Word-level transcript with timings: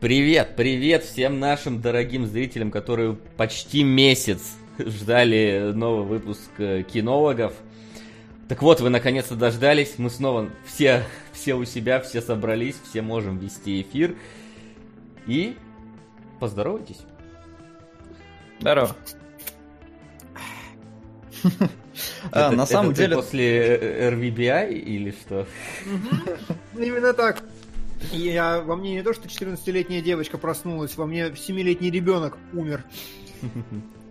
Привет, 0.00 0.54
привет 0.56 1.04
всем 1.04 1.40
нашим 1.40 1.82
дорогим 1.82 2.24
зрителям, 2.26 2.70
которые 2.70 3.16
почти 3.36 3.82
месяц 3.82 4.54
ждали 4.78 5.72
новый 5.74 6.06
выпуск 6.06 6.48
э, 6.56 6.84
кинологов. 6.84 7.52
Так 8.48 8.62
вот, 8.62 8.80
вы 8.80 8.88
наконец-то 8.88 9.34
дождались, 9.36 9.98
мы 9.98 10.08
снова 10.08 10.48
все, 10.64 11.04
все 11.32 11.52
у 11.52 11.66
себя, 11.66 12.00
все 12.00 12.22
собрались, 12.22 12.76
все 12.88 13.02
можем 13.02 13.36
вести 13.36 13.82
эфир. 13.82 14.16
И 15.26 15.54
поздоровайтесь. 16.40 17.00
Здорово. 18.58 18.96
А, 22.32 22.50
на 22.50 22.64
самом 22.64 22.94
деле... 22.94 23.16
после 23.16 24.08
RVBI 24.10 24.72
или 24.72 25.10
что? 25.10 25.46
Именно 26.74 27.12
так. 27.12 27.42
Я, 28.12 28.60
во 28.60 28.76
мне 28.76 28.94
не 28.94 29.02
то, 29.02 29.12
что 29.12 29.28
14-летняя 29.28 30.00
девочка 30.00 30.38
проснулась, 30.38 30.96
во 30.96 31.06
мне 31.06 31.28
7-летний 31.28 31.90
ребенок 31.90 32.38
умер. 32.52 32.84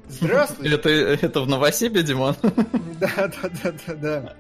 Здравствуйте. 0.08 0.74
Это, 0.76 0.90
это 0.90 1.42
в 1.42 1.48
Новосибе, 1.48 2.04
Димон? 2.04 2.36
Да, 3.00 3.12
да, 3.28 3.50
да, 3.64 3.74
да, 3.88 3.94
да. 3.96 4.36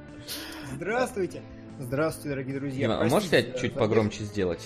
Здравствуйте. 0.73 1.41
Здравствуйте, 1.79 2.29
дорогие 2.29 2.59
друзья. 2.59 2.79
Дима, 2.87 3.01
а 3.01 3.05
можешь 3.05 3.29
себя 3.29 3.43
чуть 3.43 3.73
погромче 3.73 4.23
сделать? 4.23 4.61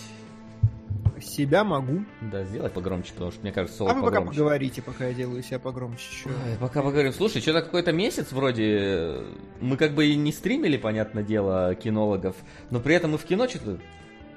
Себя 1.21 1.63
могу. 1.63 2.03
Да, 2.21 2.43
сделай 2.43 2.69
погромче, 2.69 3.13
потому 3.13 3.31
что 3.31 3.41
мне 3.41 3.51
кажется, 3.53 3.77
соло 3.77 3.91
А 3.91 3.93
вы 3.93 4.01
пока 4.01 4.15
погромче. 4.17 4.37
поговорите, 4.39 4.81
пока 4.81 5.07
я 5.07 5.13
делаю 5.13 5.41
себя 5.43 5.59
погромче. 5.59 6.05
Ой, 6.25 6.31
пока 6.59 6.81
поговорим. 6.81 7.13
Слушай, 7.13 7.41
что-то 7.41 7.61
какой-то 7.61 7.93
месяц 7.93 8.31
вроде... 8.31 9.21
Мы 9.61 9.77
как 9.77 9.93
бы 9.93 10.05
и 10.07 10.15
не 10.15 10.33
стримили, 10.33 10.75
понятное 10.75 11.23
дело, 11.23 11.75
кинологов, 11.75 12.35
но 12.71 12.79
при 12.81 12.95
этом 12.95 13.11
мы 13.11 13.17
в 13.17 13.23
кино 13.23 13.47
что-то 13.47 13.79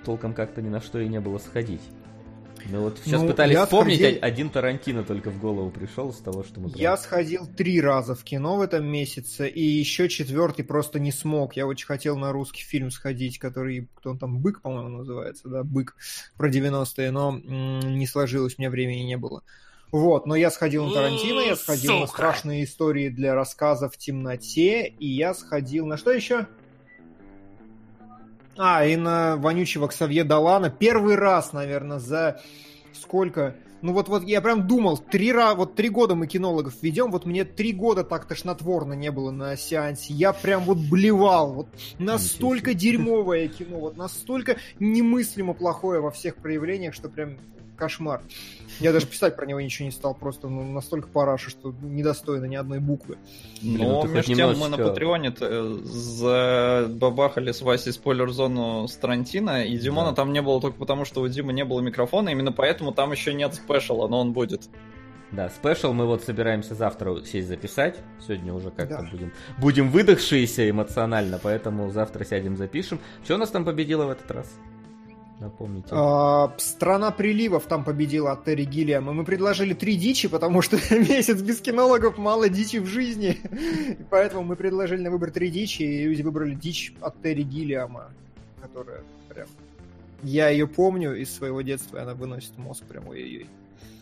толком 0.07 0.33
как-то 0.33 0.63
ни 0.63 0.69
на 0.69 0.81
что 0.81 1.01
и 1.01 1.09
не 1.09 1.21
было 1.21 1.39
сходить. 1.39 1.83
Мы 2.71 2.81
вот 2.81 2.99
сейчас 3.05 3.23
ну, 3.23 3.29
пытались 3.29 3.59
вспомнить, 3.59 4.01
сходил... 4.01 4.19
один 4.23 4.51
Тарантино 4.51 5.05
только 5.05 5.31
в 5.31 5.41
голову 5.41 5.71
пришел 5.71 6.13
с 6.13 6.17
того, 6.17 6.43
что 6.43 6.61
мы... 6.61 6.71
Я 6.75 6.97
сходил 6.97 7.47
три 7.47 7.81
раза 7.81 8.15
в 8.15 8.25
кино 8.25 8.57
в 8.57 8.61
этом 8.61 8.85
месяце, 8.87 9.49
и 9.49 9.63
еще 9.63 10.09
четвертый 10.09 10.65
просто 10.65 10.99
не 10.99 11.13
смог. 11.13 11.55
Я 11.55 11.67
очень 11.67 11.87
хотел 11.87 12.17
на 12.17 12.33
русский 12.33 12.63
фильм 12.63 12.91
сходить, 12.91 13.39
который, 13.39 13.89
кто 13.95 14.11
он 14.11 14.19
там, 14.19 14.41
«Бык», 14.41 14.63
по-моему, 14.63 14.99
называется, 14.99 15.49
да, 15.49 15.63
«Бык», 15.63 15.95
про 16.37 16.51
90-е, 16.51 17.11
но 17.11 17.31
м- 17.31 17.99
не 17.99 18.07
сложилось, 18.07 18.57
у 18.59 18.63
меня 18.63 18.71
времени 18.71 19.03
не 19.03 19.17
было. 19.17 19.43
Вот, 19.93 20.27
но 20.27 20.35
я 20.35 20.51
сходил 20.51 20.87
на 20.87 20.95
Тарантино, 20.95 21.41
я 21.41 21.55
сходил 21.55 21.93
Сука. 21.93 22.01
на 22.01 22.07
страшные 22.09 22.65
истории 22.65 23.09
для 23.09 23.35
рассказа 23.35 23.89
в 23.89 23.97
темноте, 23.97 24.89
и 24.89 25.07
я 25.07 25.35
сходил 25.35 25.87
на 25.87 25.97
что 25.97 26.11
еще? 26.11 26.49
А, 28.59 28.85
и 28.87 28.97
на 28.97 29.37
вонючего 29.37 29.87
Ксавье 29.89 30.25
Далана. 30.25 30.71
Первый 30.71 31.17
раз, 31.17 31.53
наверное, 31.53 31.99
за 31.99 32.41
сколько... 32.93 33.57
Ну 33.83 33.93
вот, 33.93 34.09
вот 34.09 34.23
я 34.25 34.41
прям 34.41 34.67
думал, 34.67 34.97
три, 34.97 35.33
вот 35.33 35.77
три 35.77 35.91
года 35.91 36.15
мы 36.15 36.27
кинологов 36.27 36.75
ведем, 36.81 37.11
вот 37.11 37.27
мне 37.27 37.45
три 37.45 37.73
года 37.73 38.05
так 38.05 38.25
тошнотворно 38.25 38.95
не 38.95 39.11
было 39.11 39.31
на 39.31 39.57
сеансе. 39.57 40.15
Я 40.15 40.33
прям 40.33 40.65
вот 40.65 40.79
блевал. 40.79 41.53
Вот 41.53 41.69
настолько 41.99 42.73
дерьмовое 42.73 43.49
кино, 43.49 43.79
вот 43.79 43.97
настолько 43.97 44.57
немыслимо 44.81 45.53
плохое 45.53 46.01
во 46.01 46.11
всех 46.11 46.37
проявлениях, 46.37 46.95
что 46.95 47.11
прям 47.11 47.37
кошмар. 47.77 48.23
Я 48.81 48.93
даже 48.93 49.07
писать 49.07 49.37
про 49.37 49.47
него 49.47 49.61
ничего 49.61 49.87
не 49.87 49.93
стал, 49.93 50.15
просто 50.15 50.49
ну, 50.49 50.63
настолько 50.65 51.09
параша, 51.09 51.51
что 51.51 51.75
недостойно 51.83 52.45
ни 52.47 52.57
одной 52.57 52.79
буквы. 52.79 53.17
Ну, 53.63 54.03
ну 54.03 54.09
между 54.09 54.35
тем 54.35 54.59
мы 54.59 54.69
на 54.69 54.77
Патреоне 54.77 55.33
забабахали 55.85 57.53
с 57.53 57.63
Васей 57.63 57.93
спойлер-зону 57.93 58.89
с 58.89 58.97
Тарантино, 58.97 59.65
и 59.65 59.79
Димона 59.79 60.11
да. 60.11 60.17
там 60.17 60.33
не 60.33 60.43
было 60.43 60.61
только 60.61 60.79
потому, 60.79 61.05
что 61.05 61.23
у 61.23 61.29
Димы 61.29 61.53
не 61.53 61.65
было 61.65 61.81
микрофона, 61.81 62.31
именно 62.31 62.53
поэтому 62.53 62.93
там 62.93 63.13
еще 63.13 63.33
нет 63.35 63.55
спешала, 63.55 64.09
но 64.09 64.21
он 64.21 64.33
будет. 64.33 64.69
Да, 65.33 65.49
спешл 65.49 65.93
мы 65.93 66.07
вот 66.07 66.23
собираемся 66.23 66.75
завтра 66.75 67.21
сесть 67.25 67.49
записать. 67.49 67.97
Сегодня 68.25 68.55
уже 68.55 68.71
как-то 68.71 69.03
да. 69.03 69.09
будем, 69.11 69.33
будем 69.59 69.91
выдохшиеся 69.91 70.71
эмоционально, 70.71 71.41
поэтому 71.43 71.91
завтра 71.91 72.25
сядем 72.25 72.57
запишем. 72.57 73.01
Что 73.25 73.35
у 73.35 73.39
нас 73.39 73.51
там 73.51 73.65
победило 73.65 74.07
в 74.07 74.11
этот 74.11 74.31
раз? 74.31 74.47
Напомните. 75.39 75.89
А, 75.91 76.55
страна 76.57 77.11
приливов 77.11 77.67
там 77.67 77.85
победила 77.85 78.33
от 78.33 78.45
Терри 78.45 78.65
Гиллиама. 78.65 79.13
Мы 79.13 79.25
предложили 79.25 79.75
три 79.75 79.97
дичи, 79.97 80.29
потому 80.29 80.63
что 80.63 80.77
месяц 80.91 81.41
без 81.43 81.61
кинологов 81.61 82.17
мало 82.17 82.49
дичи 82.49 82.79
в 82.79 82.87
жизни. 82.87 83.39
И 83.99 84.05
поэтому 84.09 84.45
мы 84.45 84.57
предложили 84.57 85.03
на 85.03 85.11
выбор 85.11 85.31
три 85.31 85.51
дичи, 85.51 85.83
и 85.83 86.05
люди 86.05 86.23
выбрали 86.23 86.55
дичь 86.55 86.95
от 87.01 87.21
Терри 87.23 87.43
Гиллиама, 87.43 88.11
которая 88.63 89.03
прям... 89.29 89.47
Я 90.23 90.49
ее 90.49 90.67
помню 90.67 91.15
из 91.15 91.35
своего 91.35 91.61
детства, 91.61 91.99
и 91.99 92.01
она 92.01 92.15
выносит 92.15 92.57
мозг 92.57 92.85
прям 92.85 93.07
ой-ой-ой. 93.09 93.47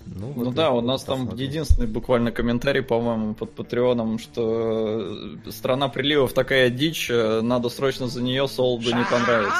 Ну, 0.07 0.33
ну 0.37 0.53
да, 0.53 0.71
у 0.71 0.83
нас 0.83 1.03
там 1.03 1.21
посмотрим. 1.21 1.49
единственный 1.49 1.87
буквально 1.87 2.31
комментарий, 2.31 2.83
по-моему, 2.83 3.35
под 3.35 3.55
Патреоном, 3.55 4.19
что 4.19 5.39
страна 5.49 5.89
приливов 5.89 6.35
такая 6.35 6.69
дичь, 6.69 7.11
надо 7.11 7.71
срочно 7.71 8.07
за 8.07 8.23
нее 8.23 8.47
Солду 8.47 8.95
не 8.95 9.05
понравится. 9.11 9.57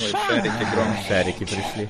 Ой, 0.00 0.10
шарики 0.10 0.74
громко. 0.74 1.02
Шарики 1.08 1.44
пришли. 1.44 1.88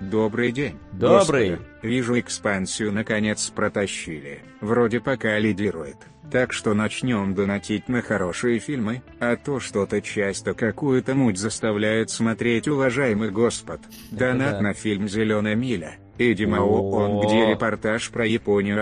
Добрый 0.00 0.50
день. 0.52 0.78
Добрый. 0.92 1.50
Господи, 1.50 1.68
вижу 1.82 2.18
экспансию 2.18 2.92
наконец 2.92 3.46
протащили. 3.50 4.40
Вроде 4.60 5.00
пока 5.00 5.38
лидирует. 5.38 5.96
Так 6.30 6.52
что 6.52 6.74
начнем 6.74 7.34
донатить 7.34 7.88
на 7.88 8.02
хорошие 8.02 8.60
фильмы, 8.60 9.02
а 9.18 9.36
то 9.36 9.58
что-то 9.58 10.00
часто 10.00 10.54
какую-то 10.54 11.14
муть 11.14 11.38
заставляет 11.38 12.10
смотреть 12.10 12.68
уважаемый 12.68 13.30
господ. 13.30 13.80
Донат 14.10 14.52
да. 14.52 14.60
на 14.60 14.72
фильм 14.72 15.08
«Зеленая 15.08 15.56
миля». 15.56 15.96
Эдди 16.18 16.44
Мао, 16.44 16.90
он 16.90 17.26
где 17.26 17.46
репортаж 17.46 18.10
про 18.10 18.26
Японию. 18.26 18.76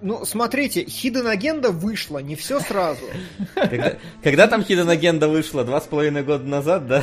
Ну, 0.00 0.24
смотрите, 0.24 0.82
Hidden 0.82 1.34
Agenda 1.36 1.70
вышла, 1.70 2.18
не 2.18 2.36
все 2.36 2.60
сразу. 2.60 3.02
Когда, 3.54 3.96
когда 4.22 4.46
там 4.46 4.60
Hidden 4.60 4.98
Agenda 4.98 5.28
вышла? 5.28 5.64
Два 5.64 5.80
с 5.80 5.84
половиной 5.84 6.22
года 6.22 6.44
назад, 6.44 6.86
да? 6.86 7.02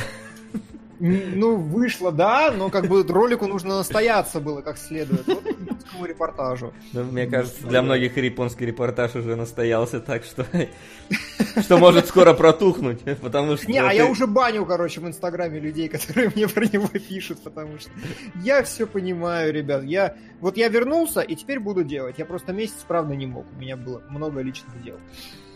Ну, 1.02 1.56
вышло, 1.56 2.12
да, 2.12 2.52
но 2.52 2.70
как 2.70 2.88
бы 2.88 3.04
ролику 3.04 3.48
нужно 3.48 3.78
настояться 3.78 4.40
было 4.40 4.62
как 4.62 4.78
следует. 4.78 5.26
Вот 5.26 5.44
японскому 5.92 6.06
репортажу. 6.06 6.74
Ну, 6.94 7.04
мне 7.04 7.28
кажется, 7.28 7.66
для 7.68 7.82
многих 7.82 8.18
японский 8.18 8.66
репортаж 8.66 9.16
уже 9.16 9.36
настоялся 9.36 10.00
так, 10.00 10.24
что 10.24 10.46
что 11.62 11.78
может 11.78 12.08
скоро 12.08 12.34
протухнуть, 12.34 13.02
потому 13.20 13.58
что... 13.58 13.68
Не, 13.68 13.80
а 13.80 13.92
я 13.92 14.06
уже 14.06 14.28
баню, 14.28 14.66
короче, 14.66 15.02
в 15.02 15.08
Инстаграме 15.08 15.60
людей, 15.60 15.90
которые 15.90 16.32
мне 16.36 16.48
про 16.48 16.66
него 16.66 16.88
пишут, 16.88 17.44
потому 17.44 17.80
что 17.80 17.92
я 18.44 18.64
все 18.64 18.86
понимаю, 18.88 19.54
ребят. 19.54 19.84
Я 19.84 20.16
вот 20.40 20.58
я 20.58 20.70
вернулся 20.70 21.22
и 21.22 21.36
теперь 21.36 21.60
буду 21.60 21.84
делать. 21.84 22.16
Я 22.18 22.26
просто 22.26 22.54
месяц, 22.54 22.86
правда, 22.88 23.16
не 23.16 23.26
мог. 23.26 23.46
У 23.56 23.60
меня 23.60 23.78
было 23.78 24.02
много 24.10 24.42
личных 24.42 24.82
дел. 24.84 24.98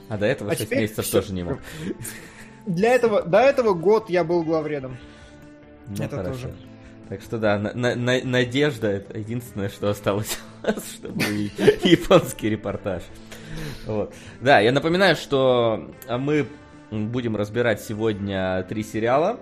А 0.09 0.17
до 0.17 0.25
этого 0.25 0.51
а 0.51 0.55
6 0.55 0.71
месяцев 0.71 1.05
все. 1.05 1.21
тоже 1.21 1.33
не 1.33 1.43
мог. 1.43 1.59
Для 2.65 2.93
этого, 2.93 3.21
до 3.23 3.39
этого 3.39 3.73
год 3.73 4.09
я 4.09 4.23
был 4.23 4.43
главредом. 4.43 4.97
Ну, 5.87 6.03
это 6.03 6.15
хорошо. 6.15 6.33
тоже. 6.33 6.53
Так 7.09 7.21
что 7.21 7.37
да, 7.37 7.59
на, 7.59 7.95
на, 7.95 8.23
надежда 8.23 8.87
это 8.87 9.19
единственное, 9.19 9.69
что 9.69 9.89
осталось 9.89 10.39
у 10.63 10.67
нас, 10.67 10.93
чтобы 10.93 11.23
японский 11.83 12.49
репортаж. 12.49 13.03
Вот. 13.85 14.13
Да, 14.41 14.59
я 14.59 14.71
напоминаю, 14.71 15.15
что 15.15 15.91
мы 16.09 16.47
будем 16.91 17.35
разбирать 17.35 17.81
сегодня 17.81 18.63
три 18.63 18.83
сериала. 18.83 19.39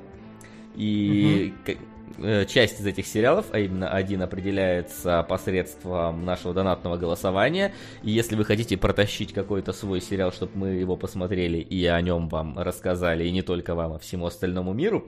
И 0.75 1.53
угу. 1.67 2.45
часть 2.47 2.81
из 2.81 2.85
этих 2.87 3.05
сериалов, 3.05 3.45
а 3.51 3.59
именно 3.59 3.89
один 3.89 4.23
определяется 4.23 5.23
посредством 5.29 6.25
нашего 6.25 6.51
донатного 6.51 6.97
голосования. 6.97 7.73
И 8.01 8.09
если 8.09 8.35
вы 8.35 8.44
хотите 8.44 8.75
протащить 8.75 9.33
какой-то 9.33 9.71
свой 9.71 10.01
сериал, 10.01 10.31
чтобы 10.31 10.51
мы 10.56 10.68
его 10.69 10.97
посмотрели 10.97 11.59
и 11.59 11.85
о 11.85 12.01
нем 12.01 12.27
вам 12.27 12.57
рассказали, 12.57 13.25
и 13.25 13.31
не 13.31 13.44
только 13.44 13.75
вам, 13.75 13.94
а 13.94 14.00
всему 14.00 14.25
остальному 14.25 14.73
миру, 14.73 15.07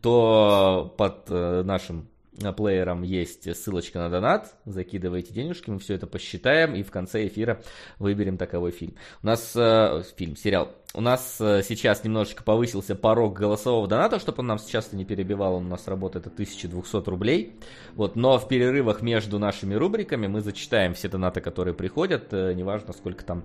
то 0.00 0.94
под 0.96 1.24
э, 1.28 1.62
нашим 1.64 2.08
э, 2.40 2.52
плеером 2.52 3.02
есть 3.02 3.54
ссылочка 3.56 3.98
на 3.98 4.08
донат, 4.08 4.56
закидывайте 4.64 5.32
денежки, 5.32 5.70
мы 5.70 5.78
все 5.78 5.94
это 5.94 6.06
посчитаем 6.06 6.74
и 6.74 6.82
в 6.82 6.90
конце 6.90 7.26
эфира 7.26 7.62
выберем 7.98 8.38
таковой 8.38 8.70
фильм. 8.70 8.94
У 9.22 9.26
нас 9.26 9.52
э, 9.56 10.02
фильм, 10.16 10.36
сериал. 10.36 10.72
У 10.94 11.00
нас 11.00 11.38
э, 11.40 11.62
сейчас 11.62 12.04
немножечко 12.04 12.42
повысился 12.42 12.94
порог 12.94 13.34
голосового 13.34 13.86
доната, 13.86 14.18
чтобы 14.18 14.40
он 14.40 14.46
нам 14.46 14.58
сейчас 14.58 14.92
не 14.92 15.04
перебивал, 15.04 15.54
он 15.54 15.66
у 15.66 15.68
нас 15.68 15.88
работает 15.88 16.26
от 16.26 16.34
1200 16.34 17.08
рублей. 17.08 17.58
Вот, 17.94 18.16
но 18.16 18.38
в 18.38 18.48
перерывах 18.48 19.02
между 19.02 19.38
нашими 19.38 19.74
рубриками 19.74 20.26
мы 20.26 20.40
зачитаем 20.40 20.94
все 20.94 21.08
донаты, 21.08 21.40
которые 21.40 21.74
приходят, 21.74 22.32
неважно 22.32 22.92
сколько 22.92 23.24
там 23.24 23.44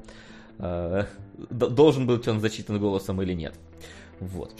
э, 0.59 1.05
должен 1.49 2.07
быть 2.07 2.27
он 2.27 2.39
зачитан 2.39 2.79
голосом 2.79 3.21
или 3.21 3.33
нет. 3.33 3.55
Вот. 4.19 4.53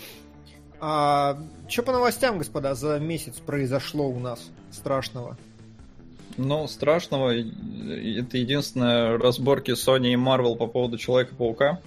А, 0.83 1.37
что 1.69 1.83
по 1.83 1.91
новостям, 1.91 2.39
господа, 2.39 2.73
за 2.73 2.99
месяц 2.99 3.35
произошло 3.37 4.09
у 4.09 4.19
нас 4.19 4.49
страшного? 4.71 5.37
Ну, 6.37 6.67
страшного, 6.67 7.33
это 7.35 8.37
единственное 8.37 9.19
разборки 9.19 9.71
Sony 9.71 10.13
и 10.13 10.15
Marvel 10.15 10.55
по 10.55 10.65
поводу 10.65 10.97
Человека-паука. 10.97 11.79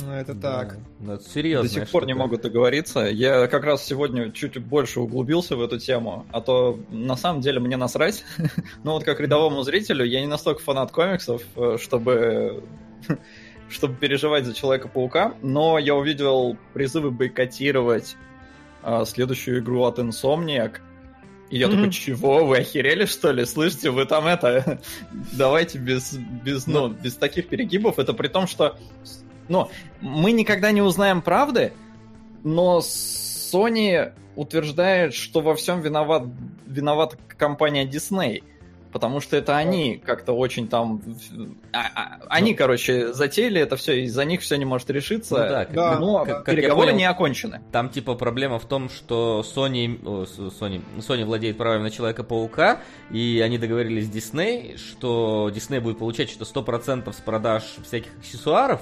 Ну, 0.00 0.12
это 0.12 0.32
да. 0.32 0.60
так. 0.60 0.78
Ну, 1.00 1.14
это 1.14 1.28
серьезно. 1.28 1.68
До 1.68 1.74
сих 1.74 1.90
пор 1.90 2.06
не 2.06 2.14
могут 2.14 2.40
договориться. 2.40 3.00
Я 3.00 3.46
как 3.46 3.64
раз 3.64 3.84
сегодня 3.84 4.30
чуть 4.30 4.56
больше 4.56 5.00
углубился 5.00 5.56
в 5.56 5.62
эту 5.62 5.78
тему, 5.78 6.24
а 6.32 6.40
то 6.40 6.78
на 6.90 7.16
самом 7.16 7.42
деле 7.42 7.60
мне 7.60 7.76
насрать. 7.76 8.24
Но 8.84 8.94
вот 8.94 9.04
как 9.04 9.20
рядовому 9.20 9.62
зрителю 9.64 10.04
я 10.06 10.20
не 10.22 10.28
настолько 10.28 10.62
фанат 10.62 10.92
комиксов, 10.92 11.42
э, 11.56 11.76
чтобы 11.78 12.62
чтобы 13.68 13.94
переживать 13.96 14.46
за 14.46 14.54
Человека-паука, 14.54 15.34
но 15.42 15.78
я 15.78 15.94
увидел 15.94 16.56
призывы 16.74 17.10
бойкотировать 17.10 18.16
а, 18.82 19.04
следующую 19.04 19.60
игру 19.60 19.84
от 19.84 19.98
Insomniac, 19.98 20.80
и 21.50 21.58
я 21.58 21.66
mm-hmm. 21.66 21.70
такой, 21.70 21.90
чего, 21.90 22.46
вы 22.46 22.58
охерели, 22.58 23.06
что 23.06 23.32
ли? 23.32 23.44
Слышите, 23.44 23.90
вы 23.90 24.06
там 24.06 24.26
это... 24.28 24.80
Давайте 25.32 25.78
без, 25.78 26.14
без, 26.14 26.68
ну, 26.68 26.88
без 26.88 27.16
таких 27.16 27.48
перегибов. 27.48 27.98
Это 27.98 28.14
при 28.14 28.28
том, 28.28 28.46
что... 28.46 28.78
Ну, 29.48 29.68
мы 30.00 30.30
никогда 30.30 30.70
не 30.70 30.80
узнаем 30.80 31.22
правды, 31.22 31.72
но 32.44 32.78
Sony 32.78 34.12
утверждает, 34.36 35.12
что 35.12 35.40
во 35.40 35.56
всем 35.56 35.80
виноват, 35.80 36.22
виновата 36.66 37.18
компания 37.36 37.84
Disney. 37.84 38.44
Потому 38.92 39.20
что 39.20 39.36
это 39.36 39.56
они 39.56 40.02
как-то 40.04 40.32
очень 40.32 40.66
там... 40.68 41.00
А, 41.72 41.86
а, 41.94 42.18
они, 42.28 42.52
ну. 42.52 42.56
короче, 42.56 43.12
затеяли 43.12 43.60
это 43.60 43.76
все, 43.76 44.04
из-за 44.04 44.24
них 44.24 44.40
все 44.40 44.56
не 44.56 44.64
может 44.64 44.90
решиться. 44.90 45.34
Ну, 45.34 45.48
да, 45.48 45.64
как, 45.64 46.00
но 46.00 46.24
как, 46.24 46.44
как 46.44 46.56
переговоры 46.56 46.88
понял, 46.88 46.98
не 46.98 47.04
окончены. 47.04 47.60
Там 47.70 47.88
типа 47.88 48.16
проблема 48.16 48.58
в 48.58 48.66
том, 48.66 48.88
что 48.88 49.44
Sony, 49.46 50.00
о, 50.04 50.24
Sony, 50.24 50.82
Sony 50.98 51.24
владеет 51.24 51.56
правами 51.56 51.82
на 51.82 51.90
Человека-паука, 51.90 52.80
и 53.10 53.40
они 53.44 53.58
договорились 53.58 54.06
с 54.06 54.10
Disney, 54.10 54.76
что 54.76 55.50
Disney 55.54 55.80
будет 55.80 55.98
получать 55.98 56.30
что-то 56.30 56.60
100% 56.60 57.12
с 57.12 57.16
продаж 57.16 57.62
всяких 57.84 58.10
аксессуаров, 58.18 58.80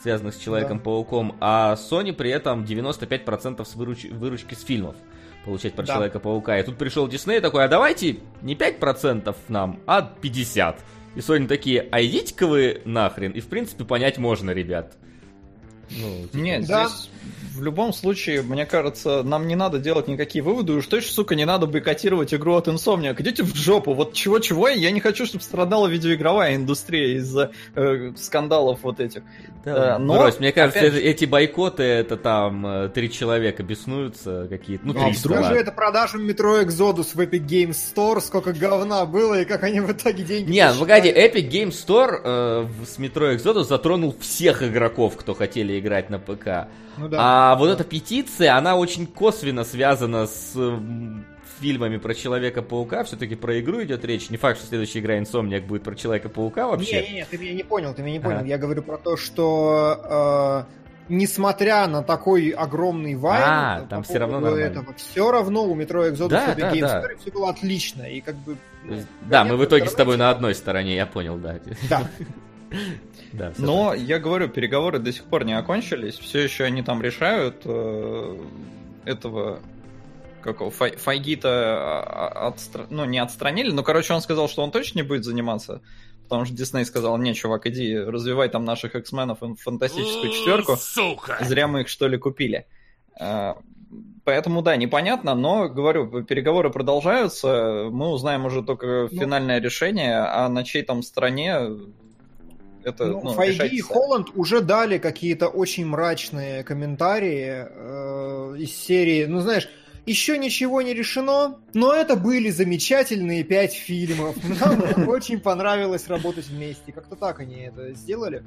связанных 0.00 0.34
с 0.34 0.38
Человеком-пауком, 0.38 1.36
а 1.40 1.74
Sony 1.74 2.12
при 2.12 2.30
этом 2.30 2.62
95% 2.62 3.64
с 3.64 3.74
выруч... 3.74 4.04
выручки 4.04 4.54
с 4.54 4.62
фильмов 4.62 4.94
получать 5.44 5.74
про 5.74 5.84
да. 5.84 5.94
Человека-паука. 5.94 6.58
И 6.58 6.62
тут 6.62 6.78
пришел 6.78 7.08
Дисней 7.08 7.40
такой, 7.40 7.64
а 7.64 7.68
давайте 7.68 8.18
не 8.42 8.54
5% 8.54 9.34
нам, 9.48 9.80
а 9.86 10.14
50%. 10.22 10.76
И 11.14 11.20
Sony 11.20 11.46
такие, 11.46 11.88
а 11.90 12.02
идите-ка 12.02 12.46
вы 12.46 12.82
нахрен. 12.84 13.32
И 13.32 13.40
в 13.40 13.48
принципе 13.48 13.84
понять 13.84 14.18
можно, 14.18 14.50
ребят. 14.50 14.96
Ну, 15.90 16.22
типа... 16.22 16.36
Нет, 16.36 16.66
да. 16.66 16.88
здесь 16.88 17.08
в 17.58 17.62
любом 17.62 17.92
случае, 17.92 18.42
мне 18.42 18.64
кажется, 18.64 19.22
нам 19.22 19.46
не 19.46 19.56
надо 19.56 19.78
делать 19.78 20.08
никакие 20.08 20.42
выводы, 20.42 20.74
уж 20.74 20.86
точно, 20.86 21.12
сука, 21.12 21.34
не 21.34 21.44
надо 21.44 21.66
бойкотировать 21.66 22.32
игру 22.32 22.54
от 22.54 22.68
Insomniac. 22.68 23.20
Идите 23.20 23.42
в 23.42 23.54
жопу, 23.54 23.94
вот 23.94 24.14
чего-чего, 24.14 24.68
я 24.68 24.90
не 24.90 25.00
хочу, 25.00 25.26
чтобы 25.26 25.42
страдала 25.42 25.88
видеоигровая 25.88 26.54
индустрия 26.54 27.16
из-за 27.16 27.50
э, 27.74 28.12
скандалов 28.16 28.80
вот 28.82 29.00
этих. 29.00 29.22
Да, 29.64 29.96
э, 29.96 29.98
но, 29.98 30.14
брось, 30.14 30.38
мне 30.38 30.52
кажется, 30.52 30.86
опять... 30.86 30.94
эти 30.94 31.24
бойкоты, 31.24 31.82
это 31.82 32.16
там 32.16 32.66
э, 32.66 32.88
три 32.90 33.10
человека 33.10 33.62
беснуются 33.62 34.46
какие-то, 34.48 34.86
ну, 34.86 34.94
три 34.94 35.14
Скажи 35.14 35.54
это 35.54 35.72
продажам 35.72 36.24
метро 36.24 36.60
Exodus 36.60 37.08
в 37.14 37.20
Epic 37.20 37.44
Games 37.44 37.76
Store, 37.94 38.20
сколько 38.20 38.52
говна 38.52 39.04
было 39.04 39.40
и 39.40 39.44
как 39.44 39.64
они 39.64 39.80
в 39.80 39.90
итоге 39.90 40.22
деньги 40.22 40.52
Не, 40.52 40.72
ну 40.72 40.80
погоди, 40.80 41.10
Epic 41.10 41.50
Games 41.50 41.70
Store 41.70 42.20
э, 42.22 42.66
с 42.86 42.98
метро 42.98 43.32
Exodus 43.32 43.64
затронул 43.64 44.16
всех 44.20 44.62
игроков, 44.62 45.16
кто 45.16 45.34
хотели 45.34 45.77
играть 45.78 46.10
на 46.10 46.18
ПК. 46.18 46.68
Ну, 46.96 47.08
да. 47.08 47.18
А 47.20 47.56
вот 47.56 47.70
эта 47.70 47.84
петиция, 47.84 48.56
она 48.56 48.76
очень 48.76 49.06
косвенно 49.06 49.64
связана 49.64 50.26
с 50.26 50.56
фильмами 51.60 51.96
про 51.96 52.14
Человека-паука, 52.14 53.04
все-таки 53.04 53.34
про 53.34 53.60
игру 53.60 53.82
идет 53.82 54.04
речь. 54.04 54.30
Не 54.30 54.36
факт, 54.36 54.58
что 54.58 54.68
следующая 54.68 55.00
игра 55.00 55.18
Insomniac 55.18 55.66
будет 55.66 55.82
про 55.82 55.94
Человека-паука 55.94 56.68
вообще. 56.68 57.02
Не, 57.02 57.08
не, 57.08 57.14
не, 57.14 57.24
ты 57.24 57.38
меня 57.38 57.54
не 57.54 57.64
понял, 57.64 57.94
ты 57.94 58.02
меня 58.02 58.18
не 58.18 58.20
понял. 58.20 58.40
А. 58.40 58.46
Я 58.46 58.58
говорю 58.58 58.82
про 58.82 58.96
то, 58.96 59.16
что 59.16 60.66
э, 60.68 60.78
несмотря 61.08 61.86
на 61.86 62.02
такой 62.02 62.50
огромный 62.50 63.16
вайн, 63.16 63.44
а, 63.44 63.86
там 63.88 64.02
все 64.02 64.18
равно 64.18 64.56
этого, 64.56 64.94
все 64.94 65.30
равно 65.30 65.64
у 65.64 65.76
Metro 65.76 66.10
Exodus 66.10 66.28
да, 66.28 66.54
да, 66.54 66.72
Games 66.72 66.80
да. 66.80 67.02
все 67.20 67.30
было 67.30 67.50
отлично. 67.50 68.02
И 68.02 68.20
как 68.20 68.36
бы, 68.36 68.56
ну, 68.84 68.96
да, 69.22 69.44
мы 69.44 69.56
в 69.56 69.64
итоге 69.64 69.88
с 69.88 69.94
тобой 69.94 70.16
на 70.16 70.30
одной 70.30 70.54
стороне, 70.54 70.96
я 70.96 71.06
понял, 71.06 71.36
да. 71.36 71.56
Да. 71.88 72.08
Да, 73.32 73.52
Но 73.58 73.90
так. 73.90 74.00
я 74.00 74.18
говорю, 74.18 74.48
переговоры 74.48 74.98
до 74.98 75.12
сих 75.12 75.24
пор 75.24 75.44
не 75.44 75.56
окончились. 75.56 76.18
Все 76.18 76.40
еще 76.40 76.64
они 76.64 76.82
там 76.82 77.02
решают 77.02 77.62
э, 77.64 78.38
этого 79.04 79.60
какого 80.40 80.70
Фай, 80.70 80.96
Файгита 80.96 81.48
а, 81.48 82.28
а, 82.34 82.48
отстра... 82.48 82.86
ну 82.90 83.04
не 83.04 83.18
отстранили, 83.18 83.70
но 83.70 83.82
короче 83.82 84.14
он 84.14 84.20
сказал, 84.20 84.48
что 84.48 84.62
он 84.62 84.70
точно 84.70 85.00
не 85.00 85.02
будет 85.02 85.24
заниматься, 85.24 85.82
потому 86.24 86.44
что 86.44 86.54
Дисней 86.54 86.84
сказал, 86.84 87.18
не, 87.18 87.34
чувак, 87.34 87.66
иди 87.66 87.96
развивай 87.98 88.48
там 88.48 88.64
наших 88.64 88.94
X-менов 88.94 89.40
фантастическую 89.58 90.32
четверку. 90.32 90.76
Сука! 90.76 91.38
Зря 91.40 91.68
мы 91.68 91.82
их 91.82 91.88
что 91.88 92.06
ли 92.08 92.16
купили. 92.18 92.66
Э, 93.20 93.54
поэтому 94.24 94.62
да, 94.62 94.76
непонятно, 94.76 95.34
но 95.34 95.68
говорю, 95.68 96.22
переговоры 96.22 96.70
продолжаются, 96.70 97.88
мы 97.90 98.08
узнаем 98.08 98.46
уже 98.46 98.62
только 98.62 99.08
ну, 99.10 99.18
финальное 99.18 99.60
решение, 99.60 100.18
а 100.18 100.48
на 100.48 100.64
чьей 100.64 100.82
там 100.82 101.02
стороне 101.02 101.70
это, 102.84 103.06
ну, 103.06 103.20
ну, 103.22 103.32
Файги 103.32 103.76
и 103.76 103.80
Холланд 103.80 104.28
уже 104.34 104.60
дали 104.60 104.98
какие-то 104.98 105.48
очень 105.48 105.86
мрачные 105.86 106.64
комментарии 106.64 107.66
э, 107.68 108.56
из 108.58 108.74
серии, 108.74 109.26
ну 109.26 109.40
знаешь, 109.40 109.68
еще 110.08 110.38
ничего 110.38 110.80
не 110.80 110.94
решено, 110.94 111.58
но 111.74 111.92
это 111.92 112.16
были 112.16 112.50
замечательные 112.50 113.44
пять 113.44 113.74
фильмов. 113.74 114.36
Нам 114.60 115.08
очень 115.08 115.38
понравилось 115.38 116.08
работать 116.08 116.46
вместе. 116.46 116.92
Как-то 116.92 117.14
так 117.14 117.40
они 117.40 117.62
это 117.62 117.92
сделали. 117.92 118.42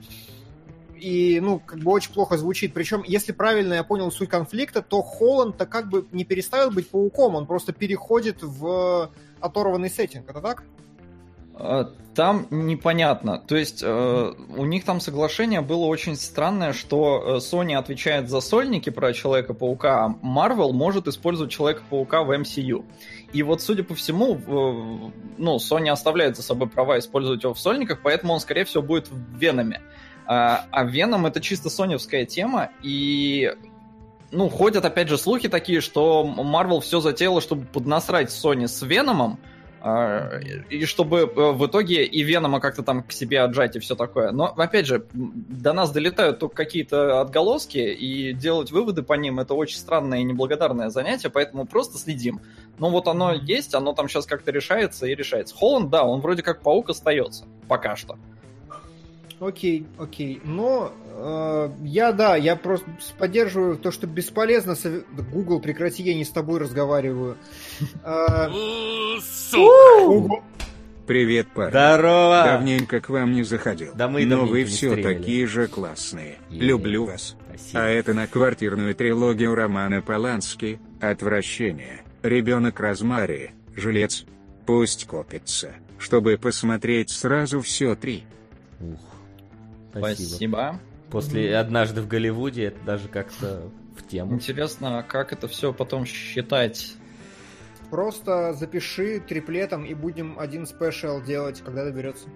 И, 0.96 1.40
ну, 1.40 1.60
как 1.60 1.80
бы 1.80 1.92
очень 1.92 2.14
плохо 2.14 2.38
звучит. 2.38 2.74
Причем, 2.74 3.04
если 3.06 3.32
правильно 3.32 3.74
я 3.74 3.84
понял 3.84 4.12
суть 4.12 4.30
конфликта, 4.30 4.82
то 4.82 5.02
Холланд-то 5.02 5.66
как 5.66 5.90
бы 5.90 6.08
не 6.12 6.26
перестает 6.26 6.74
быть 6.74 6.90
пауком, 6.90 7.36
он 7.36 7.48
просто 7.48 7.74
переходит 7.74 8.38
в 8.42 9.12
оторванный 9.40 9.90
сеттинг. 9.90 10.30
Это 10.30 10.42
так? 10.42 10.64
А, 11.56 11.92
там 12.16 12.48
непонятно. 12.50 13.38
То 13.40 13.56
есть 13.56 13.82
э, 13.84 14.34
у 14.58 14.66
них 14.66 14.84
там 14.84 15.00
соглашение 15.00 15.62
было 15.62 15.86
очень 15.86 16.16
странное, 16.16 16.74
что 16.74 17.24
э, 17.24 17.38
Sony 17.38 17.76
отвечает 17.76 18.30
за 18.30 18.42
сольники 18.42 18.90
про 18.90 19.14
Человека-паука, 19.14 20.06
а 20.06 20.10
Marvel 20.22 20.74
может 20.74 21.08
использовать 21.08 21.52
Человека-паука 21.52 22.24
в 22.24 22.32
MCU. 22.32 22.86
И 23.32 23.44
вот, 23.44 23.62
судя 23.62 23.84
по 23.84 23.96
всему, 23.96 24.36
э, 24.36 25.12
ну, 25.38 25.56
Sony 25.58 25.90
оставляет 25.90 26.36
за 26.36 26.44
собой 26.44 26.68
права 26.68 27.00
использовать 27.00 27.44
его 27.44 27.54
в 27.54 27.60
сольниках, 27.60 28.00
поэтому 28.04 28.34
он, 28.34 28.40
скорее 28.42 28.66
всего, 28.66 28.84
будет 28.84 29.10
в 29.10 29.38
Веноме. 29.38 29.82
А, 30.26 30.66
а 30.72 30.84
Веном 30.84 31.26
это 31.26 31.40
чисто 31.40 31.70
соневская 31.70 32.26
тема, 32.26 32.70
и 32.84 33.54
ну, 34.32 34.50
ходят, 34.50 34.86
опять 34.86 35.10
же, 35.10 35.18
слухи 35.18 35.50
такие, 35.50 35.82
что 35.82 36.24
Marvel 36.38 36.82
все 36.82 37.00
затеяла, 37.00 37.42
чтобы 37.42 37.66
поднасрать 37.66 38.30
Sony 38.30 38.68
с 38.68 38.82
Веномом, 38.82 39.40
и 39.84 40.86
чтобы 40.86 41.20
э, 41.20 41.52
в 41.52 41.66
итоге 41.66 42.06
и 42.06 42.22
Венома 42.24 42.60
как-то 42.60 42.84
там 42.84 43.04
к 43.04 43.12
себе 43.12 43.42
отжать 43.42 43.76
и 43.76 43.80
все 43.80 43.96
такое. 43.96 44.32
Но, 44.32 44.46
опять 44.46 44.86
же, 44.86 45.06
до 45.14 45.74
нас 45.74 45.92
долетают 45.92 46.40
только 46.40 46.56
какие-то 46.56 47.22
отголоски, 47.22 47.80
и 47.80 48.34
делать 48.34 48.72
выводы 48.72 49.02
по 49.02 49.14
ним 49.14 49.40
это 49.40 49.56
очень 49.56 49.78
странное 49.78 50.20
и 50.20 50.24
неблагодарное 50.24 50.90
занятие, 50.90 51.30
поэтому 51.30 51.66
просто 51.66 51.98
следим. 51.98 52.42
Ну 52.78 52.90
вот 52.90 53.08
оно 53.08 53.34
есть, 53.34 53.74
оно 53.74 53.94
там 53.94 54.08
сейчас 54.08 54.26
как-то 54.26 54.52
решается 54.52 55.08
и 55.08 55.16
решается. 55.16 55.56
Холланд, 55.56 55.90
да, 55.90 56.04
он 56.04 56.22
вроде 56.22 56.44
как 56.44 56.62
паук 56.62 56.90
остается. 56.90 57.46
Пока 57.68 57.96
что. 57.96 58.18
Окей, 59.42 59.88
окей. 59.98 60.40
Но 60.44 60.94
э, 61.08 61.70
я, 61.84 62.12
да, 62.12 62.36
я 62.36 62.56
просто 62.56 62.86
поддерживаю 63.18 63.76
то, 63.76 63.90
что 63.90 64.06
бесполезно. 64.06 64.76
Сов... 64.76 65.04
Google, 65.32 65.60
прекрати, 65.60 66.04
я 66.04 66.14
не 66.14 66.24
с 66.24 66.30
тобой 66.30 66.60
разговариваю. 66.60 67.38
Э, 68.06 68.50
Привет, 71.08 71.48
парень. 71.56 71.72
Здорово! 71.72 72.44
Давненько 72.46 73.02
к 73.02 73.10
вам 73.10 73.34
не 73.34 73.42
заходил. 73.42 73.94
Да 73.96 74.08
мы 74.08 74.26
Но 74.26 74.46
вы 74.46 74.64
все 74.64 74.96
такие 75.02 75.48
же 75.48 75.68
классные. 75.68 76.38
Люблю 76.52 77.06
вас. 77.06 77.36
Спасибо. 77.50 77.84
А 77.84 77.88
это 77.88 78.14
на 78.14 78.28
квартирную 78.28 78.94
трилогию 78.94 79.56
романа 79.56 80.04
Полански 80.04 80.80
«Отвращение», 81.02 82.04
«Ребенок 82.22 82.80
Розмари», 82.80 83.52
«Жилец». 83.76 84.24
Пусть 84.68 85.08
копится, 85.08 85.74
чтобы 85.98 86.38
посмотреть 86.38 87.10
сразу 87.10 87.62
все 87.62 87.96
три. 87.96 88.24
Ух. 88.80 89.11
Спасибо. 89.92 90.30
Спасибо. 90.30 90.80
После 91.10 91.58
«Однажды 91.58 92.02
в 92.02 92.08
Голливуде» 92.08 92.66
это 92.66 92.80
даже 92.86 93.08
как-то 93.10 93.70
в 93.98 94.08
тему. 94.08 94.34
Интересно, 94.34 95.00
а 95.00 95.04
как 95.04 95.34
это 95.34 95.48
все 95.48 95.74
потом 95.74 96.06
считать? 96.06 96.94
Просто 97.90 98.54
запиши 98.54 99.20
триплетом 99.20 99.84
и 99.84 99.94
будем 99.94 100.40
один 100.40 100.66
спешл 100.66 101.22
делать, 101.22 101.60
когда 101.60 101.84
доберется. 101.84 102.30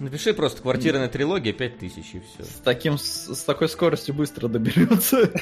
Напиши 0.00 0.34
просто 0.34 0.60
квартирная 0.60 1.08
трилогия 1.08 1.52
5000 1.52 2.14
и 2.14 2.20
все. 2.20 2.42
С, 2.42 2.60
таким, 2.64 2.98
с, 2.98 3.32
с 3.32 3.44
такой 3.44 3.68
скоростью 3.68 4.16
быстро 4.16 4.48
доберется. 4.48 5.30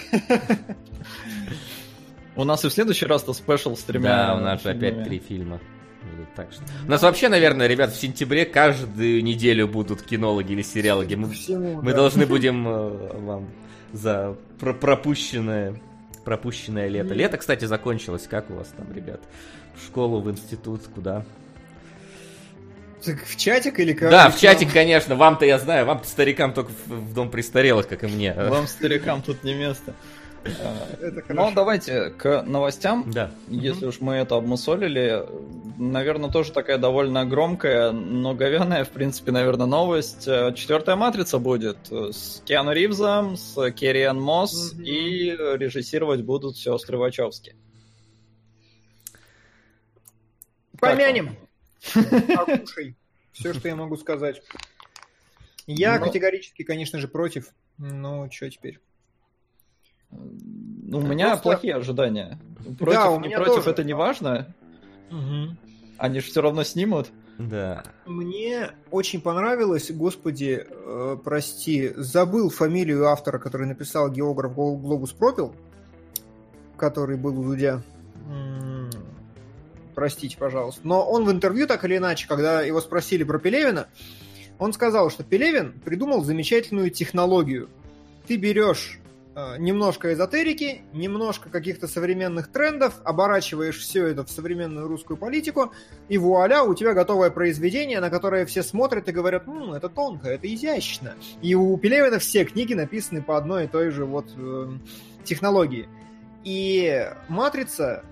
У 2.36 2.44
нас 2.44 2.62
и 2.66 2.68
в 2.68 2.72
следующий 2.72 3.06
раз-то 3.06 3.32
спешл 3.32 3.75
с 3.75 3.82
тремя. 3.82 4.26
Да, 4.26 4.36
у 4.36 4.40
нас 4.40 4.62
же 4.62 4.68
опять 4.68 5.04
три 5.04 5.18
фильма. 5.18 5.58
Так 6.34 6.52
что... 6.52 6.62
У 6.86 6.90
нас 6.90 7.02
вообще, 7.02 7.28
наверное, 7.28 7.66
ребят, 7.66 7.92
в 7.92 8.00
сентябре 8.00 8.44
каждую 8.44 9.22
неделю 9.25 9.68
будут 9.68 10.02
кинологи 10.02 10.52
или 10.52 10.62
сериалоги. 10.62 11.14
Мы, 11.14 11.30
Всему, 11.30 11.80
мы 11.80 11.92
да. 11.92 11.98
должны 11.98 12.26
будем 12.26 12.66
э, 12.68 13.18
вам 13.20 13.48
за 13.92 14.36
про 14.58 14.75
пропущенное, 14.75 15.80
пропущенное 16.25 16.88
лето. 16.88 17.14
Лето, 17.14 17.38
кстати, 17.38 17.64
закончилось. 17.64 18.26
Как 18.28 18.50
у 18.50 18.54
вас 18.54 18.68
там, 18.76 18.92
ребят? 18.92 19.20
В 19.75 19.84
школу, 19.86 20.20
в 20.20 20.30
институт, 20.30 20.82
куда? 20.94 21.25
Так 23.04 23.25
в 23.25 23.36
чатик 23.36 23.78
или 23.78 23.92
как? 23.92 24.10
Да, 24.10 24.30
в 24.30 24.38
чатик, 24.38 24.72
конечно. 24.72 25.14
Вам-то 25.14 25.44
я 25.44 25.58
знаю, 25.58 25.86
вам 25.86 26.02
старикам 26.04 26.52
только 26.52 26.72
в, 26.86 26.88
в 26.88 27.14
дом 27.14 27.30
престарелых, 27.30 27.86
как 27.86 28.04
и 28.04 28.06
мне. 28.06 28.32
Вам 28.34 28.66
старикам 28.66 29.22
тут 29.22 29.44
не 29.44 29.54
место. 29.54 29.94
Ну, 31.28 31.52
давайте 31.54 32.10
к 32.10 32.42
новостям. 32.42 33.10
Да. 33.10 33.30
Если 33.48 33.86
уж 33.86 34.00
мы 34.00 34.14
это 34.14 34.36
обмусолили, 34.36 35.24
наверное, 35.78 36.30
тоже 36.30 36.52
такая 36.52 36.78
довольно 36.78 37.24
громкая, 37.24 37.92
но 37.92 38.34
говяная, 38.34 38.84
в 38.84 38.90
принципе, 38.90 39.32
наверное, 39.32 39.66
новость. 39.66 40.24
Четвертая 40.24 40.96
матрица 40.96 41.38
будет 41.38 41.78
с 41.90 42.42
Киану 42.44 42.72
Ривзом, 42.72 43.36
с 43.36 43.70
Керриан 43.72 44.20
Мосс, 44.20 44.74
и 44.78 45.30
режиссировать 45.30 46.22
будут 46.22 46.56
сестры 46.56 46.98
Вачовски. 46.98 47.54
Помянем. 50.78 51.36
Все, 53.32 53.52
что 53.52 53.68
я 53.68 53.76
могу 53.76 53.96
сказать. 53.96 54.42
Я 55.66 55.98
ну. 55.98 56.06
категорически, 56.06 56.62
конечно 56.62 56.98
же, 56.98 57.08
против. 57.08 57.50
Но 57.78 58.30
что 58.30 58.50
теперь? 58.50 58.80
Ну, 60.10 60.98
у 60.98 61.02
меня 61.02 61.28
Просто... 61.30 61.42
плохие 61.42 61.75
ожидания. 61.75 62.38
Против, 62.78 62.94
да, 62.94 63.10
у 63.10 63.20
меня 63.20 63.38
против 63.38 63.56
тоже. 63.56 63.70
это 63.70 63.84
не 63.84 63.94
важно. 63.94 64.54
Угу. 65.10 65.56
Они 65.98 66.20
же 66.20 66.26
все 66.26 66.40
равно 66.40 66.62
снимут. 66.64 67.08
Да. 67.38 67.84
Мне 68.06 68.70
очень 68.90 69.20
понравилось, 69.20 69.90
господи, 69.90 70.66
э, 70.68 71.16
прости, 71.22 71.92
забыл 71.96 72.48
фамилию 72.50 73.08
автора, 73.08 73.38
который 73.38 73.66
написал 73.66 74.10
географ 74.10 74.54
Глобус 74.54 75.12
Пропил, 75.12 75.54
который 76.76 77.16
был 77.16 77.38
у 77.38 77.44
Дудя. 77.44 77.82
Простите, 79.94 80.36
пожалуйста. 80.36 80.82
Но 80.84 81.08
он 81.08 81.25
в 81.25 81.30
интервью, 81.30 81.66
так 81.66 81.84
или 81.84 81.96
иначе, 81.96 82.28
когда 82.28 82.60
его 82.62 82.80
спросили 82.82 83.25
про 83.25 83.38
Пелевина, 83.38 83.88
он 84.58 84.72
сказал, 84.72 85.10
что 85.10 85.25
Пелевин 85.25 85.72
придумал 85.84 86.22
замечательную 86.22 86.90
технологию. 86.90 87.70
Ты 88.26 88.36
берешь 88.36 89.00
немножко 89.59 90.12
эзотерики, 90.12 90.83
немножко 90.93 91.50
каких-то 91.50 91.87
современных 91.87 92.50
трендов, 92.50 92.95
оборачиваешь 93.05 93.78
все 93.78 94.07
это 94.07 94.25
в 94.25 94.31
современную 94.31 94.88
русскую 94.88 95.19
политику, 95.19 95.73
и 96.09 96.16
вуаля, 96.16 96.62
у 96.62 96.75
тебя 96.75 96.95
готовое 96.95 97.31
произведение, 97.31 98.00
на 98.00 98.09
которое 98.09 98.47
все 98.47 98.62
смотрят 98.62 99.09
и 99.09 99.12
говорят, 99.12 99.47
ну, 99.47 99.75
это 99.75 99.90
тонко, 99.90 100.28
это 100.28 100.52
изящно. 100.52 101.14
И 101.43 101.55
у 101.55 101.76
Пелевина 101.76 102.19
все 102.19 102.45
книги 102.45 102.73
написаны 102.73 103.23
по 103.23 103.37
одной 103.37 103.64
и 103.64 103.69
той 103.69 103.90
же 103.90 104.07
вот 104.07 104.26
э, 104.37 104.69
технологии. 105.25 105.87
И 106.45 107.07
«Матрица» 107.28 108.05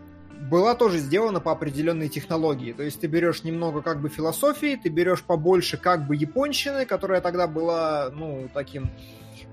была 0.51 0.75
тоже 0.75 0.99
сделана 0.99 1.41
по 1.41 1.53
определенной 1.53 2.09
технологии. 2.09 2.73
То 2.73 2.83
есть 2.83 3.01
ты 3.01 3.07
берешь 3.07 3.45
немного 3.45 3.81
как 3.81 4.03
бы 4.03 4.09
философии, 4.09 4.79
ты 4.83 4.91
берешь 4.91 5.23
побольше 5.23 5.79
как 5.79 6.07
бы 6.07 6.17
японщины, 6.17 6.85
которая 6.85 7.21
тогда 7.21 7.47
была, 7.47 8.11
ну, 8.13 8.49
таким 8.53 8.91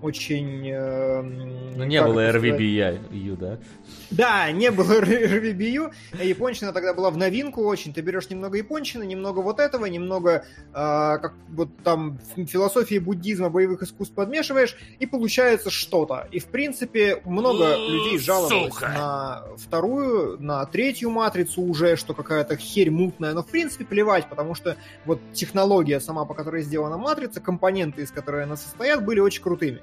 очень... 0.02 0.70
Э, 0.70 1.22
ну, 1.22 1.84
не 1.84 2.02
было 2.02 2.30
RVBU, 2.32 3.38
да? 3.38 3.58
Да, 4.12 4.52
не 4.52 4.72
было 4.72 4.92
RVBU. 5.02 5.92
Япончина 6.22 6.74
тогда 6.74 6.94
была 6.94 7.10
в 7.10 7.18
новинку 7.18 7.64
очень. 7.64 7.94
Ты 7.94 8.02
берешь 8.02 8.30
немного 8.30 8.58
япончины, 8.58 9.04
немного 9.04 9.40
вот 9.40 9.60
этого, 9.60 9.86
немного 9.86 10.46
э, 10.70 10.74
как 10.74 11.34
вот 11.50 11.70
там 11.84 12.20
философии 12.36 13.00
буддизма, 13.00 13.50
боевых 13.50 13.84
искусств 13.84 14.14
подмешиваешь, 14.14 14.76
и 15.00 15.06
получается 15.06 15.70
что-то. 15.70 16.28
И 16.32 16.40
в 16.40 16.46
принципе 16.46 17.22
много 17.26 17.76
людей 17.78 18.20
жаловалось 18.20 18.74
Сука. 18.74 18.88
на 18.90 19.44
вторую, 19.58 20.42
на 20.42 20.66
третью 20.66 21.10
матрицу 21.10 21.62
уже, 21.62 21.96
что 21.96 22.14
какая-то 22.14 22.58
херь 22.58 22.92
мутная. 22.92 23.34
Но 23.34 23.44
в 23.44 23.48
принципе 23.48 23.86
плевать, 23.86 24.28
потому 24.30 24.56
что 24.56 24.76
вот 25.06 25.20
технология 25.34 26.00
сама, 26.00 26.26
по 26.26 26.34
которой 26.34 26.64
сделана 26.64 26.98
матрица, 26.98 27.40
компоненты, 27.40 28.02
из 28.02 28.12
которой 28.12 28.44
она 28.44 28.58
состоят, 28.58 29.06
были 29.06 29.20
очень 29.20 29.42
крутыми. 29.42 29.82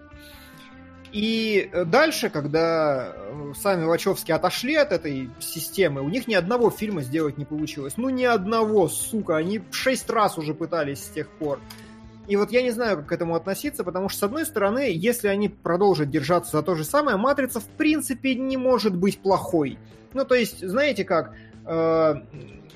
И 1.12 1.70
дальше, 1.86 2.28
когда 2.28 3.14
э, 3.14 3.52
сами 3.58 3.84
Вачовски 3.84 4.30
отошли 4.30 4.74
от 4.74 4.92
этой 4.92 5.30
системы, 5.40 6.02
у 6.02 6.08
них 6.08 6.26
ни 6.26 6.34
одного 6.34 6.70
фильма 6.70 7.02
сделать 7.02 7.38
не 7.38 7.44
получилось. 7.44 7.94
Ну, 7.96 8.10
ни 8.10 8.24
одного, 8.24 8.88
сука. 8.88 9.36
Они 9.36 9.62
шесть 9.70 10.10
раз 10.10 10.36
уже 10.36 10.54
пытались 10.54 11.04
с 11.04 11.08
тех 11.08 11.28
пор. 11.28 11.60
И 12.26 12.36
вот 12.36 12.52
я 12.52 12.60
не 12.62 12.70
знаю, 12.70 12.98
как 12.98 13.06
к 13.06 13.12
этому 13.12 13.34
относиться, 13.34 13.84
потому 13.84 14.10
что, 14.10 14.18
с 14.18 14.22
одной 14.24 14.44
стороны, 14.44 14.90
если 14.92 15.28
они 15.28 15.48
продолжат 15.48 16.10
держаться 16.10 16.58
за 16.58 16.62
то 16.62 16.74
же 16.74 16.84
самое, 16.84 17.16
«Матрица» 17.16 17.58
в 17.58 17.68
принципе 17.68 18.34
не 18.34 18.58
может 18.58 18.94
быть 18.94 19.18
плохой. 19.18 19.78
Ну, 20.12 20.26
то 20.26 20.34
есть, 20.34 20.66
знаете 20.66 21.04
как, 21.04 21.34
э, 21.64 22.14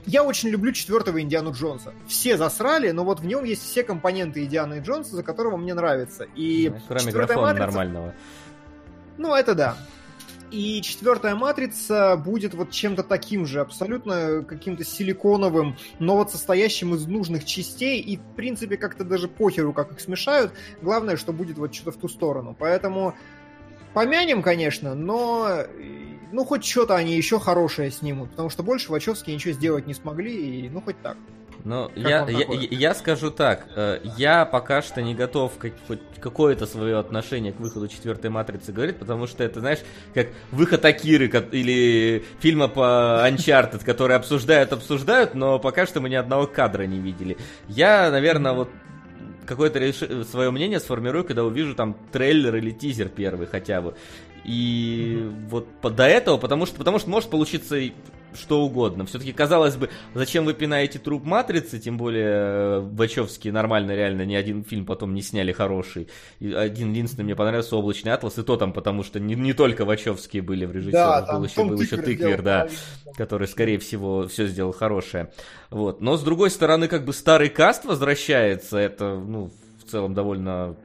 я 0.06 0.25
очень 0.25 0.49
люблю 0.49 0.73
четвертого 0.73 1.21
Индиану 1.21 1.52
Джонса. 1.52 1.94
Все 2.06 2.37
засрали, 2.37 2.90
но 2.90 3.04
вот 3.04 3.21
в 3.21 3.26
нем 3.26 3.44
есть 3.44 3.62
все 3.62 3.82
компоненты 3.82 4.44
Индианы 4.44 4.80
Джонса, 4.80 5.16
за 5.16 5.23
которого 5.23 5.56
мне 5.56 5.75
нравится. 5.75 6.25
И 6.35 6.71
ну, 6.71 6.80
кроме 6.88 7.12
графона 7.12 7.42
матрица... 7.42 7.66
нормального. 7.66 8.14
Ну, 9.18 9.35
это 9.35 9.54
да. 9.54 9.76
И 10.50 10.82
четвертая 10.82 11.35
матрица 11.35 12.14
будет 12.16 12.52
вот 12.52 12.71
чем-то 12.71 13.02
таким 13.02 13.47
же, 13.47 13.61
абсолютно 13.61 14.44
каким-то 14.47 14.85
силиконовым, 14.85 15.78
но 15.99 16.16
вот 16.16 16.30
состоящим 16.30 16.94
из 16.94 17.06
нужных 17.06 17.47
частей, 17.47 18.00
и 18.00 18.18
в 18.18 18.35
принципе 18.37 18.76
как-то 18.76 19.02
даже 19.02 19.28
похеру, 19.28 19.73
как 19.73 19.92
их 19.92 20.00
смешают. 20.00 20.52
Главное, 20.82 21.16
что 21.16 21.32
будет 21.32 21.56
вот 21.56 21.75
что-то 21.75 21.92
в 21.92 22.00
ту 22.00 22.09
сторону. 22.09 22.54
Поэтому 22.59 23.14
помянем, 23.94 24.42
конечно, 24.42 24.94
но 24.94 25.64
ну, 26.32 26.44
хоть 26.44 26.64
что-то 26.64 26.96
они 26.96 27.14
еще 27.14 27.38
хорошее 27.38 27.90
снимут, 27.90 28.30
потому 28.30 28.50
что 28.50 28.62
больше 28.62 28.90
Вачовски 28.90 29.30
ничего 29.30 29.52
сделать 29.52 29.86
не 29.86 29.94
смогли, 29.94 30.66
и 30.66 30.68
ну, 30.68 30.80
хоть 30.80 31.00
так. 31.02 31.16
Ну, 31.64 31.90
я, 31.94 32.26
я, 32.28 32.46
я 32.70 32.94
скажу 32.94 33.30
так, 33.30 33.68
э, 33.76 34.00
я 34.16 34.44
пока 34.44 34.82
что 34.82 35.00
не 35.00 35.14
готов 35.14 35.52
как, 35.58 35.72
хоть 35.86 36.00
какое-то 36.20 36.66
свое 36.66 36.98
отношение 36.98 37.52
к 37.52 37.60
выходу 37.60 37.86
четвертой 37.86 38.30
матрицы 38.30 38.72
говорить, 38.72 38.98
потому 38.98 39.28
что 39.28 39.44
это, 39.44 39.60
знаешь, 39.60 39.78
как 40.12 40.28
выход 40.50 40.84
Акиры 40.84 41.26
или 41.52 42.24
фильма 42.40 42.66
по 42.66 43.24
Uncharted, 43.28 43.84
которые 43.84 44.16
обсуждают, 44.16 44.72
обсуждают, 44.72 45.34
но 45.34 45.60
пока 45.60 45.86
что 45.86 46.00
мы 46.00 46.08
ни 46.08 46.16
одного 46.16 46.48
кадра 46.48 46.82
не 46.82 46.98
видели. 46.98 47.36
Я, 47.68 48.10
наверное, 48.10 48.54
вот 48.54 48.70
какое-то 49.46 49.78
реш... 49.78 49.98
свое 50.28 50.50
мнение 50.50 50.80
сформирую, 50.80 51.24
когда 51.24 51.44
увижу 51.44 51.74
там 51.74 51.96
трейлер 52.10 52.56
или 52.56 52.70
тизер 52.70 53.08
первый 53.08 53.46
хотя 53.46 53.82
бы. 53.82 53.94
И 54.44 55.18
mm-hmm. 55.18 55.49
вот 55.49 55.94
до 55.94 56.04
этого, 56.04 56.37
потому 56.37 56.66
что, 56.66 56.76
потому 56.76 56.99
что 56.99 57.11
может 57.11 57.30
получиться 57.30 57.76
что 58.34 58.62
угодно. 58.62 59.04
Все-таки, 59.06 59.32
казалось 59.32 59.76
бы, 59.76 59.90
зачем 60.14 60.44
вы 60.44 60.54
пинаете 60.54 60.99
труп 60.99 61.25
Матрицы, 61.25 61.78
тем 61.78 61.96
более 61.99 62.80
Вачовски 62.80 63.49
э, 63.49 63.52
нормально, 63.52 63.92
реально, 63.92 64.25
ни 64.25 64.34
один 64.34 64.64
фильм 64.64 64.87
потом 64.87 65.14
не 65.14 65.22
сняли 65.22 65.52
хороший. 65.52 66.08
И 66.40 66.52
один 66.52 66.92
единственный 66.92 67.25
мне 67.25 67.37
понравился 67.37 67.76
«Облачный 67.76 68.12
атлас», 68.12 68.38
и 68.38 68.42
то 68.42 68.56
там, 68.56 68.72
потому 68.72 69.02
что 69.02 69.20
не, 69.20 69.34
не 69.34 69.52
только 69.52 69.84
Вачовские 69.84 70.42
были 70.42 70.64
в 70.64 70.72
режиссерах, 70.72 71.26
да, 71.26 71.38
был, 71.38 71.44
еще, 71.44 71.64
был 71.64 71.80
еще 71.80 71.96
Тыквер, 71.96 72.42
да, 72.42 72.68
который, 73.16 73.49
скорее 73.49 73.78
всего, 73.78 74.28
все 74.28 74.46
сделал 74.46 74.72
хорошее. 74.72 75.30
Вот. 75.70 76.00
Но, 76.00 76.16
с 76.16 76.22
другой 76.22 76.50
стороны, 76.50 76.88
как 76.88 77.04
бы 77.04 77.12
старый 77.12 77.49
каст 77.49 77.84
возвращается, 77.84 78.78
это, 78.78 79.14
ну, 79.16 79.50
в 79.84 79.90
целом 79.90 80.14
довольно 80.14 80.76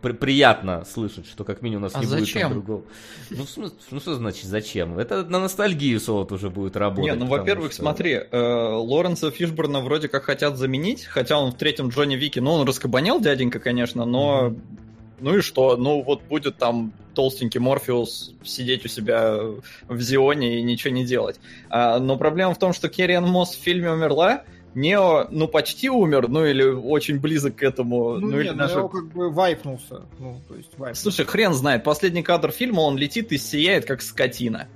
при 0.00 0.12
приятно 0.12 0.84
слышать, 0.84 1.26
что 1.26 1.44
как 1.44 1.62
минимум 1.62 1.84
у 1.84 1.86
нас 1.86 1.94
а 1.94 2.00
не 2.00 2.06
зачем? 2.06 2.48
будет 2.48 2.64
другого. 2.64 2.84
Ну, 3.30 3.44
ну, 3.90 4.00
что 4.00 4.14
значит 4.14 4.44
зачем? 4.44 4.98
Это 4.98 5.24
на 5.24 5.40
ностальгию 5.40 6.00
солод 6.00 6.32
уже 6.32 6.50
будет 6.50 6.76
работать. 6.76 7.12
Не, 7.12 7.18
ну, 7.18 7.26
во-первых, 7.26 7.72
что... 7.72 7.82
смотри, 7.82 8.12
э, 8.12 8.38
Лоренса 8.38 9.30
Фишборна 9.30 9.80
вроде 9.80 10.08
как 10.08 10.24
хотят 10.24 10.56
заменить, 10.56 11.04
хотя 11.04 11.38
он 11.38 11.52
в 11.52 11.56
третьем 11.56 11.88
Джонни 11.88 12.16
Вике, 12.16 12.40
ну, 12.40 12.52
он 12.52 12.66
раскабанел 12.66 13.20
дяденька, 13.20 13.58
конечно, 13.60 14.04
но... 14.04 14.48
Mm-hmm. 14.48 14.60
Ну 15.22 15.38
и 15.38 15.40
что? 15.40 15.76
Ну 15.76 16.02
вот 16.02 16.22
будет 16.24 16.56
там 16.56 16.92
толстенький 17.14 17.60
Морфеус 17.60 18.34
сидеть 18.42 18.84
у 18.84 18.88
себя 18.88 19.38
в 19.86 20.00
Зионе 20.00 20.58
и 20.58 20.62
ничего 20.62 20.92
не 20.92 21.04
делать. 21.04 21.38
А, 21.70 22.00
но 22.00 22.16
проблема 22.16 22.54
в 22.54 22.58
том, 22.58 22.72
что 22.72 22.88
Керриан 22.88 23.24
Мосс 23.24 23.54
в 23.54 23.62
фильме 23.62 23.92
умерла, 23.92 24.42
Нео, 24.74 25.26
ну, 25.30 25.48
почти 25.48 25.90
умер, 25.90 26.28
ну, 26.28 26.46
или 26.46 26.64
очень 26.64 27.20
близок 27.20 27.56
к 27.56 27.62
этому. 27.62 28.14
Ну, 28.14 28.28
ну 28.28 28.36
нет, 28.38 28.46
или 28.46 28.52
даже... 28.52 28.76
Нео 28.76 28.88
как 28.88 29.12
бы 29.12 29.30
вайпнулся. 29.30 30.02
Ну, 30.18 30.40
то 30.48 30.54
есть 30.54 30.70
вайпнулся. 30.78 31.02
Слушай, 31.02 31.26
хрен 31.26 31.52
знает, 31.52 31.84
последний 31.84 32.22
кадр 32.22 32.50
фильма, 32.50 32.80
он 32.80 32.96
летит 32.96 33.32
и 33.32 33.38
сияет, 33.38 33.84
как 33.84 34.02
скотина. 34.02 34.68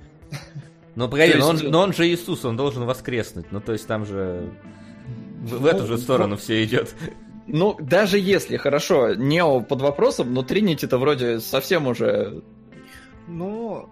Ну, 0.95 1.07
погоди, 1.07 1.35
но, 1.35 1.49
он, 1.49 1.59
но 1.63 1.81
он 1.81 1.93
же 1.93 2.07
Иисус, 2.07 2.43
он 2.45 2.57
должен 2.57 2.85
воскреснуть. 2.85 3.51
Ну, 3.51 3.61
то 3.61 3.71
есть 3.73 3.87
там 3.87 4.05
же 4.05 4.51
в, 5.41 5.59
в 5.59 5.65
эту 5.65 5.81
ну, 5.81 5.87
же 5.87 5.97
сторону 5.97 6.29
ну, 6.29 6.37
все 6.37 6.63
идет. 6.63 6.95
Ну, 7.47 7.77
даже 7.79 8.19
если, 8.19 8.57
хорошо, 8.57 9.13
Нео 9.13 9.61
под 9.61 9.81
вопросом, 9.81 10.33
но 10.33 10.43
Тринити-то 10.43 10.97
вроде 10.97 11.39
совсем 11.39 11.87
уже... 11.87 12.41
Ну, 13.27 13.89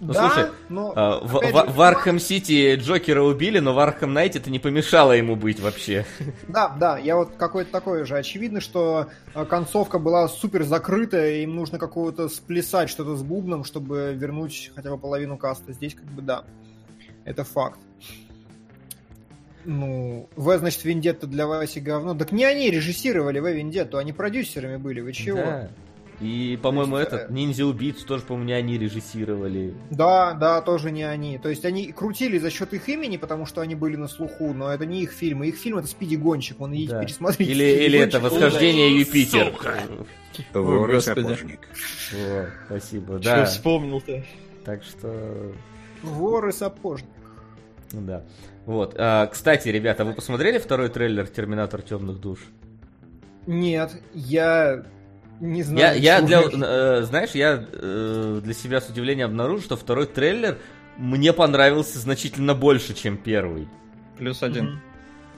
Ну, 0.00 0.12
да, 0.12 0.30
слушай, 0.30 0.50
но, 0.68 0.92
а, 0.96 1.20
в, 1.20 1.32
в, 1.32 1.42
же, 1.42 1.72
в 1.72 1.80
Arkham 1.80 2.18
City 2.18 2.74
Джокера 2.76 3.22
убили, 3.22 3.60
но 3.60 3.74
в 3.74 3.78
Arkham 3.78 4.12
Knight 4.12 4.34
е 4.34 4.38
это 4.38 4.50
не 4.50 4.58
помешало 4.58 5.12
ему 5.12 5.36
быть 5.36 5.60
вообще. 5.60 6.04
Да, 6.48 6.68
да, 6.68 6.98
я 6.98 7.16
вот 7.16 7.32
какой-то 7.36 7.70
такой 7.70 8.04
же. 8.04 8.16
Очевидно, 8.16 8.60
что 8.60 9.08
а, 9.34 9.44
концовка 9.44 9.98
была 9.98 10.28
супер 10.28 10.64
закрытая, 10.64 11.42
им 11.42 11.54
нужно 11.54 11.78
какого-то 11.78 12.28
сплясать 12.28 12.90
что-то 12.90 13.16
с 13.16 13.22
бубном, 13.22 13.64
чтобы 13.64 14.14
вернуть 14.14 14.72
хотя 14.74 14.90
бы 14.90 14.98
половину 14.98 15.38
каста. 15.38 15.72
Здесь 15.72 15.94
как 15.94 16.06
бы 16.06 16.22
да, 16.22 16.44
это 17.24 17.44
факт. 17.44 17.78
Ну, 19.64 20.28
В, 20.36 20.58
значит, 20.58 20.84
Вендетта 20.84 21.26
для 21.26 21.46
Васи 21.46 21.80
говно. 21.80 22.14
Так 22.14 22.32
не 22.32 22.44
они 22.44 22.70
режиссировали 22.70 23.40
В 23.40 23.50
Вендетту, 23.50 23.96
они 23.96 24.12
продюсерами 24.12 24.76
были, 24.76 25.00
вы 25.00 25.12
чего? 25.12 25.38
Да. 25.38 25.70
И, 26.24 26.56
по-моему, 26.56 26.96
есть, 26.96 27.08
этот, 27.08 27.30
э, 27.30 27.32
Ниндзя 27.32 27.66
Убийц 27.66 28.02
тоже, 28.02 28.24
по-моему, 28.24 28.46
не 28.48 28.52
они 28.54 28.78
режиссировали. 28.78 29.74
Да, 29.90 30.32
да, 30.32 30.62
тоже 30.62 30.90
не 30.90 31.02
они. 31.02 31.38
То 31.38 31.50
есть 31.50 31.64
они 31.66 31.92
крутили 31.92 32.38
за 32.38 32.50
счет 32.50 32.72
их 32.72 32.88
имени, 32.88 33.18
потому 33.18 33.44
что 33.44 33.60
они 33.60 33.74
были 33.74 33.96
на 33.96 34.08
слуху, 34.08 34.54
но 34.54 34.72
это 34.72 34.86
не 34.86 35.02
их 35.02 35.12
фильмы. 35.12 35.48
Их 35.48 35.56
фильм 35.56 35.78
это 35.78 35.86
Спиди 35.86 36.16
Гонщик, 36.16 36.60
он 36.60 36.72
да. 36.86 37.02
пересмотрите. 37.02 37.50
Или, 37.50 37.84
или 37.84 37.98
это 37.98 38.20
Восхождение 38.20 38.98
Юпитер. 38.98 39.52
Вор 40.54 40.94
и 40.94 41.00
сапожник. 41.00 41.60
О, 42.14 42.46
спасибо, 42.66 43.18
да. 43.18 43.44
Что 43.44 43.54
вспомнил-то? 43.56 44.24
Так 44.64 44.82
что... 44.82 45.52
Вор 46.02 46.48
и 46.48 46.52
сапожник. 46.52 47.10
Да. 47.92 48.24
Вот. 48.64 48.94
А, 48.98 49.26
кстати, 49.26 49.68
ребята, 49.68 50.04
вы 50.04 50.14
посмотрели 50.14 50.58
второй 50.58 50.88
трейлер 50.88 51.26
Терминатор 51.26 51.82
темных 51.82 52.18
душ? 52.18 52.40
Нет, 53.46 53.92
я 54.14 54.84
не 55.40 55.62
знаю. 55.62 56.00
Я, 56.00 56.18
я 56.18 56.22
для, 56.22 56.42
э, 56.52 57.02
знаешь, 57.02 57.30
я 57.32 57.64
э, 57.72 58.40
для 58.42 58.54
себя 58.54 58.80
с 58.80 58.88
удивлением 58.88 59.28
обнаружил, 59.28 59.62
что 59.62 59.76
второй 59.76 60.06
трейлер 60.06 60.58
мне 60.96 61.32
понравился 61.32 61.98
значительно 61.98 62.54
больше, 62.54 62.94
чем 62.94 63.16
первый. 63.16 63.68
Плюс 64.18 64.42
один. 64.42 64.80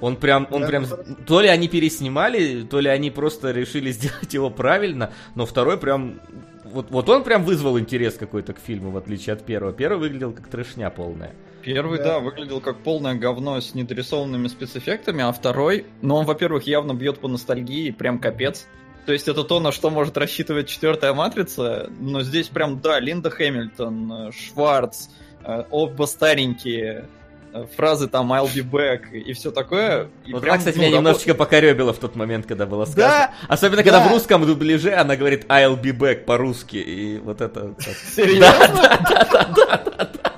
Он 0.01 0.17
прям, 0.17 0.47
он 0.51 0.63
да, 0.63 0.69
прям, 0.69 0.87
то 1.27 1.41
ли 1.41 1.49
они 1.49 1.69
переснимали, 1.69 2.63
то 2.63 2.81
ли 2.81 2.89
они 2.89 3.11
просто 3.11 3.53
решили 3.53 3.91
сделать 3.93 4.33
его 4.35 4.51
правильно, 4.51 5.13
но 5.35 5.47
второй 5.47 5.79
прям, 5.79 6.21
вот, 6.65 6.91
вот 6.91 7.09
он 7.09 7.25
прям 7.25 7.45
вызвал 7.45 7.79
интерес 7.79 8.15
какой-то 8.15 8.53
к 8.53 8.59
фильму, 8.59 8.91
в 8.91 8.97
отличие 8.97 9.33
от 9.33 9.45
первого. 9.45 9.73
Первый 9.73 9.99
выглядел 9.99 10.33
как 10.33 10.49
трешня 10.49 10.91
полная. 10.91 11.35
Первый, 11.63 11.99
да. 11.99 12.05
да, 12.05 12.19
выглядел 12.21 12.61
как 12.61 12.77
полное 12.79 13.15
говно 13.15 13.61
с 13.61 13.75
недорисованными 13.75 14.47
спецэффектами, 14.47 15.25
а 15.25 15.33
второй, 15.33 15.87
ну 16.01 16.15
он, 16.15 16.25
во-первых, 16.25 16.65
явно 16.65 16.95
бьет 16.95 17.19
по 17.19 17.27
ностальгии, 17.27 17.91
прям 17.91 18.21
капец. 18.21 18.67
То 19.07 19.13
есть 19.13 19.29
это 19.29 19.45
то, 19.45 19.61
на 19.61 19.71
что 19.71 19.89
может 19.91 20.19
рассчитывать 20.19 20.69
четвертая 20.69 21.15
матрица, 21.15 21.89
но 22.01 22.23
здесь 22.23 22.49
прям, 22.49 22.81
да, 22.81 22.99
Линда 22.99 23.31
Хэмилтон, 23.31 24.33
Шварц, 24.33 25.07
э, 25.45 25.63
оба 25.71 26.07
старенькие, 26.07 27.07
э, 27.53 27.67
фразы 27.77 28.09
там 28.09 28.33
I'll 28.33 28.53
be 28.53 28.69
back 28.69 29.13
и 29.13 29.33
все 29.33 29.53
такое. 29.53 30.09
И 30.25 30.33
вот 30.33 30.43
прям, 30.43 30.59
кстати, 30.59 30.77
ну, 30.77 30.83
меня 30.83 30.97
немножечко 30.97 31.35
покоребило 31.35 31.93
в 31.93 31.99
тот 31.99 32.17
момент, 32.17 32.47
когда 32.47 32.67
было 32.67 32.85
сказано. 32.85 33.09
Да, 33.09 33.35
Особенно, 33.47 33.85
когда 33.85 34.01
да. 34.01 34.09
в 34.09 34.13
русском 34.13 34.45
дубляже 34.45 34.93
она 34.93 35.15
говорит 35.15 35.45
I'll 35.45 35.81
be 35.81 35.97
back 35.97 36.25
по-русски, 36.25 36.79
и 36.79 37.19
вот 37.19 37.41
это... 37.41 37.77
Серьезно? 38.17 38.49
Да, 38.59 38.99
да, 39.09 39.29
да, 39.31 39.55
да, 39.55 39.85
да, 39.85 40.11
да. 40.15 40.33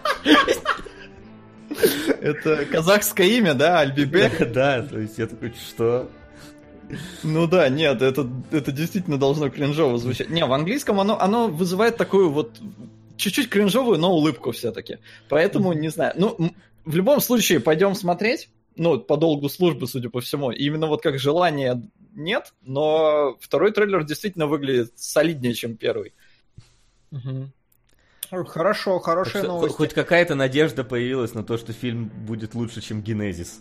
Это 2.21 2.67
казахское 2.67 3.27
имя, 3.29 3.55
да, 3.55 3.81
Альбибек? 3.81 4.53
Да, 4.53 4.83
то 4.83 4.99
есть 4.99 5.17
я 5.17 5.27
такой, 5.27 5.55
что? 5.55 6.11
Ну 7.23 7.47
да, 7.47 7.69
нет, 7.69 8.03
это, 8.03 8.29
это 8.51 8.73
действительно 8.73 9.19
должно 9.19 9.51
кринжово 9.51 9.99
звучать. 9.99 10.31
Не, 10.31 10.45
в 10.45 10.53
английском 10.53 11.01
оно, 11.01 11.21
оно 11.21 11.49
вызывает 11.49 11.97
такую 11.97 12.31
вот 12.31 12.59
чуть-чуть 13.17 13.51
кринжовую, 13.51 13.99
но 13.99 14.13
улыбку 14.13 14.53
все-таки. 14.53 14.99
Поэтому, 15.29 15.73
не 15.73 15.89
знаю. 15.89 16.15
Ну, 16.17 16.53
в 16.85 16.97
любом 16.97 17.21
случае, 17.21 17.61
пойдем 17.61 17.95
смотреть. 17.95 18.49
Ну, 18.77 19.01
по 19.01 19.17
долгу 19.17 19.49
службы, 19.49 19.89
судя 19.89 20.09
по 20.09 20.21
всему. 20.21 20.53
именно 20.53 20.87
вот 20.87 21.03
как 21.03 21.19
желание 21.19 21.83
нет, 22.15 22.55
но 22.63 23.37
второй 23.41 23.73
трейлер 23.73 24.05
действительно 24.05 24.47
выглядит 24.47 24.93
солиднее, 24.97 25.55
чем 25.55 25.77
первый. 25.77 26.15
Угу. 27.11 28.45
Хорошо, 28.47 28.99
хорошая 28.99 29.43
новость. 29.45 29.75
Хоть 29.75 29.95
какая-то 29.95 30.35
надежда 30.35 30.85
появилась 30.85 31.35
на 31.35 31.43
то, 31.43 31.57
что 31.57 31.73
фильм 31.73 32.09
будет 32.09 32.55
лучше, 32.55 32.81
чем 32.81 33.03
Генезис. 33.03 33.61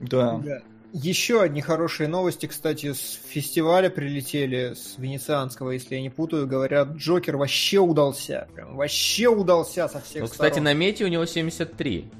Да. 0.00 0.38
да. 0.38 0.62
Еще 0.92 1.42
одни 1.42 1.60
хорошие 1.60 2.08
новости, 2.08 2.46
кстати, 2.46 2.92
с 2.92 3.20
фестиваля 3.28 3.90
прилетели, 3.90 4.74
с 4.74 4.96
венецианского, 4.98 5.72
если 5.72 5.96
я 5.96 6.00
не 6.00 6.10
путаю, 6.10 6.46
говорят, 6.46 6.96
Джокер 6.96 7.36
вообще 7.36 7.78
удался. 7.78 8.48
Прям 8.54 8.76
вообще 8.76 9.28
удался 9.28 9.88
со 9.88 10.00
всех 10.00 10.22
ну, 10.22 10.28
кстати, 10.28 10.52
сторон. 10.54 10.64
на 10.64 10.74
мете 10.74 11.04
у 11.04 11.08
него 11.08 11.26
73. 11.26 12.10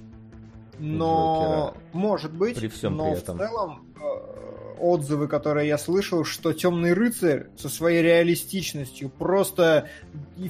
Но, 0.79 1.75
может 1.93 2.33
быть, 2.33 2.57
при 2.57 2.69
всем 2.69 2.97
но 2.97 3.13
при 3.13 3.19
этом. 3.19 3.37
в 3.37 3.41
целом 3.41 3.87
э, 3.99 4.77
отзывы, 4.79 5.29
которые 5.29 5.69
я 5.69 5.79
слышал, 5.79 6.25
что 6.25 6.53
Темный 6.53 6.93
рыцарь 6.93 7.47
со 7.57 7.69
своей 7.69 8.03
реалистичностью 8.03 9.09
просто 9.09 9.89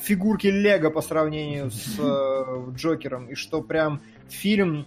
фигурки 0.02 0.48
Лего 0.48 0.90
по 0.90 1.02
сравнению 1.02 1.70
с 1.70 1.96
э, 1.98 2.72
Джокером, 2.74 3.26
и 3.26 3.35
что 3.35 3.62
прям 3.62 4.00
фильм 4.28 4.86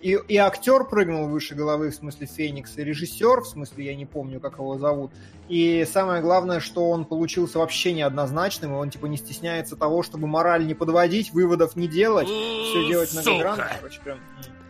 и, 0.00 0.18
и 0.28 0.36
актер 0.36 0.84
прыгнул 0.84 1.28
выше 1.28 1.54
головы, 1.54 1.90
в 1.90 1.94
смысле 1.94 2.26
Феникс, 2.26 2.76
и 2.76 2.84
режиссер, 2.84 3.40
в 3.40 3.46
смысле, 3.46 3.86
я 3.86 3.94
не 3.94 4.06
помню, 4.06 4.40
как 4.40 4.54
его 4.58 4.78
зовут. 4.78 5.12
И 5.48 5.86
самое 5.90 6.22
главное, 6.22 6.60
что 6.60 6.90
он 6.90 7.04
получился 7.04 7.58
вообще 7.58 7.92
неоднозначным, 7.92 8.72
и 8.72 8.74
он 8.74 8.90
типа 8.90 9.06
не 9.06 9.16
стесняется 9.16 9.76
того, 9.76 10.02
чтобы 10.02 10.26
мораль 10.26 10.66
не 10.66 10.74
подводить, 10.74 11.32
выводов 11.32 11.76
не 11.76 11.88
делать, 11.88 12.26
все 12.28 12.88
делать 12.88 13.12
многогранно. 13.12 13.68
Короче, 13.80 14.00
прям... 14.02 14.18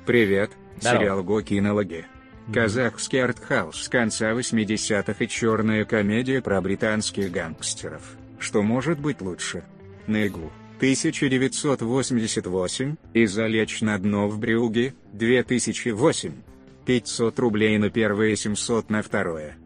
Привет, 0.05 0.51
Здорово. 0.79 1.01
сериал 1.01 1.25
Гокинологи. 1.25 2.07
Казахский 2.53 3.25
артхаус 3.25 3.83
с 3.83 3.89
конца 3.89 4.31
80-х 4.31 5.25
и 5.25 5.29
черная 5.29 5.85
комедия 5.85 6.41
про 6.41 6.61
британских 6.61 7.33
гангстеров. 7.33 8.03
Что 8.39 8.63
может 8.63 9.01
быть 9.01 9.21
лучше? 9.21 9.65
На 10.07 10.27
иглу. 10.27 10.53
1988, 10.77 12.97
и 13.15 13.27
залечь 13.27 13.81
на 13.81 13.99
дно 13.99 14.29
в 14.29 14.39
Брюге, 14.39 14.95
2008. 15.13 16.33
500 16.85 17.39
рублей 17.39 17.79
на 17.79 17.91
первое, 17.91 18.37
700 18.37 18.91
на 18.91 19.03
второе. 19.03 19.57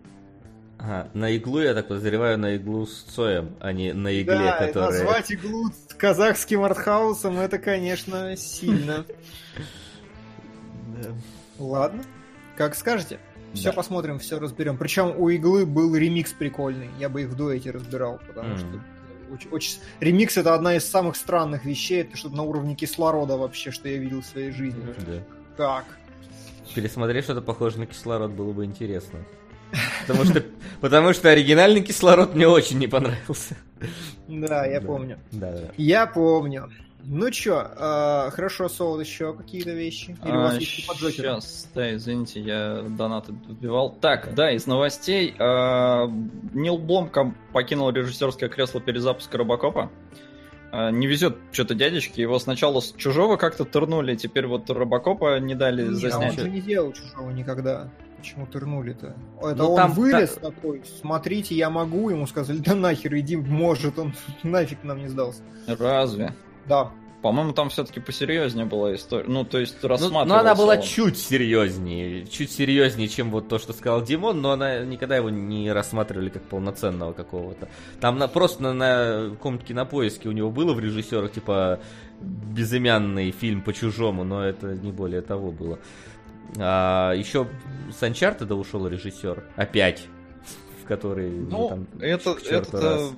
Ага, 0.79 1.11
на 1.13 1.37
иглу, 1.37 1.61
я 1.61 1.75
так 1.75 1.89
подозреваю, 1.89 2.39
на 2.39 2.57
иглу 2.57 2.87
с 2.87 3.03
Цоем, 3.03 3.57
а 3.61 3.73
не 3.73 3.93
на 3.93 4.19
игле, 4.19 4.39
да, 4.39 4.67
которая... 4.67 4.91
назвать 4.91 5.31
иглу 5.31 5.71
казахским 5.99 6.63
артхаусом, 6.63 7.39
это, 7.39 7.59
конечно, 7.59 8.35
сильно. 8.37 9.05
Ладно, 11.59 12.05
как 12.57 12.75
скажете. 12.75 13.19
Все 13.53 13.73
посмотрим, 13.73 14.19
все 14.19 14.39
разберем. 14.39 14.79
Причем 14.79 15.13
у 15.19 15.29
иглы 15.29 15.67
был 15.67 15.95
ремикс 15.95 16.33
прикольный. 16.33 16.89
Я 16.99 17.09
бы 17.09 17.23
их 17.23 17.29
в 17.29 17.37
дуэте 17.37 17.73
разбирал, 17.73 18.21
потому 18.27 18.57
что 18.57 18.67
очень, 19.33 19.51
очень... 19.51 19.79
Ремикс 20.01 20.37
это 20.37 20.55
одна 20.55 20.77
из 20.77 20.85
самых 20.85 21.17
странных 21.17 21.65
вещей, 21.65 22.03
это 22.03 22.17
что-то 22.17 22.37
на 22.37 22.43
уровне 22.43 22.75
кислорода 22.75 23.37
вообще, 23.37 23.71
что 23.71 23.89
я 23.89 23.99
видел 23.99 24.23
в 24.23 24.27
своей 24.27 24.51
жизни. 24.53 24.83
Да. 25.07 25.23
Как? 25.57 25.85
Пересмотреть 26.75 27.25
что-то 27.25 27.43
похожее 27.43 27.81
на 27.81 27.87
кислород 27.87 28.31
было 28.31 28.53
бы 28.53 28.65
интересно. 28.65 29.21
Потому 30.07 30.25
что, 30.25 30.45
потому 30.81 31.13
что 31.13 31.31
оригинальный 31.31 31.83
кислород 31.83 32.35
мне 32.35 32.49
очень 32.49 32.79
не 32.79 32.87
понравился. 32.87 33.57
Да, 34.29 34.67
я 34.67 34.81
помню. 34.81 35.19
Да, 35.33 35.53
да. 35.53 35.73
Я 35.77 36.07
помню. 36.07 36.71
Ну 37.05 37.31
чё, 37.31 37.61
э, 37.61 38.31
хорошо, 38.31 38.69
Соул, 38.69 39.01
еще 39.01 39.35
какие-то 39.35 39.71
вещи? 39.71 40.17
Или 40.25 40.33
а, 40.33 40.39
у 40.39 40.43
вас 40.43 40.59
есть 40.59 40.87
по 40.87 40.95
Сейчас, 40.95 41.69
да, 41.75 41.95
извините, 41.95 42.41
я 42.41 42.83
донаты 42.83 43.33
вбивал. 43.33 43.97
Так, 44.01 44.35
да, 44.35 44.53
из 44.53 44.67
новостей. 44.67 45.35
Э, 45.39 46.07
Нил 46.53 46.79
Бломком 46.79 47.37
покинул 47.53 47.91
режиссерское 47.91 48.49
кресло 48.49 48.81
перезапуска 48.81 49.39
Робокопа. 49.39 49.91
Э, 50.73 50.91
не 50.91 51.07
везет 51.07 51.37
что-то 51.53 51.75
дядечке. 51.75 52.23
Его 52.23 52.39
сначала 52.39 52.81
с 52.81 52.93
чужого 52.93 53.37
как-то 53.37 53.65
турнули, 53.65 54.15
теперь 54.15 54.47
вот 54.47 54.69
Робокопа 54.71 55.39
не 55.41 55.55
дали 55.55 55.89
не, 55.89 55.95
заснять. 55.95 56.39
он 56.39 56.45
же 56.45 56.51
не 56.51 56.61
делал 56.61 56.93
чужого 56.93 57.31
никогда. 57.31 57.91
Почему 58.19 58.47
турнули-то? 58.47 59.17
Это 59.39 59.55
ну, 59.55 59.71
он 59.71 59.77
там, 59.77 59.93
вылез 59.93 60.35
та... 60.35 60.51
такой, 60.51 60.83
смотрите, 61.01 61.55
я 61.55 61.71
могу, 61.71 62.11
ему 62.11 62.27
сказали, 62.27 62.59
да 62.59 62.75
нахер, 62.75 63.17
иди, 63.17 63.37
может, 63.37 63.99
он 63.99 64.13
нафиг 64.43 64.85
нам 64.85 64.99
не 64.99 65.09
сдался. 65.09 65.41
Разве? 65.67 66.35
Да. 66.71 66.93
По-моему, 67.21 67.53
там 67.53 67.69
все-таки 67.69 68.01
посерьезнее 68.01 68.65
была 68.65 68.95
история. 68.95 69.27
Ну, 69.29 69.45
то 69.45 69.59
есть 69.59 69.85
рассматривался. 69.85 70.25
Ну, 70.27 70.35
но 70.35 70.41
она 70.41 70.55
была 70.55 70.75
он. 70.75 70.83
чуть 70.83 71.19
серьезнее. 71.19 72.27
Чуть 72.27 72.51
серьезнее, 72.51 73.09
чем 73.09 73.31
вот 73.31 73.49
то, 73.49 73.59
что 73.59 73.75
сказал 73.75 74.03
Димон, 74.03 74.41
но 74.41 74.53
она 74.53 74.79
никогда 74.85 75.17
его 75.17 75.29
не 75.29 75.71
рассматривали 75.71 76.31
как 76.31 76.43
полноценного 76.45 77.13
какого-то. 77.13 77.69
Там 78.01 78.19
на, 78.19 78.27
просто 78.27 78.63
на, 78.63 78.73
на 78.73 79.31
каком-то 79.31 79.67
кинопоиске 79.67 80.31
у 80.31 80.33
него 80.33 80.51
было 80.51 80.73
в 80.73 80.81
режиссерах, 80.81 81.33
типа, 81.33 81.81
безымянный 82.21 83.33
фильм 83.33 83.61
по-чужому, 83.61 84.25
но 84.25 84.43
это 84.43 84.69
не 84.69 84.93
более 84.93 85.21
того 85.21 85.51
было. 85.51 85.79
А, 86.57 87.13
еще 87.13 87.49
с 87.93 88.03
Uncharted 88.03 88.51
ушел 88.55 88.87
режиссер. 88.87 89.45
Опять. 89.57 90.07
В 90.83 90.87
который... 90.87 91.31
Ну, 91.31 91.69
там, 91.69 91.87
это, 92.01 92.35
это, 92.49 93.11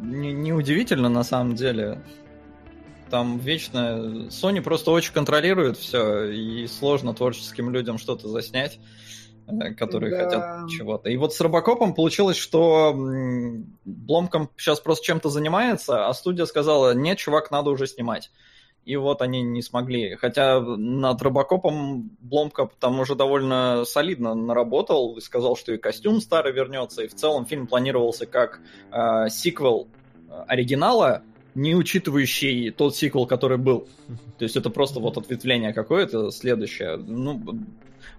неудивительно 0.00 1.08
не 1.08 1.14
на 1.14 1.24
самом 1.24 1.54
деле. 1.54 2.02
Там 3.10 3.38
вечно... 3.38 4.28
Sony 4.28 4.60
просто 4.62 4.90
очень 4.90 5.12
контролирует 5.12 5.76
все, 5.76 6.24
и 6.24 6.66
сложно 6.66 7.14
творческим 7.14 7.70
людям 7.70 7.98
что-то 7.98 8.28
заснять, 8.28 8.78
э, 9.46 9.74
которые 9.74 10.10
да. 10.10 10.24
хотят 10.24 10.70
чего-то. 10.70 11.10
И 11.10 11.16
вот 11.16 11.34
с 11.34 11.40
Робокопом 11.40 11.94
получилось, 11.94 12.36
что 12.36 12.94
Бломком 13.84 14.50
сейчас 14.56 14.80
просто 14.80 15.04
чем-то 15.04 15.28
занимается, 15.28 16.06
а 16.06 16.14
студия 16.14 16.46
сказала, 16.46 16.94
нет, 16.94 17.18
чувак, 17.18 17.50
надо 17.50 17.70
уже 17.70 17.86
снимать 17.86 18.30
и 18.84 18.96
вот 18.96 19.22
они 19.22 19.42
не 19.42 19.62
смогли. 19.62 20.16
Хотя 20.16 20.60
над 20.60 21.20
Робокопом 21.22 22.16
Бломка 22.18 22.68
там 22.78 22.98
уже 23.00 23.14
довольно 23.14 23.84
солидно 23.84 24.34
наработал 24.34 25.16
и 25.16 25.20
сказал, 25.20 25.54
что 25.56 25.72
и 25.72 25.78
костюм 25.78 26.20
старый 26.20 26.52
вернется, 26.52 27.02
и 27.02 27.08
в 27.08 27.14
целом 27.14 27.44
фильм 27.44 27.66
планировался 27.66 28.26
как 28.26 28.60
э, 28.90 29.28
сиквел 29.28 29.88
оригинала, 30.46 31.22
не 31.54 31.74
учитывающий 31.74 32.70
тот 32.70 32.96
сиквел, 32.96 33.26
который 33.26 33.58
был. 33.58 33.88
То 34.38 34.44
есть 34.44 34.56
это 34.56 34.70
просто 34.70 35.00
вот 35.00 35.16
ответвление 35.16 35.72
какое-то 35.72 36.30
следующее. 36.30 36.96
Ну, 36.96 37.40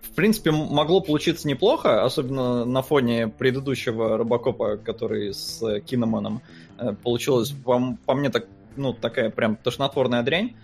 в 0.01 0.15
принципе, 0.15 0.51
могло 0.51 1.01
получиться 1.01 1.47
неплохо, 1.47 2.03
особенно 2.03 2.65
на 2.65 2.81
фоне 2.81 3.27
предыдущего 3.27 4.17
Робокопа, 4.17 4.77
который 4.77 5.33
с 5.33 5.79
Киноманом 5.81 6.41
э, 6.77 6.93
получилось, 6.93 7.51
по, 7.51 7.97
по 8.05 8.13
мне, 8.13 8.29
так 8.29 8.47
ну, 8.75 8.93
такая 8.93 9.29
прям 9.29 9.55
тошнотворная 9.55 10.23
дрянь, 10.23 10.55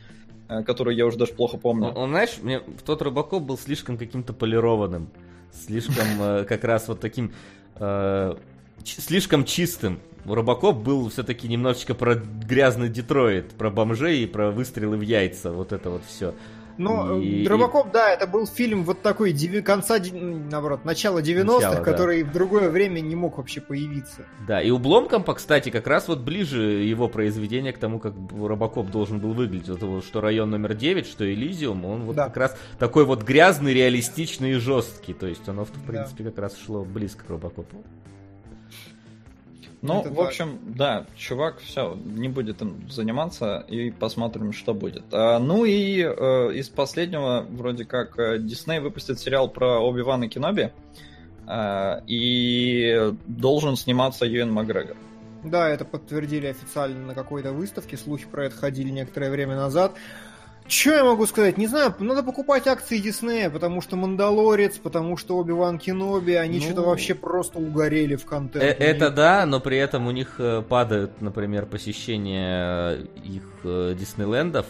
э, 0.49 0.63
которую 0.63 0.95
я 0.95 1.05
уже 1.05 1.17
даже 1.17 1.33
плохо 1.33 1.57
помню. 1.57 1.89
Он, 1.89 2.09
знаешь, 2.09 2.37
мне 2.41 2.61
тот 2.85 3.01
Робокоп 3.01 3.43
был 3.43 3.57
слишком 3.57 3.97
каким-то 3.97 4.33
полированным, 4.33 5.09
слишком 5.51 6.05
э, 6.19 6.43
как 6.45 6.63
раз 6.63 6.87
вот 6.87 6.99
таким 6.99 7.33
э, 7.75 8.35
слишком 8.83 9.45
чистым. 9.45 9.99
Робокоп 10.25 10.77
был 10.77 11.09
все-таки 11.09 11.47
немножечко 11.47 11.93
про 11.93 12.15
грязный 12.15 12.89
Детройт, 12.89 13.51
про 13.51 13.69
бомжей 13.69 14.23
и 14.23 14.27
про 14.27 14.51
выстрелы 14.51 14.97
в 14.97 15.01
яйца, 15.01 15.51
вот 15.51 15.71
это 15.71 15.89
вот 15.89 16.01
все. 16.07 16.33
Ну, 16.77 17.19
и, 17.19 17.47
Робокоп, 17.47 17.91
да, 17.91 18.11
это 18.11 18.27
был 18.27 18.45
фильм 18.45 18.83
вот 18.83 19.01
такой 19.01 19.31
деви... 19.31 19.61
конца, 19.61 19.97
наоборот, 20.11 20.85
начала 20.85 21.19
90-х, 21.19 21.81
который 21.81 22.23
да. 22.23 22.29
в 22.29 22.33
другое 22.33 22.69
время 22.69 22.99
не 22.99 23.15
мог 23.15 23.37
вообще 23.37 23.61
появиться. 23.61 24.25
Да, 24.47 24.61
и 24.61 24.69
у 24.69 24.77
Бломкомпа, 24.77 25.33
кстати, 25.33 25.69
как 25.69 25.87
раз 25.87 26.07
вот 26.07 26.19
ближе 26.19 26.61
его 26.61 27.07
произведение 27.09 27.73
к 27.73 27.79
тому, 27.79 27.99
как 27.99 28.13
Робокоп 28.31 28.91
должен 28.91 29.19
был 29.19 29.33
выглядеть. 29.33 29.69
Вот, 29.81 30.05
что 30.05 30.21
район 30.21 30.51
номер 30.51 30.75
9, 30.75 31.07
что 31.07 31.31
Элизиум, 31.31 31.83
он 31.85 32.03
вот 32.03 32.15
да. 32.15 32.25
как 32.25 32.37
раз 32.37 32.57
такой 32.77 33.05
вот 33.05 33.23
грязный, 33.23 33.73
реалистичный 33.73 34.51
и 34.51 34.55
жесткий. 34.55 35.13
То 35.13 35.25
есть 35.25 35.47
оно, 35.49 35.65
в 35.65 35.71
принципе, 35.71 36.23
да. 36.23 36.29
как 36.29 36.39
раз 36.39 36.57
шло 36.63 36.85
близко 36.85 37.25
к 37.25 37.29
Робокопу. 37.29 37.83
Ну, 39.81 40.01
это 40.01 40.11
в 40.11 40.19
общем, 40.19 40.59
да, 40.63 41.05
чувак, 41.15 41.59
все, 41.59 41.95
не 42.03 42.29
будет 42.29 42.61
им 42.61 42.89
заниматься 42.89 43.63
и 43.67 43.91
посмотрим, 43.91 44.51
что 44.51 44.73
будет. 44.73 45.03
А, 45.11 45.37
ну 45.39 45.65
и 45.65 46.01
э, 46.01 46.53
из 46.53 46.69
последнего, 46.69 47.45
вроде 47.47 47.85
как, 47.85 48.15
Дисней 48.43 48.79
выпустит 48.79 49.19
сериал 49.19 49.49
про 49.49 49.79
Оби-Вана 49.79 50.29
Кеноби, 50.29 50.71
э, 51.47 52.01
и 52.07 53.13
должен 53.27 53.75
сниматься 53.75 54.25
Юэн 54.25 54.51
Макгрегор. 54.51 54.97
Да, 55.43 55.69
это 55.69 55.85
подтвердили 55.85 56.47
официально 56.47 57.05
на 57.05 57.13
какой-то 57.13 57.51
выставке, 57.51 57.97
слухи 57.97 58.25
про 58.25 58.45
это 58.45 58.55
ходили 58.55 58.89
некоторое 58.89 59.29
время 59.29 59.55
назад. 59.55 59.93
Что 60.67 60.91
я 60.91 61.03
могу 61.03 61.25
сказать? 61.25 61.57
Не 61.57 61.67
знаю, 61.67 61.95
надо 61.99 62.23
покупать 62.23 62.67
акции 62.67 62.97
Диснея, 62.97 63.49
потому 63.49 63.81
что 63.81 63.95
Мандалорец, 63.95 64.77
потому 64.77 65.15
что 65.15 65.37
Оби-Ван 65.37 65.79
Кеноби, 65.79 66.33
они 66.33 66.59
ну... 66.59 66.65
что-то 66.65 66.81
вообще 66.81 67.15
просто 67.15 67.59
угорели 67.59 68.15
в 68.15 68.25
контент. 68.25 68.63
Э 68.63 68.67
это 68.67 69.09
да, 69.09 69.45
но 69.45 69.59
при 69.59 69.77
этом 69.77 70.07
у 70.07 70.11
них 70.11 70.35
э, 70.39 70.61
падают, 70.61 71.21
например, 71.21 71.65
посещения 71.65 73.07
их 73.23 73.43
э, 73.63 73.95
Диснейлендов 73.97 74.65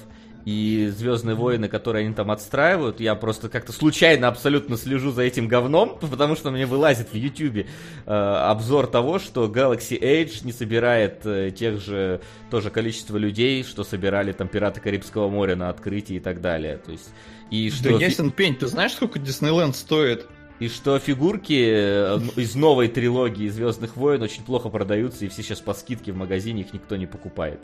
и 0.47 0.87
Звездные 0.95 1.35
войны, 1.35 1.67
которые 1.67 2.05
они 2.05 2.15
там 2.15 2.31
отстраивают, 2.31 3.01
я 3.01 3.15
просто 3.15 3.49
как-то 3.49 3.73
случайно 3.73 4.29
абсолютно 4.29 4.77
слежу 4.77 5.11
за 5.11 5.23
этим 5.23 5.49
говном, 5.49 5.97
потому 5.99 6.37
что 6.37 6.51
мне 6.51 6.65
вылазит 6.65 7.11
в 7.11 7.15
Ютубе 7.15 7.67
э, 8.05 8.09
обзор 8.09 8.87
того, 8.87 9.19
что 9.19 9.47
Galaxy 9.47 9.99
Age 10.01 10.45
не 10.45 10.53
собирает 10.53 11.25
э, 11.25 11.51
тех 11.51 11.81
же 11.81 12.21
тоже 12.49 12.69
количество 12.69 13.17
людей, 13.17 13.61
что 13.65 13.83
собирали 13.83 14.31
там 14.31 14.47
Пираты 14.47 14.79
Карибского 14.79 15.27
моря 15.27 15.57
на 15.57 15.67
открытии 15.67 16.15
и 16.15 16.21
так 16.21 16.39
далее. 16.39 16.77
То 16.77 16.93
есть, 16.93 17.09
и 17.51 17.69
что... 17.69 17.89
Да 17.89 18.05
ясен 18.05 18.31
пень, 18.31 18.55
ты 18.55 18.67
знаешь, 18.67 18.93
сколько 18.93 19.19
Диснейленд 19.19 19.75
стоит? 19.75 20.27
И 20.61 20.69
что 20.69 20.97
фигурки 20.97 21.61
э, 21.69 22.19
из 22.37 22.55
новой 22.55 22.87
трилогии 22.87 23.49
Звездных 23.49 23.97
войн 23.97 24.21
очень 24.21 24.45
плохо 24.45 24.69
продаются, 24.69 25.25
и 25.25 25.27
все 25.27 25.43
сейчас 25.43 25.59
по 25.59 25.73
скидке 25.73 26.13
в 26.13 26.15
магазине 26.15 26.61
их 26.61 26.71
никто 26.71 26.95
не 26.95 27.05
покупает. 27.05 27.59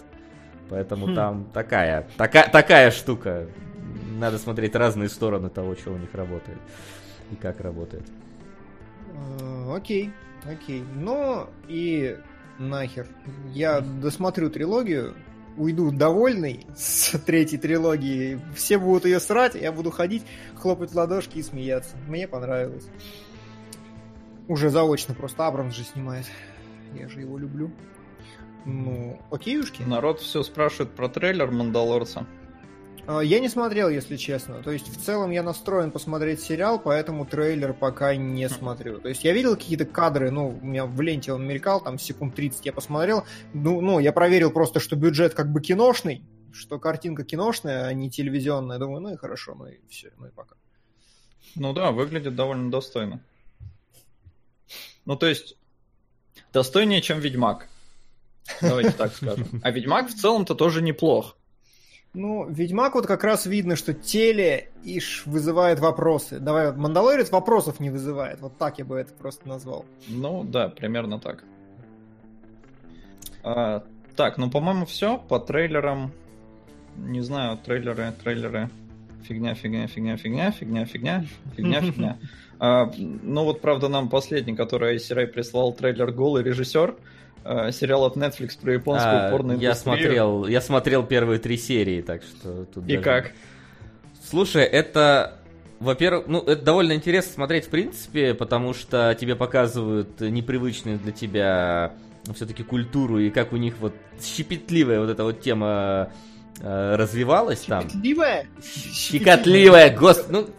Поэтому 0.69 1.07
хм. 1.07 1.15
там 1.15 1.45
такая, 1.53 2.07
такая, 2.17 2.49
такая 2.49 2.91
штука. 2.91 3.47
Надо 4.17 4.37
смотреть 4.37 4.75
разные 4.75 5.09
стороны 5.09 5.49
того, 5.49 5.75
что 5.75 5.91
у 5.91 5.97
них 5.97 6.13
работает 6.13 6.57
и 7.31 7.35
как 7.35 7.61
работает. 7.61 8.03
Э, 9.13 9.75
окей, 9.75 10.11
окей. 10.45 10.83
Ну 10.95 11.47
и 11.67 12.17
нахер. 12.59 13.07
Я 13.51 13.81
досмотрю 13.81 14.49
трилогию, 14.49 15.15
уйду 15.57 15.91
довольный 15.91 16.65
с 16.75 17.17
третьей 17.19 17.57
трилогии. 17.57 18.39
Все 18.55 18.77
будут 18.77 19.05
ее 19.05 19.19
срать, 19.19 19.55
я 19.55 19.71
буду 19.71 19.91
ходить, 19.91 20.23
хлопать 20.55 20.91
в 20.91 20.95
ладошки 20.95 21.37
и 21.37 21.43
смеяться. 21.43 21.95
Мне 22.07 22.27
понравилось. 22.27 22.87
Уже 24.47 24.69
заочно 24.69 25.13
просто 25.13 25.47
Абрамс 25.47 25.75
же 25.75 25.83
снимает. 25.83 26.25
Я 26.93 27.07
же 27.07 27.21
его 27.21 27.37
люблю. 27.37 27.71
Ну, 28.65 29.19
окейушки. 29.31 29.81
Народ 29.83 30.19
все 30.19 30.43
спрашивает 30.43 30.91
про 30.95 31.09
трейлер 31.09 31.51
Мандалорца. 31.51 32.25
А, 33.05 33.19
я 33.19 33.39
не 33.39 33.49
смотрел, 33.49 33.89
если 33.89 34.15
честно. 34.15 34.63
То 34.63 34.71
есть, 34.71 34.87
в 34.87 35.03
целом, 35.03 35.31
я 35.31 35.43
настроен 35.43 35.91
посмотреть 35.91 36.41
сериал, 36.41 36.79
поэтому 36.79 37.25
трейлер 37.25 37.73
пока 37.73 38.15
не 38.15 38.47
смотрю. 38.47 38.99
То 38.99 39.09
есть, 39.09 39.23
я 39.23 39.33
видел 39.33 39.55
какие-то 39.55 39.85
кадры, 39.85 40.31
ну, 40.31 40.57
у 40.61 40.65
меня 40.65 40.85
в 40.85 40.99
ленте 41.01 41.33
он 41.33 41.45
мелькал, 41.45 41.81
там, 41.81 41.99
секунд 41.99 42.35
30 42.35 42.65
я 42.65 42.73
посмотрел. 42.73 43.25
Ну, 43.53 43.81
ну, 43.81 43.99
я 43.99 44.13
проверил 44.13 44.51
просто, 44.51 44.79
что 44.79 44.95
бюджет 44.95 45.33
как 45.33 45.51
бы 45.51 45.59
киношный, 45.61 46.23
что 46.53 46.79
картинка 46.79 47.25
киношная, 47.25 47.85
а 47.85 47.93
не 47.93 48.09
телевизионная. 48.09 48.79
Думаю, 48.79 49.01
ну 49.01 49.13
и 49.13 49.17
хорошо, 49.17 49.55
ну 49.55 49.65
и 49.65 49.79
все, 49.89 50.11
ну 50.17 50.27
и 50.27 50.31
пока. 50.31 50.55
Ну 51.55 51.73
да, 51.73 51.91
выглядит 51.91 52.35
довольно 52.35 52.71
достойно. 52.71 53.19
Ну, 55.05 55.17
то 55.17 55.27
есть, 55.27 55.57
достойнее, 56.53 57.01
чем 57.01 57.19
Ведьмак. 57.19 57.67
Давайте 58.61 58.91
так 58.91 59.13
скажем. 59.13 59.47
А 59.61 59.71
Ведьмак 59.71 60.09
в 60.09 60.15
целом-то 60.15 60.55
тоже 60.55 60.81
неплох. 60.81 61.37
Ну, 62.13 62.47
Ведьмак 62.47 62.93
вот 62.93 63.07
как 63.07 63.23
раз 63.23 63.47
видно, 63.47 63.75
что 63.75 63.93
теле 63.93 64.69
иш 64.83 65.23
вызывает 65.25 65.79
вопросы. 65.79 66.39
Давай, 66.39 66.71
Мандалорец 66.71 67.31
вопросов 67.31 67.79
не 67.79 67.89
вызывает. 67.89 68.39
Вот 68.39 68.55
так 68.57 68.77
я 68.77 68.85
бы 68.85 68.97
это 68.97 69.13
просто 69.13 69.47
назвал. 69.47 69.85
Ну, 70.07 70.43
да, 70.43 70.69
примерно 70.69 71.19
так. 71.19 71.43
А, 73.41 73.83
так, 74.15 74.37
ну, 74.37 74.51
по-моему, 74.51 74.85
все 74.85 75.17
по 75.17 75.39
трейлерам. 75.39 76.11
Не 76.97 77.21
знаю, 77.21 77.57
трейлеры, 77.57 78.13
трейлеры. 78.23 78.69
Фигня, 79.23 79.55
фигня, 79.55 79.87
фигня, 79.87 80.17
фигня, 80.17 80.51
фигня, 80.51 80.85
фигня, 80.85 81.25
фигня, 81.55 81.81
фигня. 81.81 82.17
А, 82.59 82.89
ну 82.95 83.43
вот, 83.43 83.59
правда, 83.59 83.89
нам 83.89 84.07
последний, 84.07 84.55
который 84.55 84.91
Айсирай 84.91 85.27
прислал 85.27 85.73
трейлер 85.73 86.11
«Голый 86.13 86.43
режиссер», 86.43 86.95
э, 87.43 87.71
сериал 87.71 88.05
от 88.05 88.17
Netflix 88.17 88.59
про 88.59 88.73
японскую 88.73 89.27
а, 89.27 89.31
порноиндустрию. 89.31 89.69
Я 89.69 89.75
смотрел, 89.75 90.47
я 90.47 90.61
смотрел 90.61 91.03
первые 91.03 91.39
три 91.39 91.57
серии, 91.57 92.01
так 92.01 92.23
что 92.23 92.65
тут 92.65 92.85
И 92.85 92.97
даже... 92.97 93.01
как? 93.01 93.31
Слушай, 94.29 94.63
это 94.63 95.39
во-первых, 95.79 96.27
ну, 96.27 96.39
это 96.39 96.61
довольно 96.61 96.93
интересно 96.93 97.33
смотреть 97.33 97.65
в 97.65 97.69
принципе, 97.69 98.33
потому 98.33 98.73
что 98.73 99.15
тебе 99.19 99.35
показывают 99.35 100.21
непривычную 100.21 100.97
для 100.97 101.11
тебя 101.11 101.93
все-таки 102.33 102.63
культуру 102.63 103.19
и 103.19 103.29
как 103.29 103.51
у 103.51 103.57
них 103.57 103.75
вот 103.79 103.93
щепетливая 104.21 105.01
вот 105.01 105.09
эта 105.09 105.23
вот 105.23 105.41
тема 105.41 106.09
э, 106.61 106.95
развивалась 106.95 107.63
Щепетливая? 107.63 108.43
там. 108.43 108.63
Щекотливая? 108.93 109.95
Господи, 109.95 110.31
ну, 110.31 110.49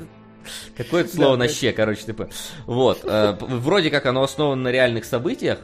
какое-то 0.76 1.14
слово 1.14 1.36
на 1.36 1.48
ще, 1.48 1.72
короче, 1.72 2.04
типа. 2.04 2.28
Вот. 2.66 3.00
Э, 3.04 3.36
вроде 3.40 3.90
как 3.90 4.04
оно 4.06 4.22
основано 4.22 4.62
на 4.62 4.68
реальных 4.68 5.04
событиях, 5.04 5.60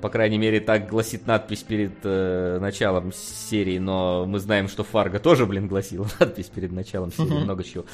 по 0.00 0.08
крайней 0.08 0.38
мере, 0.38 0.60
так 0.60 0.88
гласит 0.88 1.26
надпись 1.26 1.62
перед 1.62 1.92
э, 2.02 2.58
началом 2.60 3.12
серии, 3.12 3.78
но 3.78 4.24
мы 4.26 4.38
знаем, 4.38 4.68
что 4.68 4.84
Фарго 4.84 5.18
тоже, 5.18 5.46
блин, 5.46 5.66
гласила 5.68 6.08
надпись 6.20 6.46
перед 6.46 6.72
началом 6.72 7.12
серии, 7.12 7.32
uh-huh. 7.32 7.44
много 7.44 7.64
чего. 7.64 7.84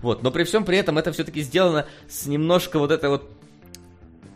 Вот, 0.00 0.22
но 0.22 0.30
при 0.30 0.44
всем 0.44 0.64
при 0.64 0.78
этом 0.78 0.98
это 0.98 1.12
все-таки 1.12 1.42
сделано 1.42 1.86
с 2.08 2.26
немножко 2.26 2.78
вот 2.78 2.90
этой 2.90 3.08
вот 3.08 3.30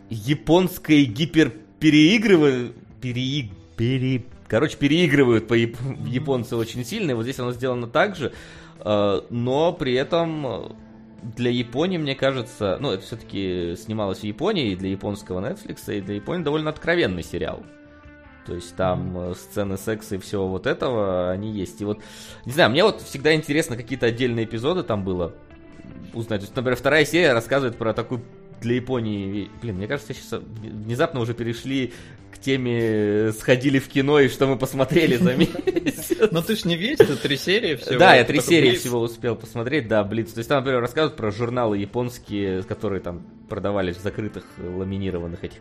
японской 0.09 1.05
гиперпереигрывания, 1.05 2.71
переиг... 3.01 3.51
пере... 3.75 4.23
короче, 4.47 4.77
переигрывают 4.77 5.47
по 5.47 5.53
яп... 5.53 5.75
японцы 6.05 6.55
очень 6.55 6.85
сильно, 6.85 7.11
и 7.11 7.13
вот 7.13 7.23
здесь 7.23 7.39
оно 7.39 7.51
сделано 7.53 7.87
так 7.87 8.15
же, 8.15 8.33
э, 8.79 9.21
но 9.29 9.73
при 9.73 9.93
этом 9.93 10.75
для 11.35 11.51
Японии, 11.51 11.97
мне 11.97 12.15
кажется, 12.15 12.77
ну, 12.79 12.91
это 12.91 13.03
все-таки 13.03 13.75
снималось 13.77 14.19
в 14.19 14.23
Японии, 14.23 14.71
и 14.71 14.75
для 14.75 14.89
японского 14.89 15.39
Netflix, 15.39 15.95
и 15.95 16.01
для 16.01 16.15
Японии 16.15 16.43
довольно 16.43 16.69
откровенный 16.69 17.23
сериал. 17.23 17.63
То 18.45 18.55
есть 18.55 18.75
там 18.75 19.17
mm-hmm. 19.17 19.35
сцены 19.35 19.77
секса 19.77 20.15
и 20.15 20.17
всего 20.17 20.47
вот 20.47 20.67
этого, 20.67 21.31
они 21.31 21.51
есть. 21.51 21.79
И 21.81 21.85
вот, 21.85 22.01
не 22.45 22.51
знаю, 22.51 22.71
мне 22.71 22.83
вот 22.83 23.01
всегда 23.01 23.33
интересно, 23.33 23.77
какие-то 23.77 24.07
отдельные 24.07 24.45
эпизоды 24.45 24.83
там 24.83 25.03
было 25.03 25.33
узнать. 26.13 26.41
То 26.41 26.45
есть, 26.45 26.55
например, 26.55 26.77
вторая 26.77 27.05
серия 27.05 27.33
рассказывает 27.33 27.77
про 27.77 27.93
такую 27.93 28.21
для 28.63 28.75
Японии... 28.75 29.49
Блин, 29.61 29.75
мне 29.75 29.87
кажется, 29.87 30.13
сейчас 30.13 30.41
внезапно 30.61 31.19
уже 31.19 31.33
перешли 31.33 31.93
к 32.33 32.39
теме 32.39 33.31
сходили 33.33 33.77
в 33.79 33.87
кино 33.87 34.19
и 34.19 34.27
что 34.27 34.47
мы 34.47 34.57
посмотрели 34.57 35.17
за 35.17 35.35
месяц. 35.35 36.13
Но 36.31 36.41
ты 36.41 36.55
ж 36.55 36.65
не 36.65 36.75
весь, 36.75 36.97
ты 36.97 37.15
три 37.15 37.37
серии 37.37 37.75
всего. 37.75 37.99
Да, 37.99 38.15
я 38.15 38.23
три 38.23 38.39
серии 38.41 38.75
всего 38.75 38.99
успел 39.01 39.35
посмотреть, 39.35 39.87
да, 39.87 40.03
Блиц. 40.03 40.31
То 40.31 40.39
есть 40.39 40.49
там, 40.49 40.59
например, 40.59 40.81
рассказывают 40.81 41.15
про 41.15 41.31
журналы 41.31 41.77
японские, 41.77 42.63
которые 42.63 43.01
там 43.01 43.23
продавались 43.49 43.97
в 43.97 44.01
закрытых 44.01 44.45
ламинированных 44.57 45.43
этих 45.43 45.59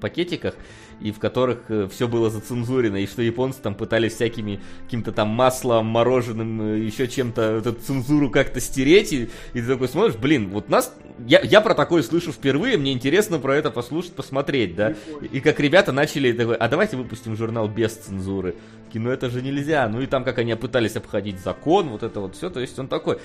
пакетиках, 0.00 0.54
и 1.00 1.10
в 1.10 1.18
которых 1.18 1.62
э, 1.68 1.88
все 1.90 2.06
было 2.06 2.30
зацензурено, 2.30 2.96
и 2.96 3.06
что 3.06 3.22
японцы 3.22 3.60
там 3.60 3.74
пытались 3.74 4.14
всякими 4.14 4.60
каким-то 4.84 5.10
там 5.10 5.28
маслом, 5.28 5.86
мороженым, 5.86 6.74
э, 6.74 6.78
еще 6.80 7.08
чем-то 7.08 7.42
эту 7.42 7.72
цензуру 7.72 8.30
как-то 8.30 8.60
стереть, 8.60 9.12
и, 9.12 9.24
и 9.54 9.60
ты 9.60 9.66
такой 9.66 9.88
смотришь, 9.88 10.16
блин, 10.16 10.50
вот 10.50 10.68
нас, 10.68 10.94
я, 11.26 11.40
я 11.40 11.60
про 11.60 11.74
такое 11.74 12.02
слышу 12.10 12.32
впервые, 12.32 12.76
мне 12.76 12.92
интересно 12.92 13.38
про 13.38 13.56
это 13.56 13.70
послушать, 13.70 14.12
посмотреть, 14.12 14.74
да, 14.74 14.94
и, 15.22 15.36
и 15.36 15.40
как 15.40 15.60
ребята 15.60 15.92
начали 15.92 16.32
такой, 16.32 16.56
а 16.56 16.68
давайте 16.68 16.96
выпустим 16.96 17.36
журнал 17.36 17.68
без 17.68 17.92
цензуры, 17.92 18.56
кино 18.92 19.10
это 19.10 19.30
же 19.30 19.40
нельзя, 19.40 19.88
ну 19.88 20.02
и 20.02 20.06
там 20.06 20.24
как 20.24 20.38
они 20.38 20.54
пытались 20.56 20.96
обходить 20.96 21.40
закон, 21.40 21.88
вот 21.88 22.02
это 22.02 22.20
вот 22.20 22.36
все, 22.36 22.50
то 22.50 22.60
есть 22.60 22.78
он 22.78 22.88
такой, 22.88 23.18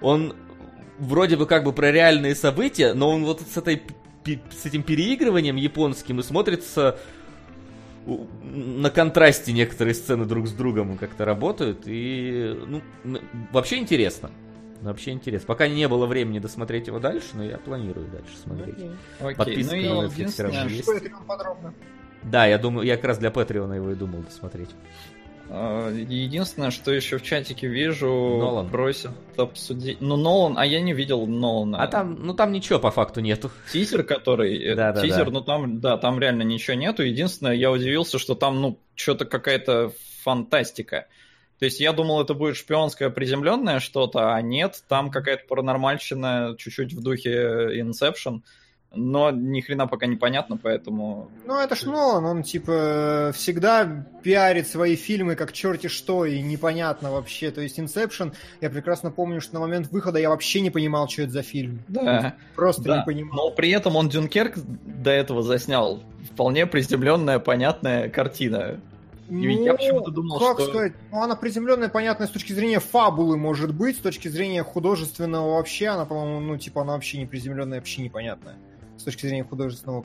он 0.00 0.34
вроде 0.98 1.36
бы 1.36 1.46
как 1.46 1.64
бы 1.64 1.72
про 1.72 1.92
реальные 1.92 2.34
события, 2.34 2.94
но 2.94 3.10
он 3.10 3.24
вот 3.24 3.42
с 3.42 3.56
этой 3.56 3.82
с 4.26 4.66
этим 4.66 4.82
переигрыванием 4.82 5.56
японским 5.56 6.20
и 6.20 6.22
смотрится 6.22 6.98
на 8.42 8.90
контрасте 8.90 9.52
некоторые 9.52 9.94
сцены 9.94 10.24
друг 10.24 10.46
с 10.48 10.52
другом 10.52 10.96
как-то 10.98 11.24
работают. 11.24 11.82
И 11.86 12.58
ну, 12.66 12.82
вообще 13.52 13.78
интересно. 13.78 14.30
Вообще 14.80 15.12
интересно. 15.12 15.46
Пока 15.46 15.68
не 15.68 15.86
было 15.88 16.06
времени 16.06 16.38
досмотреть 16.38 16.86
его 16.86 16.98
дальше, 16.98 17.28
но 17.34 17.44
я 17.44 17.58
планирую 17.58 18.08
дальше 18.08 18.36
смотреть. 18.36 18.76
Окей. 19.20 19.36
Подписка 19.36 19.76
ну, 19.76 20.02
на 20.02 20.06
Netflix 20.06 20.26
все 20.28 20.42
равно 20.44 20.64
есть. 20.66 20.88
Подробно. 21.26 21.74
Да, 22.22 22.46
я 22.46 22.58
думаю, 22.58 22.86
я 22.86 22.96
как 22.96 23.06
раз 23.06 23.18
для 23.18 23.30
Патреона 23.30 23.74
его 23.74 23.90
и 23.90 23.94
думал 23.94 24.22
досмотреть. 24.22 24.70
А, 25.52 25.90
единственное, 25.90 26.70
что 26.70 26.92
еще 26.92 27.18
в 27.18 27.22
чатике 27.22 27.66
вижу, 27.66 28.06
Нолан. 28.06 28.70
просят 28.70 29.10
обсудить. 29.36 30.00
Ну, 30.00 30.16
Нолан, 30.16 30.56
а 30.56 30.64
я 30.64 30.80
не 30.80 30.92
видел 30.92 31.26
Нолана. 31.26 31.82
А 31.82 31.88
там, 31.88 32.18
ну 32.20 32.34
там 32.34 32.52
ничего 32.52 32.78
по 32.78 32.92
факту 32.92 33.20
нету. 33.20 33.50
Тизер, 33.72 34.04
который. 34.04 34.62
Э, 34.62 34.74
да, 34.76 34.92
да, 34.92 35.02
тизер, 35.02 35.26
да. 35.26 35.30
ну 35.32 35.40
там, 35.40 35.80
да, 35.80 35.96
там 35.96 36.20
реально 36.20 36.42
ничего 36.42 36.76
нету. 36.76 37.02
Единственное, 37.02 37.54
я 37.54 37.72
удивился, 37.72 38.18
что 38.18 38.36
там, 38.36 38.60
ну, 38.60 38.78
что-то 38.94 39.24
какая-то 39.24 39.92
фантастика. 40.22 41.08
То 41.60 41.66
есть 41.66 41.78
я 41.78 41.92
думал, 41.92 42.22
это 42.22 42.34
будет 42.34 42.56
шпионское 42.56 43.10
приземленное 43.10 43.78
что-то, 43.78 44.34
а 44.34 44.42
нет, 44.42 44.82
там 44.88 45.10
какая-то 45.10 45.44
паранормальщина 45.46 46.56
чуть-чуть 46.58 46.94
в 46.94 47.02
духе 47.02 47.80
Inception 47.80 48.40
но 48.92 49.30
ни 49.30 49.60
хрена 49.60 49.86
пока 49.86 50.06
непонятно, 50.06 50.56
поэтому... 50.56 51.30
Ну, 51.46 51.60
это 51.60 51.76
ж 51.76 51.84
Нолан, 51.84 52.24
он, 52.24 52.42
типа, 52.42 53.30
всегда 53.34 54.06
пиарит 54.22 54.66
свои 54.66 54.96
фильмы 54.96 55.36
как 55.36 55.52
черти 55.52 55.86
что, 55.86 56.24
и 56.24 56.40
непонятно 56.42 57.12
вообще. 57.12 57.50
То 57.52 57.60
есть 57.60 57.78
Inception, 57.78 58.34
я 58.60 58.68
прекрасно 58.68 59.10
помню, 59.10 59.40
что 59.40 59.54
на 59.54 59.60
момент 59.60 59.88
выхода 59.92 60.18
я 60.18 60.30
вообще 60.30 60.60
не 60.60 60.70
понимал, 60.70 61.08
что 61.08 61.22
это 61.22 61.32
за 61.32 61.42
фильм. 61.42 61.82
Да. 61.86 62.34
Просто 62.56 62.82
да. 62.82 62.98
не 62.98 63.04
понимал. 63.04 63.36
Но 63.36 63.50
при 63.50 63.70
этом 63.70 63.94
он 63.94 64.08
Дюнкерк 64.08 64.54
до 64.56 65.10
этого 65.10 65.42
заснял. 65.42 66.02
Вполне 66.32 66.66
приземленная, 66.66 67.38
понятная 67.38 68.08
картина. 68.08 68.80
Ну, 69.30 69.64
я 69.64 69.74
почему-то 69.74 70.10
думал, 70.10 70.38
как 70.38 70.58
что... 70.58 70.68
сказать, 70.68 70.92
ну, 71.12 71.22
она 71.22 71.36
приземленная, 71.36 71.88
понятная 71.88 72.26
с 72.26 72.30
точки 72.30 72.52
зрения 72.52 72.80
фабулы, 72.80 73.36
может 73.36 73.74
быть, 73.74 73.96
с 73.96 74.00
точки 74.00 74.28
зрения 74.28 74.62
художественного 74.62 75.56
вообще, 75.56 75.86
она, 75.88 76.04
по-моему, 76.04 76.40
ну, 76.40 76.56
типа, 76.56 76.82
она 76.82 76.94
вообще 76.94 77.18
не 77.18 77.26
приземленная, 77.26 77.78
вообще 77.78 78.02
непонятная 78.02 78.56
с 78.98 79.02
точки 79.02 79.26
зрения 79.26 79.44
художественного 79.44 80.04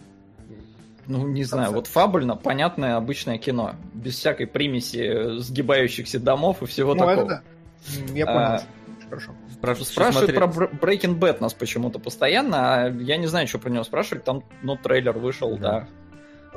ну, 1.07 1.27
не 1.27 1.43
знаю, 1.43 1.71
вот 1.71 1.85
фабульно, 1.85 2.35
понятное 2.35 2.95
обычное 2.95 3.37
кино. 3.37 3.75
Без 3.93 4.15
всякой 4.15 4.47
примеси 4.47 5.37
сгибающихся 5.37 6.19
домов 6.19 6.63
и 6.63 6.65
всего 6.65 6.95
ну, 6.95 6.99
такого. 6.99 7.25
Это 7.25 7.25
да. 7.27 8.13
Я 8.13 8.25
понял. 8.25 8.39
А, 8.39 8.61
Хорошо. 9.07 9.31
Спрашивают, 9.53 9.87
спрашивают 9.87 10.33
про 10.33 10.65
Breaking 10.67 11.19
Bad 11.19 11.37
нас 11.41 11.53
почему-то 11.53 11.99
постоянно, 11.99 12.85
а 12.85 12.89
я 12.89 13.17
не 13.17 13.27
знаю, 13.27 13.47
что 13.47 13.59
про 13.59 13.69
него 13.69 13.83
спрашивали, 13.83 14.19
там, 14.21 14.43
ну, 14.63 14.77
трейлер 14.77 15.17
вышел, 15.17 15.55
да. 15.57 15.59
да. 15.59 15.87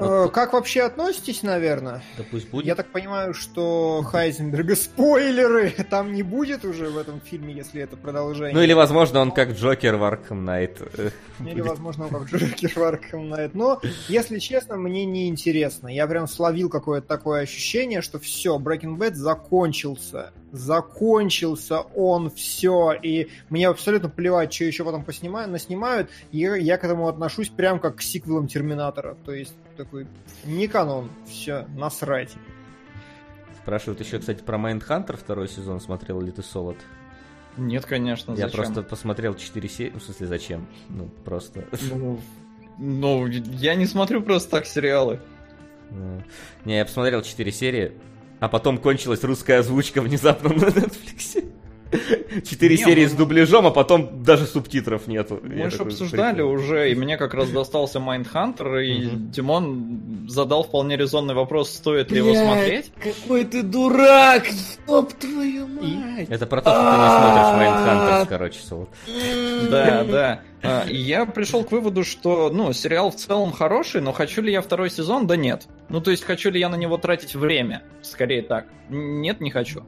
Э, 0.00 0.28
как 0.32 0.52
вообще 0.52 0.82
относитесь, 0.82 1.42
наверное? 1.42 2.02
Да 2.16 2.24
пусть 2.30 2.48
будет. 2.50 2.66
Я 2.66 2.74
так 2.74 2.87
понимаю, 2.92 3.34
что 3.34 4.02
Хайзенберга 4.02 4.76
спойлеры 4.76 5.70
там 5.90 6.12
не 6.12 6.22
будет 6.22 6.64
уже 6.64 6.88
в 6.88 6.98
этом 6.98 7.20
фильме, 7.20 7.52
если 7.52 7.82
это 7.82 7.96
продолжение. 7.96 8.54
Ну 8.54 8.62
или, 8.62 8.72
возможно, 8.72 9.20
он 9.20 9.32
как 9.32 9.52
Джокер 9.52 9.96
в 9.96 10.04
Arkham 10.04 10.44
Knight. 10.44 11.12
Или, 11.44 11.61
возможно, 11.61 12.06
он 12.06 12.11
как 12.11 12.32
Джокер 12.32 12.70
в 12.70 12.78
Arkham 12.78 13.28
Knight. 13.28 13.50
Но, 13.54 13.80
если 14.08 14.38
честно, 14.38 14.76
мне 14.76 15.04
не 15.04 15.28
интересно. 15.28 15.88
Я 15.88 16.06
прям 16.06 16.28
словил 16.28 16.70
какое-то 16.70 17.06
такое 17.06 17.42
ощущение, 17.42 18.00
что 18.00 18.20
все, 18.20 18.58
Breaking 18.58 18.96
Bad 18.96 19.14
закончился. 19.14 20.32
Закончился 20.52 21.80
он, 21.80 22.30
все. 22.30 22.92
И 23.02 23.28
мне 23.50 23.68
абсолютно 23.68 24.08
плевать, 24.08 24.52
что 24.52 24.64
еще 24.64 24.84
потом 24.84 25.04
поснимают, 25.04 25.50
наснимают. 25.50 26.08
И 26.30 26.38
я 26.38 26.78
к 26.78 26.84
этому 26.84 27.08
отношусь 27.08 27.48
прям 27.48 27.80
как 27.80 27.96
к 27.96 28.02
сиквелам 28.02 28.46
Терминатора. 28.46 29.16
То 29.24 29.32
есть 29.32 29.54
такой, 29.78 30.06
не 30.44 30.68
канон, 30.68 31.08
все, 31.26 31.66
насрать. 31.76 32.34
Спрашивают 33.62 34.00
еще, 34.00 34.18
кстати, 34.18 34.42
про 34.42 34.58
Майндхантер 34.58 35.16
второй 35.16 35.48
сезон, 35.48 35.80
смотрел 35.80 36.20
ли 36.20 36.32
ты 36.32 36.42
Солод? 36.42 36.76
Нет, 37.56 37.86
конечно, 37.86 38.32
Я 38.32 38.48
зачем? 38.48 38.64
просто 38.64 38.82
посмотрел 38.82 39.34
4 39.34 39.68
серии, 39.68 39.90
ну, 39.94 40.00
в 40.00 40.02
смысле, 40.02 40.26
зачем? 40.26 40.66
Ну, 40.88 41.08
просто... 41.24 41.64
Ну, 41.90 42.20
ну, 42.78 43.26
я 43.26 43.74
не 43.74 43.86
смотрю 43.86 44.22
просто 44.22 44.50
так 44.50 44.66
сериалы. 44.66 45.20
Не, 46.64 46.76
я 46.76 46.84
посмотрел 46.84 47.22
4 47.22 47.50
серии, 47.52 47.92
а 48.40 48.48
потом 48.48 48.78
кончилась 48.78 49.24
русская 49.24 49.60
озвучка 49.60 50.02
внезапно 50.02 50.50
на 50.50 50.66
Netflix. 50.66 51.44
Четыре 52.44 52.77
серии 52.77 53.05
мы... 53.05 53.09
с 53.09 53.12
дубляжом, 53.12 53.66
а 53.66 53.70
потом 53.70 54.22
даже 54.22 54.46
субтитров 54.46 55.07
нету. 55.07 55.40
Мы 55.42 55.70
же 55.70 55.79
обсуждали 55.79 56.37
прикольно. 56.37 56.59
уже, 56.59 56.90
и 56.90 56.94
мне 56.94 57.16
как 57.16 57.35
раз 57.35 57.48
достался 57.51 58.01
Майндхантер, 58.01 58.79
и 58.79 59.09
Димон 59.11 60.27
задал 60.29 60.64
вполне 60.64 60.96
резонный 60.96 61.35
вопрос, 61.35 61.70
стоит 61.70 62.11
ли 62.11 62.18
его 62.18 62.35
смотреть. 62.35 62.92
какой 63.03 63.44
ты 63.44 63.62
дурак, 63.62 64.46
стоп 64.46 65.12
твою 65.14 65.66
мать. 65.66 66.29
Это 66.29 66.46
про 66.46 66.61
то, 66.61 66.70
что 66.70 66.81
ты 66.81 66.98
не 66.98 67.09
смотришь 67.18 67.57
Майндхантер, 67.57 68.27
короче, 68.29 68.61
Солод. 68.61 68.88
Да, 69.70 70.05
да. 70.05 70.40
А, 70.62 70.85
и 70.88 70.96
я 70.96 71.24
пришел 71.24 71.62
к 71.64 71.70
выводу, 71.70 72.05
что, 72.05 72.51
ну, 72.51 72.72
сериал 72.72 73.11
в 73.11 73.16
целом 73.16 73.53
хороший, 73.53 74.01
но 74.01 74.12
хочу 74.12 74.42
ли 74.42 74.53
я 74.53 74.61
второй 74.61 74.90
сезон? 74.90 75.27
Да 75.27 75.37
нет. 75.37 75.68
Ну, 75.88 76.01
то 76.01 76.11
есть, 76.11 76.24
хочу 76.24 76.51
ли 76.51 76.59
я 76.59 76.68
на 76.68 76.77
него 76.77 76.98
тратить 76.98 77.35
время? 77.35 77.83
Скорее 78.03 78.42
так. 78.42 78.66
Нет, 78.88 79.40
не 79.40 79.51
хочу. 79.51 79.85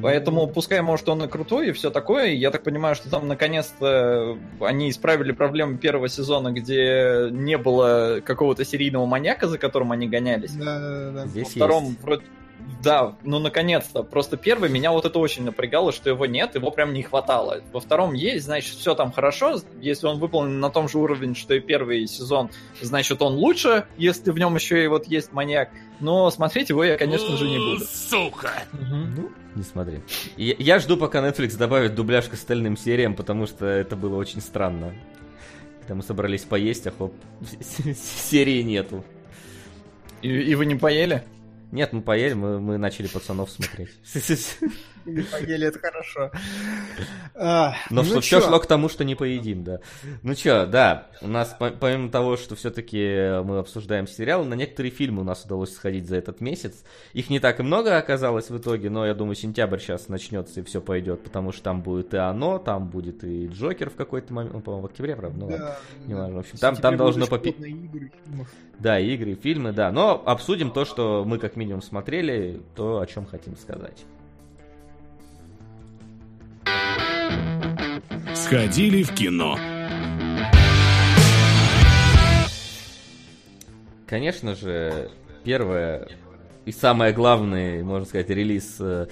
Поэтому 0.00 0.46
пускай, 0.46 0.80
может, 0.80 1.08
он 1.08 1.24
и 1.24 1.28
крутой, 1.28 1.68
и 1.68 1.72
все 1.72 1.90
такое. 1.90 2.28
Я 2.28 2.50
так 2.50 2.62
понимаю, 2.62 2.94
что 2.94 3.10
там 3.10 3.28
наконец-то 3.28 4.38
они 4.60 4.90
исправили 4.90 5.32
проблему 5.32 5.76
первого 5.76 6.08
сезона, 6.08 6.52
где 6.52 7.28
не 7.30 7.58
было 7.58 8.20
какого-то 8.24 8.64
серийного 8.64 9.06
маньяка, 9.06 9.48
за 9.48 9.58
которым 9.58 9.92
они 9.92 10.08
гонялись. 10.08 10.52
Да, 10.52 10.78
да, 10.78 11.10
да. 11.10 11.26
Здесь 11.26 11.48
Во 11.48 11.50
втором 11.50 11.84
есть. 11.86 12.02
вроде 12.02 12.22
да, 12.82 13.16
ну 13.22 13.38
наконец-то. 13.38 14.02
Просто 14.02 14.36
первый 14.36 14.68
меня 14.68 14.90
вот 14.90 15.04
это 15.04 15.18
очень 15.18 15.44
напрягало, 15.44 15.92
что 15.92 16.10
его 16.10 16.26
нет, 16.26 16.54
его 16.54 16.70
прям 16.70 16.92
не 16.92 17.02
хватало. 17.02 17.62
Во 17.72 17.80
втором 17.80 18.14
есть, 18.14 18.44
значит, 18.44 18.74
все 18.74 18.94
там 18.94 19.12
хорошо. 19.12 19.60
Если 19.80 20.06
он 20.06 20.18
выполнен 20.18 20.58
на 20.58 20.70
том 20.70 20.88
же 20.88 20.98
уровне, 20.98 21.34
что 21.34 21.54
и 21.54 21.60
первый 21.60 22.06
сезон, 22.06 22.50
значит, 22.80 23.22
он 23.22 23.34
лучше, 23.34 23.86
если 23.96 24.30
в 24.30 24.38
нем 24.38 24.54
еще 24.56 24.82
и 24.82 24.86
вот 24.88 25.06
есть 25.06 25.32
маньяк. 25.32 25.70
Но 26.00 26.30
смотреть 26.30 26.70
его 26.70 26.82
я, 26.82 26.96
конечно 26.96 27.36
же, 27.36 27.48
не 27.48 27.58
буду. 27.58 27.84
Сука! 27.84 28.50
Угу. 28.72 28.96
Ну, 29.16 29.30
не 29.54 29.62
смотри. 29.62 30.00
Я, 30.36 30.54
я 30.58 30.78
жду, 30.80 30.96
пока 30.96 31.20
Netflix 31.20 31.56
добавит 31.56 31.94
дубляж 31.94 32.26
к 32.26 32.34
остальным 32.34 32.76
сериям, 32.76 33.14
потому 33.14 33.46
что 33.46 33.66
это 33.66 33.94
было 33.94 34.16
очень 34.16 34.40
странно. 34.40 34.92
Когда 35.80 35.94
мы 35.94 36.02
собрались 36.02 36.42
поесть, 36.42 36.86
а 36.88 36.92
хоп, 36.96 37.14
серии 38.30 38.62
нету. 38.62 39.04
И, 40.22 40.28
и 40.28 40.54
вы 40.56 40.66
не 40.66 40.74
поели? 40.74 41.22
Нет, 41.72 41.94
мы 41.94 42.02
поели, 42.02 42.34
мы, 42.34 42.60
мы 42.60 42.76
начали 42.76 43.06
пацанов 43.06 43.50
смотреть. 43.50 43.90
Не 45.06 45.22
поели, 45.22 45.66
это 45.66 45.78
хорошо. 45.78 46.30
А, 47.34 47.74
Но 47.90 48.02
ну 48.02 48.20
все 48.20 48.40
шло 48.40 48.60
к 48.60 48.66
тому, 48.66 48.88
что 48.88 49.04
не 49.04 49.14
поедим, 49.14 49.64
да. 49.64 49.80
Ну 50.22 50.34
что, 50.34 50.66
да, 50.66 51.08
у 51.20 51.26
нас 51.26 51.56
помимо 51.58 52.10
того, 52.10 52.36
что 52.36 52.54
все-таки 52.54 53.42
мы 53.42 53.58
обсуждаем 53.58 54.06
сериалы, 54.06 54.44
на 54.44 54.54
некоторые 54.54 54.92
фильмы 54.92 55.22
у 55.22 55.24
нас 55.24 55.44
удалось 55.44 55.74
сходить 55.74 56.06
за 56.06 56.16
этот 56.16 56.40
месяц. 56.40 56.84
Их 57.14 57.30
не 57.30 57.40
так 57.40 57.58
и 57.58 57.62
много 57.62 57.96
оказалось 57.96 58.50
в 58.50 58.58
итоге, 58.58 58.90
но 58.90 59.06
я 59.06 59.14
думаю, 59.14 59.34
сентябрь 59.34 59.78
сейчас 59.78 60.08
начнется 60.08 60.60
и 60.60 60.62
все 60.62 60.80
пойдет, 60.80 61.24
потому 61.24 61.52
что 61.52 61.62
там 61.62 61.82
будет 61.82 62.14
и 62.14 62.18
оно, 62.18 62.58
там 62.58 62.88
будет 62.88 63.24
и 63.24 63.48
Джокер 63.48 63.90
в 63.90 63.96
какой-то 63.96 64.32
момент, 64.32 64.54
ну, 64.54 64.60
по-моему, 64.60 64.86
в 64.86 64.90
октябре, 64.90 65.16
правда? 65.16 65.38
Ну, 65.38 65.48
да, 65.48 65.78
не 66.06 66.14
важно. 66.14 66.36
В 66.36 66.38
общем, 66.40 66.58
там, 66.58 66.76
там 66.76 66.96
должно 66.96 67.26
попить... 67.26 67.56
Да, 68.78 68.98
игры, 68.98 69.34
фильмы, 69.34 69.72
да. 69.72 69.92
Но 69.92 70.22
обсудим 70.26 70.70
то, 70.70 70.84
что 70.84 71.24
мы 71.24 71.38
как 71.38 71.56
минимум 71.62 71.80
смотрели, 71.80 72.60
то, 72.74 72.98
о 72.98 73.06
чем 73.06 73.24
хотим 73.24 73.56
сказать. 73.56 74.04
Сходили 78.34 79.04
в 79.04 79.14
кино. 79.14 79.56
Конечно 84.06 84.54
же, 84.54 85.10
первое 85.44 86.08
и 86.64 86.72
самое 86.72 87.12
главное, 87.12 87.82
можно 87.82 88.06
сказать, 88.06 88.28
релиз 88.28 88.76
э, 88.78 89.06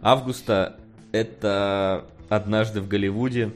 августа 0.00 0.76
это 1.12 2.04
«Однажды 2.28 2.80
в 2.80 2.88
Голливуде», 2.88 3.52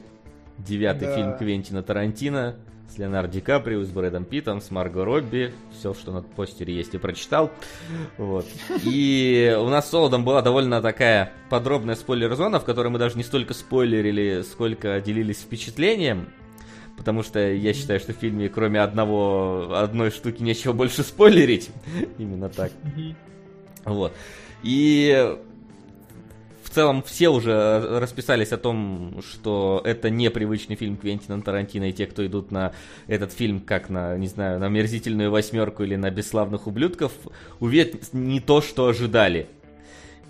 девятый 0.57 1.07
да. 1.07 1.15
фильм 1.15 1.37
Квентина 1.37 1.83
Тарантино 1.83 2.55
с 2.93 2.97
Леонардо 2.97 3.31
Ди 3.31 3.41
Каприо, 3.41 3.83
с 3.83 3.89
Брэдом 3.89 4.25
Питтом, 4.25 4.59
с 4.61 4.69
Марго 4.69 5.05
Робби. 5.05 5.53
Все, 5.77 5.93
что 5.93 6.11
на 6.11 6.21
постере 6.21 6.75
есть, 6.75 6.93
и 6.93 6.97
прочитал. 6.97 7.51
Вот. 8.17 8.45
И 8.83 9.55
у 9.57 9.69
нас 9.69 9.87
с 9.87 9.89
Солодом 9.91 10.25
была 10.25 10.41
довольно 10.41 10.81
такая 10.81 11.31
подробная 11.49 11.95
спойлер-зона, 11.95 12.59
в 12.59 12.65
которой 12.65 12.89
мы 12.89 12.99
даже 12.99 13.17
не 13.17 13.23
столько 13.23 13.53
спойлерили, 13.53 14.41
сколько 14.41 14.99
делились 14.99 15.39
впечатлением. 15.39 16.29
Потому 16.97 17.23
что 17.23 17.39
я 17.39 17.73
считаю, 17.73 17.99
что 17.99 18.13
в 18.13 18.17
фильме, 18.17 18.49
кроме 18.49 18.81
одного, 18.81 19.73
одной 19.73 20.11
штуки, 20.11 20.43
нечего 20.43 20.73
больше 20.73 21.03
спойлерить. 21.03 21.69
Именно 22.17 22.49
так. 22.49 22.71
Вот. 23.85 24.13
И 24.63 25.37
целом 26.71 27.03
все 27.03 27.29
уже 27.29 27.99
расписались 27.99 28.51
о 28.51 28.57
том, 28.57 29.21
что 29.21 29.81
это 29.85 30.09
непривычный 30.09 30.75
фильм 30.75 30.97
Квентина 30.97 31.41
Тарантино, 31.41 31.89
и 31.89 31.93
те, 31.93 32.07
кто 32.07 32.25
идут 32.25 32.51
на 32.51 32.73
этот 33.07 33.31
фильм 33.33 33.59
как 33.61 33.89
на, 33.89 34.17
не 34.17 34.27
знаю, 34.27 34.59
на 34.59 34.69
мерзительную 34.69 35.31
восьмерку 35.31 35.83
или 35.83 35.95
на 35.95 36.09
бесславных 36.09 36.67
ублюдков, 36.67 37.11
увидят 37.59 38.13
не 38.13 38.39
то, 38.39 38.61
что 38.61 38.87
ожидали. 38.87 39.47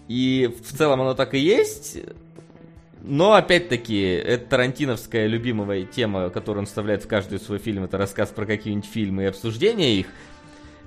И 0.08 0.54
в 0.64 0.78
целом 0.78 1.02
оно 1.02 1.14
так 1.14 1.34
и 1.34 1.40
есть, 1.40 2.00
но, 3.04 3.34
опять-таки, 3.34 4.00
это 4.00 4.46
тарантиновская 4.46 5.26
любимая 5.26 5.84
тема, 5.86 6.30
которую 6.30 6.62
он 6.62 6.66
вставляет 6.68 7.04
в 7.04 7.08
каждый 7.08 7.40
свой 7.40 7.58
фильм. 7.58 7.84
Это 7.84 7.98
рассказ 7.98 8.30
про 8.30 8.46
какие-нибудь 8.46 8.90
фильмы 8.90 9.24
и 9.24 9.28
обсуждение 9.28 10.00
их. 10.00 10.08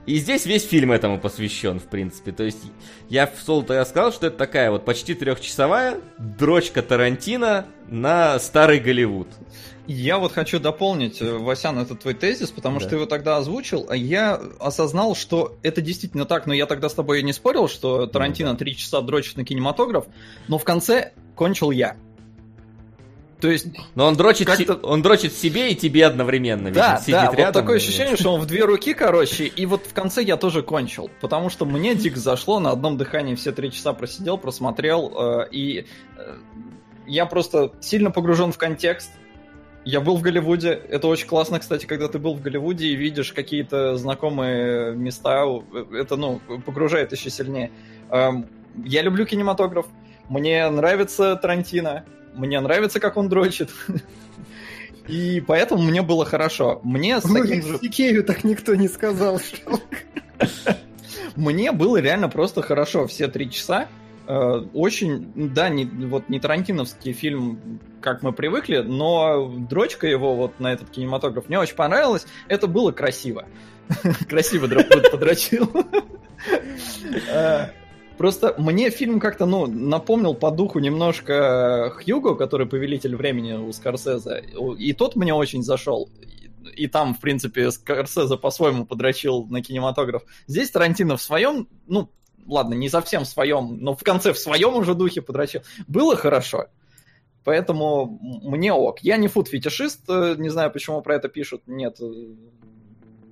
И 0.07 0.19
здесь 0.19 0.45
весь 0.45 0.67
фильм 0.67 0.93
этому 0.93 1.19
посвящен, 1.19 1.81
в 1.81 1.85
принципе. 1.85 2.33
То 2.33 2.45
есть 2.45 2.59
я 3.09 3.27
в 3.27 3.41
соло 3.41 3.63
сказал, 3.85 4.13
что 4.13 4.27
это 4.27 4.37
такая 4.37 4.71
вот 4.71 4.85
почти 4.85 5.15
трехчасовая 5.15 5.99
дрочка 6.19 6.83
Тарантино 6.83 7.67
на 7.89 8.39
старый 8.39 8.81
Голливуд. 8.81 9.29
Я 9.87 10.19
вот 10.19 10.33
хочу 10.33 10.59
дополнить, 10.61 11.21
э, 11.21 11.31
Васян, 11.31 11.79
этот 11.79 12.01
твой 12.01 12.15
тезис, 12.15 12.51
потому 12.51 12.77
да. 12.77 12.81
что 12.81 12.91
ты 12.91 12.97
его 12.97 13.07
тогда 13.07 13.37
озвучил, 13.37 13.87
а 13.91 13.97
я 13.97 14.41
осознал, 14.59 15.15
что 15.15 15.59
это 15.63 15.83
действительно 15.83 16.25
так, 16.25 16.47
но 16.47 16.55
я 16.55 16.65
тогда 16.65 16.89
с 16.89 16.95
тобой 16.95 17.23
не 17.23 17.35
спорил, 17.35 17.69
что 17.69 18.07
Тарантино 18.07 18.57
три 18.57 18.77
часа 18.77 19.03
дрочит 19.03 19.37
на 19.37 19.45
кинематограф, 19.45 20.07
но 20.49 20.57
в 20.57 20.65
конце 20.65 21.13
кончил 21.35 21.71
я. 21.71 21.97
То 23.45 23.51
есть... 23.51 23.67
Но 23.95 24.07
он 24.07 24.17
дрочит, 24.17 24.49
он 24.83 25.03
дрочит 25.03 25.35
себе 25.35 25.71
и 25.71 25.75
тебе 25.75 26.07
одновременно. 26.07 26.71
Да, 26.71 26.99
видимо, 27.07 27.25
да, 27.25 27.31
рядом, 27.31 27.45
вот 27.45 27.53
такое 27.53 27.77
ощущение, 27.77 28.17
что 28.17 28.33
он 28.33 28.41
в 28.41 28.47
две 28.47 28.65
руки, 28.65 28.95
короче, 28.95 29.45
и 29.45 29.67
вот 29.67 29.85
в 29.85 29.93
конце 29.93 30.23
я 30.23 30.39
тоже 30.39 30.63
кончил, 30.63 31.11
потому 31.21 31.51
что 31.51 31.67
мне 31.67 31.95
дик 31.95 32.17
зашло, 32.17 32.59
на 32.59 32.71
одном 32.71 32.97
дыхании 32.97 33.35
все 33.35 33.53
три 33.53 33.71
часа 33.71 33.93
просидел, 33.93 34.39
просмотрел, 34.39 35.13
э, 35.15 35.49
и 35.51 35.85
э, 36.17 36.37
я 37.07 37.27
просто 37.27 37.73
сильно 37.83 38.11
погружен 38.11 38.51
в 38.51 38.57
контекст, 38.57 39.11
я 39.85 40.01
был 40.01 40.17
в 40.17 40.23
Голливуде. 40.23 40.81
Это 40.89 41.07
очень 41.09 41.27
классно, 41.27 41.61
кстати, 41.61 41.85
когда 41.85 42.09
ты 42.09 42.19
был 42.19 42.33
в 42.33 42.41
Голливуде 42.41 42.87
и 42.87 42.97
видишь 42.97 43.35
какие-то 43.35 43.99
знакомые 43.99 44.97
места. 44.97 45.45
Это, 45.93 46.17
ну, 46.17 46.41
погружает 46.65 47.13
еще 47.13 47.29
сильнее. 47.29 47.71
Эм, 48.09 48.47
я 48.87 49.03
люблю 49.03 49.27
кинематограф. 49.27 49.85
Мне 50.31 50.67
нравится 50.71 51.37
Тарантино. 51.37 52.07
Мне 52.35 52.61
нравится, 52.61 53.01
как 53.01 53.17
он 53.17 53.29
дрочит. 53.29 53.71
И 55.09 55.43
поэтому 55.47 55.83
мне 55.83 56.03
было 56.03 56.25
хорошо. 56.25 56.81
Мне 56.83 57.21
с 57.21 57.23
таким 57.23 57.63
же... 57.63 57.79
Икею 57.81 58.25
так 58.25 58.45
никто 58.45 58.75
не 58.75 58.89
сказал. 58.89 59.41
Мне 61.37 61.73
было 61.73 61.97
реально 61.99 62.29
просто 62.29 62.63
хорошо 62.63 63.07
все 63.07 63.29
три 63.29 63.51
часа. 63.51 63.89
Э, 64.27 64.65
очень, 64.73 65.33
да, 65.35 65.69
не, 65.69 65.85
вот 65.85 66.29
не 66.29 66.41
тарантиновский 66.41 67.13
фильм, 67.13 67.81
как 68.01 68.23
мы 68.23 68.33
привыкли, 68.33 68.79
но 68.79 69.49
дрочка 69.49 70.07
его 70.07 70.35
вот 70.35 70.61
на 70.61 70.73
этот 70.73 70.91
кинематограф 70.91 71.49
мне 71.49 71.59
очень 71.59 71.77
понравилась. 71.77 72.27
Это 72.49 72.67
было 72.67 72.93
красиво. 72.93 73.47
Красиво 74.29 74.67
подрочил. 75.11 75.71
Э, 78.15 78.19
Просто 78.19 78.55
мне 78.59 78.91
фильм 78.91 79.21
как-то, 79.21 79.47
ну, 79.47 79.67
напомнил 79.67 80.35
по 80.35 80.51
духу 80.51 80.79
немножко 80.79 81.93
Хьюго, 81.97 82.35
который 82.37 82.67
«Повелитель 82.67 83.17
времени» 83.17 83.53
у 83.53 83.73
Скорсезе. 83.73 84.45
И 84.79 84.93
тот 84.93 85.17
мне 85.17 85.35
очень 85.35 85.63
зашел. 85.63 86.09
И 86.77 86.87
там, 86.87 87.15
в 87.15 87.21
принципе, 87.21 87.71
Скорсезе 87.71 88.37
по-своему 88.37 88.87
подрочил 88.87 89.47
на 89.47 89.63
кинематограф. 89.63 90.23
Здесь 90.47 90.71
Тарантино 90.71 91.17
в 91.17 91.23
своем, 91.23 91.69
ну, 91.87 92.11
ладно, 92.47 92.75
не 92.75 92.89
совсем 92.89 93.25
в 93.25 93.29
своем, 93.29 93.79
но 93.81 93.95
в 93.95 94.03
конце 94.03 94.33
в 94.33 94.39
своем 94.39 94.75
уже 94.75 94.95
духе 94.95 95.23
подрочил. 95.23 95.63
Было 95.87 96.17
хорошо. 96.17 96.67
Поэтому 97.45 98.19
мне 98.43 98.73
ок. 98.73 99.01
Я 99.01 99.19
не 99.19 99.29
фуд-фетишист, 99.29 100.09
э, 100.09 100.35
не 100.39 100.49
знаю, 100.49 100.71
почему 100.71 101.03
про 101.03 101.17
это 101.17 101.29
пишут, 101.29 101.63
нет. 101.67 101.99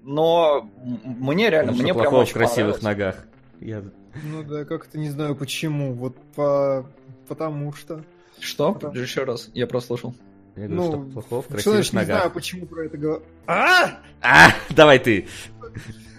Но 0.04 0.68
мне 1.04 1.48
реально, 1.48 1.72
мне 1.72 1.94
прям 1.94 2.12
очень 2.14 2.32
в 2.32 2.34
красивых 2.34 2.82
ногах. 2.82 3.24
Я 3.64 3.84
ну 4.24 4.42
да, 4.42 4.64
как-то 4.64 4.98
не 4.98 5.08
знаю 5.08 5.34
почему. 5.34 5.94
Вот 5.94 6.16
по... 6.34 6.86
потому 7.28 7.72
что. 7.72 8.04
Что? 8.38 8.72
Потому... 8.74 8.94
Еще 8.94 9.24
раз, 9.24 9.50
я 9.54 9.66
прослушал. 9.66 10.14
Я 10.56 10.68
говорю, 10.68 10.82
ну, 10.82 10.88
что 10.88 11.12
плохого 11.12 11.42
в 11.42 11.60
что 11.60 11.72
значит, 11.72 11.92
ногах. 11.94 12.08
не 12.08 12.14
знаю, 12.14 12.30
почему 12.30 12.66
про 12.66 12.84
это 12.84 12.98
говорят. 12.98 13.22
А! 13.46 13.98
А! 14.20 14.50
Давай 14.70 14.98
ты! 14.98 15.26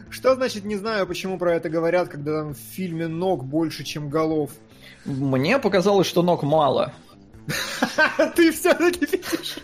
Что 0.09 0.35
значит 0.35 0.63
не 0.63 0.75
знаю, 0.75 1.05
почему 1.05 1.37
про 1.37 1.55
это 1.55 1.69
говорят, 1.69 2.09
когда 2.09 2.41
там 2.41 2.53
в 2.53 2.57
фильме 2.57 3.07
ног 3.07 3.45
больше, 3.45 3.83
чем 3.83 4.09
голов? 4.09 4.51
Мне 5.05 5.59
показалось, 5.59 6.07
что 6.07 6.23
ног 6.23 6.43
мало. 6.43 6.93
Ты 8.35 8.51
все-таки 8.51 9.05
фетишист. 9.05 9.61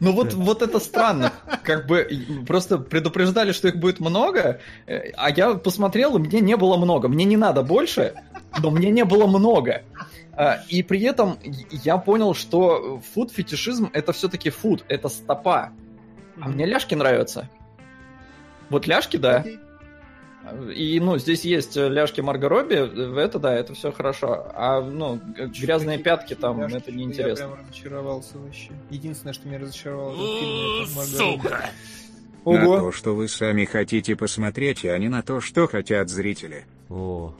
Ну 0.00 0.12
вот, 0.12 0.32
вот 0.32 0.62
это 0.62 0.80
странно. 0.80 1.32
Как 1.62 1.86
бы 1.86 2.08
просто 2.46 2.78
предупреждали, 2.78 3.52
что 3.52 3.68
их 3.68 3.76
будет 3.76 4.00
много, 4.00 4.60
э, 4.86 5.12
а 5.16 5.30
я 5.30 5.54
посмотрел, 5.54 6.16
и 6.16 6.20
мне 6.20 6.40
не 6.40 6.56
было 6.56 6.76
много. 6.76 7.08
Мне 7.08 7.24
не 7.24 7.36
надо 7.36 7.62
больше, 7.62 8.14
но 8.60 8.70
мне 8.70 8.90
не 8.90 9.04
было 9.04 9.26
много. 9.26 9.82
А, 10.32 10.60
и 10.68 10.82
при 10.82 11.02
этом 11.02 11.38
я 11.70 11.98
понял, 11.98 12.34
что 12.34 13.00
фуд-фетишизм 13.14 13.90
это 13.92 14.12
все-таки 14.12 14.50
фуд, 14.50 14.84
это 14.88 15.08
стопа. 15.08 15.72
А 16.40 16.48
мне 16.48 16.66
ляжки 16.66 16.94
нравятся. 16.94 17.48
Вот 18.70 18.86
ляжки, 18.86 19.16
да. 19.16 19.44
И, 20.74 20.98
ну, 21.00 21.18
здесь 21.18 21.44
есть 21.44 21.76
э, 21.76 21.88
ляжки 21.88 22.20
Марго 22.20 22.48
Робби, 22.48 23.20
это 23.20 23.38
да, 23.38 23.54
это 23.54 23.74
все 23.74 23.92
хорошо. 23.92 24.46
А, 24.54 24.80
ну, 24.80 25.20
грязные 25.36 25.98
пятки 25.98 26.34
там, 26.34 26.60
ляжки, 26.60 26.76
это 26.78 26.92
неинтересно. 26.92 27.42
Я 27.42 27.48
прям 27.48 27.60
разочаровался 27.60 28.38
вообще. 28.38 28.70
Единственное, 28.88 29.34
что 29.34 29.48
меня 29.48 29.58
разочаровало 29.58 30.12
в 30.12 30.16
фильме, 30.16 30.82
это 30.82 30.96
Марго 30.96 31.10
Сука! 31.10 31.70
Ого. 32.44 32.56
На 32.56 32.80
то, 32.80 32.92
что 32.92 33.14
вы 33.14 33.28
сами 33.28 33.64
хотите 33.66 34.16
посмотреть, 34.16 34.84
а 34.86 34.96
не 34.98 35.08
на 35.08 35.22
то, 35.22 35.40
что 35.40 35.66
хотят 35.66 36.08
зрители. 36.08 36.64
О. 36.88 37.34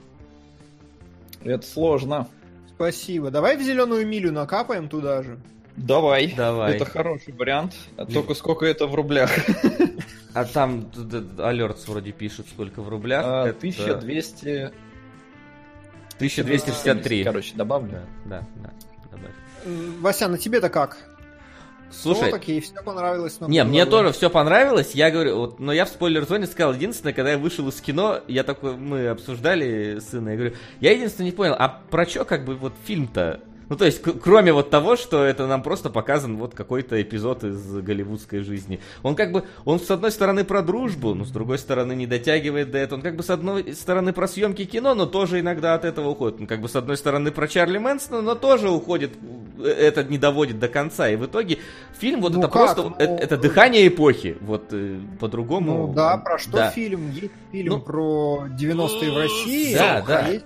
Это 1.43 1.65
сложно. 1.65 2.27
Спасибо. 2.75 3.31
Давай 3.31 3.57
в 3.57 3.61
зеленую 3.61 4.05
милю 4.07 4.31
накапаем 4.31 4.87
туда 4.89 5.23
же. 5.23 5.39
Давай. 5.75 6.33
Давай. 6.37 6.75
Это 6.75 6.85
хороший 6.85 7.33
вариант. 7.33 7.73
А 7.97 8.05
только 8.05 8.35
сколько 8.35 8.65
это 8.65 8.85
в 8.87 8.95
рублях? 8.95 9.31
А 10.33 10.45
там 10.45 10.89
алертс 11.37 11.87
вроде 11.87 12.11
пишет, 12.11 12.47
сколько 12.49 12.81
в 12.81 12.89
рублях. 12.89 13.23
А, 13.25 13.47
это... 13.47 13.57
1200... 13.57 14.71
1263. 16.15 17.23
Короче, 17.23 17.55
добавлю. 17.55 17.99
Да, 18.25 18.43
да. 18.55 18.71
Добавь. 19.11 19.31
Вася, 19.99 20.27
на 20.27 20.37
тебе-то 20.37 20.69
как? 20.69 20.97
Слушай, 21.91 22.21
все 22.21 22.31
таки 22.31 22.59
все 22.61 22.81
понравилось. 22.83 23.37
Но 23.39 23.47
не, 23.47 23.63
мне 23.63 23.85
тоже 23.85 24.13
все 24.13 24.29
понравилось. 24.29 24.91
Я 24.93 25.11
говорю, 25.11 25.37
вот, 25.37 25.59
но 25.59 25.73
я 25.73 25.85
в 25.85 25.89
спойлер-зоне 25.89 26.47
сказал, 26.47 26.73
единственное, 26.73 27.13
когда 27.13 27.31
я 27.31 27.37
вышел 27.37 27.67
из 27.67 27.81
кино, 27.81 28.21
я 28.27 28.43
такой, 28.43 28.77
мы 28.77 29.07
обсуждали 29.07 29.99
сына, 29.99 30.29
я 30.29 30.35
говорю, 30.35 30.55
я 30.79 30.91
единственное 30.91 31.31
не 31.31 31.35
понял, 31.35 31.55
а 31.57 31.67
про 31.67 32.05
что 32.05 32.23
как 32.23 32.45
бы 32.45 32.55
вот 32.55 32.73
фильм-то? 32.85 33.41
Ну, 33.71 33.77
то 33.77 33.85
есть, 33.85 34.01
кроме 34.01 34.51
вот 34.51 34.69
того, 34.69 34.97
что 34.97 35.23
это 35.23 35.47
нам 35.47 35.63
просто 35.63 35.89
показан 35.89 36.35
вот 36.35 36.53
какой-то 36.53 37.01
эпизод 37.01 37.45
из 37.45 37.77
голливудской 37.77 38.41
жизни. 38.41 38.81
Он 39.01 39.15
как 39.15 39.31
бы, 39.31 39.45
он 39.63 39.79
с 39.79 39.89
одной 39.89 40.11
стороны 40.11 40.43
про 40.43 40.61
дружбу, 40.61 41.13
но 41.13 41.23
с 41.23 41.29
другой 41.29 41.57
стороны 41.57 41.93
не 41.93 42.05
дотягивает 42.05 42.69
до 42.71 42.79
этого. 42.79 42.97
Он 42.97 43.01
как 43.01 43.15
бы 43.15 43.23
с 43.23 43.29
одной 43.29 43.73
стороны 43.73 44.11
про 44.11 44.27
съемки 44.27 44.65
кино, 44.65 44.93
но 44.93 45.05
тоже 45.05 45.39
иногда 45.39 45.73
от 45.73 45.85
этого 45.85 46.09
уходит. 46.09 46.41
Он 46.41 46.47
как 46.47 46.59
бы 46.59 46.67
с 46.67 46.75
одной 46.75 46.97
стороны 46.97 47.31
про 47.31 47.47
Чарли 47.47 47.77
Мэнсона, 47.77 48.21
но 48.21 48.35
тоже 48.35 48.69
уходит, 48.69 49.13
э, 49.63 49.69
это 49.69 50.03
не 50.03 50.17
доводит 50.17 50.59
до 50.59 50.67
конца. 50.67 51.07
И 51.07 51.15
в 51.15 51.25
итоге 51.25 51.59
фильм 51.97 52.19
вот 52.19 52.33
ну 52.33 52.39
это 52.39 52.49
как? 52.49 52.75
просто, 52.75 52.89
ну... 52.89 52.95
это, 52.99 53.23
это 53.23 53.37
дыхание 53.37 53.87
эпохи. 53.87 54.35
Вот 54.41 54.65
э, 54.71 54.99
по-другому. 55.17 55.87
Ну 55.87 55.93
да, 55.93 56.17
про 56.17 56.37
что 56.39 56.57
да. 56.57 56.71
фильм? 56.71 57.09
Есть 57.11 57.31
фильм 57.53 57.69
ну, 57.75 57.79
про 57.79 58.47
90-е 58.49 59.11
в 59.11 59.17
России, 59.17 59.75
да, 59.75 59.95
а 59.95 60.01
да. 60.01 60.27
есть 60.27 60.45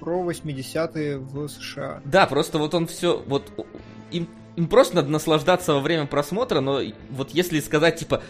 про 0.00 0.22
80-е 0.22 1.18
в 1.18 1.48
США. 1.48 2.00
Да, 2.04 2.26
просто 2.26 2.58
вот 2.58 2.74
он 2.74 2.86
все, 2.86 3.22
вот 3.26 3.50
им, 4.10 4.28
им 4.56 4.68
просто 4.68 4.96
надо 4.96 5.08
наслаждаться 5.08 5.74
во 5.74 5.80
время 5.80 6.06
просмотра, 6.06 6.60
но 6.60 6.80
вот 7.10 7.30
если 7.30 7.60
сказать, 7.60 7.96
типа, 7.96 8.22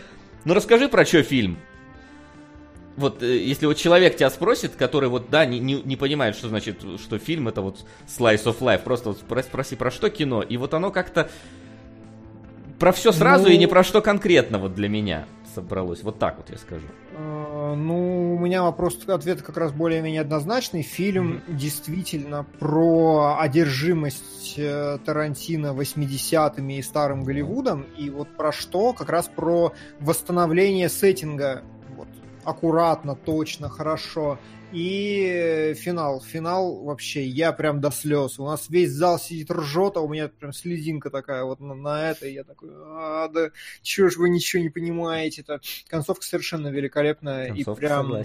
ну 0.44 0.54
расскажи 0.54 0.88
про 0.88 1.04
что 1.04 1.22
фильм, 1.22 1.58
вот 2.96 3.22
э, 3.22 3.38
если 3.38 3.66
вот 3.66 3.76
человек 3.76 4.16
тебя 4.16 4.30
спросит, 4.30 4.72
который 4.76 5.08
вот, 5.08 5.30
да, 5.30 5.46
не, 5.46 5.58
не, 5.58 5.82
не 5.82 5.96
понимает, 5.96 6.36
что 6.36 6.48
значит, 6.48 6.82
что 7.00 7.18
фильм 7.18 7.48
это 7.48 7.62
вот 7.62 7.84
slice 8.06 8.44
of 8.44 8.58
life, 8.58 8.82
просто 8.82 9.10
вот 9.10 9.18
спроси, 9.18 9.48
спроси, 9.48 9.76
про 9.76 9.90
что 9.90 10.10
кино, 10.10 10.42
и 10.42 10.56
вот 10.56 10.74
оно 10.74 10.90
как-то 10.90 11.30
про 12.78 12.92
все 12.92 13.12
сразу 13.12 13.46
ну... 13.46 13.50
и 13.50 13.58
не 13.58 13.66
про 13.66 13.82
что 13.82 14.02
конкретно 14.02 14.58
вот 14.58 14.74
для 14.74 14.88
меня 14.88 15.26
собралось. 15.54 16.02
Вот 16.02 16.18
так 16.18 16.36
вот 16.36 16.50
я 16.50 16.58
скажу. 16.58 16.86
А, 17.16 17.74
ну, 17.74 18.34
у 18.34 18.38
меня 18.38 18.62
вопрос, 18.62 18.98
ответ 19.08 19.42
как 19.42 19.56
раз 19.56 19.72
более-менее 19.72 20.20
однозначный. 20.20 20.82
Фильм 20.82 21.42
mm-hmm. 21.46 21.54
действительно 21.54 22.44
про 22.58 23.36
одержимость 23.38 24.54
э, 24.56 24.98
Тарантино 25.04 25.74
80-ми 25.74 26.78
и 26.78 26.82
старым 26.82 27.24
Голливудом. 27.24 27.82
И 27.96 28.10
вот 28.10 28.28
про 28.36 28.52
что? 28.52 28.92
Как 28.92 29.08
раз 29.08 29.28
про 29.28 29.72
восстановление 30.00 30.88
сеттинга 30.88 31.62
вот, 31.96 32.08
аккуратно, 32.44 33.16
точно, 33.16 33.68
хорошо. 33.68 34.38
И 34.72 35.74
финал. 35.76 36.20
Финал 36.20 36.84
вообще, 36.84 37.24
я 37.24 37.52
прям 37.52 37.80
до 37.80 37.90
слез. 37.90 38.38
У 38.38 38.44
нас 38.44 38.68
весь 38.68 38.90
зал 38.90 39.18
сидит 39.18 39.50
ржет, 39.50 39.96
а 39.96 40.00
у 40.00 40.08
меня 40.08 40.28
прям 40.28 40.52
слезинка 40.52 41.10
такая 41.10 41.44
вот 41.44 41.60
на, 41.60 41.74
на 41.74 42.10
это. 42.10 42.26
И 42.26 42.34
я 42.34 42.44
такой, 42.44 42.70
а, 42.74 43.28
да 43.28 43.50
чё 43.82 44.10
ж 44.10 44.16
вы 44.16 44.28
ничего 44.28 44.62
не 44.62 44.68
понимаете-то. 44.68 45.60
Концовка 45.88 46.24
совершенно 46.24 46.68
великолепная. 46.68 47.48
Концовка, 47.48 47.72
и 47.72 47.86
прям... 47.86 48.24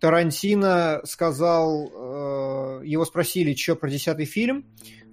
Тарантино 0.00 1.02
сказал, 1.04 1.90
э, 1.92 2.86
его 2.86 3.04
спросили, 3.04 3.54
что 3.54 3.76
про 3.76 3.90
десятый 3.90 4.24
фильм. 4.24 4.64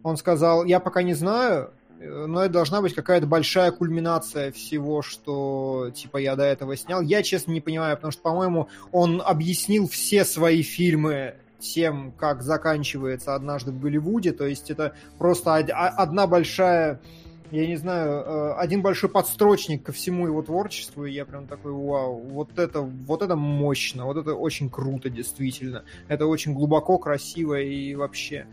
Он 0.02 0.16
сказал, 0.16 0.64
я 0.64 0.80
пока 0.80 1.04
не 1.04 1.14
знаю, 1.14 1.74
но 2.00 2.44
это 2.44 2.54
должна 2.54 2.82
быть 2.82 2.94
какая-то 2.94 3.28
большая 3.28 3.72
кульминация 3.72 4.52
всего, 4.52 5.02
что, 5.02 5.92
типа, 5.94 6.18
я 6.18 6.36
до 6.36 6.44
этого 6.44 6.78
снял. 6.78 7.02
Я, 7.02 7.24
честно, 7.24 7.52
не 7.52 7.62
понимаю, 7.62 7.96
потому 7.96 8.12
что, 8.12 8.22
по-моему, 8.22 8.70
он 8.92 9.22
объяснил 9.24 9.88
все 9.88 10.26
свои 10.26 10.62
фильмы 10.62 11.36
тем, 11.60 12.12
как 12.12 12.44
заканчивается 12.44 13.34
«Однажды 13.34 13.72
в 13.72 13.80
Голливуде», 13.80 14.32
то 14.32 14.46
есть 14.46 14.70
это 14.70 14.94
просто 15.18 15.56
одна 15.56 16.28
большая 16.28 17.02
я 17.50 17.66
не 17.66 17.78
знаю, 17.78 18.10
э, 18.10 18.54
один 18.58 18.82
большой 18.82 19.10
подстрочник 19.10 19.84
ко 19.84 19.94
всему 19.94 20.28
его 20.28 20.42
творчеству, 20.42 21.06
и 21.06 21.14
я 21.14 21.24
прям 21.24 21.48
такой, 21.48 21.72
вау, 21.72 22.20
вот 22.20 22.60
это, 22.60 22.82
вот 22.82 23.22
это 23.22 23.38
мощно, 23.38 24.06
вот 24.06 24.18
это 24.18 24.34
очень 24.36 24.70
круто, 24.70 25.10
действительно. 25.10 25.86
Это 26.10 26.26
очень 26.26 26.54
глубоко, 26.54 26.98
красиво 26.98 27.58
и 27.58 27.96
вообще. 27.96 28.48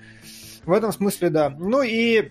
В 0.64 0.72
этом 0.72 0.92
смысле, 0.92 1.30
да. 1.30 1.50
Ну 1.50 1.82
и 1.82 2.30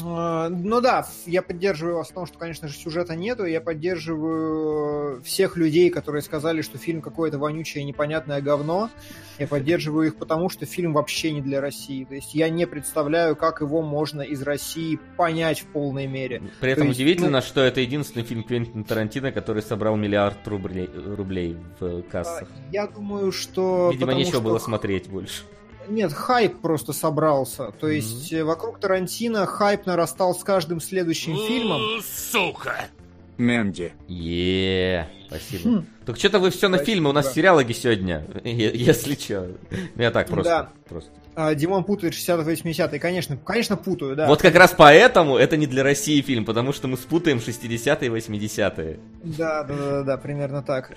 ну 0.00 0.80
да, 0.80 1.06
я 1.26 1.42
поддерживаю 1.42 1.96
вас 1.96 2.10
в 2.10 2.12
том, 2.12 2.26
что, 2.26 2.38
конечно 2.38 2.68
же, 2.68 2.74
сюжета 2.74 3.14
нету. 3.14 3.44
Я 3.44 3.60
поддерживаю 3.60 5.22
всех 5.22 5.56
людей, 5.56 5.90
которые 5.90 6.22
сказали, 6.22 6.62
что 6.62 6.76
фильм 6.76 7.00
какое-то 7.00 7.38
вонючее, 7.38 7.84
непонятное 7.84 8.40
говно. 8.40 8.90
Я 9.38 9.46
поддерживаю 9.46 10.08
их 10.08 10.16
потому, 10.16 10.48
что 10.48 10.66
фильм 10.66 10.92
вообще 10.92 11.30
не 11.32 11.40
для 11.40 11.60
России. 11.60 12.04
То 12.04 12.14
есть 12.14 12.34
я 12.34 12.48
не 12.48 12.66
представляю, 12.66 13.36
как 13.36 13.60
его 13.60 13.82
можно 13.82 14.22
из 14.22 14.42
России 14.42 14.98
понять 15.16 15.60
в 15.60 15.66
полной 15.66 16.06
мере. 16.06 16.42
При 16.60 16.72
этом 16.72 16.88
есть, 16.88 16.98
удивительно, 16.98 17.30
ну... 17.38 17.42
что 17.42 17.60
это 17.60 17.80
единственный 17.80 18.24
фильм 18.24 18.42
Квентина 18.42 18.84
Тарантино, 18.84 19.32
который 19.32 19.62
собрал 19.62 19.96
миллиард 19.96 20.46
рублей, 20.46 20.90
рублей 20.94 21.56
в 21.80 22.02
кассах. 22.02 22.48
Я 22.72 22.86
думаю, 22.86 23.30
что... 23.32 23.90
Видимо, 23.92 24.14
нечего 24.14 24.34
что... 24.34 24.40
было 24.42 24.58
смотреть 24.58 25.08
больше. 25.08 25.42
Нет, 25.88 26.12
хайп 26.12 26.60
просто 26.60 26.92
собрался. 26.92 27.72
То 27.80 27.88
есть 27.88 28.32
mm-hmm. 28.32 28.44
вокруг 28.44 28.80
Тарантино 28.80 29.46
хайп 29.46 29.86
нарастал 29.86 30.34
с 30.34 30.42
каждым 30.42 30.80
следующим 30.80 31.36
фильмом. 31.36 31.80
Сука! 32.02 32.86
Мэнди. 33.38 33.92
Е, 34.08 35.08
спасибо. 35.26 35.68
Хм. 35.68 35.86
Так 36.06 36.16
что-то 36.16 36.38
вы 36.38 36.50
все 36.50 36.68
на 36.68 36.78
фильмы, 36.78 37.10
у 37.10 37.12
нас 37.12 37.34
сериалоги 37.34 37.72
сегодня, 37.72 38.26
если 38.44 39.14
что. 39.14 39.48
Я 39.96 40.10
так 40.10 40.28
просто. 40.28 40.50
Да. 40.50 40.68
просто. 40.88 41.10
А, 41.34 41.54
Димон 41.54 41.84
путает 41.84 42.14
60-80-е, 42.14 42.98
конечно, 42.98 43.36
конечно 43.36 43.76
путаю, 43.76 44.16
да. 44.16 44.26
Вот 44.26 44.40
как 44.40 44.54
раз 44.54 44.74
поэтому 44.76 45.36
это 45.36 45.58
не 45.58 45.66
для 45.66 45.82
России 45.82 46.22
фильм, 46.22 46.46
потому 46.46 46.72
что 46.72 46.88
мы 46.88 46.96
спутаем 46.96 47.38
60-е 47.38 48.06
и 48.06 48.10
80-е. 48.10 49.00
Да, 49.22 49.62
да, 49.64 49.76
да, 49.76 50.02
да, 50.02 50.16
примерно 50.16 50.62
так. 50.62 50.96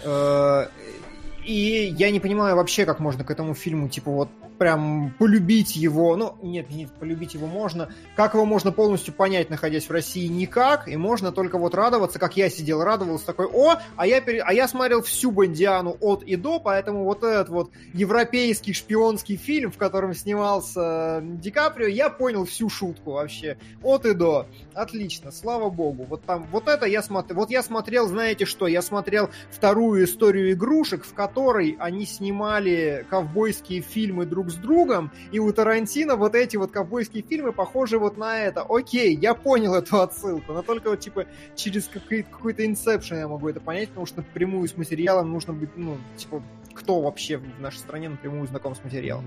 И 1.50 1.96
я 1.98 2.12
не 2.12 2.20
понимаю 2.20 2.56
вообще, 2.58 2.86
как 2.86 3.00
можно 3.00 3.24
к 3.24 3.32
этому 3.32 3.56
фильму, 3.56 3.90
типа, 3.90 4.12
вот 4.12 4.30
прям 4.60 5.16
полюбить 5.18 5.76
его. 5.76 6.16
Ну, 6.16 6.36
нет, 6.44 6.70
нет, 6.70 6.92
полюбить 6.92 7.34
его 7.34 7.48
можно. 7.48 7.90
Как 8.16 8.36
его 8.36 8.46
можно 8.46 8.72
полностью 8.72 9.16
понять, 9.16 9.50
находясь 9.50 9.88
в 9.88 9.92
России? 9.92 10.28
Никак. 10.28 10.88
И 10.88 10.96
можно 10.96 11.32
только 11.32 11.58
вот 11.58 11.74
радоваться, 11.74 12.20
как 12.20 12.38
я 12.38 12.52
сидел, 12.52 12.84
радовался 12.84 13.26
такой, 13.26 13.48
о, 13.48 13.78
а 13.96 14.06
я, 14.06 14.22
пере... 14.22 14.44
а 14.44 14.54
я 14.54 14.68
смотрел 14.68 15.02
всю 15.02 15.32
Бондиану 15.32 15.98
от 16.02 16.22
и 16.22 16.36
до, 16.36 16.60
поэтому 16.60 17.06
вот 17.06 17.24
этот 17.24 17.50
вот 17.50 17.72
европейский 17.94 18.74
шпионский 18.74 19.38
фильм, 19.38 19.72
в 19.72 19.78
котором 19.78 20.14
снимался 20.14 21.22
Ди 21.24 21.50
Каприо, 21.50 21.88
я 21.88 22.10
понял 22.10 22.46
всю 22.46 22.70
шутку 22.70 23.14
вообще. 23.14 23.58
От 23.82 24.06
и 24.06 24.14
до. 24.14 24.46
Отлично, 24.76 25.32
слава 25.32 25.72
богу. 25.72 26.04
Вот 26.04 26.26
там, 26.26 26.48
вот 26.52 26.68
это 26.68 26.86
я 26.86 27.02
смотрел. 27.02 27.40
Вот 27.40 27.50
я 27.50 27.64
смотрел, 27.64 28.08
знаете 28.08 28.46
что, 28.46 28.68
я 28.68 28.84
смотрел 28.84 29.30
вторую 29.50 30.04
историю 30.04 30.52
игрушек, 30.52 31.06
в 31.06 31.14
которой 31.14 31.39
они 31.48 32.06
снимали 32.06 33.06
ковбойские 33.10 33.82
фильмы 33.82 34.26
друг 34.26 34.50
с 34.50 34.56
другом, 34.56 35.12
и 35.32 35.40
у 35.40 35.52
Тарантино 35.52 36.16
вот 36.16 36.36
эти 36.36 36.58
вот 36.58 36.72
ковбойские 36.72 37.24
фильмы 37.24 37.52
похожи 37.52 37.98
вот 37.98 38.18
на 38.18 38.40
это. 38.40 38.66
Окей, 38.68 39.16
я 39.16 39.34
понял 39.34 39.76
эту 39.76 40.02
отсылку, 40.02 40.54
но 40.54 40.62
только 40.62 40.90
вот 40.90 41.00
типа 41.00 41.26
через 41.56 41.88
какой-то 41.88 42.66
инсепшн 42.66 43.16
я 43.16 43.28
могу 43.28 43.50
это 43.50 43.60
понять, 43.60 43.90
потому 43.90 44.06
что 44.06 44.18
напрямую 44.18 44.68
с 44.68 44.78
материалом 44.78 45.32
нужно 45.32 45.54
быть, 45.54 45.70
ну, 45.76 45.98
типа, 46.18 46.42
кто 46.74 47.02
вообще 47.02 47.38
в 47.38 47.62
нашей 47.62 47.78
стране 47.78 48.10
напрямую 48.10 48.48
знаком 48.48 48.76
с 48.76 48.84
материалом. 48.84 49.26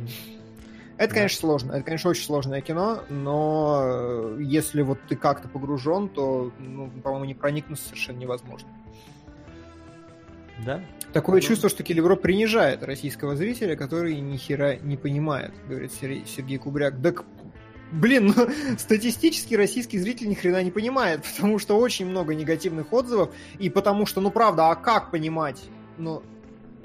Это, 0.98 1.14
конечно, 1.14 1.40
сложно. 1.40 1.72
Это, 1.72 1.82
конечно, 1.82 2.10
очень 2.10 2.24
сложное 2.24 2.60
кино, 2.60 3.02
но 3.08 3.80
э, 3.82 4.36
если 4.40 4.82
вот 4.82 4.98
ты 5.08 5.16
как-то 5.16 5.48
погружен, 5.48 6.08
то, 6.08 6.52
ну, 6.58 6.90
по-моему, 7.02 7.24
не 7.24 7.34
проникнуться 7.34 7.86
совершенно 7.86 8.18
невозможно. 8.18 8.68
Да, 10.64 10.80
Такое 11.12 11.36
ну, 11.36 11.40
чувство, 11.40 11.68
что 11.68 11.82
Келебро 11.82 12.16
принижает 12.16 12.82
российского 12.82 13.36
зрителя, 13.36 13.76
который 13.76 14.18
ни 14.20 14.36
хера 14.36 14.76
не 14.76 14.96
понимает, 14.96 15.53
говорит 15.68 15.92
Сергей 15.92 16.59
Кубряк. 16.59 17.00
Так 17.03 17.24
Блин, 17.92 18.32
ну, 18.34 18.48
статистически 18.78 19.55
российский 19.55 19.98
зритель 19.98 20.28
ни 20.28 20.34
хрена 20.34 20.62
не 20.62 20.70
понимает, 20.70 21.22
потому 21.34 21.59
что 21.59 21.78
очень 21.78 22.07
много 22.07 22.34
негативных 22.34 22.92
отзывов, 22.92 23.30
и 23.59 23.68
потому 23.68 24.07
что, 24.07 24.20
ну 24.22 24.30
правда, 24.30 24.70
а 24.70 24.74
как 24.74 25.11
понимать? 25.11 25.62
Ну, 25.98 26.22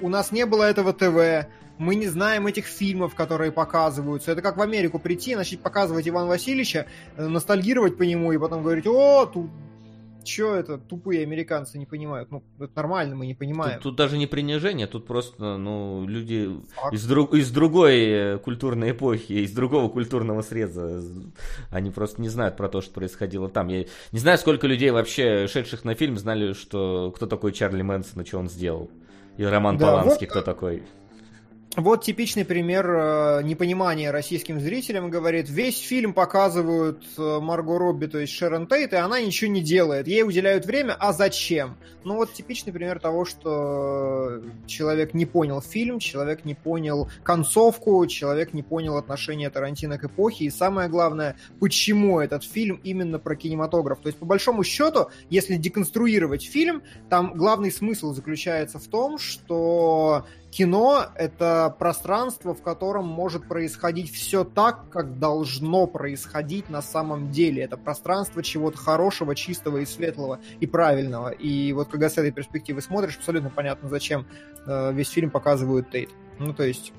у 0.00 0.08
нас 0.10 0.32
не 0.32 0.44
было 0.44 0.64
этого 0.64 0.92
ТВ, 0.92 1.48
мы 1.78 1.94
не 1.94 2.08
знаем 2.08 2.46
этих 2.46 2.66
фильмов, 2.66 3.14
которые 3.14 3.52
показываются. 3.52 4.32
Это 4.32 4.42
как 4.42 4.58
в 4.58 4.62
Америку 4.62 4.98
прийти, 4.98 5.34
начать 5.34 5.60
показывать 5.60 6.06
Ивана 6.06 6.26
Васильевича, 6.26 6.86
э, 7.16 7.26
ностальгировать 7.26 7.96
по 7.96 8.02
нему 8.02 8.32
и 8.32 8.38
потом 8.38 8.62
говорить, 8.62 8.86
о, 8.86 9.24
тут 9.26 9.48
Че 10.24 10.56
это 10.56 10.78
тупые 10.78 11.22
американцы 11.22 11.78
не 11.78 11.86
понимают? 11.86 12.30
Ну, 12.30 12.42
это 12.58 12.72
нормально, 12.76 13.16
мы 13.16 13.26
не 13.26 13.34
понимаем. 13.34 13.74
Тут, 13.74 13.82
тут 13.82 13.96
даже 13.96 14.18
не 14.18 14.26
принижение, 14.26 14.86
тут 14.86 15.06
просто, 15.06 15.56
ну, 15.56 16.04
люди 16.06 16.50
из, 16.92 17.06
друг, 17.06 17.34
из 17.34 17.50
другой 17.50 18.00
э, 18.00 18.38
культурной 18.38 18.90
эпохи, 18.90 19.32
из 19.32 19.52
другого 19.52 19.88
культурного 19.88 20.42
среза. 20.42 21.02
Они 21.70 21.90
просто 21.90 22.20
не 22.20 22.28
знают 22.28 22.56
про 22.56 22.68
то, 22.68 22.80
что 22.80 22.92
происходило 22.92 23.48
там. 23.48 23.68
Я 23.68 23.86
не 24.12 24.18
знаю, 24.18 24.38
сколько 24.38 24.66
людей 24.66 24.90
вообще, 24.90 25.46
шедших 25.46 25.84
на 25.84 25.94
фильм, 25.94 26.18
знали, 26.18 26.52
что 26.52 27.12
кто 27.14 27.26
такой 27.26 27.52
Чарли 27.52 27.82
Мэнсон 27.82 28.22
и 28.22 28.24
что 28.26 28.38
он 28.38 28.48
сделал. 28.48 28.90
И 29.36 29.44
Роман 29.44 29.78
да, 29.78 29.86
Поланский, 29.86 30.26
вот, 30.26 30.30
кто 30.30 30.42
такой. 30.42 30.82
Вот 31.76 32.02
типичный 32.02 32.44
пример 32.44 32.90
э, 32.90 33.42
непонимания 33.44 34.10
российским 34.10 34.60
зрителям. 34.60 35.10
Говорит, 35.10 35.48
весь 35.48 35.78
фильм 35.78 36.12
показывают 36.14 37.04
э, 37.16 37.38
Марго 37.40 37.78
Робби, 37.78 38.06
то 38.06 38.18
есть 38.18 38.32
Шерон 38.32 38.66
Тейт, 38.66 38.94
и 38.94 38.96
она 38.96 39.20
ничего 39.20 39.50
не 39.50 39.60
делает. 39.60 40.08
Ей 40.08 40.22
уделяют 40.22 40.64
время, 40.66 40.96
а 40.98 41.12
зачем? 41.12 41.76
Ну 42.04 42.16
вот 42.16 42.32
типичный 42.32 42.72
пример 42.72 42.98
того, 43.00 43.24
что 43.24 44.42
человек 44.66 45.12
не 45.14 45.26
понял 45.26 45.60
фильм, 45.60 45.98
человек 45.98 46.44
не 46.44 46.54
понял 46.54 47.10
концовку, 47.22 48.06
человек 48.06 48.54
не 48.54 48.62
понял 48.62 48.96
отношение 48.96 49.50
Тарантино 49.50 49.98
к 49.98 50.04
эпохе, 50.04 50.46
и 50.46 50.50
самое 50.50 50.88
главное, 50.88 51.36
почему 51.60 52.18
этот 52.18 52.44
фильм 52.44 52.80
именно 52.82 53.18
про 53.18 53.36
кинематограф. 53.36 54.00
То 54.00 54.08
есть, 54.08 54.18
по 54.18 54.24
большому 54.24 54.64
счету, 54.64 55.08
если 55.28 55.56
деконструировать 55.56 56.44
фильм, 56.44 56.82
там 57.10 57.34
главный 57.34 57.70
смысл 57.70 58.14
заключается 58.14 58.78
в 58.78 58.86
том, 58.86 59.18
что 59.18 60.26
кино— 60.50 61.06
это 61.14 61.74
пространство, 61.78 62.54
в 62.54 62.62
котором 62.62 63.06
может 63.06 63.46
происходить 63.48 64.12
все 64.12 64.44
так, 64.44 64.88
как 64.90 65.18
должно 65.18 65.86
происходить 65.86 66.70
на 66.70 66.82
самом 66.82 67.30
деле. 67.30 67.62
Это 67.62 67.76
пространство 67.76 68.42
чего-то 68.42 68.78
хорошего, 68.78 69.34
чистого 69.34 69.78
и 69.78 69.86
светлого 69.86 70.40
и 70.60 70.66
правильного. 70.66 71.30
И 71.30 71.72
вот 71.72 71.88
когда 71.88 72.08
с 72.08 72.18
этой 72.18 72.32
перспективы 72.32 72.80
смотришь, 72.80 73.16
абсолютно 73.16 73.50
понятно, 73.50 73.88
зачем 73.88 74.26
э, 74.66 74.92
весь 74.92 75.10
фильм 75.10 75.30
показывают 75.30 75.90
Тейт. 75.90 76.10
Ну, 76.38 76.54
то 76.54 76.62
есть 76.62 76.92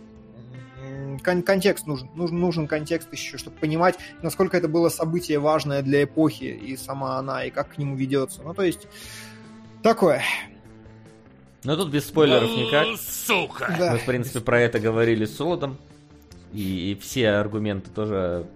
кон- 1.23 1.43
контекст 1.43 1.87
нужен. 1.87 2.09
нужен. 2.15 2.39
Нужен 2.39 2.67
контекст 2.67 3.11
еще, 3.11 3.37
чтобы 3.37 3.57
понимать, 3.57 3.97
насколько 4.21 4.57
это 4.57 4.67
было 4.67 4.89
событие 4.89 5.39
важное 5.39 5.81
для 5.81 6.03
эпохи, 6.03 6.45
и 6.45 6.77
сама 6.77 7.17
она, 7.17 7.43
и 7.45 7.49
как 7.49 7.73
к 7.73 7.77
нему 7.77 7.95
ведется. 7.95 8.41
Ну, 8.43 8.53
то 8.53 8.63
есть, 8.63 8.87
такое. 9.83 10.23
Ну 11.63 11.75
тут 11.75 11.89
без 11.89 12.07
спойлеров 12.07 12.49
никак. 12.49 12.87
Сука! 12.99 13.75
Мы, 13.77 13.97
в 13.97 14.05
принципе, 14.05 14.39
про 14.39 14.61
это 14.61 14.79
говорили 14.79 15.25
с 15.25 15.35
Солодом. 15.35 15.77
И, 16.53 16.91
и 16.91 16.95
все 16.95 17.29
аргументы 17.29 17.91
тоже 17.91 18.47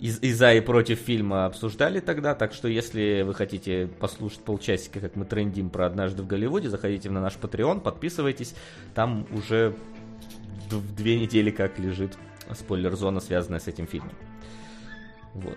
и, 0.00 0.08
и 0.08 0.32
за, 0.32 0.52
и 0.52 0.60
против 0.60 0.98
фильма 0.98 1.46
обсуждали 1.46 2.00
тогда. 2.00 2.34
Так 2.34 2.52
что, 2.52 2.68
если 2.68 3.22
вы 3.22 3.34
хотите 3.34 3.86
послушать 3.86 4.40
полчасика, 4.40 5.00
как 5.00 5.16
мы 5.16 5.24
трендим 5.24 5.70
про 5.70 5.86
«Однажды 5.86 6.22
в 6.22 6.26
Голливуде», 6.26 6.68
заходите 6.68 7.10
на 7.10 7.20
наш 7.20 7.34
Patreon, 7.34 7.80
подписывайтесь. 7.80 8.54
Там 8.94 9.26
уже 9.32 9.74
в 10.70 10.94
две 10.94 11.18
недели 11.18 11.50
как 11.50 11.78
лежит 11.78 12.18
спойлер-зона, 12.52 13.20
связанная 13.20 13.60
с 13.60 13.68
этим 13.68 13.86
фильмом. 13.86 14.12
Вот. 15.32 15.56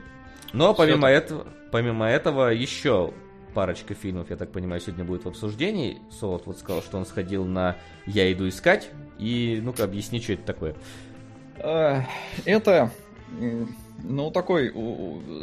Но 0.53 0.73
помимо 0.73 1.09
этого, 1.09 1.45
помимо 1.71 2.07
этого 2.07 2.49
еще 2.49 3.13
парочка 3.57 3.95
фильмов, 3.95 4.29
я 4.29 4.35
так 4.35 4.51
понимаю, 4.51 4.79
сегодня 4.79 5.03
будет 5.03 5.25
в 5.25 5.29
обсуждении. 5.29 5.97
Солод 6.11 6.45
вот 6.45 6.59
сказал, 6.59 6.83
что 6.83 6.99
он 6.99 7.07
сходил 7.07 7.43
на 7.43 7.75
«Я 8.05 8.31
иду 8.31 8.47
искать». 8.47 8.91
И 9.17 9.59
ну-ка 9.63 9.83
объясни, 9.83 10.21
что 10.21 10.33
это 10.33 10.43
такое. 10.43 10.75
Э, 11.57 12.01
это 12.45 12.91
ну, 14.03 14.29
такой 14.29 14.71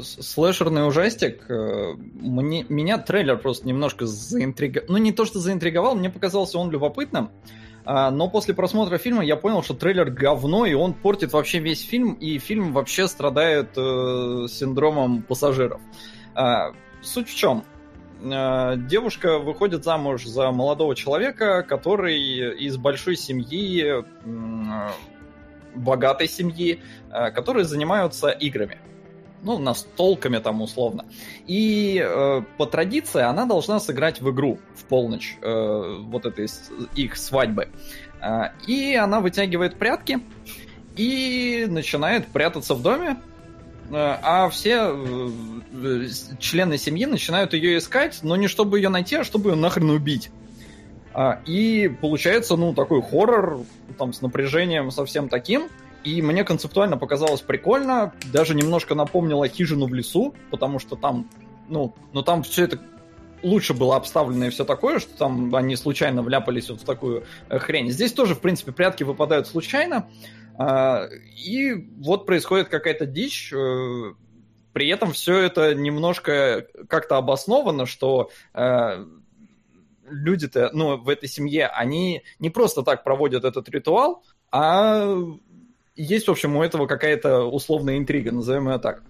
слэшерный 0.05 0.87
ужастик. 0.87 1.51
Э, 1.51 1.95
мне, 2.15 2.65
меня 2.69 2.99
трейлер 2.99 3.37
просто 3.37 3.67
немножко 3.67 4.07
заинтриговал. 4.07 4.87
Ну, 4.91 4.99
не 4.99 5.11
то, 5.11 5.25
что 5.25 5.41
заинтриговал, 5.41 5.97
мне 5.97 6.09
показался 6.09 6.57
он 6.61 6.71
любопытным. 6.71 7.31
А, 7.85 8.13
но 8.13 8.31
после 8.31 8.55
просмотра 8.55 8.97
фильма 8.97 9.25
я 9.25 9.35
понял, 9.35 9.65
что 9.65 9.75
трейлер 9.75 10.09
говно, 10.09 10.67
и 10.67 10.75
он 10.75 10.95
портит 10.95 11.33
вообще 11.33 11.59
весь 11.59 11.85
фильм, 11.85 12.13
и 12.13 12.39
фильм 12.39 12.73
вообще 12.75 13.09
страдает 13.09 13.71
э, 13.77 14.47
синдромом 14.49 15.25
пассажиров. 15.25 15.81
А, 16.37 16.75
суть 17.03 17.29
в 17.29 17.35
чем? 17.35 17.65
Э, 18.25 18.77
девушка 18.77 19.39
выходит 19.39 19.85
замуж 19.85 20.25
за 20.25 20.51
молодого 20.51 20.97
человека, 20.97 21.63
который 21.63 22.19
из 22.65 22.77
большой 22.77 23.17
семьи, 23.17 24.05
богатой 25.75 26.29
семьи, 26.29 26.81
э, 27.11 27.31
которые 27.31 27.65
занимаются 27.65 28.31
играми. 28.31 28.79
Ну, 29.43 29.59
настолками 29.59 30.39
там 30.39 30.63
условно. 30.63 31.05
И 31.47 32.03
э, 32.03 32.43
по 32.57 32.65
традиции 32.65 33.21
она 33.21 33.45
должна 33.45 33.79
сыграть 33.79 34.23
в 34.23 34.31
игру 34.31 34.59
в 34.75 34.85
полночь 34.85 35.37
э, 35.43 35.99
вот 36.01 36.25
этой 36.25 36.49
их 36.97 37.17
свадьбы. 37.17 37.69
Э, 38.23 38.53
и 38.67 38.95
она 38.95 39.21
вытягивает 39.21 39.77
прятки 39.77 40.21
и 40.97 41.67
начинает 41.69 42.27
прятаться 42.29 42.75
в 42.75 42.81
доме, 42.81 43.19
а 43.97 44.49
все 44.51 44.95
э, 44.95 46.09
члены 46.39 46.79
семьи 46.79 47.07
начинают 47.07 47.53
ее 47.53 47.79
искать, 47.79 48.21
но 48.23 48.37
не 48.37 48.49
чтобы 48.49 48.79
ее 48.79 48.89
найти, 48.89 49.17
а 49.17 49.25
чтобы 49.25 49.51
ее 49.51 49.57
нахрен 49.57 49.91
убить. 49.91 50.31
А, 51.13 51.41
и 51.47 51.89
получается, 52.01 52.57
ну, 52.57 52.75
такой 52.75 53.01
хоррор, 53.03 53.61
там, 53.99 54.13
с 54.13 54.21
напряжением 54.21 54.91
совсем 54.91 55.29
таким. 55.29 55.69
И 56.03 56.21
мне 56.21 56.45
концептуально 56.45 56.99
показалось 56.99 57.41
прикольно, 57.41 58.13
даже 58.33 58.55
немножко 58.55 58.95
напомнило 58.95 59.49
хижину 59.49 59.87
в 59.87 59.95
лесу, 59.95 60.35
потому 60.51 60.79
что 60.79 60.97
там, 60.97 61.31
ну, 61.69 61.95
ну 62.13 62.23
там 62.23 62.43
все 62.43 62.65
это 62.65 62.79
лучше 63.43 63.75
было 63.75 63.97
обставлено 63.97 64.47
и 64.47 64.51
все 64.51 64.65
такое, 64.65 64.99
что 64.99 65.17
там 65.17 65.55
они 65.55 65.77
случайно 65.77 66.23
вляпались 66.23 66.69
вот 66.69 66.81
в 66.81 66.85
такую 66.85 67.25
э, 67.49 67.59
хрень. 67.59 67.91
Здесь 67.91 68.13
тоже, 68.13 68.35
в 68.35 68.41
принципе, 68.41 68.73
прятки 68.73 69.03
выпадают 69.03 69.47
случайно. 69.47 70.09
А, 70.57 71.09
и 71.37 71.73
вот 71.99 72.27
происходит 72.27 72.69
какая-то 72.69 73.07
дичь, 73.07 73.53
э, 73.53 74.15
при 74.73 74.89
этом 74.89 75.13
все 75.13 75.39
это 75.39 75.75
немножко 75.75 76.67
как-то 76.89 77.17
обосновано, 77.17 77.87
что 77.87 78.31
э, 78.55 79.05
люди-то, 80.09 80.71
ну, 80.73 80.97
в 80.97 81.09
этой 81.09 81.29
семье, 81.29 81.67
они 81.67 82.23
не 82.39 82.51
просто 82.51 82.83
так 82.83 83.05
проводят 83.05 83.45
этот 83.45 83.69
ритуал, 83.69 84.25
а 84.51 85.17
есть, 85.97 86.29
в 86.29 86.31
общем, 86.31 86.57
у 86.57 86.63
этого 86.63 86.87
какая-то 86.87 87.45
условная 87.45 87.99
интрига, 87.99 88.33
назовем 88.33 88.69
ее 88.69 88.79
так. 88.79 89.03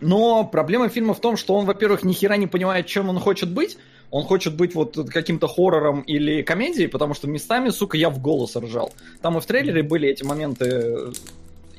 Но 0.00 0.44
проблема 0.44 0.88
фильма 0.88 1.14
в 1.14 1.20
том, 1.20 1.36
что 1.36 1.54
он, 1.54 1.66
во-первых, 1.66 2.04
ни 2.04 2.12
хера 2.12 2.36
не 2.36 2.46
понимает, 2.46 2.86
чем 2.86 3.10
он 3.10 3.18
хочет 3.18 3.52
быть, 3.52 3.78
он 4.10 4.24
хочет 4.24 4.56
быть 4.56 4.74
вот 4.74 4.96
каким-то 5.10 5.46
хоррором 5.46 6.00
или 6.00 6.42
комедией, 6.42 6.88
потому 6.88 7.14
что 7.14 7.28
местами, 7.28 7.70
сука, 7.70 7.96
я 7.96 8.10
в 8.10 8.20
голос 8.20 8.56
ржал. 8.56 8.92
Там 9.22 9.38
и 9.38 9.40
в 9.40 9.46
трейлере 9.46 9.82
были 9.82 10.08
эти 10.08 10.22
моменты 10.22 11.12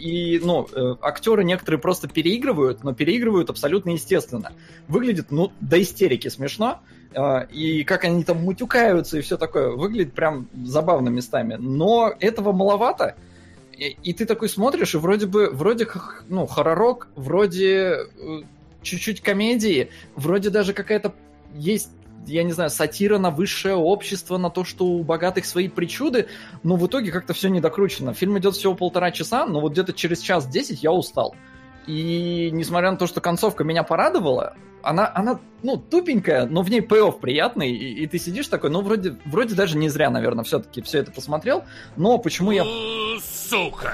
и, 0.02 0.40
ну, 0.44 0.68
э, 0.74 0.96
актеры 1.02 1.44
некоторые 1.44 1.80
просто 1.80 2.08
переигрывают, 2.08 2.84
но 2.84 2.94
переигрывают 2.94 3.50
абсолютно 3.50 3.92
естественно. 3.92 4.52
Выглядит, 4.88 5.30
ну, 5.30 5.52
до 5.62 5.80
истерики 5.80 6.28
смешно, 6.28 6.80
э, 7.14 7.46
и 7.52 7.84
как 7.84 8.04
они 8.04 8.24
там 8.24 8.44
мутюкаются 8.44 9.20
и 9.20 9.22
все 9.22 9.38
такое, 9.38 9.70
выглядит 9.70 10.14
прям 10.14 10.48
забавно 10.66 11.10
местами. 11.10 11.56
Но 11.60 12.14
этого 12.20 12.52
маловато, 12.52 13.16
и, 13.78 14.14
ты 14.14 14.26
такой 14.26 14.50
смотришь, 14.50 14.96
и 14.96 14.98
вроде 14.98 15.28
бы, 15.28 15.50
вроде, 15.52 15.88
ну, 16.30 16.48
хорророк, 16.48 17.08
вроде 17.16 17.68
э, 17.68 18.42
чуть-чуть 18.82 19.22
комедии, 19.22 19.90
вроде 20.16 20.50
даже 20.50 20.74
какая-то 20.74 21.14
есть 21.54 21.92
я 22.28 22.43
не 22.43 22.51
знаю, 22.51 22.69
сатира 22.69 23.17
на 23.17 23.32
высшее 23.32 23.76
общество, 23.76 24.38
на 24.38 24.49
то, 24.49 24.63
что 24.63 24.86
у 24.86 25.03
богатых 25.03 25.45
свои 25.45 25.67
причуды, 25.67 26.28
но 26.63 26.76
в 26.76 26.88
итоге 26.88 27.11
как-то 27.11 27.34
все 27.34 27.49
недокручено. 27.49 28.13
Фильм 28.13 28.38
идет 28.38 28.55
всего 28.55 28.76
полтора 28.76 29.11
часа, 29.11 29.45
но 29.45 29.61
вот 29.61 29.74
где-то 29.74 29.93
через 29.93 30.19
час 30.19 30.47
десять 30.47 30.84
я 30.84 30.91
устал. 30.91 31.36
И 31.88 32.49
несмотря 32.51 32.91
на 32.91 32.97
то, 32.97 33.07
что 33.07 33.22
концовка 33.22 33.63
меня 33.63 33.84
порадовала, 33.84 34.55
она, 34.84 35.11
она 35.13 35.39
ну, 35.63 35.78
тупенькая, 35.78 36.45
но 36.45 36.61
в 36.61 36.69
ней 36.69 36.82
пей 36.82 37.11
приятный, 37.11 37.72
и, 37.72 38.03
и 38.03 38.07
ты 38.07 38.17
сидишь 38.17 38.47
такой, 38.47 38.69
ну, 38.69 38.82
вроде, 38.82 39.15
вроде 39.26 39.55
даже 39.55 39.78
не 39.78 39.89
зря, 39.89 40.09
наверное, 40.09 40.43
все-таки 40.43 40.82
все 40.82 40.99
это 40.99 41.11
посмотрел, 41.11 41.63
но 41.95 42.17
почему 42.17 42.51
я... 42.51 42.63
Сука! 43.22 43.93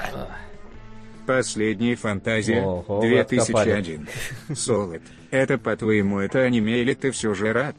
Последняя 1.26 1.94
фантазия 1.94 2.62
Ого, 2.62 3.02
2001. 3.02 4.08
Солод. 4.54 5.02
Это 5.30 5.58
по-твоему 5.58 6.20
это 6.20 6.40
аниме 6.40 6.78
или 6.78 6.94
ты 6.94 7.10
все 7.10 7.34
же 7.34 7.52
рад? 7.52 7.76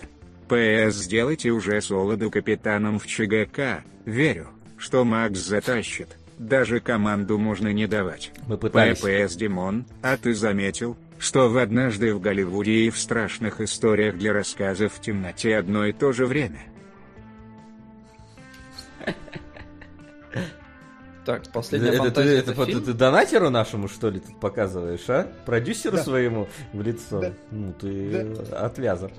ПС 0.50 0.96
сделайте 0.96 1.52
уже 1.52 1.80
Солоду 1.80 2.32
капитаном 2.32 2.98
в 2.98 3.06
ЧГК, 3.06 3.84
верю, 4.06 4.48
что 4.78 5.06
Макс 5.06 5.38
затащит. 5.40 6.18
Даже 6.40 6.80
команду 6.80 7.38
можно 7.38 7.72
не 7.72 7.86
давать. 7.86 8.32
Мы 8.48 8.58
пытались. 8.58 9.00
ППС 9.00 9.36
Димон, 9.36 9.86
а 10.02 10.18
ты 10.18 10.34
заметил, 10.34 10.98
что 11.20 11.50
в 11.50 11.58
«Однажды 11.58 12.16
в 12.16 12.20
Голливуде» 12.20 12.86
и 12.86 12.90
в 12.90 12.98
страшных 12.98 13.62
историях 13.62 14.18
для 14.18 14.34
рассказов 14.34 14.94
в 14.94 15.02
темноте 15.02 15.56
одно 15.56 15.86
и 15.86 15.94
то 15.94 16.12
же 16.12 16.26
время? 16.26 16.64
Так, 21.26 21.44
последняя 21.52 21.90
это, 21.90 21.98
фантазия. 21.98 22.38
Это, 22.38 22.52
это, 22.54 22.64
это, 22.64 22.82
ты 22.82 22.94
донатеру 22.94 23.52
нашему, 23.52 23.88
что 23.88 24.10
ли, 24.10 24.20
тут 24.20 24.40
показываешь, 24.40 25.08
а? 25.10 25.28
Продюсеру 25.46 25.98
да. 25.98 26.04
своему 26.04 26.48
в 26.74 26.82
лицо? 26.82 27.20
Да. 27.20 27.34
Ну, 27.52 27.72
ты 27.74 28.24
да. 28.24 28.66
отвяза. 28.66 29.12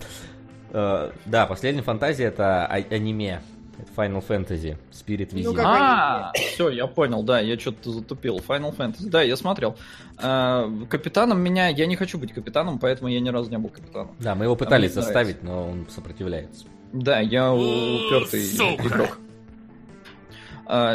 Uh, 0.70 1.12
да, 1.26 1.46
последняя 1.46 1.82
фантазия 1.82 2.24
это 2.24 2.66
а- 2.66 2.94
аниме. 2.94 3.40
Это 3.78 3.90
Final 3.96 4.22
Fantasy, 4.26 4.76
Spirit 4.92 5.32
Within. 5.32 5.54
Ну, 5.54 5.54
а, 5.64 6.32
все, 6.34 6.68
я 6.68 6.86
понял, 6.86 7.22
да, 7.22 7.40
я 7.40 7.58
что-то 7.58 7.92
затупил. 7.92 8.38
Final 8.46 8.76
Fantasy, 8.76 9.08
да, 9.08 9.22
я 9.22 9.36
смотрел. 9.36 9.76
Uh, 10.18 10.86
капитаном 10.86 11.40
меня, 11.40 11.68
я 11.68 11.86
не 11.86 11.96
хочу 11.96 12.18
быть 12.18 12.32
капитаном, 12.32 12.78
поэтому 12.78 13.08
я 13.08 13.20
ни 13.20 13.30
разу 13.30 13.50
не 13.50 13.58
был 13.58 13.70
капитаном. 13.70 14.14
Да, 14.18 14.34
мы 14.34 14.44
его 14.44 14.54
пытались 14.54 14.92
а 14.92 15.02
заставить, 15.02 15.42
но 15.42 15.68
он 15.68 15.86
сопротивляется. 15.88 16.66
Да, 16.92 17.20
я 17.20 17.52
упертый 17.52 18.44
игрок. 18.44 19.18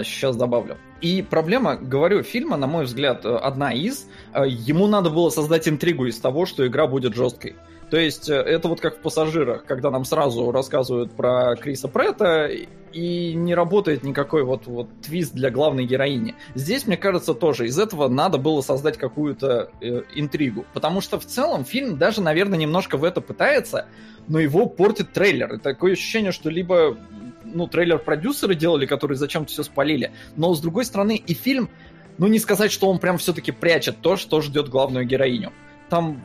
Сейчас 0.05 0.38
добавлю. 0.38 0.78
И 1.01 1.21
проблема, 1.21 1.76
говорю, 1.76 2.23
фильма, 2.23 2.55
на 2.55 2.67
мой 2.67 2.86
взгляд, 2.86 3.26
одна 3.26 3.73
из. 3.73 4.07
Ему 4.34 4.88
надо 4.88 5.09
было 5.09 5.30
создать 5.30 5.67
интригу 5.67 6.05
из 6.05 6.17
того, 6.17 6.45
что 6.45 6.65
игра 6.65 6.88
будет 6.88 7.13
жесткой. 7.13 7.55
То 7.89 7.97
есть 7.97 8.29
э, 8.29 8.36
это 8.36 8.67
вот 8.67 8.81
как 8.81 8.97
в 8.97 8.99
«Пассажирах», 8.99 9.65
когда 9.65 9.91
нам 9.91 10.05
сразу 10.05 10.51
рассказывают 10.51 11.11
про 11.11 11.55
Криса 11.55 11.88
Претта, 11.88 12.49
и 12.95 13.33
не 13.33 13.53
работает 13.53 14.03
никакой 14.03 14.43
вот, 14.43 14.67
вот 14.67 14.88
твист 15.01 15.33
для 15.33 15.51
главной 15.51 15.86
героини. 15.86 16.36
Здесь, 16.55 16.88
мне 16.88 16.95
кажется, 16.95 17.33
тоже 17.33 17.67
из 17.67 17.77
этого 17.77 18.07
надо 18.07 18.38
было 18.38 18.61
создать 18.61 18.97
какую-то 18.97 19.69
э, 19.81 20.03
интригу. 20.15 20.65
Потому 20.73 21.01
что 21.01 21.19
в 21.19 21.25
целом 21.25 21.65
фильм 21.65 21.97
даже, 21.97 22.21
наверное, 22.21 22.57
немножко 22.57 22.95
в 22.95 23.03
это 23.03 23.19
пытается, 23.19 23.88
но 24.29 24.39
его 24.39 24.65
портит 24.65 25.11
трейлер. 25.11 25.55
И 25.55 25.59
такое 25.59 25.91
ощущение, 25.91 26.31
что 26.31 26.49
либо 26.49 26.97
ну, 27.43 27.67
трейлер 27.67 27.99
продюсеры 27.99 28.55
делали, 28.55 28.86
которые 28.86 29.17
зачем-то 29.17 29.51
все 29.51 29.63
спалили, 29.63 30.13
но 30.38 30.53
с 30.53 30.61
другой 30.61 30.86
стороны 30.86 31.17
и 31.17 31.33
фильм, 31.33 31.69
ну 32.17 32.27
не 32.27 32.39
сказать, 32.39 32.71
что 32.71 32.89
он 32.89 32.99
прям 32.99 33.17
все-таки 33.17 33.51
прячет 33.51 33.97
то, 33.99 34.15
что 34.15 34.39
ждет 34.39 34.69
главную 34.69 35.05
героиню. 35.05 35.51
Там 35.89 36.21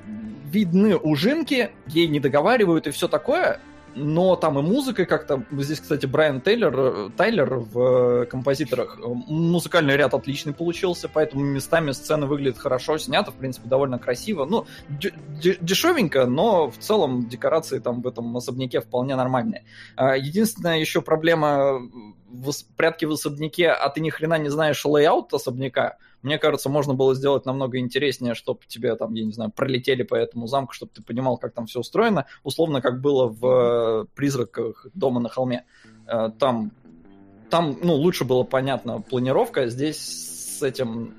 видны 0.50 0.96
ужинки, 0.96 1.70
ей 1.86 2.08
не 2.08 2.20
договаривают 2.20 2.86
и 2.86 2.90
все 2.90 3.08
такое, 3.08 3.60
но 3.94 4.36
там 4.36 4.58
и 4.58 4.62
музыка 4.62 5.04
как-то... 5.04 5.44
Здесь, 5.50 5.80
кстати, 5.80 6.06
Брайан 6.06 6.40
Тейлор, 6.40 7.10
Тайлер 7.16 7.54
в 7.56 8.22
э, 8.22 8.26
композиторах. 8.26 8.98
Музыкальный 8.98 9.96
ряд 9.96 10.14
отличный 10.14 10.52
получился, 10.52 11.08
поэтому 11.08 11.44
местами 11.44 11.90
сцены 11.92 12.26
выглядят 12.26 12.58
хорошо, 12.58 12.98
снято, 12.98 13.32
в 13.32 13.34
принципе, 13.34 13.68
довольно 13.68 13.98
красиво. 13.98 14.44
Ну, 14.44 14.66
дешевенько, 14.88 16.26
но 16.26 16.70
в 16.70 16.78
целом 16.78 17.28
декорации 17.28 17.78
там 17.78 18.02
в 18.02 18.06
этом 18.06 18.36
особняке 18.36 18.80
вполне 18.80 19.16
нормальные. 19.16 19.64
А, 19.96 20.16
единственная 20.16 20.78
еще 20.78 21.02
проблема 21.02 21.80
в 22.28 22.52
прятки 22.76 23.06
в 23.06 23.12
особняке, 23.12 23.70
а 23.70 23.88
ты 23.88 24.00
ни 24.00 24.10
хрена 24.10 24.38
не 24.38 24.50
знаешь 24.50 24.84
layout 24.84 25.34
особняка, 25.34 25.96
мне 26.22 26.38
кажется, 26.38 26.68
можно 26.68 26.94
было 26.94 27.14
сделать 27.14 27.46
намного 27.46 27.78
интереснее, 27.78 28.34
чтобы 28.34 28.60
тебе 28.66 28.94
там, 28.96 29.14
я 29.14 29.24
не 29.24 29.32
знаю, 29.32 29.50
пролетели 29.50 30.02
по 30.02 30.14
этому 30.14 30.46
замку, 30.46 30.72
чтобы 30.72 30.92
ты 30.94 31.02
понимал, 31.02 31.38
как 31.38 31.54
там 31.54 31.66
все 31.66 31.80
устроено. 31.80 32.26
Условно, 32.44 32.80
как 32.80 33.00
было 33.00 33.26
в 33.26 34.06
«Призраках 34.14 34.86
дома 34.94 35.20
на 35.20 35.28
холме». 35.28 35.64
Э, 36.06 36.30
там, 36.38 36.72
там 37.48 37.78
ну, 37.82 37.94
лучше 37.94 38.24
было 38.24 38.42
понятно 38.42 39.00
планировка, 39.00 39.68
здесь 39.68 39.98
с 40.58 40.62
этим 40.62 41.14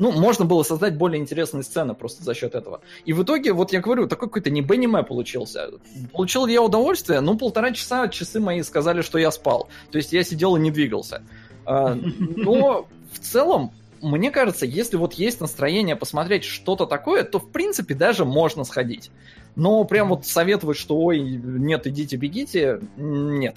ну, 0.00 0.12
можно 0.12 0.46
было 0.46 0.62
создать 0.62 0.96
более 0.96 1.20
интересные 1.20 1.62
сцены 1.62 1.94
просто 1.94 2.24
за 2.24 2.32
счет 2.32 2.54
этого. 2.54 2.80
И 3.04 3.12
в 3.12 3.22
итоге, 3.22 3.52
вот 3.52 3.70
я 3.70 3.80
говорю, 3.80 4.08
такой 4.08 4.28
какой-то 4.28 4.48
ни 4.48 4.62
бе 4.62 4.74
ни 4.74 4.86
получился. 5.02 5.72
Получил 6.12 6.46
я 6.46 6.62
удовольствие? 6.62 7.20
Ну, 7.20 7.36
полтора 7.36 7.70
часа 7.72 8.08
часы 8.08 8.40
мои 8.40 8.62
сказали, 8.62 9.02
что 9.02 9.18
я 9.18 9.30
спал. 9.30 9.68
То 9.90 9.98
есть 9.98 10.14
я 10.14 10.24
сидел 10.24 10.56
и 10.56 10.60
не 10.60 10.70
двигался. 10.70 11.22
А, 11.66 11.94
но 11.94 12.88
в 13.12 13.18
целом 13.18 13.72
мне 14.02 14.30
кажется, 14.30 14.66
если 14.66 14.96
вот 14.96 15.14
есть 15.14 15.40
настроение 15.40 15.96
посмотреть 15.96 16.44
что-то 16.44 16.86
такое, 16.86 17.24
то 17.24 17.38
в 17.38 17.50
принципе 17.50 17.94
даже 17.94 18.24
можно 18.24 18.64
сходить. 18.64 19.10
Но 19.56 19.84
прям 19.84 20.08
вот 20.08 20.26
советовать, 20.26 20.76
что 20.76 20.98
ой, 20.98 21.20
нет, 21.20 21.86
идите, 21.86 22.16
бегите, 22.16 22.80
нет. 22.96 23.56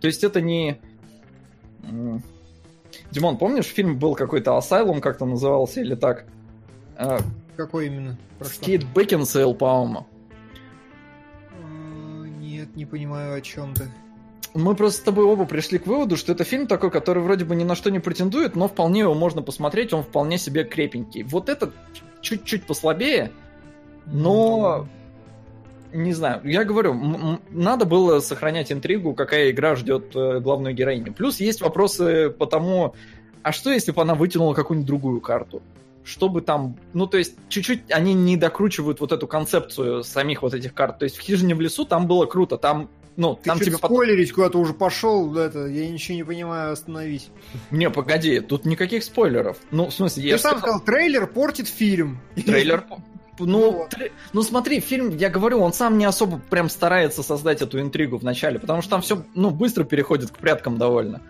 То 0.00 0.06
есть 0.06 0.24
это 0.24 0.40
не... 0.40 0.80
Димон, 3.10 3.38
помнишь, 3.38 3.66
фильм 3.66 3.98
был 3.98 4.14
какой-то 4.14 4.58
Asylum, 4.58 5.00
как-то 5.00 5.24
назывался, 5.24 5.80
или 5.80 5.94
так? 5.94 6.26
А, 6.96 7.18
Какой 7.56 7.86
именно? 7.86 8.18
Кейт 8.60 8.84
Бекинсейл, 8.94 9.54
по-моему. 9.54 10.06
А, 11.62 12.24
нет, 12.24 12.74
не 12.76 12.84
понимаю, 12.84 13.36
о 13.36 13.40
чем 13.40 13.74
ты 13.74 13.88
мы 14.54 14.74
просто 14.74 15.00
с 15.00 15.04
тобой 15.04 15.24
оба 15.24 15.44
пришли 15.44 15.78
к 15.78 15.86
выводу, 15.86 16.16
что 16.16 16.32
это 16.32 16.44
фильм 16.44 16.66
такой, 16.66 16.90
который 16.90 17.22
вроде 17.22 17.44
бы 17.44 17.54
ни 17.54 17.64
на 17.64 17.74
что 17.74 17.90
не 17.90 18.00
претендует, 18.00 18.56
но 18.56 18.68
вполне 18.68 19.00
его 19.00 19.14
можно 19.14 19.42
посмотреть, 19.42 19.92
он 19.92 20.02
вполне 20.02 20.38
себе 20.38 20.64
крепенький. 20.64 21.22
Вот 21.22 21.48
этот 21.48 21.72
чуть-чуть 22.20 22.64
послабее, 22.64 23.32
но 24.06 24.88
не 25.92 26.12
знаю, 26.12 26.40
я 26.44 26.64
говорю, 26.64 27.38
надо 27.50 27.84
было 27.84 28.20
сохранять 28.20 28.70
интригу, 28.70 29.14
какая 29.14 29.50
игра 29.50 29.74
ждет 29.74 30.14
э, 30.14 30.40
главную 30.40 30.74
героиню. 30.74 31.12
Плюс 31.12 31.40
есть 31.40 31.60
вопросы 31.60 32.30
по 32.30 32.46
тому, 32.46 32.94
а 33.42 33.52
что 33.52 33.70
если 33.70 33.92
бы 33.92 34.02
она 34.02 34.14
вытянула 34.14 34.54
какую-нибудь 34.54 34.86
другую 34.86 35.20
карту? 35.20 35.62
Чтобы 36.04 36.42
там, 36.42 36.76
ну 36.92 37.06
то 37.06 37.18
есть 37.18 37.34
чуть-чуть 37.48 37.90
они 37.90 38.14
не 38.14 38.36
докручивают 38.36 39.00
вот 39.00 39.12
эту 39.12 39.26
концепцию 39.26 40.02
самих 40.02 40.42
вот 40.42 40.54
этих 40.54 40.74
карт. 40.74 40.98
То 40.98 41.04
есть 41.04 41.16
в 41.16 41.20
хижине 41.20 41.54
в 41.54 41.60
лесу 41.60 41.84
там 41.84 42.06
было 42.06 42.26
круто, 42.26 42.56
там 42.56 42.88
ну, 43.16 43.34
Ты 43.34 43.50
там 43.50 43.58
тебе 43.58 43.76
спойлерить 43.76 44.30
потом... 44.30 44.44
куда-то 44.44 44.58
уже 44.58 44.74
пошел, 44.74 45.36
это, 45.36 45.66
я 45.66 45.88
ничего 45.88 46.16
не 46.16 46.24
понимаю, 46.24 46.72
остановись. 46.72 47.28
Не, 47.70 47.90
погоди, 47.90 48.40
тут 48.40 48.64
никаких 48.64 49.04
спойлеров. 49.04 49.58
Ну, 49.70 49.86
в 49.88 49.92
смысле, 49.92 50.28
я... 50.28 50.36
Ты 50.36 50.42
сам 50.42 50.58
сказал, 50.58 50.80
трейлер 50.80 51.26
портит 51.26 51.68
фильм. 51.68 52.20
Трейлер... 52.34 52.84
Ну, 53.38 53.46
ну, 53.46 53.72
вот. 53.72 53.94
ну 54.34 54.42
смотри, 54.42 54.80
фильм, 54.80 55.16
я 55.16 55.30
говорю, 55.30 55.60
он 55.60 55.72
сам 55.72 55.96
не 55.96 56.04
особо 56.04 56.38
прям 56.50 56.68
старается 56.68 57.22
создать 57.22 57.62
эту 57.62 57.80
интригу 57.80 58.18
в 58.18 58.22
начале, 58.22 58.58
потому 58.58 58.82
что 58.82 58.90
там 58.90 59.00
все, 59.00 59.24
ну, 59.34 59.48
быстро 59.50 59.84
переходит 59.84 60.30
к 60.30 60.36
пряткам 60.36 60.76
довольно. 60.76 61.22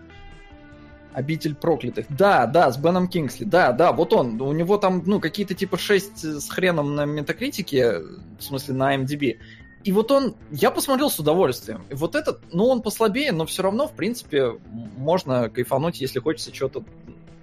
Обитель 1.13 1.55
проклятых. 1.55 2.05
Да, 2.09 2.45
да, 2.47 2.71
с 2.71 2.77
Беном 2.77 3.07
Кингсли. 3.07 3.43
Да, 3.43 3.73
да, 3.73 3.91
вот 3.91 4.13
он. 4.13 4.41
У 4.41 4.51
него 4.53 4.77
там, 4.77 5.03
ну, 5.05 5.19
какие-то 5.19 5.53
типа 5.53 5.77
6 5.77 6.41
с 6.41 6.49
хреном 6.49 6.95
на 6.95 7.05
метакритике, 7.05 7.99
в 8.39 8.41
смысле 8.41 8.75
на 8.75 8.95
MDB. 8.95 9.37
И 9.83 9.91
вот 9.91 10.11
он, 10.11 10.35
я 10.51 10.69
посмотрел 10.69 11.09
с 11.09 11.19
удовольствием. 11.19 11.83
И 11.89 11.95
вот 11.95 12.15
этот, 12.15 12.41
ну, 12.53 12.67
он 12.67 12.81
послабее, 12.81 13.31
но 13.31 13.45
все 13.45 13.63
равно, 13.63 13.87
в 13.87 13.93
принципе, 13.93 14.59
можно 14.97 15.49
кайфануть, 15.49 15.99
если 15.99 16.19
хочется 16.19 16.51
чего-то, 16.51 16.83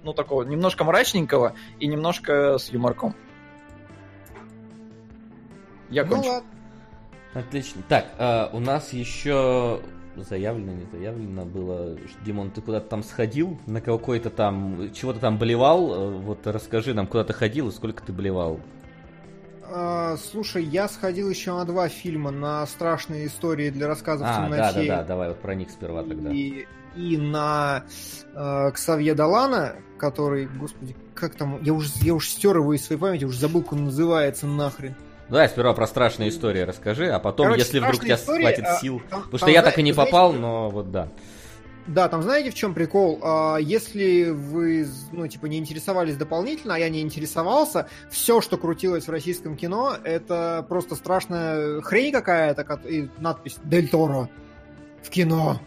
ну, 0.03 0.13
такого 0.13 0.43
немножко 0.43 0.83
мрачненького 0.85 1.53
и 1.79 1.87
немножко 1.87 2.57
с 2.57 2.69
юморком. 2.69 3.13
Я 5.89 6.05
ну, 6.05 6.11
кончу. 6.11 6.29
Ладно. 6.29 6.49
Отлично. 7.33 7.81
Так, 7.89 8.07
а, 8.17 8.49
у 8.53 8.59
нас 8.59 8.93
еще 8.93 9.81
заявлено, 10.15 10.73
не 10.73 10.85
заявлено 10.85 11.45
было. 11.45 11.97
Димон, 12.25 12.51
ты 12.51 12.61
куда-то 12.61 12.87
там 12.87 13.03
сходил, 13.03 13.59
на 13.65 13.81
какой-то 13.81 14.29
там, 14.29 14.91
чего-то 14.93 15.19
там 15.19 15.37
болевал? 15.37 15.93
Э, 15.93 16.09
вот 16.17 16.45
расскажи 16.47 16.93
нам, 16.93 17.07
куда 17.07 17.23
ты 17.23 17.33
ходил 17.33 17.69
и 17.69 17.71
сколько 17.71 18.03
ты 18.03 18.11
болевал. 18.11 18.59
А, 19.71 20.17
слушай, 20.17 20.63
я 20.63 20.87
сходил 20.87 21.29
еще 21.29 21.55
на 21.55 21.65
два 21.65 21.89
фильма, 21.89 22.31
на 22.31 22.65
страшные 22.65 23.27
истории 23.27 23.69
для 23.69 23.87
рассказов 23.87 24.27
а, 24.29 24.33
в 24.33 24.43
темноте. 24.43 24.61
Да, 24.63 24.73
да, 24.73 24.83
да, 24.83 25.03
давай 25.03 25.27
вот 25.29 25.39
про 25.39 25.55
них 25.55 25.69
сперва 25.69 26.03
тогда. 26.03 26.31
И, 26.31 26.65
и 26.95 27.17
на 27.17 27.83
э, 28.33 28.71
Ксавье 28.73 29.13
Далана, 29.13 29.75
который, 29.97 30.47
господи, 30.47 30.95
как 31.13 31.35
там, 31.35 31.61
я 31.61 31.73
уже, 31.73 31.89
я 32.01 32.15
уже 32.15 32.29
стер 32.29 32.57
его 32.57 32.73
из 32.73 32.85
своей 32.85 32.99
памяти, 32.99 33.25
уже 33.25 33.39
забыл, 33.39 33.61
как 33.61 33.73
он 33.73 33.85
называется 33.85 34.47
нахрен. 34.47 34.95
Давай 35.29 35.47
сперва 35.47 35.73
про 35.73 35.85
страшные 35.85 36.29
истории 36.29 36.61
расскажи, 36.61 37.07
а 37.09 37.19
потом, 37.19 37.47
Короче, 37.47 37.61
если 37.61 37.79
вдруг 37.79 38.01
тебя 38.01 38.15
истории, 38.15 38.41
хватит 38.41 38.65
а, 38.65 38.79
сил. 38.79 38.99
Там, 39.09 39.21
потому 39.21 39.31
там, 39.31 39.37
что 39.37 39.49
я 39.51 39.61
так 39.61 39.77
и 39.77 39.83
не 39.83 39.93
попал, 39.93 40.31
знаете, 40.31 40.47
но 40.47 40.69
вот 40.71 40.91
да. 40.91 41.09
Да, 41.89 42.07
там 42.07 42.21
знаете, 42.21 42.51
в 42.51 42.53
чем 42.53 42.75
прикол? 42.75 43.19
А, 43.23 43.57
если 43.57 44.29
вы, 44.29 44.87
ну, 45.11 45.27
типа, 45.27 45.47
не 45.47 45.57
интересовались 45.57 46.15
дополнительно, 46.15 46.75
а 46.75 46.77
я 46.77 46.87
не 46.87 47.01
интересовался, 47.01 47.87
все, 48.11 48.41
что 48.41 48.57
крутилось 48.57 49.07
в 49.07 49.11
российском 49.11 49.57
кино, 49.57 49.95
это 50.03 50.65
просто 50.69 50.95
страшная 50.95 51.81
хрень 51.81 52.11
какая-то, 52.11 52.79
и 52.87 53.09
надпись 53.17 53.57
«Дель 53.63 53.89
Торо» 53.89 54.29
в 55.01 55.09
кино. 55.09 55.59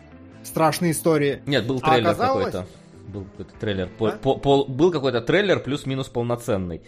Страшные 0.45 0.93
истории. 0.93 1.43
Нет, 1.47 1.67
был 1.67 1.81
а 1.83 1.91
трейлер 1.91 2.07
а 2.07 2.11
оказалось... 2.11 2.45
какой-то. 2.47 2.69
Был 3.09 3.25
какой-то 3.25 3.55
трейлер. 3.59 3.91
А? 3.99 4.11
По, 4.13 4.35
по, 4.37 4.65
был 4.65 4.91
какой-то 4.93 5.21
трейлер 5.21 5.61
плюс-минус 5.61 6.09
полноценный. 6.09 6.83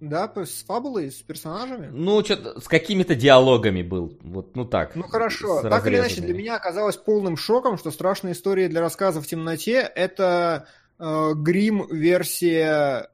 Да, 0.00 0.32
с 0.34 0.64
фабулой, 0.64 1.10
с 1.10 1.16
персонажами? 1.16 1.88
Ну, 1.92 2.24
что-то 2.24 2.58
с 2.58 2.68
какими-то 2.68 3.14
диалогами 3.14 3.82
был. 3.82 4.18
Вот, 4.22 4.56
ну 4.56 4.64
так. 4.64 4.96
Ну 4.96 5.02
хорошо. 5.02 5.60
Так 5.62 5.86
или 5.86 5.98
иначе, 5.98 6.22
для 6.22 6.32
меня 6.32 6.56
оказалось 6.56 6.96
полным 6.96 7.36
шоком, 7.36 7.76
что 7.76 7.90
страшные 7.90 8.32
истории 8.32 8.66
для 8.66 8.80
рассказа 8.80 9.20
в 9.20 9.26
темноте 9.26 9.74
это 9.94 10.66
э, 10.98 11.32
грим-версия 11.34 13.10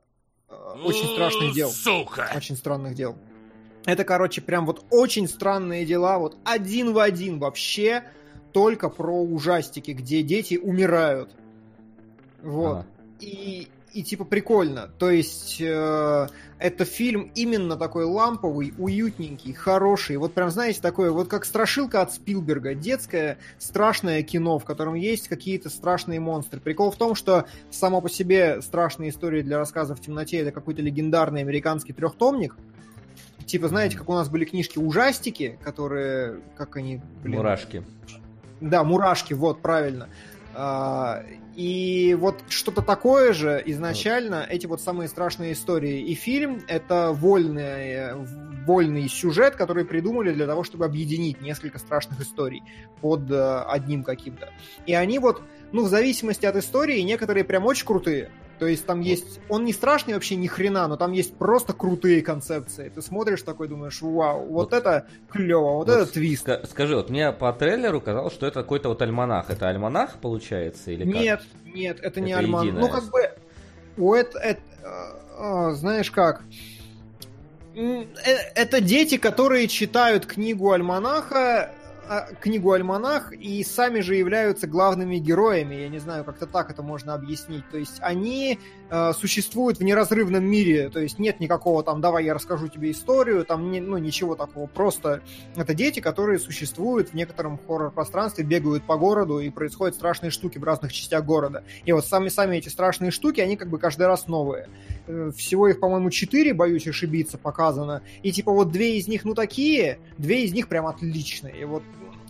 э, 0.49 0.55
очень 0.84 1.09
страшных 1.12 1.55
дел. 1.55 1.70
Сука! 1.70 2.30
Очень 2.37 2.57
странных 2.57 2.95
дел. 2.95 3.16
Это, 3.84 4.05
короче, 4.05 4.41
прям 4.41 4.64
вот 4.64 4.84
очень 4.91 5.28
странные 5.28 5.84
дела, 5.84 6.18
вот 6.18 6.37
один 6.45 6.93
в 6.93 6.99
один 6.99 7.41
вообще, 7.41 8.05
только 8.53 8.89
про 8.89 9.22
ужастики, 9.22 9.91
где 9.91 10.22
дети 10.22 10.57
умирают. 10.57 11.30
Вот. 12.43 12.78
Ага. 12.78 12.87
И, 13.20 13.68
и 13.97 14.03
типа 14.03 14.24
прикольно. 14.26 14.90
То 14.99 15.11
есть 15.11 15.57
э, 15.59 16.28
это 16.59 16.84
фильм 16.84 17.30
именно 17.34 17.76
такой 17.76 18.05
ламповый, 18.05 18.74
уютненький, 18.76 19.55
хороший. 19.55 20.18
Вот 20.18 20.34
прям, 20.34 20.51
знаете, 20.51 20.82
такое, 20.82 21.11
вот 21.11 21.28
как 21.28 21.47
страшилка 21.47 22.03
от 22.03 22.12
Спилберга. 22.12 22.74
Детское 22.74 23.38
страшное 23.59 24.22
кино, 24.22 24.59
в 24.59 24.64
котором 24.64 24.94
есть 24.94 25.28
какие-то 25.28 25.70
страшные 25.70 26.20
монстры. 26.20 26.61
Прикол 26.61 26.90
в 26.90 26.97
том, 26.97 27.14
что 27.14 27.47
само 27.70 28.03
по 28.03 28.11
себе 28.11 28.61
страшные 28.61 29.09
истории 29.09 29.40
для 29.40 29.57
рассказа 29.57 29.94
в 29.94 30.01
темноте 30.01 30.38
это 30.40 30.53
какой-то 30.53 30.82
легендарный 30.82 31.40
американский 31.40 31.94
трехтомник. 31.94 32.55
Типа, 33.47 33.68
знаете, 33.68 33.97
как 33.97 34.11
у 34.11 34.12
нас 34.12 34.28
были 34.28 34.44
книжки 34.44 34.78
ужастики, 34.78 35.59
которые, 35.62 36.40
как 36.55 36.76
они, 36.76 37.01
блин... 37.22 37.36
Мурашки. 37.36 37.82
Да, 38.61 38.84
мурашки, 38.84 39.32
вот, 39.32 39.62
правильно. 39.62 40.11
А, 40.59 41.22
и 41.54 42.16
вот 42.18 42.42
что-то 42.48 42.80
такое 42.80 43.34
же 43.34 43.62
изначально, 43.66 44.46
эти 44.48 44.64
вот 44.64 44.80
самые 44.80 45.07
страшные 45.09 45.52
истории. 45.52 46.00
И 46.00 46.14
фильм— 46.14 46.62
это 46.68 47.12
вольный, 47.12 48.14
вольный 48.64 49.07
сюжет, 49.09 49.54
который 49.54 49.84
придумали 49.84 50.32
для 50.32 50.46
того, 50.46 50.64
чтобы 50.64 50.86
объединить 50.86 51.42
несколько 51.42 51.78
страшных 51.78 52.20
историй 52.22 52.62
под 53.02 53.30
э, 53.30 53.64
одним 53.68 54.02
каким-то. 54.02 54.50
И 54.86 54.94
они 54.94 55.18
вот, 55.18 55.42
ну, 55.72 55.84
в 55.84 55.88
зависимости 55.88 56.46
от 56.46 56.57
истории, 56.57 57.00
некоторые 57.00 57.44
прям 57.44 57.66
очень 57.66 57.84
крутые, 57.84 58.30
то 58.59 58.66
есть 58.66 58.86
там 58.86 59.00
есть... 59.00 59.40
Он 59.48 59.64
не 59.64 59.72
страшный 59.72 60.14
вообще 60.14 60.36
ни 60.36 60.46
хрена, 60.46 60.88
но 60.88 60.96
там 60.96 61.12
есть 61.12 61.34
просто 61.36 61.72
крутые 61.72 62.22
концепции. 62.22 62.88
Ты 62.88 63.02
смотришь 63.02 63.42
такой, 63.42 63.68
думаешь, 63.68 64.00
вау, 64.00 64.40
вот, 64.40 64.50
вот 64.50 64.72
это 64.72 65.07
клево, 65.30 65.74
вот, 65.74 65.88
вот 65.88 65.96
это 65.96 66.12
твист. 66.12 66.48
Ска- 66.48 66.66
скажи, 66.66 66.96
вот 66.96 67.11
мне 67.11 67.32
по 67.32 67.52
трейлеру 67.52 68.00
казалось, 68.00 68.32
что 68.32 68.46
это 68.46 68.62
какой-то 68.62 68.88
вот 68.88 69.02
альманах. 69.02 69.50
Это 69.50 69.68
альманах 69.68 70.16
получается 70.18 70.90
или 70.90 71.04
как? 71.04 71.20
Нет, 71.20 71.42
нет, 71.64 71.98
это, 71.98 72.07
это 72.09 72.20
не 72.20 72.32
альманах. 72.32 72.74
Ну 72.74 72.88
как 72.88 73.04
бы... 73.11 73.30
У 73.98 74.12
это, 74.14 74.38
это, 74.38 74.61
э, 75.38 75.72
знаешь 75.72 76.11
как, 76.11 76.42
э, 77.74 78.04
это 78.54 78.80
дети, 78.80 79.16
которые 79.16 79.68
читают 79.68 80.26
книгу 80.26 80.70
альманаха 80.70 81.36
а, 81.38 81.76
книгу 82.40 82.72
«Альманах» 82.72 83.32
и 83.32 83.62
сами 83.64 84.00
же 84.00 84.14
являются 84.14 84.66
главными 84.66 85.16
героями. 85.16 85.74
Я 85.74 85.88
не 85.88 85.98
знаю, 85.98 86.24
как-то 86.24 86.46
так 86.46 86.70
это 86.70 86.82
можно 86.82 87.14
объяснить. 87.14 87.68
То 87.70 87.78
есть 87.78 87.98
они 88.00 88.59
э, 88.91 89.12
существуют 89.12 89.78
в 89.78 89.84
неразрывном 89.84 90.45
мире. 90.45 90.89
То 90.91 91.01
есть 91.01 91.18
нет 91.18 91.41
никакого 91.41 91.82
там 91.82 92.01
«давай 92.01 92.24
я 92.24 92.34
расскажу 92.34 92.68
тебе 92.68 92.91
историю», 92.91 93.45
там 93.45 93.70
не, 93.70 93.80
ну, 93.80 93.99
ничего 93.99 94.34
такого. 94.34 94.66
Просто 94.66 95.22
это 95.55 95.74
дети, 95.74 96.01
которые 96.01 96.39
существуют 96.39 97.11
в 97.11 97.14
некотором 97.14 97.59
хоррор-пространстве, 97.66 98.45
бегают 98.45 98.84
по 98.84 98.97
городу 98.97 99.41
и 99.41 99.51
происходят 99.51 99.95
страшные 99.95 100.30
штуки 100.30 100.59
в 100.59 100.64
разных 100.64 100.93
частях 100.93 101.24
города. 101.24 101.64
И 101.84 101.93
вот 101.93 102.05
сами-сами 102.05 102.57
эти 102.57 102.68
страшные 102.68 103.11
штуки, 103.11 103.41
они 103.41 103.57
как 103.57 103.68
бы 103.68 103.78
каждый 103.78 104.07
раз 104.07 104.26
новые. 104.26 104.68
Э, 105.07 105.30
всего 105.37 105.68
их, 105.68 105.80
по-моему, 105.80 106.11
четыре, 106.11 106.55
боюсь 106.55 106.87
ошибиться, 106.87 107.39
показано. 107.39 108.03
И 108.22 108.32
типа 108.32 108.53
вот 108.53 108.70
две 108.70 108.99
из 108.99 109.09
них, 109.09 109.24
ну, 109.24 109.34
такие, 109.34 109.99
две 110.18 110.45
из 110.45 110.53
них 110.53 110.68
прям 110.68 110.87
отличные. 110.87 111.61
И 111.61 111.64
вот 111.64 111.82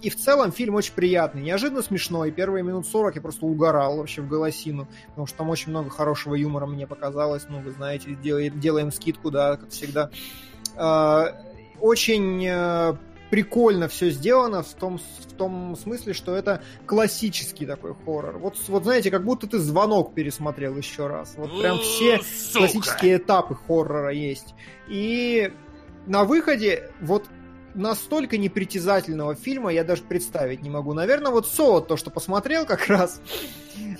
и 0.03 0.11
в 0.11 0.17
целом 0.17 0.53
фильм 0.53 0.75
очень 0.75 0.95
приятный, 0.95 1.43
неожиданно 1.43 1.83
смешной. 1.83 2.31
Первые 2.31 2.63
минут 2.63 2.87
40 2.87 3.17
я 3.17 3.21
просто 3.21 3.47
угорал 3.47 3.99
вообще 3.99 4.23
в 4.23 4.29
голосину, 4.29 4.89
потому 5.09 5.27
что 5.27 5.39
там 5.39 5.49
очень 5.49 5.71
много 5.71 5.91
хорошего 5.91 6.35
юмора 6.35 6.67
мне 6.67 6.87
показалось. 6.87 7.47
Ну, 7.49 7.61
вы 7.61 7.73
знаете, 7.73 8.15
делаем, 8.15 8.59
делаем 8.61 8.93
скидку, 8.93 9.31
да, 9.31 9.57
как 9.57 9.71
всегда. 9.71 10.11
Э, 10.77 11.29
очень 11.81 12.47
э, 12.47 12.97
прикольно 13.31 13.89
все 13.89 14.11
сделано 14.11 14.63
в 14.63 14.73
том, 14.75 14.99
в 14.99 15.33
том 15.33 15.77
смысле, 15.77 16.13
что 16.13 16.35
это 16.35 16.63
классический 16.87 17.67
такой 17.67 17.95
хоррор. 18.05 18.39
Вот, 18.39 18.57
вот 18.69 18.85
знаете, 18.85 19.11
как 19.11 19.25
будто 19.25 19.47
ты 19.47 19.59
звонок 19.59 20.15
пересмотрел 20.15 20.77
еще 20.77 21.07
раз. 21.07 21.35
Вот 21.37 21.59
прям 21.61 21.79
все 21.79 22.21
Сука. 22.23 22.59
классические 22.59 23.17
этапы 23.17 23.55
хоррора 23.55 24.13
есть. 24.13 24.55
И 24.89 25.53
на 26.07 26.25
выходе 26.25 26.91
вот 27.01 27.25
настолько 27.77 28.39
непритязательного 28.39 29.35
фильма 29.35 29.73
я 29.73 29.85
даже 29.85 30.03
представить 30.03 30.63
не 30.63 30.71
могу. 30.71 30.95
Наверное, 30.95 31.31
вот 31.31 31.47
Соло, 31.47 31.81
то, 31.81 31.97
что 31.97 32.11
посмотрел 32.11 32.67
как 32.67 32.87
раз, 32.89 33.21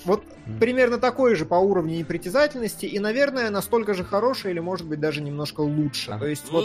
вот 0.05 0.23
примерно 0.59 0.97
такой 0.97 1.35
же 1.35 1.45
по 1.45 1.55
уровню 1.55 1.97
непритязательности, 1.97 2.85
и, 2.85 2.99
наверное, 2.99 3.49
настолько 3.49 3.93
же 3.93 4.03
хороший 4.03 4.51
или, 4.51 4.59
может 4.59 4.87
быть, 4.87 4.99
даже 4.99 5.21
немножко 5.21 5.61
лучше. 5.61 6.17
То 6.19 6.27
есть, 6.27 6.51
вот, 6.51 6.63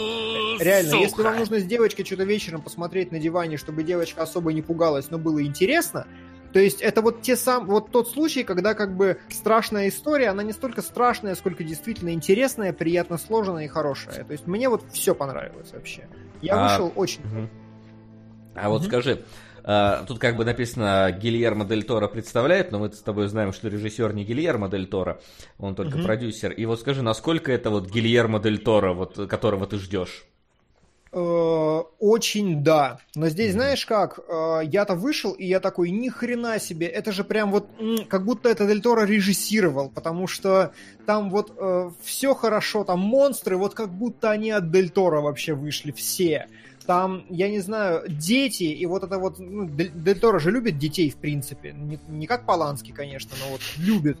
реально, 0.61 0.91
Сука. 0.91 1.03
если 1.03 1.21
вам 1.21 1.37
нужно 1.37 1.59
с 1.59 1.63
девочкой 1.63 2.05
что-то 2.05 2.23
вечером 2.23 2.61
посмотреть 2.61 3.11
на 3.11 3.19
диване, 3.19 3.57
чтобы 3.57 3.83
девочка 3.83 4.23
особо 4.23 4.53
не 4.53 4.61
пугалась, 4.61 5.09
но 5.09 5.17
было 5.17 5.43
интересно, 5.43 6.07
то 6.53 6.59
есть 6.59 6.81
это 6.81 7.01
вот 7.01 7.23
те 7.23 7.35
сам, 7.35 7.65
вот 7.65 7.91
тот 7.91 8.09
случай, 8.09 8.43
когда 8.43 8.75
как 8.75 8.95
бы 8.95 9.17
страшная 9.29 9.89
история, 9.89 10.29
она 10.29 10.43
не 10.43 10.53
столько 10.53 10.83
страшная, 10.83 11.33
сколько 11.33 11.63
действительно 11.63 12.09
интересная, 12.09 12.73
приятно 12.73 13.17
сложенная 13.17 13.65
и 13.65 13.67
хорошая. 13.67 14.23
То 14.23 14.33
есть 14.33 14.45
мне 14.45 14.69
вот 14.69 14.83
все 14.93 15.15
понравилось 15.15 15.71
вообще. 15.73 16.07
Я 16.43 16.55
а, 16.55 16.69
вышел 16.69 16.91
очень. 16.95 17.21
Угу. 17.21 17.49
А 18.55 18.69
вот 18.69 18.83
скажи, 18.83 19.23
а, 19.63 20.03
тут 20.05 20.19
как 20.19 20.35
бы 20.35 20.43
написано 20.43 21.09
Гильермо 21.11 21.65
Дель 21.65 21.83
Торо 21.83 22.07
представляет, 22.07 22.71
но 22.71 22.79
мы 22.79 22.91
с 22.91 23.01
тобой 23.01 23.27
знаем, 23.27 23.53
что 23.53 23.69
режиссер 23.69 24.13
не 24.13 24.25
Гильермо 24.25 24.69
Дель 24.69 24.87
Торо, 24.87 25.21
он 25.57 25.73
только 25.73 25.95
угу. 25.95 26.03
продюсер. 26.03 26.51
И 26.51 26.65
вот 26.65 26.81
скажи, 26.81 27.01
насколько 27.01 27.51
это 27.51 27.69
вот 27.69 27.89
Гильермо 27.89 28.39
Дель 28.39 28.59
Торо, 28.59 28.93
вот, 28.93 29.15
которого 29.29 29.65
ты 29.67 29.77
ждешь? 29.77 30.25
Э, 31.15 31.83
очень 31.99 32.63
да. 32.63 32.97
Но 33.13 33.29
здесь, 33.29 33.51
mm-hmm. 33.51 33.53
знаешь 33.53 33.85
как, 33.85 34.19
э, 34.27 34.61
я-то 34.63 34.95
вышел, 34.95 35.33
и 35.33 35.45
я 35.45 35.59
такой, 35.59 35.91
ни 35.91 36.09
хрена 36.09 36.59
себе, 36.59 36.87
это 36.87 37.11
же 37.11 37.23
прям 37.23 37.51
вот, 37.51 37.67
как 38.09 38.25
будто 38.25 38.49
это 38.49 38.65
Дель 38.65 38.81
Торо 38.81 39.05
режиссировал, 39.05 39.89
потому 39.89 40.25
что 40.25 40.73
там 41.05 41.29
вот 41.29 41.53
э, 41.55 41.91
все 42.01 42.33
хорошо, 42.33 42.83
там 42.83 42.99
монстры, 42.99 43.57
вот 43.57 43.75
как 43.75 43.89
будто 43.89 44.31
они 44.31 44.49
от 44.49 44.71
Дель 44.71 44.89
Торо 44.89 45.21
вообще 45.21 45.53
вышли, 45.53 45.91
все. 45.91 46.47
Там, 46.87 47.25
я 47.29 47.47
не 47.47 47.59
знаю, 47.59 48.03
дети, 48.09 48.63
и 48.63 48.85
вот 48.87 49.03
это 49.03 49.19
вот, 49.19 49.37
ну, 49.37 49.69
Дель, 49.69 49.91
Дель 49.93 50.19
Торо 50.19 50.39
же 50.39 50.49
любит 50.49 50.79
детей, 50.79 51.11
в 51.11 51.17
принципе. 51.17 51.73
Не, 51.73 51.99
не 52.07 52.25
как 52.25 52.47
Поланский, 52.47 52.91
конечно, 52.91 53.31
но 53.39 53.51
вот 53.51 53.61
любит. 53.77 54.17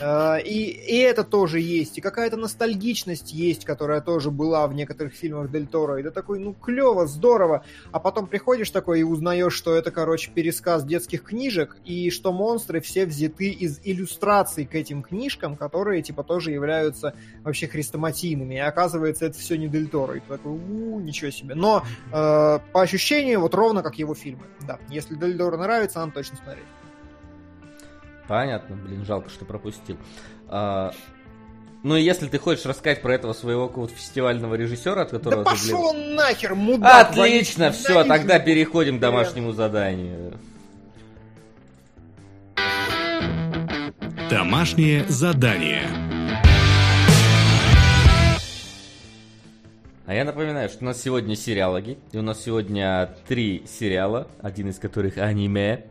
Uh, 0.00 0.42
и, 0.44 0.70
и 0.70 0.98
это 0.98 1.24
тоже 1.24 1.60
есть. 1.60 1.98
И 1.98 2.00
какая-то 2.00 2.36
ностальгичность 2.36 3.32
есть, 3.32 3.64
которая 3.64 4.00
тоже 4.00 4.30
была 4.30 4.66
в 4.66 4.74
некоторых 4.74 5.14
фильмах 5.14 5.50
Дель 5.50 5.66
Торо. 5.66 5.98
И 5.98 6.02
ты 6.02 6.10
такой, 6.10 6.38
ну, 6.38 6.54
клево, 6.54 7.06
здорово. 7.06 7.64
А 7.92 8.00
потом 8.00 8.26
приходишь 8.26 8.70
такой 8.70 9.00
и 9.00 9.02
узнаешь, 9.02 9.54
что 9.54 9.74
это, 9.74 9.90
короче, 9.90 10.30
пересказ 10.30 10.84
детских 10.84 11.22
книжек, 11.22 11.76
и 11.84 12.10
что 12.10 12.32
монстры 12.32 12.80
все 12.80 13.06
взяты 13.06 13.50
из 13.50 13.80
иллюстраций 13.84 14.66
к 14.66 14.74
этим 14.74 15.02
книжкам, 15.02 15.56
которые, 15.56 16.02
типа, 16.02 16.22
тоже 16.22 16.50
являются 16.50 17.14
вообще 17.42 17.66
хрестоматийными. 17.66 18.54
И 18.54 18.58
оказывается, 18.58 19.26
это 19.26 19.38
все 19.38 19.56
не 19.56 19.68
Дель 19.68 19.88
Торо. 19.88 20.16
И 20.16 20.20
ты 20.20 20.26
такой, 20.28 20.52
у 20.52 21.00
ничего 21.00 21.30
себе. 21.30 21.54
Но 21.54 21.84
э, 22.12 22.58
по 22.72 22.82
ощущению 22.82 23.40
вот 23.40 23.54
ровно 23.54 23.82
как 23.82 23.98
его 23.98 24.14
фильмы. 24.14 24.44
Да, 24.66 24.78
если 24.88 25.14
Дельдор 25.14 25.56
нравится, 25.56 26.00
надо 26.00 26.12
точно 26.12 26.36
смотреть. 26.36 26.64
Понятно, 28.28 28.76
блин, 28.76 29.04
жалко, 29.06 29.30
что 29.30 29.46
пропустил. 29.46 29.96
А, 30.48 30.92
ну 31.82 31.96
и 31.96 32.02
если 32.02 32.28
ты 32.28 32.38
хочешь 32.38 32.66
рассказать 32.66 33.00
про 33.00 33.14
этого 33.14 33.32
своего 33.32 33.68
какого-то 33.68 33.94
фестивального 33.94 34.54
режиссера, 34.54 35.02
от 35.02 35.10
которого 35.10 35.44
да 35.44 35.50
ты... 35.50 35.56
пошел 35.56 35.92
блин... 35.94 36.14
нахер, 36.14 36.54
мудак! 36.54 37.10
Отлично, 37.10 37.72
все, 37.72 38.04
тогда 38.04 38.38
переходим 38.38 38.98
к 38.98 39.00
домашнему 39.00 39.52
заданию. 39.52 40.34
Домашнее 44.30 45.06
задание. 45.08 45.88
А 50.08 50.14
я 50.14 50.24
напоминаю, 50.24 50.70
что 50.70 50.84
у 50.84 50.86
нас 50.86 51.02
сегодня 51.02 51.36
сериалоги, 51.36 51.98
и 52.12 52.16
у 52.16 52.22
нас 52.22 52.42
сегодня 52.42 53.14
три 53.26 53.64
сериала, 53.66 54.26
один 54.40 54.70
из 54.70 54.78
которых 54.78 55.18
аниме. 55.18 55.84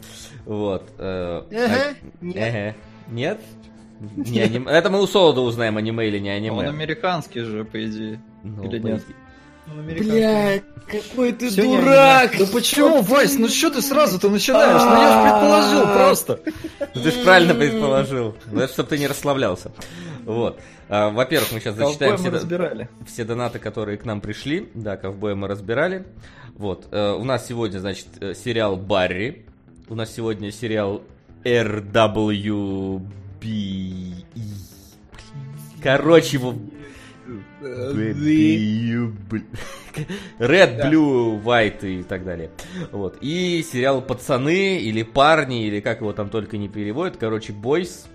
Вот. 0.43 0.89
Э, 0.97 1.43
а, 1.51 1.93
нет. 2.19 2.75
Нет? 3.11 3.39
Не 4.15 4.39
аним... 4.39 4.67
Это 4.67 4.89
мы 4.89 5.03
у 5.03 5.05
Солода 5.05 5.41
узнаем, 5.41 5.77
аниме 5.77 6.07
или 6.07 6.17
не 6.17 6.29
аниме. 6.29 6.55
Он 6.55 6.67
американский 6.67 7.41
же, 7.41 7.63
по 7.63 7.85
идее. 7.85 8.19
Ну, 8.41 8.63
или 8.63 8.79
нет? 8.79 9.03
Бля, 9.75 10.61
какой 10.87 11.33
ты 11.33 11.49
Все 11.49 11.63
дурак! 11.63 12.35
Да 12.37 12.45
почему, 12.47 13.01
Вась, 13.01 13.37
ну 13.37 13.49
что 13.49 13.69
ты 13.69 13.81
сразу-то 13.81 14.29
начинаешь? 14.29 14.81
Ну 14.81 15.01
я 15.01 15.11
же 15.11 15.21
предположил 15.29 15.81
просто. 15.93 16.39
Ну 16.95 17.01
ты 17.03 17.11
же 17.11 17.23
правильно 17.23 17.53
предположил. 17.53 18.35
Ну 18.51 18.61
это 18.61 18.71
чтобы 18.71 18.89
ты 18.89 18.97
не 18.97 19.07
расслаблялся. 19.07 19.71
Вот. 20.25 20.59
А, 20.89 21.09
во-первых, 21.09 21.51
мы 21.51 21.59
сейчас 21.59 21.75
зачитаем 21.75 22.17
все, 22.17 22.29
разбирали. 22.29 22.89
все 23.05 23.25
донаты, 23.25 23.59
которые 23.59 23.97
к 23.97 24.05
нам 24.05 24.21
пришли. 24.21 24.69
Да, 24.73 24.95
ковбоя 24.95 25.35
мы 25.35 25.47
разбирали. 25.47 26.05
Вот. 26.55 26.87
Э, 26.91 27.13
у 27.13 27.23
нас 27.23 27.45
сегодня, 27.47 27.79
значит, 27.79 28.07
э, 28.19 28.33
сериал 28.33 28.77
Барри. 28.77 29.45
У 29.89 29.95
нас 29.95 30.13
сегодня 30.13 30.51
сериал 30.51 31.03
RWB. 31.43 33.01
Короче, 35.83 36.37
его... 36.37 36.55
Red, 40.39 40.89
Blue, 40.89 41.41
White 41.41 41.87
и 41.87 42.03
так 42.03 42.23
далее. 42.23 42.51
Вот. 42.91 43.17
И 43.21 43.63
сериал 43.63 44.01
Пацаны 44.01 44.77
или 44.77 45.03
Парни, 45.03 45.67
или 45.67 45.79
как 45.79 46.01
его 46.01 46.13
там 46.13 46.29
только 46.29 46.57
не 46.57 46.69
переводят. 46.69 47.17
Короче, 47.17 47.53
Бойс 47.53 48.07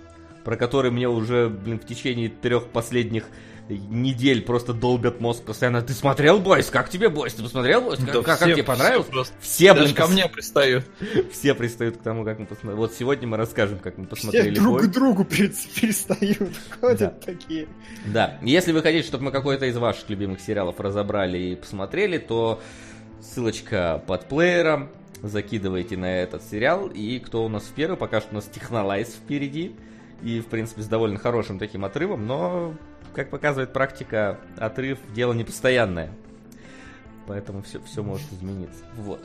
про 0.44 0.56
который 0.56 0.90
мне 0.90 1.08
уже, 1.08 1.48
блин, 1.48 1.78
в 1.78 1.86
течение 1.86 2.28
трех 2.28 2.68
последних 2.68 3.24
недель 3.68 4.42
просто 4.42 4.72
долбят 4.72 5.20
мозг 5.20 5.44
постоянно. 5.44 5.82
Ты 5.82 5.92
смотрел 5.92 6.38
Бойс? 6.38 6.70
Как 6.70 6.88
тебе 6.88 7.08
Бойс? 7.08 7.34
Ты 7.34 7.42
посмотрел 7.42 7.82
Бойс? 7.82 7.98
Как, 7.98 8.06
да 8.06 8.22
как, 8.22 8.36
все, 8.36 8.46
как 8.46 8.54
тебе 8.54 8.64
понравилось? 8.64 9.06
Все, 9.06 9.12
просто. 9.12 9.34
все 9.40 9.74
блин, 9.74 9.94
ко 9.94 10.06
мне 10.06 10.28
пристают. 10.28 10.86
Все 11.32 11.54
пристают 11.54 11.96
к 11.96 12.02
тому, 12.02 12.24
как 12.24 12.38
мы 12.38 12.46
посмотрели. 12.46 12.76
Вот 12.76 12.92
сегодня 12.92 13.28
мы 13.28 13.36
расскажем, 13.36 13.78
как 13.78 13.98
мы 13.98 14.06
посмотрели 14.06 14.52
Все 14.52 14.60
друг 14.60 14.82
к 14.82 14.86
другу 14.86 15.24
перестают. 15.24 16.52
Ходят 16.80 16.98
да. 16.98 17.32
такие. 17.32 17.68
Да. 18.06 18.38
Если 18.42 18.72
вы 18.72 18.82
хотите, 18.82 19.06
чтобы 19.06 19.24
мы 19.24 19.30
какой-то 19.30 19.66
из 19.66 19.76
ваших 19.76 20.08
любимых 20.10 20.40
сериалов 20.40 20.80
разобрали 20.80 21.38
и 21.38 21.56
посмотрели, 21.56 22.18
то 22.18 22.60
ссылочка 23.20 24.02
под 24.06 24.28
плеером 24.28 24.90
закидывайте 25.22 25.96
на 25.96 26.20
этот 26.20 26.42
сериал. 26.42 26.88
И 26.88 27.18
кто 27.20 27.44
у 27.44 27.48
нас 27.48 27.62
в 27.64 27.72
первый, 27.72 27.96
пока 27.96 28.20
что 28.20 28.32
у 28.32 28.34
нас 28.34 28.44
Технолайз 28.44 29.08
впереди. 29.08 29.74
И, 30.22 30.40
в 30.40 30.46
принципе, 30.46 30.82
с 30.82 30.86
довольно 30.86 31.18
хорошим 31.18 31.58
таким 31.58 31.84
отрывом, 31.84 32.26
но, 32.26 32.74
как 33.14 33.30
показывает 33.30 33.72
практика, 33.72 34.38
отрыв 34.58 34.98
дело 35.14 35.32
непостоянное. 35.32 36.12
Поэтому 37.26 37.62
все, 37.62 37.80
все 37.82 38.02
может 38.02 38.30
измениться. 38.32 38.84
Вот. 38.96 39.20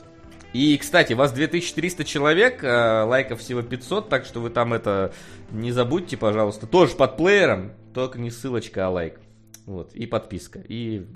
И, 0.52 0.76
кстати, 0.78 1.12
вас 1.12 1.32
2300 1.32 2.04
человек, 2.04 2.60
а 2.64 3.04
лайков 3.04 3.40
всего 3.40 3.62
500, 3.62 4.08
так 4.08 4.24
что 4.24 4.40
вы 4.40 4.50
там 4.50 4.72
это 4.72 5.12
не 5.50 5.72
забудьте, 5.72 6.16
пожалуйста. 6.16 6.66
Тоже 6.66 6.94
под 6.94 7.16
плеером, 7.16 7.72
только 7.92 8.18
не 8.18 8.30
ссылочка, 8.30 8.86
а 8.86 8.90
лайк. 8.90 9.20
Вот, 9.66 9.92
и 9.92 10.06
подписка, 10.06 10.60
и, 10.60 11.06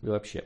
и 0.00 0.06
вообще. 0.06 0.44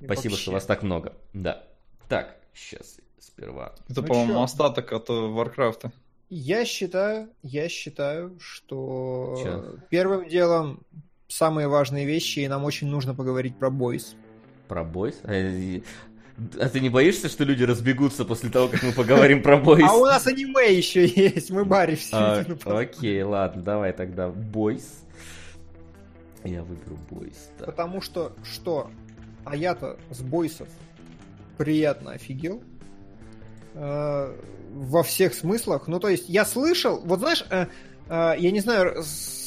И 0.00 0.04
Спасибо, 0.04 0.32
вообще. 0.32 0.42
что 0.42 0.52
вас 0.52 0.64
так 0.64 0.84
много. 0.84 1.14
Да. 1.32 1.64
Так, 2.08 2.36
сейчас 2.54 2.98
сперва. 3.18 3.74
Это, 3.88 4.02
ну, 4.02 4.06
по-моему, 4.06 4.42
остаток 4.42 4.92
от 4.92 5.08
Варкрафта. 5.08 5.92
Я 6.34 6.64
считаю, 6.64 7.28
я 7.42 7.68
считаю, 7.68 8.38
что 8.40 9.38
чё? 9.42 9.76
первым 9.90 10.26
делом 10.30 10.80
самые 11.28 11.68
важные 11.68 12.06
вещи, 12.06 12.38
и 12.38 12.48
нам 12.48 12.64
очень 12.64 12.86
нужно 12.86 13.14
поговорить 13.14 13.58
про 13.58 13.68
Boys. 13.68 14.16
Про 14.66 14.82
Boys? 14.82 15.20
А 15.24 16.68
ты 16.70 16.80
не 16.80 16.88
боишься, 16.88 17.28
что 17.28 17.44
люди 17.44 17.64
разбегутся 17.64 18.24
после 18.24 18.48
того, 18.48 18.68
как 18.68 18.82
мы 18.82 18.92
поговорим 18.92 19.42
про 19.42 19.58
Boys? 19.58 19.84
А 19.86 19.94
у 19.94 20.06
нас 20.06 20.26
аниме 20.26 20.72
еще 20.74 21.04
есть, 21.06 21.50
мы 21.50 21.66
баримся. 21.66 22.16
А, 22.64 22.78
окей, 22.78 23.22
ладно, 23.22 23.60
давай 23.60 23.92
тогда 23.92 24.30
бойс. 24.30 25.04
Я 26.44 26.62
выберу 26.62 26.96
бойс. 27.10 27.50
Потому 27.58 28.00
что, 28.00 28.32
что? 28.42 28.90
А 29.44 29.54
я-то 29.54 29.98
с 30.08 30.22
бойсов 30.22 30.68
приятно 31.58 32.12
офигел. 32.12 32.64
Э, 33.74 34.34
во 34.74 35.02
всех 35.02 35.34
смыслах. 35.34 35.86
Ну, 35.86 36.00
то 36.00 36.08
есть, 36.08 36.28
я 36.28 36.44
слышал, 36.44 37.00
вот 37.04 37.20
знаешь, 37.20 37.44
э, 37.50 37.66
э, 38.08 38.34
я 38.38 38.50
не 38.50 38.60
знаю, 38.60 39.02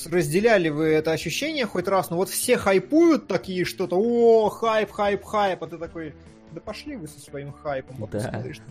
разделяли 0.06 0.70
вы 0.70 0.86
это 0.86 1.12
ощущение 1.12 1.66
хоть 1.66 1.88
раз, 1.88 2.10
но 2.10 2.18
вот 2.18 2.30
все 2.30 2.58
хайпуют 2.58 3.28
такие 3.28 3.66
что-то, 3.66 3.98
о, 3.98 4.50
хайп, 4.50 4.92
хайп, 4.92 5.24
хайп, 5.24 5.64
а 5.64 5.68
ты 5.68 5.78
такой, 5.78 6.14
да 6.52 6.62
пошли 6.62 6.96
вы 6.96 7.08
со 7.08 7.20
своим 7.20 7.54
хайпом, 7.54 8.04
а 8.04 8.08
да. 8.08 8.20
посмотришь, 8.20 8.62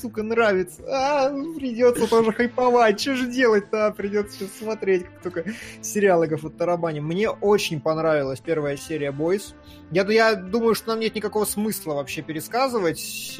сука, 0.00 0.22
нравится, 0.22 0.82
а, 0.88 1.30
придется 1.56 2.06
тоже 2.06 2.32
хайповать, 2.32 3.00
что 3.00 3.16
же 3.16 3.30
делать-то, 3.30 3.88
а, 3.88 3.90
придется 3.90 4.38
сейчас 4.38 4.50
смотреть, 4.58 5.04
как 5.04 5.20
только 5.20 5.44
сериалы 5.82 6.28
вот 6.40 6.56
тарабани. 6.56 7.00
Мне 7.00 7.28
очень 7.28 7.80
понравилась 7.80 8.40
первая 8.40 8.76
серия 8.76 9.10
Бойс. 9.10 9.54
Я, 9.90 10.04
я 10.04 10.34
думаю, 10.36 10.74
что 10.74 10.90
нам 10.90 11.00
нет 11.00 11.14
никакого 11.14 11.44
смысла 11.44 11.94
вообще 11.94 12.22
пересказывать. 12.22 13.36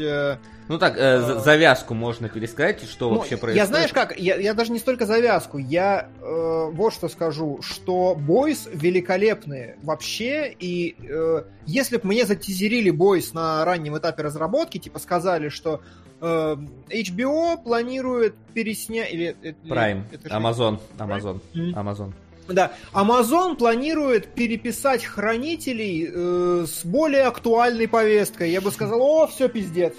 Э, 0.65 0.73
ну 0.73 0.79
так, 0.79 0.97
э, 0.97 1.01
а... 1.01 1.41
завязку 1.41 1.95
можно 1.95 2.29
пересказать, 2.29 2.83
что 2.89 3.11
ну, 3.11 3.17
вообще 3.17 3.37
происходит. 3.37 3.57
Я 3.57 3.67
знаешь 3.67 3.93
как, 3.93 4.19
я, 4.19 4.37
я 4.37 4.55
даже 4.55 4.73
не 4.73 4.79
столько 4.79 5.07
завязку, 5.07 5.59
я 5.59 6.09
э, 6.21 6.71
вот 6.73 6.95
что 6.95 7.09
скажу, 7.09 7.61
что 7.63 8.15
Бойс 8.15 8.69
великолепные 8.73 9.77
вообще, 9.83 10.55
и 10.59 10.97
э, 10.99 11.43
если 11.67 11.99
бы 11.99 12.09
мне 12.09 12.25
затизерили 12.25 12.91
Бойс 12.91 13.35
на 13.35 13.65
раннем 13.65 13.99
этапе 13.99 14.23
разработки, 14.23 14.79
типа 14.79 14.99
сказали, 14.99 15.49
что 15.49 15.83
э, 16.21 16.57
HBO 16.89 17.63
планирует 17.63 18.35
переснять... 18.55 19.13
Или, 19.13 19.37
Prime, 19.69 20.05
это 20.13 20.29
же... 20.29 20.35
Amazon, 20.35 20.81
Amazon, 20.99 21.41
Prime? 21.55 21.75
Amazon. 21.75 22.13
Да, 22.49 22.73
Amazon 22.93 23.57
планирует 23.57 24.35
переписать 24.35 25.05
хранителей 25.05 26.11
э, 26.13 26.67
с 26.67 26.85
более 26.85 27.23
актуальной 27.23 27.89
повесткой. 27.89 28.51
Я 28.51 28.61
бы 28.61 28.71
сказал, 28.71 29.01
о, 29.01 29.27
все 29.27 29.49
пиздец. 29.49 29.95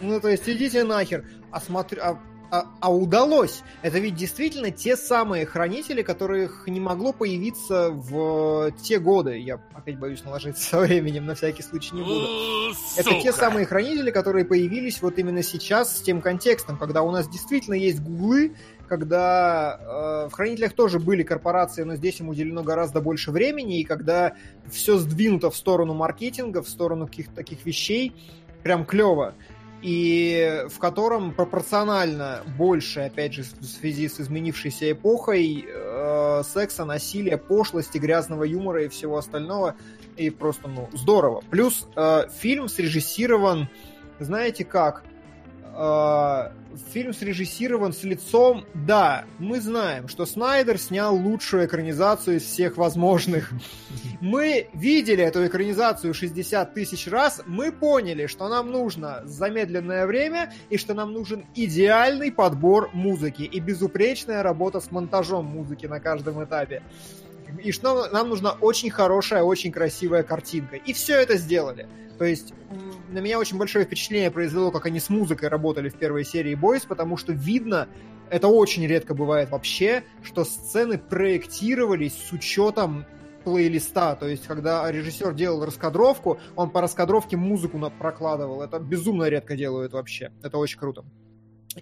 Ну, 0.00 0.20
то 0.20 0.28
есть, 0.28 0.48
идите 0.48 0.84
нахер. 0.84 1.24
А, 1.50 1.60
а 2.00 2.18
а, 2.50 2.66
а 2.80 2.94
удалось. 2.94 3.62
Это 3.82 3.98
ведь 3.98 4.14
действительно 4.14 4.70
те 4.70 4.96
самые 4.96 5.46
хранители, 5.46 6.02
которых 6.02 6.66
не 6.68 6.80
могло 6.80 7.12
появиться 7.12 7.90
в 7.90 8.72
те 8.82 8.98
годы. 8.98 9.38
Я 9.38 9.60
опять 9.74 9.98
боюсь 9.98 10.22
наложиться 10.24 10.62
со 10.62 10.80
временем, 10.80 11.26
на 11.26 11.34
всякий 11.34 11.62
случай 11.62 11.94
не 11.94 12.02
буду. 12.02 12.74
Сука. 12.74 13.00
Это 13.00 13.20
те 13.20 13.32
самые 13.32 13.66
хранители, 13.66 14.10
которые 14.10 14.44
появились 14.44 15.02
вот 15.02 15.18
именно 15.18 15.42
сейчас 15.42 15.96
с 15.96 16.00
тем 16.00 16.20
контекстом, 16.20 16.78
когда 16.78 17.02
у 17.02 17.10
нас 17.10 17.28
действительно 17.28 17.74
есть 17.74 18.00
гуглы, 18.00 18.54
когда 18.86 19.80
э, 19.80 20.28
в 20.28 20.32
хранителях 20.32 20.72
тоже 20.72 21.00
были 21.00 21.24
корпорации, 21.24 21.82
но 21.82 21.96
здесь 21.96 22.20
им 22.20 22.28
уделено 22.28 22.62
гораздо 22.62 23.00
больше 23.00 23.32
времени, 23.32 23.80
и 23.80 23.84
когда 23.84 24.34
все 24.70 24.98
сдвинуто 24.98 25.50
в 25.50 25.56
сторону 25.56 25.94
маркетинга, 25.94 26.62
в 26.62 26.68
сторону 26.68 27.06
каких-то 27.06 27.34
таких 27.34 27.66
вещей, 27.66 28.12
прям 28.62 28.84
клево 28.84 29.34
и 29.82 30.64
в 30.68 30.78
котором 30.78 31.32
пропорционально 31.32 32.42
больше, 32.56 33.00
опять 33.00 33.34
же, 33.34 33.42
в 33.42 33.64
связи 33.64 34.08
с 34.08 34.20
изменившейся 34.20 34.92
эпохой, 34.92 35.66
э, 35.68 36.42
секса, 36.44 36.84
насилия, 36.84 37.36
пошлости, 37.36 37.98
грязного 37.98 38.44
юмора 38.44 38.84
и 38.84 38.88
всего 38.88 39.18
остального. 39.18 39.76
И 40.16 40.30
просто, 40.30 40.68
ну, 40.68 40.88
здорово. 40.92 41.42
Плюс 41.50 41.86
э, 41.94 42.28
фильм 42.38 42.68
срежиссирован, 42.68 43.68
знаете 44.18 44.64
как, 44.64 45.04
э, 45.76 46.52
фильм 46.92 47.12
срежиссирован 47.12 47.92
с 47.92 48.02
лицом... 48.02 48.64
Да, 48.74 49.24
мы 49.38 49.60
знаем, 49.60 50.08
что 50.08 50.26
Снайдер 50.26 50.78
снял 50.78 51.14
лучшую 51.14 51.66
экранизацию 51.66 52.38
из 52.38 52.44
всех 52.44 52.76
возможных. 52.76 53.50
Мы 54.20 54.68
видели 54.72 55.22
эту 55.22 55.46
экранизацию 55.46 56.14
60 56.14 56.72
тысяч 56.72 57.06
раз, 57.06 57.42
мы 57.46 57.70
поняли, 57.70 58.26
что 58.26 58.48
нам 58.48 58.72
нужно 58.72 59.20
замедленное 59.24 60.06
время 60.06 60.54
и 60.70 60.78
что 60.78 60.94
нам 60.94 61.12
нужен 61.12 61.44
идеальный 61.54 62.32
подбор 62.32 62.90
музыки 62.94 63.42
и 63.42 63.60
безупречная 63.60 64.42
работа 64.42 64.80
с 64.80 64.90
монтажом 64.90 65.44
музыки 65.44 65.86
на 65.86 66.00
каждом 66.00 66.42
этапе. 66.42 66.82
И 67.62 67.72
что 67.72 68.08
нам 68.10 68.28
нужна 68.28 68.52
очень 68.52 68.90
хорошая, 68.90 69.42
очень 69.42 69.72
красивая 69.72 70.22
картинка. 70.22 70.76
И 70.76 70.92
все 70.92 71.20
это 71.20 71.36
сделали. 71.36 71.88
То 72.18 72.24
есть 72.24 72.54
на 73.10 73.18
меня 73.18 73.38
очень 73.38 73.58
большое 73.58 73.84
впечатление 73.84 74.30
произвело, 74.30 74.70
как 74.70 74.86
они 74.86 75.00
с 75.00 75.08
музыкой 75.08 75.48
работали 75.48 75.88
в 75.88 75.96
первой 75.96 76.24
серии 76.24 76.54
Бойс, 76.54 76.84
потому 76.84 77.16
что 77.16 77.32
видно, 77.32 77.88
это 78.30 78.48
очень 78.48 78.86
редко 78.86 79.14
бывает 79.14 79.50
вообще, 79.50 80.04
что 80.22 80.44
сцены 80.44 80.98
проектировались 80.98 82.14
с 82.14 82.32
учетом 82.32 83.04
плейлиста, 83.44 84.16
то 84.16 84.26
есть 84.26 84.44
когда 84.44 84.90
режиссер 84.90 85.32
делал 85.32 85.64
раскадровку, 85.64 86.40
он 86.56 86.70
по 86.70 86.80
раскадровке 86.80 87.36
музыку 87.36 87.78
прокладывал. 87.96 88.60
Это 88.60 88.80
безумно 88.80 89.28
редко 89.28 89.56
делают 89.56 89.92
вообще. 89.92 90.32
Это 90.42 90.58
очень 90.58 90.80
круто. 90.80 91.04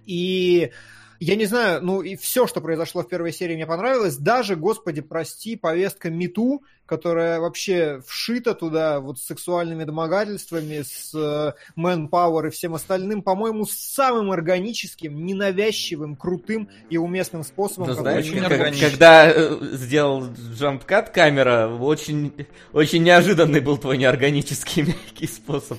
И 0.05 0.73
я 1.21 1.37
не 1.37 1.47
знаю, 1.47 1.83
ну 1.83 2.03
и 2.03 2.17
все, 2.17 2.47
что 2.47 2.61
произошло 2.61 3.03
в 3.03 3.09
первой 3.09 3.33
серии, 3.33 3.55
мне 3.55 3.67
понравилось. 3.67 4.17
Даже, 4.17 4.57
господи, 4.57 5.01
прости, 5.01 5.57
повестка 5.57 6.11
Мету, 6.11 6.63
которая 6.87 7.41
вообще 7.41 8.03
вшита 8.07 8.55
туда 8.55 9.01
вот 9.01 9.19
с 9.19 9.25
сексуальными 9.25 9.85
домогательствами, 9.85 10.83
с 10.83 11.15
э, 11.15 11.53
manpower 11.81 12.49
и 12.49 12.51
всем 12.51 12.75
остальным, 12.75 13.23
по-моему, 13.23 13.65
самым 13.67 14.31
органическим, 14.33 15.25
ненавязчивым, 15.25 16.17
крутым 16.17 16.69
и 16.91 16.99
уместным 16.99 17.43
способом. 17.43 17.89
Ты 17.89 17.95
знаешь, 17.95 18.31
как, 18.31 18.79
когда 18.79 19.31
э, 19.31 19.59
сделал 19.73 20.27
джампкат 20.27 21.11
камера, 21.11 21.69
очень, 21.69 22.33
очень 22.73 23.03
неожиданный 23.03 23.61
был 23.61 23.79
твой 23.79 23.97
неорганический 23.97 24.83
мягкий 24.87 25.27
способ. 25.27 25.79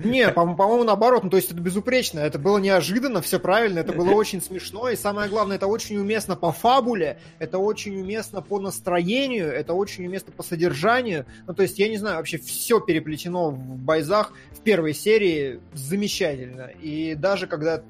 Не, 0.00 0.28
по- 0.28 0.54
по-моему, 0.54 0.84
наоборот, 0.84 1.24
ну 1.24 1.30
то 1.30 1.36
есть 1.36 1.50
это 1.50 1.60
безупречно, 1.60 2.20
это 2.20 2.38
было 2.38 2.58
неожиданно, 2.58 3.20
все 3.20 3.40
правильно, 3.40 3.80
это 3.80 3.92
было 3.92 4.10
очень 4.10 4.40
смешно, 4.40 4.88
и 4.88 4.96
самое 4.96 5.28
главное, 5.28 5.56
это 5.56 5.66
очень 5.66 5.96
уместно 5.98 6.36
по 6.36 6.52
фабуле, 6.52 7.18
это 7.38 7.58
очень 7.58 8.00
уместно 8.00 8.40
по 8.40 8.60
настроению, 8.60 9.48
это 9.52 9.72
очень 9.72 10.06
уместно 10.06 10.32
по 10.32 10.42
содержанию, 10.42 11.26
ну 11.46 11.54
то 11.54 11.62
есть, 11.62 11.78
я 11.78 11.88
не 11.88 11.96
знаю, 11.96 12.16
вообще 12.16 12.38
все 12.38 12.80
переплетено 12.80 13.50
в 13.50 13.78
Байзах 13.78 14.32
в 14.52 14.60
первой 14.60 14.94
серии 14.94 15.60
замечательно, 15.74 16.70
и 16.80 17.16
даже 17.16 17.48
когда 17.48 17.82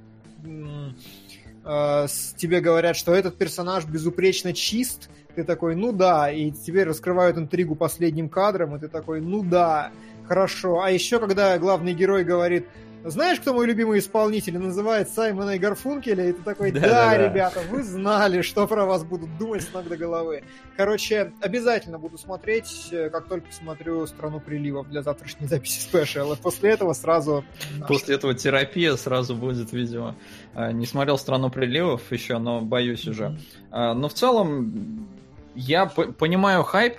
э, 1.65 2.07
тебе 2.37 2.61
говорят, 2.61 2.97
что 2.97 3.15
этот 3.15 3.37
персонаж 3.37 3.85
безупречно 3.85 4.55
чист, 4.55 5.11
ты 5.35 5.45
такой, 5.45 5.77
ну 5.77 5.93
да, 5.93 6.33
и 6.33 6.51
тебе 6.51 6.85
раскрывают 6.85 7.37
интригу 7.37 7.77
последним 7.77 8.29
кадром, 8.29 8.75
и 8.75 8.81
ты 8.81 8.89
такой, 8.89 9.21
ну 9.21 9.45
да, 9.45 9.93
Хорошо. 10.29 10.83
А 10.83 10.91
еще, 10.91 11.19
когда 11.19 11.59
главный 11.59 11.95
герой 11.95 12.23
говорит, 12.23 12.67
знаешь, 13.05 13.39
кто 13.41 13.55
мой 13.55 13.67
любимый 13.67 14.01
исполнитель? 14.01 14.59
называет 14.59 15.09
Саймона 15.09 15.53
и 15.53 15.59
Гарфункеля. 15.59 16.29
И 16.29 16.33
ты 16.33 16.43
такой, 16.43 16.73
да, 16.73 16.81
да, 16.81 16.89
да, 16.89 17.17
ребята, 17.17 17.61
вы 17.71 17.83
знали, 17.83 18.43
что 18.43 18.67
про 18.67 18.85
вас 18.85 19.05
будут 19.05 19.39
думать 19.39 19.63
с 19.63 19.73
ног 19.73 19.89
до 19.89 19.97
головы. 19.97 20.43
Короче, 20.77 21.33
обязательно 21.41 21.99
буду 21.99 22.19
смотреть, 22.19 22.89
э, 22.91 23.09
как 23.09 23.29
только 23.29 23.53
смотрю 23.53 24.07
«Страну 24.07 24.41
приливов» 24.41 24.89
для 24.91 25.03
завтрашней 25.03 25.47
записи 25.47 25.81
спешала. 25.81 26.35
После 26.35 26.71
этого 26.71 26.93
сразу... 26.93 27.45
После 27.87 28.17
этого 28.17 28.35
терапия 28.35 28.97
сразу 28.97 29.35
будет, 29.35 29.73
видимо. 29.73 30.17
А, 30.55 30.73
не 30.73 30.85
смотрел 30.85 31.19
«Страну 31.19 31.51
приливов» 31.51 32.03
еще, 32.11 32.39
но 32.39 32.61
боюсь 32.61 33.07
уже. 33.07 33.39
А, 33.71 33.95
но 33.95 34.09
в 34.09 34.15
целом, 34.15 35.09
я 35.55 35.87
понимаю 35.87 36.65
хайп, 36.65 36.99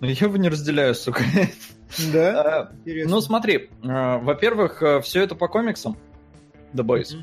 но 0.00 0.08
я 0.08 0.26
его 0.26 0.36
не 0.36 0.48
разделяю, 0.48 0.94
сука. 0.94 1.22
Да? 2.12 2.42
А, 2.46 2.72
ну, 2.84 3.20
смотри, 3.20 3.70
а, 3.82 4.18
во-первых, 4.18 4.82
э, 4.82 5.00
все 5.00 5.22
это 5.22 5.34
по 5.34 5.48
комиксам. 5.48 5.96
The 6.74 6.84
Boys. 6.84 7.16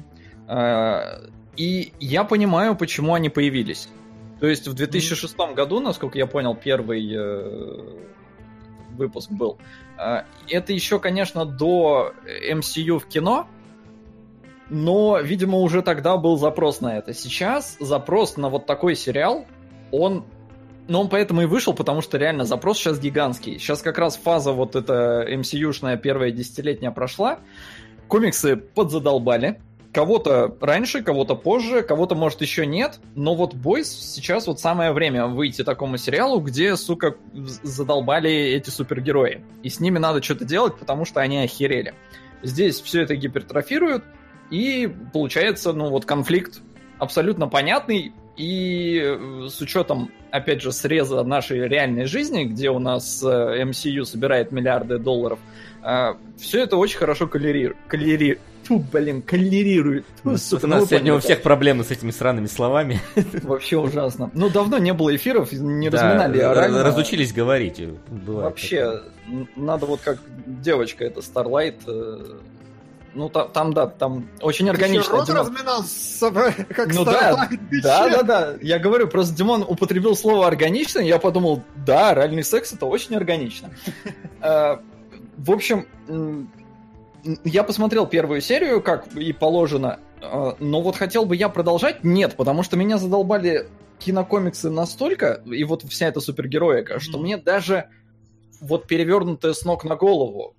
Mm-hmm. 0.47 1.31
И 1.55 1.93
я 1.99 2.23
понимаю, 2.23 2.75
почему 2.75 3.13
они 3.13 3.29
появились. 3.29 3.87
То 4.39 4.47
есть 4.47 4.67
в 4.67 4.73
2006 4.73 5.35
mm-hmm. 5.35 5.53
году, 5.53 5.79
насколько 5.79 6.17
я 6.17 6.25
понял, 6.25 6.55
первый 6.55 7.13
э, 7.13 7.79
выпуск 8.97 9.31
был. 9.31 9.57
Это 10.49 10.73
еще, 10.73 10.99
конечно, 10.99 11.45
до 11.45 12.13
MCU 12.25 12.99
в 12.99 13.05
кино, 13.05 13.47
но, 14.69 15.19
видимо, 15.19 15.59
уже 15.59 15.81
тогда 15.81 16.17
был 16.17 16.37
запрос 16.37 16.81
на 16.81 16.97
это. 16.97 17.13
Сейчас 17.13 17.77
запрос 17.79 18.37
на 18.37 18.49
вот 18.49 18.65
такой 18.65 18.95
сериал, 18.95 19.45
он 19.91 20.25
ну, 20.87 21.01
он 21.01 21.09
поэтому 21.09 21.41
и 21.41 21.45
вышел, 21.45 21.73
потому 21.73 22.01
что 22.01 22.17
реально 22.17 22.43
запрос 22.43 22.77
сейчас 22.77 22.99
гигантский. 22.99 23.57
Сейчас 23.57 23.81
как 23.81 23.97
раз 23.97 24.17
фаза 24.17 24.51
вот 24.51 24.75
эта 24.75 25.25
MCU-шная 25.29 25.97
первая 25.97 26.31
десятилетняя 26.31 26.91
прошла. 26.91 27.39
Комиксы 28.07 28.57
подзадолбали. 28.57 29.61
Кого-то 29.93 30.57
раньше, 30.59 31.03
кого-то 31.03 31.35
позже, 31.35 31.83
кого-то, 31.83 32.15
может, 32.15 32.41
еще 32.41 32.65
нет. 32.65 32.99
Но 33.15 33.35
вот 33.35 33.53
Бойс 33.53 33.89
сейчас 33.89 34.47
вот 34.47 34.59
самое 34.59 34.91
время 34.91 35.27
выйти 35.27 35.63
такому 35.63 35.97
сериалу, 35.97 36.39
где, 36.41 36.75
сука, 36.75 37.15
задолбали 37.33 38.31
эти 38.31 38.71
супергерои. 38.71 39.45
И 39.61 39.69
с 39.69 39.79
ними 39.79 39.99
надо 39.99 40.21
что-то 40.21 40.45
делать, 40.45 40.77
потому 40.77 41.05
что 41.05 41.21
они 41.21 41.37
охерели. 41.37 41.93
Здесь 42.41 42.81
все 42.81 43.03
это 43.03 43.15
гипертрофируют, 43.15 44.03
и 44.49 44.91
получается, 45.13 45.73
ну 45.73 45.89
вот 45.89 46.05
конфликт 46.05 46.61
абсолютно 46.97 47.47
понятный, 47.47 48.13
и 48.35 48.99
э, 49.03 49.47
с 49.49 49.61
учетом, 49.61 50.11
опять 50.31 50.61
же, 50.61 50.71
среза 50.71 51.23
нашей 51.23 51.67
реальной 51.67 52.05
жизни, 52.05 52.45
где 52.45 52.69
у 52.69 52.79
нас 52.79 53.23
MCU 53.23 54.01
э, 54.01 54.05
собирает 54.05 54.51
миллиарды 54.51 54.97
долларов, 54.97 55.39
э, 55.83 56.13
все 56.37 56.63
это 56.63 56.77
очень 56.77 56.97
хорошо 56.97 57.27
коллери... 57.27 57.75
коллери... 57.87 58.39
Фу, 58.63 58.79
блин, 58.79 59.21
коллерирует. 59.21 60.05
Фу, 60.23 60.37
сука, 60.37 60.65
у 60.65 60.67
нас 60.69 60.81
ну, 60.81 60.87
сегодня 60.87 61.13
у 61.13 61.19
всех 61.19 61.41
проблемы 61.41 61.83
с 61.83 61.91
этими 61.91 62.11
сраными 62.11 62.45
словами. 62.45 63.01
Вообще 63.43 63.77
ужасно. 63.77 64.31
Ну, 64.33 64.49
давно 64.49 64.77
не 64.77 64.93
было 64.93 65.13
эфиров, 65.13 65.51
не 65.51 65.89
да, 65.89 65.97
разминали 65.97 66.39
орально. 66.39 66.81
Разучились 66.81 67.33
говорить. 67.33 67.81
Бывает 68.07 68.45
Вообще, 68.45 68.85
такое. 68.85 69.47
надо 69.57 69.85
вот 69.85 69.99
как 70.01 70.19
девочка, 70.45 71.03
это 71.03 71.19
Starlight, 71.19 71.75
ну, 73.15 73.29
там, 73.29 73.51
там, 73.51 73.73
да, 73.73 73.87
там 73.87 74.29
очень 74.41 74.69
органично. 74.69 75.03
Ты 75.03 75.11
рот 75.11 75.27
Димон... 75.27 75.41
разминал, 75.41 75.83
как 76.75 76.93
ну, 76.93 77.05
да, 77.05 77.49
да, 77.81 78.09
да, 78.09 78.23
да. 78.23 78.53
Я 78.61 78.79
говорю, 78.79 79.07
просто 79.07 79.35
Димон 79.35 79.63
употребил 79.63 80.15
слово 80.15 80.47
органично, 80.47 80.99
и 80.99 81.07
я 81.07 81.19
подумал, 81.19 81.63
да, 81.85 82.13
реальный 82.13 82.43
секс 82.43 82.73
это 82.73 82.85
очень 82.85 83.15
органично. 83.15 83.71
Э, 84.45 84.79
в 85.37 85.51
общем, 85.51 85.87
я 87.45 87.63
посмотрел 87.63 88.07
первую 88.07 88.41
серию, 88.41 88.81
как 88.81 89.07
и 89.15 89.31
положено, 89.31 89.99
э, 90.21 90.51
но 90.59 90.81
вот 90.81 90.97
хотел 90.97 91.25
бы 91.25 91.37
я 91.37 91.47
продолжать? 91.47 92.03
Нет, 92.03 92.35
потому 92.35 92.61
что 92.61 92.75
меня 92.75 92.97
задолбали 92.97 93.69
кинокомиксы 93.99 94.69
настолько, 94.69 95.41
и 95.45 95.63
вот 95.63 95.83
вся 95.83 96.07
эта 96.07 96.19
супергероика, 96.19 96.99
что 96.99 97.19
мне 97.19 97.37
даже 97.37 97.85
вот 98.59 98.85
перевернутая 98.85 99.53
с 99.53 99.63
ног 99.63 99.85
на 99.85 99.95
голову 99.95 100.55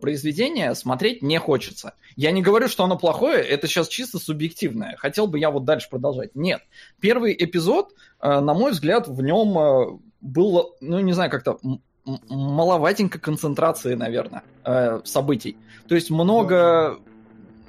произведение 0.00 0.74
смотреть 0.74 1.22
не 1.22 1.38
хочется. 1.38 1.94
Я 2.16 2.30
не 2.30 2.42
говорю, 2.42 2.68
что 2.68 2.84
оно 2.84 2.96
плохое, 2.96 3.42
это 3.42 3.66
сейчас 3.66 3.88
чисто 3.88 4.18
субъективное. 4.18 4.96
Хотел 4.96 5.26
бы 5.26 5.38
я 5.38 5.50
вот 5.50 5.64
дальше 5.64 5.88
продолжать. 5.90 6.34
Нет. 6.34 6.62
Первый 7.00 7.34
эпизод, 7.38 7.92
э, 8.20 8.40
на 8.40 8.54
мой 8.54 8.72
взгляд, 8.72 9.08
в 9.08 9.22
нем 9.22 9.58
э, 9.58 9.98
было, 10.20 10.70
ну, 10.80 10.98
не 11.00 11.12
знаю, 11.12 11.30
как-то 11.30 11.58
маловатенько 12.04 13.18
концентрации, 13.18 13.94
наверное, 13.94 14.42
событий. 15.04 15.56
То 15.88 15.94
есть 15.94 16.10
много 16.10 16.98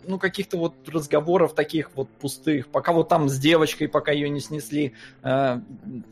ну, 0.08 0.20
каких-то 0.20 0.58
вот 0.58 0.74
разговоров 0.88 1.54
таких 1.54 1.92
вот 1.96 2.10
пустых, 2.10 2.68
пока 2.68 2.94
вот 2.94 3.10
там 3.10 3.30
с 3.30 3.38
девочкой, 3.38 3.88
пока 3.88 4.12
ее 4.12 4.30
не 4.30 4.40
снесли. 4.40 4.94
Э, 5.24 5.60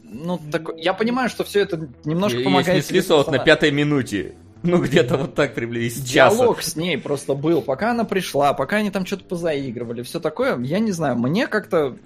ну, 0.03 0.39
так, 0.51 0.69
я 0.77 0.93
понимаю, 0.93 1.29
что 1.29 1.43
все 1.43 1.61
это 1.61 1.89
немножко 2.03 2.39
Ее 2.39 2.45
помогает. 2.45 2.85
Снесли 2.85 3.15
вот 3.15 3.31
на 3.31 3.39
пятой 3.39 3.71
минуте. 3.71 4.35
Ну, 4.63 4.81
где-то 4.81 5.17
вот 5.17 5.35
так 5.35 5.53
приблизительно. 5.53 6.07
Диалог 6.07 6.61
с 6.61 6.75
ней 6.75 6.97
просто 6.97 7.33
был, 7.33 7.61
пока 7.61 7.91
она 7.91 8.05
пришла, 8.05 8.53
пока 8.53 8.77
они 8.77 8.91
там 8.91 9.05
что-то 9.05 9.25
позаигрывали, 9.25 10.03
все 10.03 10.19
такое. 10.21 10.57
Я 10.59 10.79
не 10.79 10.91
знаю, 10.91 11.17
мне 11.17 11.47
как-то 11.47 11.97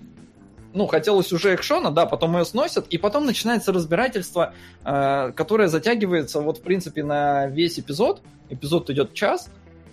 ну, 0.74 0.86
хотелось 0.88 1.32
уже 1.32 1.56
экшона, 1.56 1.92
да, 1.92 2.06
потом 2.06 2.38
ее 2.38 2.46
сносят, 2.46 2.88
и 2.88 2.98
потом 2.98 3.26
начинается 3.26 3.72
разбирательство, 3.74 4.54
э, 4.84 5.32
которое 5.36 5.68
затягивается 5.70 6.42
вот, 6.42 6.60
в 6.60 6.62
принципе, 6.62 7.04
на 7.04 7.48
весь 7.48 7.80
эпизод. 7.80 8.22
Эпизод 8.50 8.90
идет 8.90 9.14
час, 9.14 9.50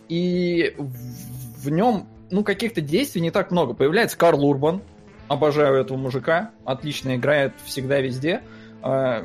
и 0.08 0.74
в, 0.76 1.64
в 1.64 1.70
нем, 1.70 2.06
ну, 2.30 2.44
каких-то 2.44 2.80
действий 2.80 3.22
не 3.22 3.30
так 3.30 3.50
много. 3.50 3.74
Появляется 3.74 4.18
Карл 4.18 4.44
Урбан, 4.44 4.82
обожаю 5.28 5.76
этого 5.76 5.96
мужика, 5.96 6.50
отлично 6.64 7.16
играет 7.16 7.52
всегда 7.64 8.00
везде. 8.00 8.42
Э, 8.82 9.22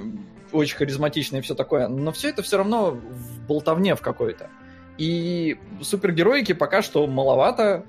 очень 0.51 0.77
харизматичный 0.77 1.39
и 1.39 1.41
все 1.41 1.55
такое, 1.55 1.87
но 1.87 2.11
все 2.11 2.29
это 2.29 2.41
все 2.41 2.57
равно 2.57 2.91
в 2.91 3.41
болтовне 3.47 3.95
в 3.95 4.01
какой-то. 4.01 4.49
И 4.97 5.57
супергероики 5.81 6.53
пока 6.53 6.81
что 6.81 7.07
маловато. 7.07 7.85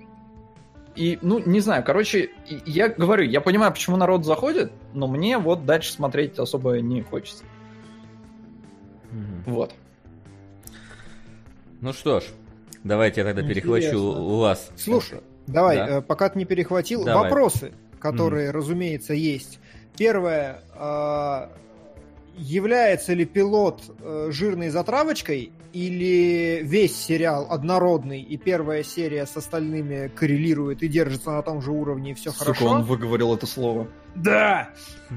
И, 0.96 1.18
ну, 1.22 1.38
не 1.38 1.61
знаю, 1.61 1.84
короче, 1.84 2.30
я 2.66 2.88
говорю, 2.88 3.24
я 3.24 3.40
понимаю, 3.40 3.72
почему 3.72 3.96
народ 3.96 4.24
заходит, 4.24 4.72
но 4.92 5.06
мне 5.06 5.38
вот 5.38 5.64
дальше 5.64 5.92
смотреть 5.92 6.38
особо 6.38 6.80
не 6.80 7.02
хочется. 7.02 7.44
Mm-hmm. 9.12 9.42
Вот. 9.46 9.74
Ну 11.80 11.92
что 11.92 12.20
ж, 12.20 12.24
давайте 12.84 13.20
я 13.20 13.26
тогда 13.26 13.42
Интересно. 13.42 13.70
перехвачу 13.70 13.98
у 13.98 14.38
вас. 14.38 14.70
Слушай, 14.76 15.20
давай, 15.46 15.76
да? 15.76 15.88
Э, 15.88 16.02
пока 16.02 16.28
ты 16.28 16.38
не 16.38 16.44
перехватил, 16.44 17.04
давай. 17.04 17.24
вопросы, 17.24 17.72
которые, 17.98 18.48
mm. 18.48 18.52
разумеется, 18.52 19.14
есть. 19.14 19.58
Первое, 19.96 20.62
а, 20.74 21.50
является 22.37 23.12
ли 23.12 23.24
пилот 23.24 23.83
э, 24.01 24.28
жирной 24.31 24.70
затравочкой 24.70 25.53
или 25.72 26.61
весь 26.62 26.97
сериал 26.97 27.47
однородный 27.51 28.22
и 28.22 28.37
первая 28.37 28.83
серия 28.83 29.26
с 29.26 29.37
остальными 29.37 30.09
коррелирует 30.09 30.83
и 30.83 30.89
держится 30.89 31.31
на 31.31 31.43
том 31.43 31.62
же 31.62 31.70
уровне 31.70 32.12
и 32.12 32.14
все 32.14 32.31
Сука, 32.31 32.45
хорошо? 32.47 32.66
он 32.66 32.83
выговорил 32.83 33.35
это 33.35 33.47
слово. 33.47 33.87
Да! 34.14 34.70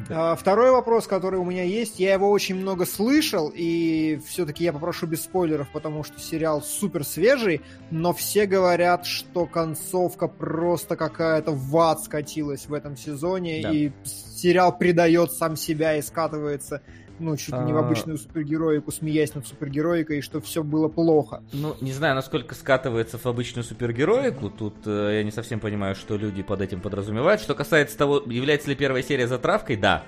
да. 0.07 0.31
А, 0.31 0.35
второй 0.35 0.71
вопрос, 0.71 1.07
который 1.07 1.39
у 1.39 1.45
меня 1.45 1.63
есть, 1.63 1.99
я 1.99 2.13
его 2.13 2.29
очень 2.29 2.55
много 2.55 2.85
слышал, 2.85 3.51
и 3.53 4.19
все-таки 4.27 4.63
я 4.63 4.73
попрошу 4.73 5.07
без 5.07 5.23
спойлеров, 5.23 5.67
потому 5.71 6.03
что 6.03 6.19
сериал 6.19 6.61
супер 6.61 7.03
свежий, 7.03 7.61
но 7.91 8.13
все 8.13 8.45
говорят, 8.45 9.05
что 9.05 9.45
концовка 9.45 10.27
просто 10.27 10.95
какая-то 10.95 11.51
в 11.51 11.77
ад 11.77 12.01
скатилась 12.01 12.67
в 12.67 12.73
этом 12.73 12.95
сезоне, 12.95 13.61
да. 13.63 13.71
и 13.71 13.91
сериал 14.03 14.77
предает 14.77 15.31
сам 15.31 15.55
себя 15.55 15.97
и 15.97 16.01
скатывается 16.01 16.81
ну, 17.24 17.38
чуть 17.38 17.55
ли 17.55 17.61
не 17.61 17.74
в 17.74 17.78
а. 17.78 17.80
обычную 17.80 18.17
супергероику, 18.17 18.91
смеясь 18.91 19.34
над 19.34 19.47
супергероикой, 19.47 20.19
и 20.19 20.21
что 20.21 20.41
все 20.41 20.63
было 20.63 20.88
плохо. 20.88 21.41
Ну, 21.53 21.76
не 21.82 21.91
знаю, 21.91 22.15
насколько 22.15 22.53
скатывается 22.55 23.17
в 23.17 23.26
обычную 23.26 23.63
супергероику, 23.63 24.49
тут 24.49 24.76
э, 24.86 25.15
я 25.17 25.24
не 25.24 25.32
совсем 25.32 25.59
понимаю, 25.59 25.95
что 25.95 26.17
люди 26.17 26.43
под 26.43 26.61
этим 26.61 26.82
подразумевают. 26.82 27.41
Что 27.41 27.55
касается 27.55 27.97
того, 27.97 28.21
является 28.26 28.69
ли 28.69 28.76
первая 28.76 29.01
серия 29.01 29.28
затравкой, 29.28 29.78
да. 29.78 30.03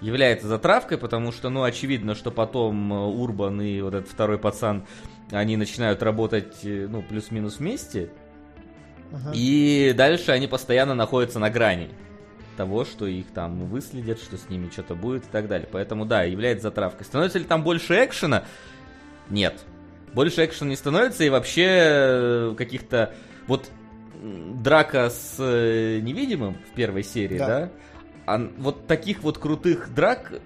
Является 0.00 0.48
затравкой, 0.48 0.96
потому 0.96 1.30
что, 1.32 1.50
ну, 1.50 1.62
очевидно, 1.62 2.14
что 2.14 2.30
потом 2.30 2.92
э, 2.92 2.96
Урбан 2.96 3.60
и 3.60 3.80
вот 3.80 3.94
этот 3.94 4.08
второй 4.08 4.38
пацан, 4.38 4.84
они 5.30 5.56
начинают 5.56 6.02
работать, 6.02 6.58
э, 6.62 6.86
ну, 6.88 7.02
плюс-минус 7.02 7.58
вместе. 7.58 8.10
Ага. 9.12 9.32
И 9.34 9.92
дальше 9.96 10.30
они 10.30 10.46
постоянно 10.46 10.94
находятся 10.94 11.38
на 11.38 11.50
грани 11.50 11.90
того, 12.60 12.84
что 12.84 13.06
их 13.06 13.28
там 13.28 13.64
выследят, 13.68 14.20
что 14.20 14.36
с 14.36 14.50
ними 14.50 14.68
что-то 14.70 14.94
будет 14.94 15.24
и 15.24 15.28
так 15.32 15.48
далее. 15.48 15.66
Поэтому 15.72 16.04
да, 16.04 16.24
является 16.24 16.64
затравкой. 16.64 17.06
Становится 17.06 17.38
ли 17.38 17.46
там 17.46 17.64
больше 17.64 18.04
экшена? 18.04 18.44
Нет. 19.30 19.64
Больше 20.12 20.44
экшена 20.44 20.68
не 20.68 20.76
становится, 20.76 21.24
и 21.24 21.30
вообще 21.30 21.66
э, 21.66 22.54
каких-то... 22.58 23.14
Вот 23.46 23.70
драка 24.22 25.08
с 25.08 25.36
э, 25.38 26.00
невидимым 26.02 26.58
в 26.70 26.74
первой 26.74 27.02
серии, 27.02 27.38
да? 27.38 27.46
да? 27.46 27.70
А 28.26 28.50
вот 28.58 28.86
таких 28.86 29.22
вот 29.22 29.38
крутых 29.38 29.94
драк 29.94 30.30
э, 30.30 30.38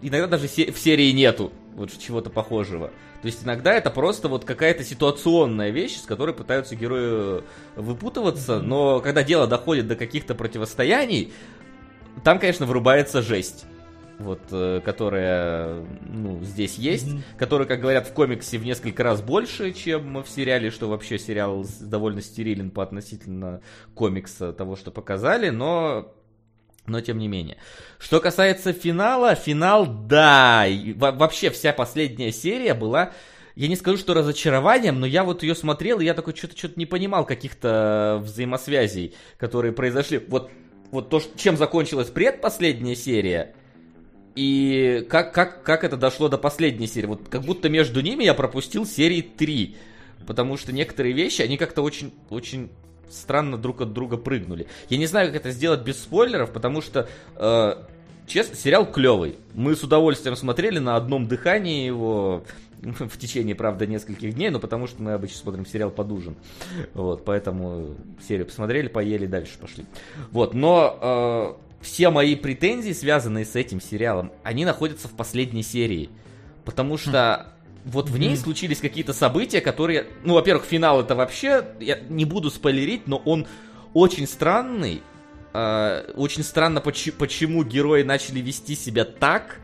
иногда 0.00 0.28
даже 0.28 0.48
в 0.48 0.78
серии 0.78 1.12
нету 1.12 1.52
вот 1.74 1.90
чего-то 1.98 2.30
похожего. 2.30 2.90
То 3.22 3.26
есть 3.26 3.44
иногда 3.44 3.72
это 3.72 3.90
просто 3.90 4.28
вот 4.28 4.44
какая-то 4.44 4.82
ситуационная 4.82 5.70
вещь, 5.70 5.96
с 5.96 6.02
которой 6.02 6.34
пытаются 6.34 6.74
герои 6.74 7.44
выпутываться, 7.76 8.60
но 8.60 9.00
когда 9.00 9.22
дело 9.22 9.46
доходит 9.46 9.86
до 9.86 9.94
каких-то 9.94 10.34
противостояний, 10.34 11.32
там, 12.24 12.40
конечно, 12.40 12.66
вырубается 12.66 13.22
жесть. 13.22 13.64
Вот, 14.18 14.40
э, 14.52 14.80
которая, 14.84 15.84
ну, 16.02 16.44
здесь 16.44 16.76
есть, 16.76 17.08
mm-hmm. 17.08 17.38
которая, 17.38 17.66
как 17.66 17.80
говорят 17.80 18.06
в 18.06 18.12
комиксе, 18.12 18.58
в 18.58 18.64
несколько 18.64 19.02
раз 19.02 19.20
больше, 19.20 19.72
чем 19.72 20.22
в 20.22 20.28
сериале, 20.28 20.70
что 20.70 20.88
вообще 20.88 21.18
сериал 21.18 21.66
довольно 21.80 22.20
стерилен 22.20 22.70
по 22.70 22.84
относительно 22.84 23.62
комикса 23.94 24.52
того, 24.52 24.76
что 24.76 24.92
показали, 24.92 25.48
но 25.48 26.14
но 26.86 27.00
тем 27.00 27.18
не 27.18 27.28
менее. 27.28 27.56
Что 27.98 28.20
касается 28.20 28.72
финала, 28.72 29.34
финал, 29.34 29.86
да, 29.86 30.66
вообще 30.96 31.50
вся 31.50 31.72
последняя 31.72 32.32
серия 32.32 32.74
была 32.74 33.12
я 33.54 33.68
не 33.68 33.76
скажу, 33.76 33.98
что 33.98 34.14
разочарованием, 34.14 34.98
но 34.98 35.06
я 35.06 35.24
вот 35.24 35.42
ее 35.42 35.54
смотрел, 35.54 36.00
и 36.00 36.04
я 36.04 36.14
такой 36.14 36.34
что-то 36.34 36.56
что 36.56 36.70
не 36.76 36.86
понимал 36.86 37.26
каких-то 37.26 38.20
взаимосвязей, 38.22 39.14
которые 39.36 39.72
произошли. 39.72 40.18
Вот, 40.26 40.50
вот 40.90 41.10
то, 41.10 41.20
чем 41.36 41.56
закончилась 41.56 42.08
предпоследняя 42.08 42.94
серия, 42.94 43.54
и 44.34 45.06
как, 45.10 45.34
как, 45.34 45.62
как 45.62 45.84
это 45.84 45.96
дошло 45.96 46.28
до 46.28 46.38
последней 46.38 46.86
серии. 46.86 47.06
Вот 47.06 47.28
как 47.28 47.42
будто 47.42 47.68
между 47.68 48.00
ними 48.00 48.24
я 48.24 48.32
пропустил 48.32 48.86
серии 48.86 49.20
3. 49.20 49.76
Потому 50.26 50.56
что 50.56 50.72
некоторые 50.72 51.14
вещи, 51.14 51.42
они 51.42 51.58
как-то 51.58 51.82
очень, 51.82 52.14
очень 52.30 52.70
странно 53.10 53.56
друг 53.56 53.80
от 53.80 53.92
друга 53.92 54.16
прыгнули. 54.16 54.66
Я 54.88 54.98
не 54.98 55.06
знаю, 55.06 55.28
как 55.28 55.36
это 55.36 55.50
сделать 55.50 55.82
без 55.82 56.02
спойлеров, 56.02 56.52
потому 56.52 56.80
что, 56.80 57.08
э, 57.36 57.74
честно, 58.26 58.56
сериал 58.56 58.90
клевый. 58.90 59.36
Мы 59.54 59.76
с 59.76 59.82
удовольствием 59.82 60.36
смотрели 60.36 60.78
на 60.78 60.96
одном 60.96 61.28
дыхании 61.28 61.86
его 61.86 62.44
в 62.82 63.16
течение, 63.18 63.54
правда, 63.54 63.86
нескольких 63.86 64.34
дней, 64.34 64.50
но 64.50 64.58
потому 64.58 64.86
что 64.86 65.02
мы 65.02 65.12
обычно 65.12 65.38
смотрим 65.38 65.66
сериал 65.66 65.90
под 65.90 66.10
ужин. 66.12 66.36
Вот, 66.94 67.24
поэтому 67.24 67.94
серию 68.26 68.46
посмотрели, 68.46 68.88
поели, 68.88 69.26
дальше 69.26 69.58
пошли. 69.58 69.84
Вот, 70.30 70.54
но 70.54 71.58
э, 71.60 71.82
все 71.82 72.10
мои 72.10 72.34
претензии, 72.34 72.92
связанные 72.92 73.44
с 73.44 73.54
этим 73.56 73.80
сериалом, 73.80 74.32
они 74.42 74.64
находятся 74.64 75.08
в 75.08 75.12
последней 75.12 75.62
серии. 75.62 76.10
Потому 76.64 76.96
что 76.96 77.52
вот 77.84 78.08
в 78.08 78.18
ней 78.18 78.36
случились 78.36 78.78
какие-то 78.78 79.12
события, 79.12 79.60
которые... 79.60 80.06
Ну, 80.24 80.34
во-первых, 80.34 80.64
финал 80.64 81.00
это 81.00 81.14
вообще... 81.14 81.66
Я 81.80 81.98
не 82.08 82.24
буду 82.24 82.50
спойлерить, 82.50 83.06
но 83.06 83.16
он 83.24 83.46
очень 83.92 84.26
странный. 84.26 85.02
Э, 85.52 86.12
очень 86.14 86.44
странно, 86.44 86.80
почему, 86.80 87.16
почему 87.18 87.64
герои 87.64 88.02
начали 88.02 88.40
вести 88.40 88.76
себя 88.76 89.04
так. 89.04 89.58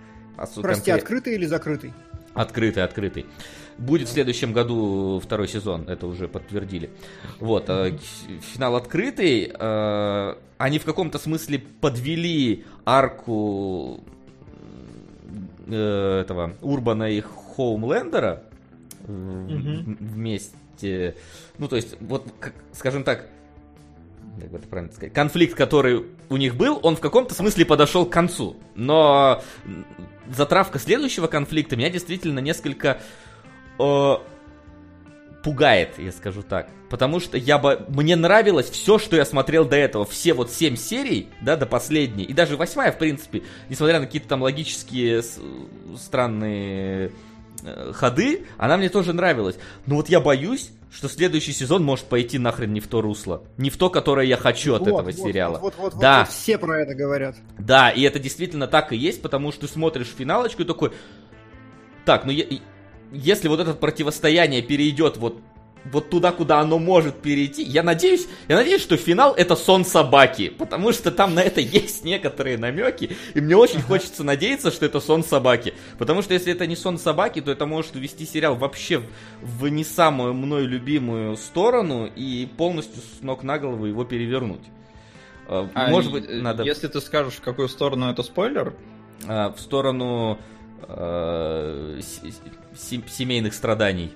Прости, 0.61 0.91
открытый 0.91 1.35
или 1.35 1.47
закрытый? 1.47 1.93
Открытый, 2.35 2.83
открытый. 2.85 3.27
Будет 3.79 4.09
в 4.09 4.13
следующем 4.13 4.53
году 4.53 5.21
второй 5.25 5.47
сезон, 5.47 5.89
это 5.89 6.09
уже 6.09 6.27
подтвердили. 6.27 6.91
Вот, 7.39 7.67
э, 7.69 7.97
финал 8.53 8.75
открытый. 8.75 9.53
Э, 9.57 10.35
они 10.59 10.81
в 10.81 10.85
каком-то 10.85 11.19
смысле 11.21 11.61
подвели 11.81 12.65
арку 12.85 14.01
э, 15.69 16.21
этого 16.23 16.55
Урбана 16.61 17.09
и 17.11 17.21
Хоумлендера 17.59 18.45
mm-hmm. 19.03 19.97
вместе. 19.99 21.17
Ну, 21.59 21.67
то 21.67 21.75
есть, 21.75 21.97
вот, 22.01 22.33
как, 22.39 22.55
скажем 22.73 23.03
так, 23.03 23.27
как 24.41 24.49
бы 24.49 24.59
это 24.59 24.69
правильно 24.69 24.93
сказать, 24.93 25.13
конфликт, 25.13 25.57
который 25.57 26.07
у 26.29 26.37
них 26.37 26.55
был, 26.55 26.79
он 26.85 26.95
в 26.95 27.01
каком-то 27.01 27.35
смысле 27.35 27.65
подошел 27.65 28.07
к 28.07 28.13
концу. 28.13 28.57
Но 28.77 29.43
затравка 30.33 30.79
следующего 30.79 31.27
конфликта 31.27 31.77
меня 31.77 31.91
действительно 31.91 32.39
несколько 32.39 33.01
э, 33.81 34.15
пугает, 35.43 35.99
я 35.99 36.13
скажу 36.13 36.45
так. 36.45 36.71
Потому 36.89 37.19
что 37.19 37.37
я 37.37 37.59
бы... 37.59 37.85
Мне 37.89 38.15
нравилось 38.15 38.71
все, 38.71 38.99
что 38.99 39.17
я 39.17 39.25
смотрел 39.25 39.65
до 39.65 39.75
этого. 39.75 40.05
Все 40.05 40.33
вот 40.33 40.53
семь 40.53 40.77
серий, 40.77 41.29
да, 41.41 41.57
до 41.57 41.67
последней. 41.67 42.23
И 42.23 42.33
даже 42.33 42.57
восьмая, 42.57 42.93
в 42.93 42.99
принципе, 42.99 43.43
несмотря 43.69 43.99
на 43.99 44.07
какие-то 44.07 44.29
там 44.29 44.43
логические 44.43 45.25
странные 45.97 47.11
ходы, 47.93 48.47
она 48.57 48.77
мне 48.77 48.89
тоже 48.89 49.13
нравилась. 49.13 49.57
Но 49.87 49.97
вот 49.97 50.09
я 50.09 50.21
боюсь, 50.21 50.71
что 50.91 51.09
следующий 51.09 51.53
сезон 51.53 51.85
может 51.85 52.07
пойти 52.07 52.39
нахрен 52.39 52.73
не 52.73 52.81
в 52.81 52.89
то 52.89 53.01
русло. 53.01 53.43
Не 53.57 53.71
в 53.71 53.77
то, 53.77 53.91
которое 53.91 54.27
я 54.27 54.37
хочу 54.37 54.75
от 54.75 54.81
вот, 54.81 54.89
этого 54.89 55.03
вот, 55.03 55.15
сериала. 55.15 55.59
Вот, 55.59 55.75
вот, 55.77 55.95
вот, 55.95 56.01
да. 56.01 56.21
вот, 56.21 56.29
все 56.29 56.59
про 56.59 56.83
это 56.83 56.95
говорят. 56.95 57.37
Да, 57.59 57.91
и 57.91 58.03
это 58.03 58.19
действительно 58.19 58.67
так 58.67 58.93
и 58.93 58.97
есть, 58.97 59.23
потому 59.23 59.53
что 59.53 59.63
ты 59.67 59.73
смотришь 59.73 60.15
финалочку 60.17 60.63
и 60.63 60.65
такой... 60.65 60.93
Так, 62.05 62.25
ну 62.25 62.33
я, 62.33 62.47
если 63.13 63.49
вот 63.49 63.61
это 63.61 63.75
противостояние 63.75 64.63
перейдет 64.63 65.19
вот 65.19 65.41
вот 65.85 66.11
туда, 66.11 66.33
куда 66.33 66.61
оно 66.61 66.79
может 66.79 67.17
перейти. 67.21 67.63
Я 67.63 67.83
надеюсь, 67.83 68.27
я 68.49 68.57
надеюсь, 68.57 68.83
что 68.83 68.97
финал 68.97 69.35
это 69.35 69.57
сон 69.57 69.85
собаки, 69.85 70.51
потому 70.51 70.93
что 70.93 71.11
там 71.11 71.35
на 71.35 71.41
это 71.41 71.61
есть 71.61 72.05
некоторые 72.05 72.59
намеки, 72.59 73.17
и 73.35 73.41
мне 73.41 73.57
очень 73.57 73.81
хочется 73.81 74.25
надеяться, 74.25 74.71
что 74.71 74.87
это 74.87 75.01
сон 75.01 75.25
собаки, 75.25 75.75
потому 75.99 76.23
что 76.23 76.35
если 76.35 76.53
это 76.53 76.67
не 76.67 76.77
сон 76.77 76.99
собаки, 76.99 77.41
то 77.41 77.51
это 77.51 77.67
может 77.67 77.97
увести 77.97 78.27
сериал 78.27 78.57
вообще 78.57 79.03
в 79.43 79.69
не 79.69 79.85
самую 79.85 80.35
мною 80.35 80.69
любимую 80.69 81.37
сторону 81.37 82.11
и 82.15 82.49
полностью 82.57 83.03
с 83.03 83.23
ног 83.23 83.43
на 83.43 83.59
голову 83.59 83.87
его 83.87 84.05
перевернуть. 84.05 84.63
А, 85.47 85.69
а 85.75 85.91
может 85.91 86.13
быть, 86.13 86.29
надо... 86.29 86.63
Если 86.63 86.89
ты 86.89 87.01
скажешь, 87.01 87.35
в 87.35 87.41
какую 87.41 87.69
сторону 87.69 88.11
это 88.11 88.23
спойлер? 88.23 88.75
А, 89.27 89.51
в 89.51 89.61
сторону 89.61 90.39
э, 90.87 92.01
семейных 93.09 93.55
страданий 93.55 94.13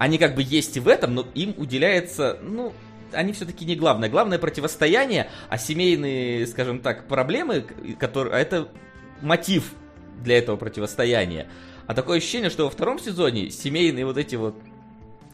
они 0.00 0.16
как 0.16 0.34
бы 0.34 0.42
есть 0.42 0.78
и 0.78 0.80
в 0.80 0.88
этом, 0.88 1.14
но 1.14 1.26
им 1.34 1.54
уделяется, 1.58 2.38
ну, 2.40 2.72
они 3.12 3.34
все-таки 3.34 3.66
не 3.66 3.76
главное. 3.76 4.08
Главное 4.08 4.38
противостояние, 4.38 5.28
а 5.50 5.58
семейные, 5.58 6.46
скажем 6.46 6.80
так, 6.80 7.06
проблемы, 7.06 7.66
которые, 7.98 8.34
а 8.34 8.38
это 8.38 8.68
мотив 9.20 9.74
для 10.24 10.38
этого 10.38 10.56
противостояния. 10.56 11.48
А 11.86 11.92
такое 11.92 12.16
ощущение, 12.16 12.48
что 12.48 12.64
во 12.64 12.70
втором 12.70 12.98
сезоне 12.98 13.50
семейные 13.50 14.06
вот 14.06 14.16
эти 14.16 14.36
вот 14.36 14.54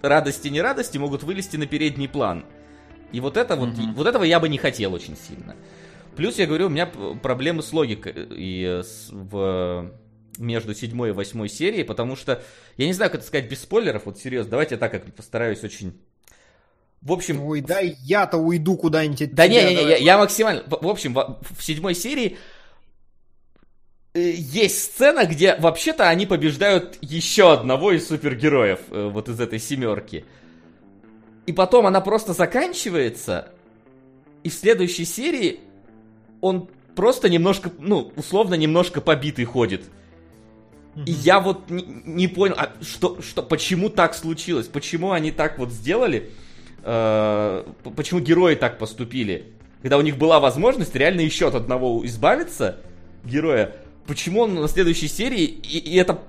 радости 0.03 0.49
не 0.49 0.61
радости 0.61 0.99
могут 0.99 1.23
вылезти 1.23 1.57
на 1.57 1.67
передний 1.67 2.09
план. 2.09 2.45
И 3.13 3.21
вот 3.21 3.37
это 3.37 3.55
вот, 3.55 3.69
mm-hmm. 3.69 3.95
вот 3.95 4.09
этого 4.09 4.25
я 4.25 4.41
бы 4.41 4.49
не 4.49 4.59
хотел 4.59 4.95
очень 4.95 5.17
сильно. 5.17 5.55
Плюс 6.17 6.39
я 6.39 6.47
говорю, 6.47 6.67
у 6.67 6.71
меня 6.71 6.87
проблемы 6.87 7.63
с 7.63 7.73
логикой 7.73 8.15
и 8.31 8.83
с, 8.83 9.11
в 9.13 9.93
между 10.39 10.75
седьмой 10.75 11.11
и 11.11 11.13
восьмой 11.13 11.49
серией, 11.49 11.85
потому 11.85 12.17
что, 12.17 12.43
я 12.77 12.87
не 12.87 12.93
знаю, 12.93 13.11
как 13.11 13.21
это 13.21 13.29
сказать 13.29 13.51
без 13.51 13.63
спойлеров, 13.63 14.07
вот 14.07 14.19
серьезно, 14.19 14.53
давайте 14.53 14.75
я 14.75 14.79
так 14.79 14.93
как 14.93 15.15
постараюсь 15.15 15.63
очень... 15.65 16.01
В 17.03 17.13
общем... 17.13 17.43
Ой, 17.45 17.61
да 17.61 17.81
я-то 17.81 18.39
уйду 18.39 18.77
куда-нибудь. 18.77 19.35
Да 19.35 19.47
не, 19.47 19.63
не, 19.63 19.75
не, 19.75 19.83
я, 19.83 19.97
я 19.97 20.19
максимально... 20.19 20.65
В 20.67 20.89
общем, 20.89 21.15
в, 21.15 21.41
в 21.57 21.63
седьмой 21.63 21.95
серии 21.95 22.37
э, 24.15 24.33
есть 24.37 24.83
сцена, 24.83 25.27
где 25.27 25.57
вообще-то 25.57 26.09
они 26.09 26.27
побеждают 26.27 26.99
еще 27.01 27.53
одного 27.53 27.93
из 27.93 28.09
супергероев, 28.09 28.81
э, 28.91 29.09
вот 29.09 29.29
из 29.29 29.39
этой 29.41 29.59
семерки. 29.59 30.25
И 31.47 31.53
потом 31.53 31.87
она 31.87 32.01
просто 32.01 32.33
заканчивается, 32.33 33.53
и 34.43 34.49
в 34.49 34.55
следующей 34.55 35.05
серии 35.05 35.61
он 36.41 36.69
просто 36.97 37.29
немножко, 37.29 37.71
ну, 37.79 38.13
условно, 38.17 38.55
немножко 38.55 39.01
побитый 39.01 39.45
ходит. 39.45 39.85
И 41.05 41.11
я 41.11 41.41
вот 41.41 41.69
не, 41.69 41.83
не 41.83 42.29
понял, 42.29 42.55
а 42.57 42.73
что, 42.81 43.21
что, 43.21 43.43
почему 43.43 43.91
так 43.91 44.15
случилось, 44.15 44.67
почему 44.67 45.11
они 45.13 45.31
так 45.31 45.59
вот 45.59 45.71
сделали, 45.71 46.31
э, 46.83 47.65
почему 47.95 48.21
герои 48.21 48.55
так 48.55 48.79
поступили, 48.79 49.53
когда 49.83 49.99
у 49.99 50.01
них 50.01 50.17
была 50.17 50.41
возможность 50.41 50.95
реально 50.95 51.21
еще 51.21 51.49
от 51.49 51.55
одного 51.55 52.05
избавиться 52.07 52.79
героя, 53.25 53.77
почему 54.07 54.41
он 54.41 54.55
на 54.55 54.69
следующей 54.69 55.09
серии, 55.09 55.45
и, 55.45 55.79
и 55.79 55.97
это 55.97 56.23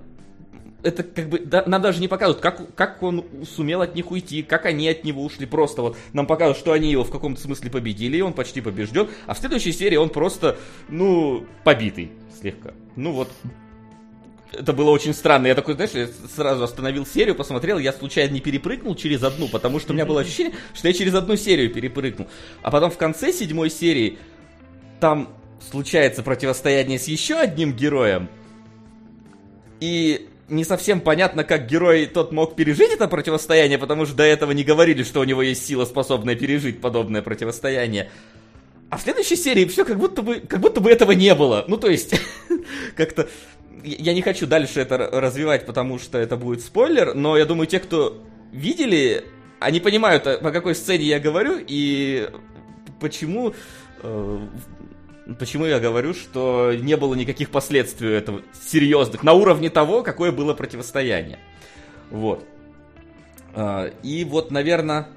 это 0.84 1.04
как 1.04 1.30
бы 1.30 1.40
да, 1.40 1.64
нам 1.66 1.82
даже 1.82 2.00
не 2.00 2.08
показывают, 2.08 2.42
как, 2.42 2.76
как 2.76 3.02
он 3.04 3.26
сумел 3.56 3.82
от 3.82 3.96
них 3.96 4.12
уйти, 4.12 4.44
как 4.44 4.66
они 4.66 4.88
от 4.88 5.04
него 5.04 5.24
ушли. 5.24 5.46
Просто 5.46 5.82
вот 5.82 5.98
нам 6.14 6.28
показывают, 6.28 6.58
что 6.58 6.72
они 6.72 6.92
его 6.92 7.04
в 7.04 7.12
каком-то 7.12 7.42
смысле 7.42 7.72
победили, 7.72 8.18
и 8.18 8.22
он 8.22 8.34
почти 8.34 8.62
побежден. 8.62 9.08
А 9.26 9.34
в 9.34 9.40
следующей 9.40 9.72
серии 9.72 9.96
он 9.98 10.10
просто, 10.10 10.58
ну, 10.88 11.46
побитый 11.64 12.12
слегка. 12.40 12.74
Ну 12.96 13.12
вот, 13.12 13.30
это 14.52 14.74
было 14.74 14.90
очень 14.90 15.14
странно. 15.14 15.48
Я 15.48 15.56
такой, 15.56 15.76
знаешь, 15.76 15.92
я 15.92 16.08
сразу 16.36 16.64
остановил 16.64 17.06
серию, 17.06 17.36
посмотрел, 17.36 17.80
я 17.80 17.94
случайно 17.94 18.34
не 18.34 18.42
перепрыгнул 18.42 18.96
через 18.96 19.24
одну, 19.24 19.48
потому 19.48 19.80
что 19.80 19.92
у 19.92 19.96
меня 19.96 20.06
было 20.06 20.22
ощущение, 20.22 20.54
что 20.74 20.88
я 20.88 20.94
через 20.94 21.14
одну 21.14 21.36
серию 21.36 21.72
перепрыгнул. 21.72 22.28
А 22.62 22.72
потом 22.72 22.92
в 22.92 22.98
конце 22.98 23.32
седьмой 23.34 23.70
серии 23.70 24.18
там 25.00 25.30
случается 25.70 26.24
противостояние 26.24 27.00
с 27.00 27.08
еще 27.08 27.36
одним 27.36 27.74
героем. 27.74 28.30
И 29.80 30.28
не 30.50 30.64
совсем 30.64 31.02
понятно, 31.02 31.44
как 31.44 31.68
герой 31.68 32.06
тот 32.06 32.32
мог 32.32 32.56
пережить 32.56 32.92
это 32.92 33.08
противостояние, 33.08 33.78
потому 33.78 34.06
что 34.06 34.16
до 34.16 34.24
этого 34.24 34.52
не 34.52 34.64
говорили, 34.64 35.04
что 35.04 35.20
у 35.20 35.24
него 35.24 35.42
есть 35.42 35.66
сила, 35.66 35.86
способная 35.86 36.36
пережить 36.36 36.80
подобное 36.80 37.22
противостояние. 37.22 38.10
А 38.90 38.98
в 38.98 39.02
следующей 39.02 39.36
серии 39.36 39.66
все 39.66 39.84
как 39.84 39.98
будто 39.98 40.22
бы, 40.22 40.40
как 40.40 40.62
будто 40.62 40.80
бы 40.80 40.90
этого 40.90 41.12
не 41.12 41.36
было. 41.36 41.66
Ну, 41.68 41.76
то 41.76 41.90
есть, 41.90 42.16
как-то 42.96 43.28
я 43.84 44.14
не 44.14 44.22
хочу 44.22 44.48
дальше 44.48 44.80
это 44.82 44.98
развивать, 44.98 45.66
потому 45.66 46.00
что 46.00 46.18
это 46.18 46.38
будет 46.38 46.62
спойлер, 46.62 47.14
но 47.14 47.38
я 47.38 47.46
думаю, 47.46 47.68
те, 47.68 47.80
кто 47.80 48.24
видели, 48.52 49.26
они 49.60 49.80
понимают, 49.80 50.28
о 50.28 50.52
какой 50.52 50.76
сцене 50.76 51.06
я 51.06 51.20
говорю 51.20 51.58
и 51.60 52.30
почему, 53.00 53.54
э, 54.04 54.40
почему 55.40 55.66
я 55.66 55.80
говорю, 55.80 56.14
что 56.14 56.74
не 56.74 56.98
было 56.98 57.16
никаких 57.16 57.50
последствий 57.50 58.12
этого 58.12 58.42
серьезных 58.68 59.24
на 59.24 59.34
уровне 59.34 59.70
того, 59.70 60.04
какое 60.04 60.32
было 60.32 60.54
противостояние. 60.54 61.40
Вот. 62.10 62.46
Э, 63.56 63.92
и 64.04 64.24
вот, 64.24 64.52
наверное, 64.52 65.10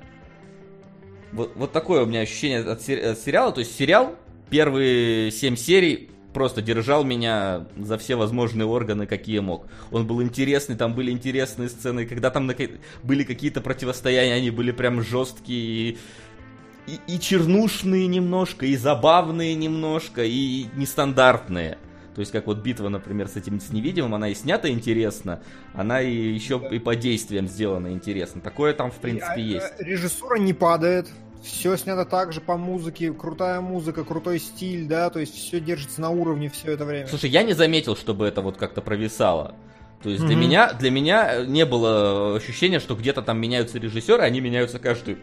вот, 1.32 1.52
вот 1.54 1.72
такое 1.72 2.02
у 2.02 2.06
меня 2.06 2.20
ощущение 2.20 2.60
от, 2.60 2.82
сери- 2.82 3.02
от 3.02 3.18
сериала. 3.18 3.52
То 3.52 3.60
есть 3.60 3.76
сериал, 3.76 4.16
первые 4.48 5.30
семь 5.30 5.56
серий 5.56 6.10
просто 6.32 6.62
держал 6.62 7.04
меня 7.04 7.66
за 7.76 7.98
все 7.98 8.16
возможные 8.16 8.66
органы, 8.66 9.06
какие 9.06 9.40
мог. 9.40 9.66
Он 9.90 10.06
был 10.06 10.22
интересный, 10.22 10.76
там 10.76 10.94
были 10.94 11.10
интересные 11.10 11.68
сцены, 11.68 12.06
когда 12.06 12.30
там 12.30 12.50
были 13.02 13.24
какие-то 13.24 13.60
противостояния, 13.60 14.34
они 14.34 14.50
были 14.50 14.70
прям 14.70 15.02
жесткие 15.02 15.60
и, 15.60 15.98
и, 16.86 17.14
и 17.14 17.20
чернушные 17.20 18.06
немножко, 18.06 18.66
и 18.66 18.76
забавные 18.76 19.54
немножко, 19.54 20.24
и 20.24 20.66
нестандартные. 20.76 21.78
То 22.14 22.20
есть, 22.20 22.32
как 22.32 22.46
вот 22.46 22.58
битва, 22.58 22.88
например, 22.88 23.28
с 23.28 23.36
этим 23.36 23.60
с 23.60 23.70
невидимым, 23.70 24.14
она 24.14 24.28
и 24.28 24.34
снята 24.34 24.68
интересно, 24.68 25.42
она 25.74 26.02
и 26.02 26.12
еще 26.12 26.60
и 26.70 26.78
по 26.78 26.96
действиям 26.96 27.46
сделана 27.46 27.92
интересно. 27.92 28.40
Такое 28.40 28.74
там, 28.74 28.90
в 28.90 28.96
принципе, 28.96 29.40
и, 29.40 29.44
есть. 29.44 29.72
Режиссура 29.78 30.36
не 30.36 30.52
падает, 30.52 31.08
все 31.42 31.76
снято 31.76 32.04
так 32.04 32.32
же 32.32 32.40
по 32.40 32.56
музыке, 32.56 33.12
крутая 33.12 33.60
музыка, 33.60 34.04
крутой 34.04 34.38
стиль, 34.38 34.86
да, 34.86 35.10
то 35.10 35.20
есть 35.20 35.34
все 35.34 35.60
держится 35.60 36.00
на 36.00 36.10
уровне 36.10 36.48
все 36.48 36.72
это 36.72 36.84
время. 36.84 37.06
Слушай, 37.06 37.30
я 37.30 37.42
не 37.42 37.54
заметил, 37.54 37.96
чтобы 37.96 38.26
это 38.26 38.42
вот 38.42 38.56
как-то 38.56 38.80
провисало. 38.80 39.54
То 40.02 40.08
есть 40.08 40.22
mm-hmm. 40.22 40.26
для 40.26 40.36
меня 40.36 40.72
для 40.72 40.90
меня 40.90 41.44
не 41.44 41.66
было 41.66 42.36
ощущения, 42.36 42.80
что 42.80 42.94
где-то 42.94 43.22
там 43.22 43.38
меняются 43.38 43.78
режиссеры, 43.78 44.22
они 44.22 44.40
меняются 44.40 44.78
каждую 44.78 45.18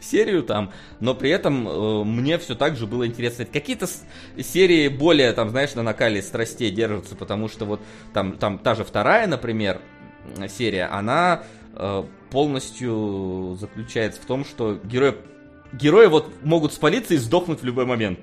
серию 0.00 0.42
там, 0.42 0.72
но 1.00 1.14
при 1.14 1.30
этом 1.30 1.66
э, 1.66 2.04
мне 2.04 2.38
все 2.38 2.54
так 2.54 2.76
же 2.76 2.86
было 2.86 3.06
интересно. 3.06 3.44
Какие-то 3.44 3.86
серии 4.38 4.88
более, 4.88 5.32
там, 5.32 5.50
знаешь, 5.50 5.74
на 5.74 5.82
накале 5.82 6.22
страстей 6.22 6.70
держатся, 6.70 7.16
потому 7.16 7.48
что 7.48 7.64
вот 7.64 7.80
там, 8.12 8.36
там 8.36 8.58
та 8.58 8.74
же 8.74 8.84
вторая, 8.84 9.26
например, 9.26 9.80
серия, 10.48 10.86
она 10.86 11.44
э, 11.74 12.04
полностью 12.30 13.56
заключается 13.60 14.20
в 14.20 14.26
том, 14.26 14.44
что 14.44 14.78
герой 14.84 15.16
герои 15.78 16.06
вот 16.06 16.32
могут 16.42 16.72
спалиться 16.72 17.14
и 17.14 17.16
сдохнуть 17.16 17.60
в 17.60 17.64
любой 17.64 17.86
момент. 17.86 18.20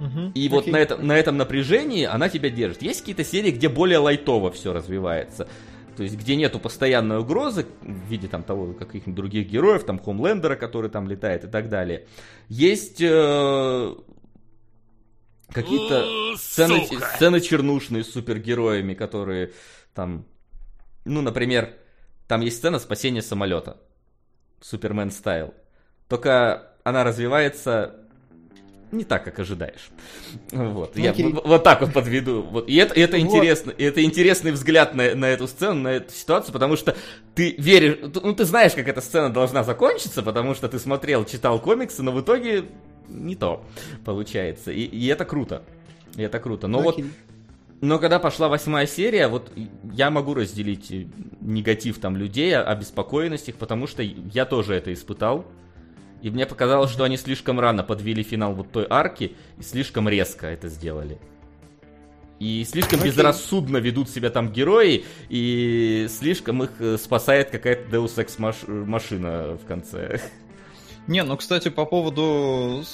Угу, 0.00 0.32
и 0.34 0.46
окей. 0.46 0.48
вот 0.48 0.66
на, 0.68 0.76
это, 0.76 0.96
на 0.96 1.18
этом 1.18 1.36
напряжении 1.36 2.04
она 2.04 2.28
тебя 2.28 2.50
держит. 2.50 2.82
Есть 2.82 3.00
какие-то 3.00 3.24
серии, 3.24 3.50
где 3.50 3.68
более 3.68 3.98
лайтово 3.98 4.52
все 4.52 4.72
развивается. 4.72 5.48
То 5.96 6.04
есть, 6.04 6.16
где 6.16 6.36
нету 6.36 6.60
постоянной 6.60 7.18
угрозы 7.18 7.66
в 7.82 8.08
виде 8.08 8.28
там 8.28 8.44
того, 8.44 8.72
каких-нибудь 8.72 9.16
других 9.16 9.48
героев, 9.48 9.82
там 9.82 9.98
Хомлендера, 9.98 10.54
который 10.54 10.90
там 10.90 11.08
летает 11.08 11.42
и 11.42 11.48
так 11.48 11.68
далее. 11.68 12.06
Есть 12.48 13.00
э, 13.00 13.94
какие-то 15.48 16.36
сцены, 16.36 16.86
сцены 16.86 17.40
чернушные 17.40 18.04
с 18.04 18.12
супергероями, 18.12 18.94
которые 18.94 19.52
там, 19.92 20.24
ну, 21.04 21.20
например, 21.20 21.74
там 22.28 22.42
есть 22.42 22.58
сцена 22.58 22.78
спасения 22.78 23.22
самолета. 23.22 23.78
Супермен 24.60 25.10
стайл. 25.10 25.52
Только 26.08 26.68
она 26.84 27.04
развивается 27.04 27.94
не 28.90 29.04
так, 29.04 29.24
как 29.24 29.38
ожидаешь. 29.38 29.90
Вот, 30.50 30.96
ну, 30.96 31.02
я 31.02 31.12
вот, 31.12 31.46
вот 31.46 31.64
так 31.64 31.82
вот 31.82 31.92
подведу. 31.92 32.42
Вот. 32.42 32.68
И 32.68 32.76
это, 32.76 32.94
это, 32.94 33.18
вот. 33.18 33.22
интересно, 33.22 33.74
это 33.76 34.02
интересный 34.02 34.50
взгляд 34.52 34.94
на, 34.94 35.14
на 35.14 35.26
эту 35.26 35.46
сцену, 35.46 35.82
на 35.82 35.88
эту 35.88 36.12
ситуацию, 36.12 36.54
потому 36.54 36.76
что 36.76 36.96
ты 37.34 37.54
веришь, 37.58 37.98
ну 38.22 38.34
ты 38.34 38.44
знаешь, 38.44 38.72
как 38.72 38.88
эта 38.88 39.02
сцена 39.02 39.30
должна 39.30 39.62
закончиться, 39.62 40.22
потому 40.22 40.54
что 40.54 40.68
ты 40.68 40.78
смотрел, 40.78 41.26
читал 41.26 41.60
комиксы, 41.60 42.02
но 42.02 42.12
в 42.12 42.20
итоге 42.22 42.64
не 43.08 43.36
то 43.36 43.62
получается. 44.06 44.72
И, 44.72 44.84
и 44.84 45.06
это 45.08 45.26
круто. 45.26 45.62
И 46.16 46.22
это 46.22 46.38
круто. 46.40 46.66
Но 46.66 46.80
Окей. 46.80 47.04
вот 47.04 47.12
но 47.80 47.98
когда 48.00 48.18
пошла 48.18 48.48
восьмая 48.48 48.86
серия, 48.86 49.28
вот 49.28 49.52
я 49.92 50.10
могу 50.10 50.34
разделить 50.34 50.90
негатив 51.40 51.98
там 51.98 52.16
людей, 52.16 52.56
обеспокоенность 52.56 53.48
их, 53.48 53.54
потому 53.54 53.86
что 53.86 54.02
я 54.02 54.46
тоже 54.46 54.74
это 54.74 54.92
испытал. 54.92 55.46
И 56.22 56.30
мне 56.30 56.46
показалось, 56.46 56.90
что 56.90 57.04
они 57.04 57.16
слишком 57.16 57.60
рано 57.60 57.84
подвели 57.84 58.22
финал 58.22 58.54
вот 58.54 58.72
той 58.72 58.86
арки 58.88 59.36
и 59.58 59.62
слишком 59.62 60.08
резко 60.08 60.46
это 60.46 60.68
сделали. 60.68 61.18
И 62.38 62.64
слишком 62.64 63.00
okay. 63.00 63.06
безрассудно 63.06 63.78
ведут 63.78 64.08
себя 64.08 64.30
там 64.30 64.52
герои, 64.52 65.04
и 65.28 66.06
слишком 66.08 66.62
их 66.62 66.70
э, 66.78 66.96
спасает 66.96 67.50
какая-то 67.50 67.96
Deus 67.96 68.14
Ex 68.16 68.86
машина 68.86 69.58
в 69.60 69.66
конце. 69.66 70.20
Не, 71.08 71.24
ну, 71.24 71.36
кстати, 71.36 71.68
по 71.68 71.84
поводу 71.84 72.84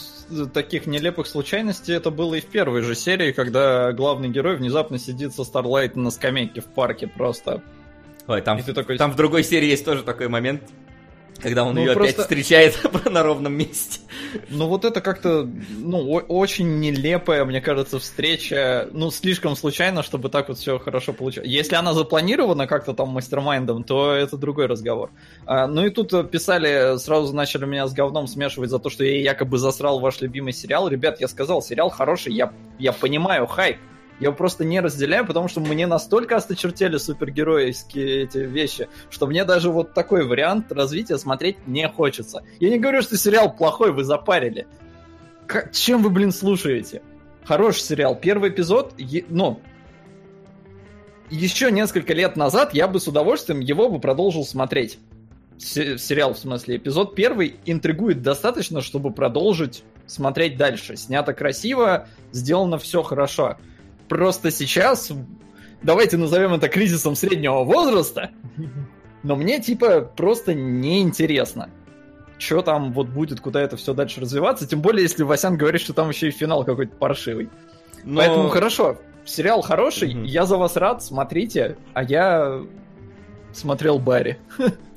таких 0.55 0.86
нелепых 0.86 1.26
случайностей, 1.26 1.92
это 1.92 2.10
было 2.10 2.36
и 2.36 2.40
в 2.40 2.46
первой 2.46 2.80
же 2.80 2.94
серии, 2.94 3.32
когда 3.32 3.92
главный 3.92 4.30
герой 4.30 4.56
внезапно 4.56 4.98
сидит 4.98 5.34
со 5.34 5.44
Старлайт 5.44 5.96
на 5.96 6.10
скамейке 6.10 6.60
в 6.62 6.66
парке 6.66 7.06
просто. 7.06 7.62
Ой, 8.26 8.40
там, 8.40 8.62
такой... 8.62 8.96
там 8.96 9.10
в 9.10 9.16
другой 9.16 9.44
серии 9.44 9.66
есть 9.66 9.84
тоже 9.84 10.02
такой 10.02 10.28
момент, 10.28 10.62
когда 11.40 11.65
он 11.65 11.74
ну, 11.74 11.81
ее 11.81 11.93
просто... 11.94 12.12
опять 12.12 12.23
встречает 12.23 13.05
на 13.11 13.23
ровном 13.23 13.55
месте. 13.55 14.01
Ну 14.48 14.69
вот 14.69 14.85
это 14.85 15.01
как-то, 15.01 15.48
ну, 15.78 16.11
очень 16.11 16.81
нелепая, 16.81 17.44
мне 17.44 17.61
кажется, 17.61 17.98
встреча, 17.98 18.89
ну, 18.93 19.11
слишком 19.11 19.56
случайно, 19.56 20.02
чтобы 20.02 20.28
так 20.28 20.48
вот 20.48 20.59
все 20.59 20.78
хорошо 20.78 21.12
получилось. 21.12 21.48
Если 21.48 21.74
она 21.74 21.94
запланирована 21.94 22.66
как-то 22.66 22.94
там 22.94 23.11
мастер-майндом, 23.11 23.85
то 23.85 24.12
это 24.12 24.36
другой 24.36 24.66
разговор. 24.66 25.11
А, 25.47 25.66
ну 25.66 25.85
и 25.85 25.90
тут 25.90 26.31
писали, 26.31 26.98
сразу 26.98 27.35
начали 27.35 27.65
меня 27.66 27.86
с 27.86 27.93
говном 27.93 28.27
смешивать 28.27 28.70
за 28.70 28.78
то, 28.78 28.90
что 28.90 29.05
я 29.05 29.20
якобы 29.20 29.59
засрал 29.59 30.01
ваш 30.01 30.20
любимый 30.20 30.52
сериал. 30.52 30.89
Ребят, 30.89 31.20
я 31.20 31.28
сказал, 31.28 31.62
сериал 31.62 31.90
хороший, 31.90 32.32
я, 32.32 32.52
я 32.78 32.93
понимаю 32.93 33.47
хайп, 33.47 33.78
я 34.20 34.32
просто 34.32 34.64
не 34.64 34.80
разделяю, 34.80 35.26
потому 35.26 35.48
что 35.48 35.60
мне 35.60 35.86
настолько 35.86 36.36
осточертели 36.36 36.96
супергеройские 36.98 38.24
эти 38.24 38.38
вещи, 38.38 38.88
что 39.10 39.26
мне 39.26 39.44
даже 39.44 39.70
вот 39.70 39.92
такой 39.94 40.24
вариант 40.24 40.70
развития 40.72 41.18
смотреть 41.18 41.66
не 41.66 41.88
хочется. 41.88 42.44
Я 42.60 42.70
не 42.70 42.78
говорю, 42.78 43.02
что 43.02 43.16
сериал 43.16 43.54
плохой, 43.54 43.92
вы 43.92 44.04
запарили. 44.04 44.66
Как, 45.46 45.72
чем 45.72 46.02
вы, 46.02 46.10
блин, 46.10 46.32
слушаете? 46.32 47.02
Хороший 47.44 47.80
сериал. 47.80 48.16
Первый 48.16 48.50
эпизод, 48.50 48.94
е, 48.96 49.24
ну, 49.28 49.60
еще 51.30 51.70
несколько 51.70 52.14
лет 52.14 52.36
назад 52.36 52.72
я 52.74 52.88
бы 52.88 53.00
с 53.00 53.08
удовольствием 53.08 53.60
его 53.60 53.88
бы 53.88 54.00
продолжил 54.00 54.44
смотреть. 54.44 54.98
сериал, 55.58 56.34
в 56.34 56.38
смысле, 56.38 56.76
эпизод 56.76 57.14
первый 57.14 57.56
интригует 57.66 58.22
достаточно, 58.22 58.80
чтобы 58.80 59.12
продолжить 59.12 59.84
смотреть 60.06 60.56
дальше. 60.56 60.96
Снято 60.96 61.34
красиво, 61.34 62.08
сделано 62.32 62.78
все 62.78 63.02
хорошо. 63.02 63.58
Просто 64.14 64.52
сейчас, 64.52 65.10
давайте 65.82 66.16
назовем 66.16 66.54
это 66.54 66.68
кризисом 66.68 67.16
среднего 67.16 67.64
возраста, 67.64 68.30
но 69.24 69.34
мне 69.34 69.60
типа 69.60 70.02
просто 70.02 70.54
неинтересно. 70.54 71.68
Что 72.38 72.62
там 72.62 72.92
вот 72.92 73.08
будет, 73.08 73.40
куда 73.40 73.60
это 73.60 73.76
все 73.76 73.92
дальше 73.92 74.20
развиваться, 74.20 74.68
тем 74.68 74.82
более, 74.82 75.02
если 75.02 75.24
Васян 75.24 75.56
говорит, 75.56 75.80
что 75.80 75.94
там 75.94 76.10
еще 76.10 76.28
и 76.28 76.30
финал 76.30 76.64
какой-то 76.64 76.94
паршивый. 76.94 77.50
Но... 78.04 78.20
Поэтому 78.20 78.50
хорошо, 78.50 78.98
сериал 79.24 79.62
хороший, 79.62 80.12
mm 80.12 80.26
я 80.26 80.46
за 80.46 80.58
вас 80.58 80.76
рад, 80.76 81.02
смотрите, 81.02 81.76
а 81.92 82.04
я 82.04 82.62
смотрел 83.52 83.98
Барри. 83.98 84.38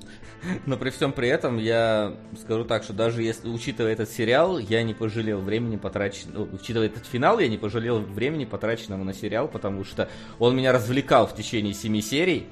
Но 0.65 0.77
при 0.77 0.89
всем 0.89 1.11
при 1.11 1.27
этом 1.29 1.57
я 1.57 2.15
скажу 2.39 2.63
так, 2.63 2.83
что 2.83 2.93
даже 2.93 3.23
если, 3.23 3.49
учитывая 3.49 3.93
этот 3.93 4.09
сериал, 4.09 4.59
я 4.59 4.83
не 4.83 4.93
пожалел 4.93 5.41
времени 5.41 5.77
потраченного, 5.77 6.45
ну, 6.45 6.49
учитывая 6.53 6.87
этот 6.87 7.05
финал, 7.05 7.39
я 7.39 7.47
не 7.47 7.57
пожалел 7.57 7.99
времени 7.99 8.45
потраченного 8.45 9.03
на 9.03 9.13
сериал, 9.13 9.47
потому 9.47 9.83
что 9.83 10.09
он 10.39 10.55
меня 10.55 10.71
развлекал 10.71 11.27
в 11.27 11.35
течение 11.35 11.73
семи 11.73 12.01
серий. 12.01 12.47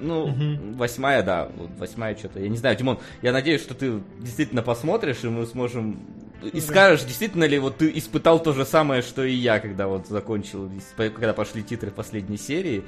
Ну, 0.00 0.24
угу. 0.24 0.76
восьмая, 0.76 1.22
да, 1.22 1.50
вот 1.56 1.70
восьмая 1.78 2.14
что-то. 2.14 2.38
Я 2.38 2.48
не 2.48 2.58
знаю, 2.58 2.76
Димон, 2.76 2.98
я 3.22 3.32
надеюсь, 3.32 3.62
что 3.62 3.74
ты 3.74 4.00
действительно 4.18 4.62
посмотришь, 4.62 5.24
и 5.24 5.28
мы 5.28 5.46
сможем 5.46 6.06
и 6.42 6.60
скажешь, 6.60 7.04
действительно 7.04 7.44
ли 7.44 7.58
вот 7.58 7.78
ты 7.78 7.90
испытал 7.94 8.42
то 8.42 8.52
же 8.52 8.64
самое, 8.64 9.02
что 9.02 9.22
и 9.24 9.34
я, 9.34 9.60
когда 9.60 9.88
вот 9.88 10.06
закончил, 10.06 10.70
когда 10.96 11.34
пошли 11.34 11.62
титры 11.62 11.90
последней 11.90 12.38
серии, 12.38 12.84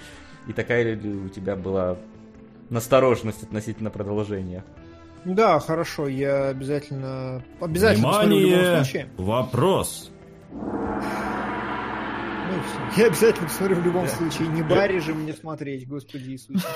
и 0.49 0.53
такая 0.53 0.95
ли 0.95 1.09
у 1.11 1.29
тебя 1.29 1.55
была 1.55 1.99
настороженность 2.73 3.43
относительно 3.43 3.91
продолжения. 3.91 4.65
Да, 5.25 5.61
хорошо, 5.61 6.09
я 6.09 6.49
обязательно... 6.49 7.45
Обязательно 7.61 8.09
Внимание! 8.09 8.41
в 8.41 8.51
любом 8.51 8.85
случае. 8.85 9.09
Вопрос! 9.17 10.11
Ну, 10.51 10.73
я 12.97 13.07
обязательно 13.07 13.47
посмотрю 13.47 13.77
в 13.77 13.85
любом 13.85 14.09
случае. 14.09 14.49
Не 14.49 14.63
бари 14.63 14.99
же 14.99 15.15
мне 15.15 15.33
смотреть, 15.33 15.87
господи 15.87 16.31
Иисусе. 16.31 16.67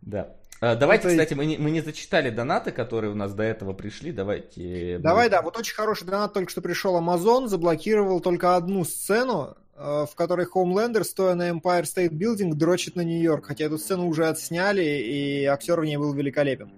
Да. 0.00 0.34
А, 0.62 0.74
давайте, 0.74 1.08
Это... 1.08 1.16
кстати, 1.16 1.34
мы 1.34 1.44
не, 1.44 1.58
мы 1.58 1.70
не 1.70 1.82
зачитали 1.82 2.30
донаты, 2.30 2.72
которые 2.72 3.12
у 3.12 3.14
нас 3.14 3.34
до 3.34 3.42
этого 3.42 3.74
пришли. 3.74 4.10
Давайте. 4.10 4.98
Давай, 5.00 5.28
да. 5.28 5.42
Вот 5.42 5.58
очень 5.58 5.74
хороший 5.74 6.06
донат 6.06 6.32
только 6.32 6.50
что 6.50 6.62
пришел. 6.62 6.98
Amazon 6.98 7.46
заблокировал 7.46 8.20
только 8.20 8.56
одну 8.56 8.84
сцену 8.84 9.58
Э, 9.67 9.67
в 9.78 10.10
которой 10.14 10.46
Хоумлендер, 10.46 11.04
стоя 11.04 11.34
на 11.34 11.50
Empire 11.50 11.84
State 11.84 12.10
Building, 12.10 12.54
дрочит 12.54 12.96
на 12.96 13.02
Нью-Йорк. 13.02 13.46
Хотя 13.46 13.66
эту 13.66 13.78
сцену 13.78 14.08
уже 14.08 14.26
отсняли, 14.26 14.82
и 14.82 15.44
актер 15.44 15.80
в 15.80 15.84
ней 15.84 15.96
был 15.96 16.12
великолепен. 16.12 16.70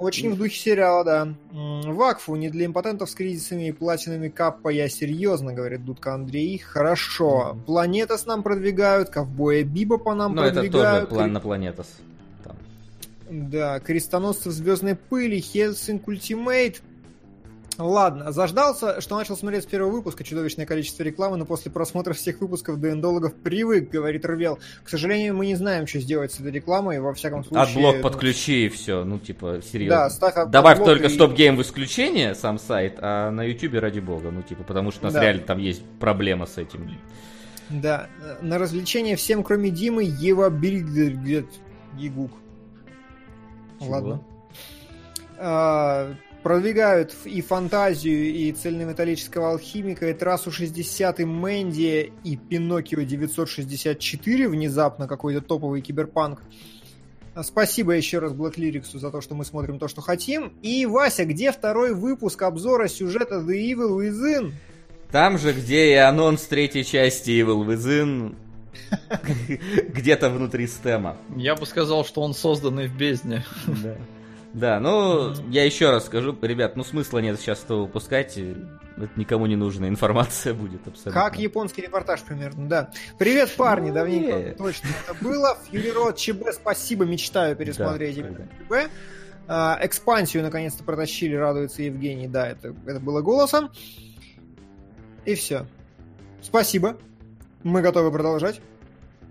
Очень 0.00 0.32
в 0.32 0.38
духе 0.38 0.58
сериала, 0.58 1.04
да. 1.04 1.34
Вакфу, 1.52 2.34
не 2.34 2.48
для 2.48 2.64
импотентов 2.64 3.10
с 3.10 3.14
кризисами 3.14 3.68
и 3.68 3.72
платинами 3.72 4.30
каппа, 4.30 4.70
я 4.70 4.88
серьезно, 4.88 5.52
говорит 5.52 5.84
Дудка 5.84 6.14
Андрей. 6.14 6.56
Хорошо. 6.56 7.58
Планетас 7.66 8.24
нам 8.24 8.42
продвигают, 8.42 9.10
ковбоя 9.10 9.62
Биба 9.62 9.98
по 9.98 10.14
нам 10.14 10.34
Но 10.34 10.42
продвигают. 10.42 10.72
Ну, 10.72 10.80
это 10.80 11.00
тоже 11.00 11.06
план 11.06 11.32
на 11.34 11.40
Планетас. 11.40 11.86
Да, 13.28 13.78
крестоносцы 13.78 14.48
в 14.48 14.52
звездной 14.52 14.96
пыли, 14.96 15.38
Хельсинг 15.38 16.08
Ультимейт, 16.08 16.82
Ладно, 17.80 18.30
заждался, 18.30 19.00
что 19.00 19.16
начал 19.16 19.36
смотреть 19.36 19.64
с 19.64 19.66
первого 19.66 19.90
выпуска 19.90 20.22
чудовищное 20.22 20.66
количество 20.66 21.02
рекламы, 21.02 21.38
но 21.38 21.46
после 21.46 21.70
просмотра 21.70 22.12
всех 22.12 22.40
выпусков 22.40 22.78
до 22.78 22.90
эндологов 22.90 23.34
привык, 23.34 23.90
говорит 23.90 24.24
Рвел. 24.26 24.58
К 24.84 24.88
сожалению, 24.88 25.34
мы 25.34 25.46
не 25.46 25.54
знаем, 25.54 25.86
что 25.86 25.98
сделать 25.98 26.30
с 26.32 26.40
этой 26.40 26.52
рекламой, 26.52 27.00
во 27.00 27.14
всяком 27.14 27.42
случае... 27.42 27.62
Отблок 27.62 27.96
ну, 27.96 28.02
подключи 28.02 28.66
и 28.66 28.68
все, 28.68 29.04
ну 29.04 29.18
типа, 29.18 29.60
серьезно. 29.62 29.96
Да, 29.96 30.10
ставь 30.10 30.50
Добавь 30.50 30.84
только 30.84 31.06
и... 31.06 31.08
стоп-гейм 31.08 31.56
в 31.56 31.62
исключение, 31.62 32.34
сам 32.34 32.58
сайт, 32.58 32.98
а 32.98 33.30
на 33.30 33.44
ютубе 33.44 33.78
ради 33.78 34.00
бога, 34.00 34.30
ну 34.30 34.42
типа, 34.42 34.62
потому 34.62 34.90
что 34.90 35.00
у 35.00 35.04
нас 35.04 35.14
да. 35.14 35.22
реально 35.22 35.42
там 35.42 35.58
есть 35.58 35.82
проблема 35.98 36.44
с 36.44 36.58
этим. 36.58 36.98
Да, 37.70 38.08
на 38.42 38.58
развлечение 38.58 39.16
всем, 39.16 39.42
кроме 39.42 39.70
Димы, 39.70 40.02
Ева 40.04 40.50
Бильгет 40.50 41.46
Егук. 41.96 42.32
Ладно. 43.80 44.22
А, 45.38 46.12
продвигают 46.42 47.14
и 47.24 47.40
фантазию, 47.40 48.32
и 48.32 48.52
цельнометаллического 48.52 49.50
алхимика, 49.50 50.08
и 50.08 50.14
трассу 50.14 50.50
60 50.50 51.20
и 51.20 51.24
Мэнди, 51.24 52.12
и 52.24 52.36
Пиноккио 52.36 53.02
964, 53.02 54.48
внезапно 54.48 55.06
какой-то 55.06 55.40
топовый 55.40 55.80
киберпанк. 55.80 56.42
Спасибо 57.42 57.92
еще 57.92 58.18
раз 58.18 58.32
Black 58.32 58.56
Lyrics 58.56 58.98
за 58.98 59.10
то, 59.10 59.20
что 59.20 59.34
мы 59.34 59.44
смотрим 59.44 59.78
то, 59.78 59.88
что 59.88 60.00
хотим. 60.00 60.52
И, 60.62 60.84
Вася, 60.86 61.24
где 61.24 61.52
второй 61.52 61.94
выпуск 61.94 62.42
обзора 62.42 62.88
сюжета 62.88 63.36
The 63.36 63.72
Evil 63.72 63.98
Within? 63.98 64.52
Там 65.10 65.38
же, 65.38 65.52
где 65.52 65.92
и 65.92 65.94
анонс 65.94 66.42
третьей 66.42 66.84
части 66.84 67.30
Evil 67.30 67.66
Within, 67.66 68.34
где-то 69.88 70.30
внутри 70.30 70.66
стема. 70.66 71.16
Я 71.36 71.54
бы 71.54 71.66
сказал, 71.66 72.04
что 72.04 72.22
он 72.22 72.34
созданный 72.34 72.88
в 72.88 72.96
бездне. 72.96 73.44
Да. 73.66 73.96
Да, 74.52 74.80
ну, 74.80 75.32
я 75.48 75.64
еще 75.64 75.90
раз 75.90 76.06
скажу, 76.06 76.36
ребят, 76.42 76.74
ну 76.74 76.82
смысла 76.82 77.18
нет 77.20 77.38
сейчас 77.38 77.62
этого 77.62 77.82
выпускать, 77.82 78.36
это 78.36 79.10
никому 79.14 79.46
не 79.46 79.54
нужная 79.54 79.88
информация 79.88 80.54
будет 80.54 80.86
абсолютно. 80.88 81.12
Как 81.12 81.38
японский 81.38 81.82
репортаж 81.82 82.22
примерно, 82.22 82.68
да. 82.68 82.90
Привет, 83.16 83.54
парни, 83.56 83.92
давненько 83.92 84.56
точно 84.58 84.88
это 85.04 85.22
было. 85.22 85.56
Фьюри 85.70 86.16
ЧБ, 86.16 86.52
спасибо, 86.52 87.04
мечтаю 87.04 87.54
пересмотреть 87.54 88.20
да, 88.22 88.86
ЧБ. 88.88 88.90
А, 89.46 89.78
экспансию 89.82 90.42
наконец-то 90.42 90.82
протащили, 90.82 91.34
радуется 91.34 91.82
Евгений, 91.82 92.26
да, 92.26 92.48
это, 92.48 92.74
это 92.86 92.98
было 92.98 93.20
голосом. 93.20 93.70
И 95.24 95.34
все. 95.34 95.66
Спасибо. 96.42 96.96
Мы 97.62 97.82
готовы 97.82 98.10
продолжать. 98.10 98.60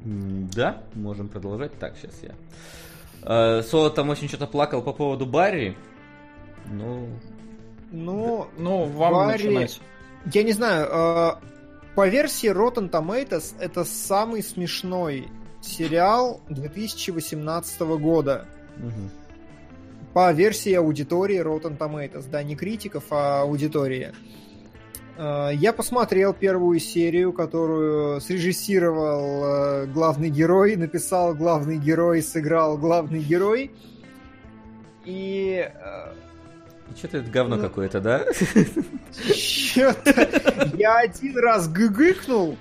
Да, 0.04 0.82
можем 0.94 1.28
продолжать. 1.28 1.78
Так, 1.78 1.98
сейчас 1.98 2.14
я 2.22 2.36
Соло 3.24 3.90
там 3.90 4.10
очень 4.10 4.28
что-то 4.28 4.48
плакал 4.48 4.82
по 4.82 4.94
поводу 4.94 5.26
Барри. 5.26 5.76
Ну... 6.72 7.08
Ну, 7.92 8.48
ну 8.58 8.84
вам 8.86 9.14
Барри... 9.14 9.48
начинать. 9.48 9.82
Я 10.34 10.44
не 10.44 10.52
знаю, 10.52 10.88
э, 10.88 11.32
по 11.96 12.08
версии 12.08 12.52
Rotten 12.52 12.90
Tomatoes 12.90 13.56
это 13.60 13.84
самый 13.84 14.44
смешной 14.44 15.28
сериал 15.62 16.42
2018 16.50 17.82
года. 17.82 18.46
Угу. 18.78 20.14
По 20.14 20.32
версии 20.32 20.74
аудитории 20.74 21.42
Rotten 21.42 21.78
Tomatoes, 21.78 22.30
да, 22.30 22.44
не 22.44 22.56
критиков, 22.56 23.06
а 23.12 23.42
аудитории. 23.42 24.14
Э, 25.18 25.50
я 25.54 25.74
посмотрел 25.74 26.34
первую 26.34 26.80
серию, 26.80 27.34
которую 27.34 28.22
срежиссировал 28.22 29.44
э, 29.44 29.86
главный 29.88 30.30
герой, 30.30 30.76
написал 30.76 31.34
главный 31.34 31.78
герой, 31.78 32.22
сыграл 32.22 32.78
главный 32.78 33.20
герой. 33.20 33.72
И... 35.06 35.70
Э, 35.74 36.14
Что-то 36.96 37.18
это 37.18 37.30
говно 37.30 37.56
ну, 37.56 37.62
какое-то, 37.62 38.00
да? 38.00 38.26
Что-то... 39.12 40.72
Я 40.76 41.00
один 41.00 41.38
раз 41.38 41.68
гыгыкнул, 41.68 42.58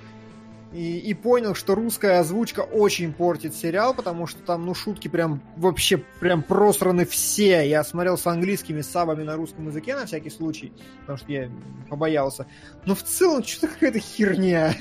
и, 0.72 0.98
и 0.98 1.14
понял, 1.14 1.54
что 1.54 1.74
русская 1.74 2.20
озвучка 2.20 2.60
очень 2.60 3.12
портит 3.12 3.54
сериал, 3.54 3.94
потому 3.94 4.26
что 4.26 4.40
там, 4.42 4.66
ну, 4.66 4.74
шутки 4.74 5.08
прям 5.08 5.40
вообще 5.56 5.96
прям 5.96 6.42
просраны 6.42 7.06
все. 7.06 7.68
Я 7.68 7.82
смотрел 7.84 8.18
с 8.18 8.26
английскими 8.26 8.82
сабами 8.82 9.22
на 9.22 9.36
русском 9.36 9.66
языке 9.66 9.94
на 9.94 10.06
всякий 10.06 10.30
случай, 10.30 10.72
потому 11.00 11.18
что 11.18 11.32
я 11.32 11.50
побоялся. 11.88 12.46
Но 12.84 12.94
в 12.94 13.02
целом 13.02 13.42
что-то 13.44 13.68
какая-то 13.68 13.98
херня. 13.98 14.74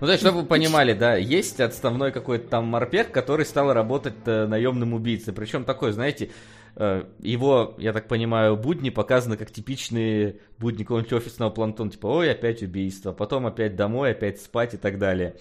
Ну, 0.00 0.06
то 0.06 0.18
чтобы 0.18 0.42
вы 0.42 0.46
понимали, 0.46 0.92
да, 0.92 1.16
есть 1.16 1.58
отставной 1.58 2.12
какой-то 2.12 2.48
там 2.48 2.66
морпех, 2.66 3.10
который 3.12 3.46
стал 3.46 3.72
работать 3.72 4.14
э, 4.26 4.46
наемным 4.46 4.92
убийцей. 4.92 5.32
Причем 5.32 5.64
такой, 5.64 5.92
знаете, 5.92 6.30
его, 6.76 7.74
я 7.78 7.92
так 7.92 8.06
понимаю, 8.06 8.56
будни 8.56 8.90
показаны 8.90 9.36
как 9.36 9.50
типичные 9.50 10.40
будни 10.58 10.82
какого-нибудь 10.82 11.12
офисного 11.14 11.50
планктона, 11.50 11.90
типа, 11.90 12.06
ой, 12.06 12.30
опять 12.30 12.62
убийство, 12.62 13.12
потом 13.12 13.46
опять 13.46 13.76
домой, 13.76 14.10
опять 14.10 14.40
спать 14.40 14.74
и 14.74 14.76
так 14.76 14.98
далее. 14.98 15.36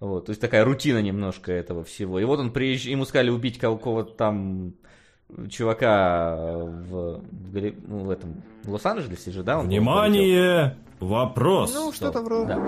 Вот, 0.00 0.26
то 0.26 0.30
есть 0.30 0.40
такая 0.40 0.64
рутина 0.64 1.00
немножко 1.00 1.52
этого 1.52 1.84
всего. 1.84 2.20
И 2.20 2.24
вот 2.24 2.38
он 2.38 2.52
приезжал, 2.52 2.90
ему 2.90 3.04
сказали 3.06 3.30
убить 3.30 3.58
какого-то 3.58 4.12
там 4.12 4.74
чувака 5.48 6.36
в, 6.36 7.22
в, 7.22 7.72
ну, 7.88 7.98
в 8.00 8.10
этом 8.10 8.42
в 8.62 8.72
Лос-Анджелесе 8.72 9.30
же, 9.30 9.42
да? 9.42 9.58
Он 9.58 9.66
Внимание! 9.66 10.76
Вопрос. 11.00 11.74
Ну, 11.74 11.92
что-то 11.92 12.22
вроде. 12.22 12.48
Да. 12.48 12.58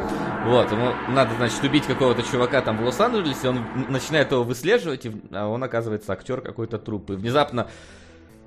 Вот, 0.47 0.71
ему 0.71 0.89
надо, 1.09 1.35
значит, 1.37 1.63
убить 1.63 1.85
какого-то 1.85 2.23
чувака 2.23 2.61
там 2.61 2.77
в 2.79 2.85
Лос-Анджелесе, 2.85 3.51
он 3.51 3.61
начинает 3.89 4.33
его 4.33 4.43
выслеживать, 4.43 5.07
а 5.31 5.49
он, 5.49 5.63
оказывается, 5.63 6.13
актер 6.13 6.41
какой-то 6.41 6.79
трупы. 6.79 7.15
И 7.15 7.17
внезапно 7.17 7.69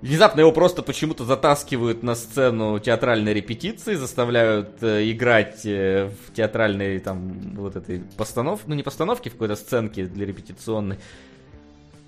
Внезапно 0.02 0.42
его 0.42 0.54
просто 0.54 0.82
почему-то 0.82 1.26
затаскивают 1.26 2.04
на 2.04 2.16
сцену 2.16 2.80
театральной 2.80 3.34
репетиции, 3.34 3.96
заставляют 3.96 4.82
э, 4.82 5.12
играть 5.12 5.66
э, 5.66 6.10
в 6.26 6.34
театральной 6.34 7.00
там 7.00 7.56
вот 7.56 7.76
этой 7.76 8.04
постановке, 8.16 8.64
ну 8.68 8.76
не 8.76 8.84
постановке, 8.84 9.30
в 9.30 9.34
какой-то 9.34 9.58
сценке 9.58 10.06
для 10.06 10.26
репетиционной. 10.26 11.00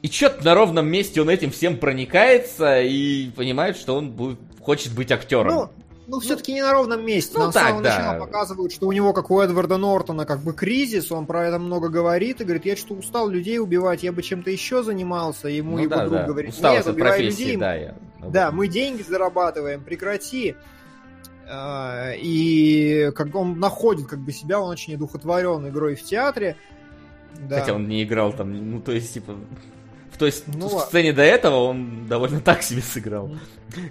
И 0.02 0.08
что-то 0.08 0.44
на 0.46 0.56
ровном 0.56 0.88
месте 0.88 1.22
он 1.22 1.30
этим 1.30 1.52
всем 1.52 1.78
проникается 1.78 2.82
и 2.82 3.30
понимает, 3.32 3.76
что 3.76 3.96
он 3.96 4.12
будет, 4.12 4.40
хочет 4.62 4.96
быть 4.96 5.12
актером. 5.12 5.54
Ну, 5.54 5.70
ну, 6.12 6.20
все-таки 6.20 6.52
не 6.52 6.62
на 6.62 6.74
ровном 6.74 7.06
месте. 7.06 7.32
Ну, 7.36 7.44
Нам 7.44 7.52
так, 7.54 7.64
с 7.64 7.66
самого 7.68 7.84
да. 7.84 7.98
начала 7.98 8.20
показывают, 8.20 8.74
что 8.74 8.88
у 8.88 8.92
него, 8.92 9.14
как 9.14 9.32
у 9.32 9.40
Эдварда 9.40 9.78
Нортона, 9.78 10.26
как 10.26 10.42
бы 10.42 10.52
кризис, 10.52 11.10
он 11.10 11.26
про 11.26 11.48
это 11.48 11.58
много 11.58 11.88
говорит 11.88 12.42
и 12.42 12.44
говорит, 12.44 12.66
я 12.66 12.76
что 12.76 12.96
устал 12.96 13.30
людей 13.30 13.60
убивать, 13.60 14.04
я 14.04 14.12
бы 14.12 14.22
чем-то 14.22 14.52
еще 14.52 14.84
занимался. 14.84 15.48
Ему 15.48 15.78
ну, 15.78 15.84
его 15.84 15.96
да, 15.96 16.02
друг 16.02 16.14
да. 16.14 16.26
говорит, 16.26 16.52
Усталость 16.52 16.86
нет, 16.86 16.96
убивай 16.96 17.24
людей. 17.24 17.56
Да, 17.56 17.74
я... 17.76 17.96
да, 18.28 18.52
мы 18.52 18.68
деньги 18.68 19.04
зарабатываем, 19.04 19.82
прекрати. 19.86 20.56
А, 21.50 22.12
и 22.14 23.12
как 23.16 23.34
он 23.34 23.58
находит 23.58 24.08
как 24.08 24.20
бы 24.20 24.34
себя, 24.34 24.60
он 24.60 24.70
очень 24.70 24.96
одухотворен 24.96 25.66
игрой 25.70 25.96
в 25.96 26.04
театре. 26.04 26.58
Да. 27.40 27.62
Хотя 27.62 27.74
он 27.74 27.88
не 27.88 28.04
играл 28.04 28.34
там, 28.34 28.54
ну 28.70 28.82
то 28.82 28.92
есть 28.92 29.14
типа 29.14 29.38
то 30.22 30.28
есть 30.28 30.44
ну, 30.54 30.68
в 30.68 30.82
сцене 30.82 31.14
до 31.14 31.24
этого 31.24 31.56
он 31.56 32.06
довольно 32.08 32.40
так 32.46 32.62
себе 32.62 32.84
сыграл. 32.84 33.32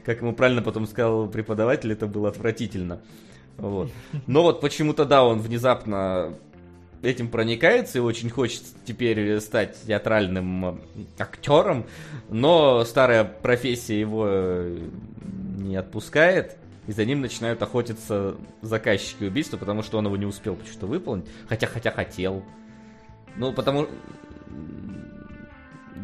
Как 0.04 0.20
ему 0.20 0.32
правильно 0.32 0.62
потом 0.62 0.86
сказал 0.86 1.26
преподаватель, 1.26 1.90
это 1.90 2.06
было 2.06 2.28
отвратительно. 2.28 3.00
Вот. 3.56 3.90
Но 4.28 4.44
вот 4.44 4.60
почему-то, 4.60 5.04
да, 5.04 5.24
он 5.24 5.40
внезапно 5.40 6.38
этим 7.02 7.30
проникается 7.30 7.98
и 7.98 8.00
очень 8.00 8.30
хочет 8.30 8.62
теперь 8.84 9.40
стать 9.40 9.76
театральным 9.84 10.80
актером, 11.18 11.86
но 12.28 12.84
старая 12.84 13.24
профессия 13.24 13.98
его 13.98 14.66
не 15.58 15.74
отпускает, 15.74 16.58
и 16.86 16.92
за 16.92 17.04
ним 17.06 17.22
начинают 17.22 17.60
охотиться 17.60 18.36
заказчики 18.62 19.24
убийства, 19.24 19.56
потому 19.56 19.82
что 19.82 19.98
он 19.98 20.06
его 20.06 20.16
не 20.16 20.26
успел 20.26 20.54
почему-то 20.54 20.86
выполнить, 20.86 21.26
хотя 21.48 21.66
хотя 21.66 21.90
хотел. 21.90 22.44
Ну, 23.34 23.52
потому 23.52 23.88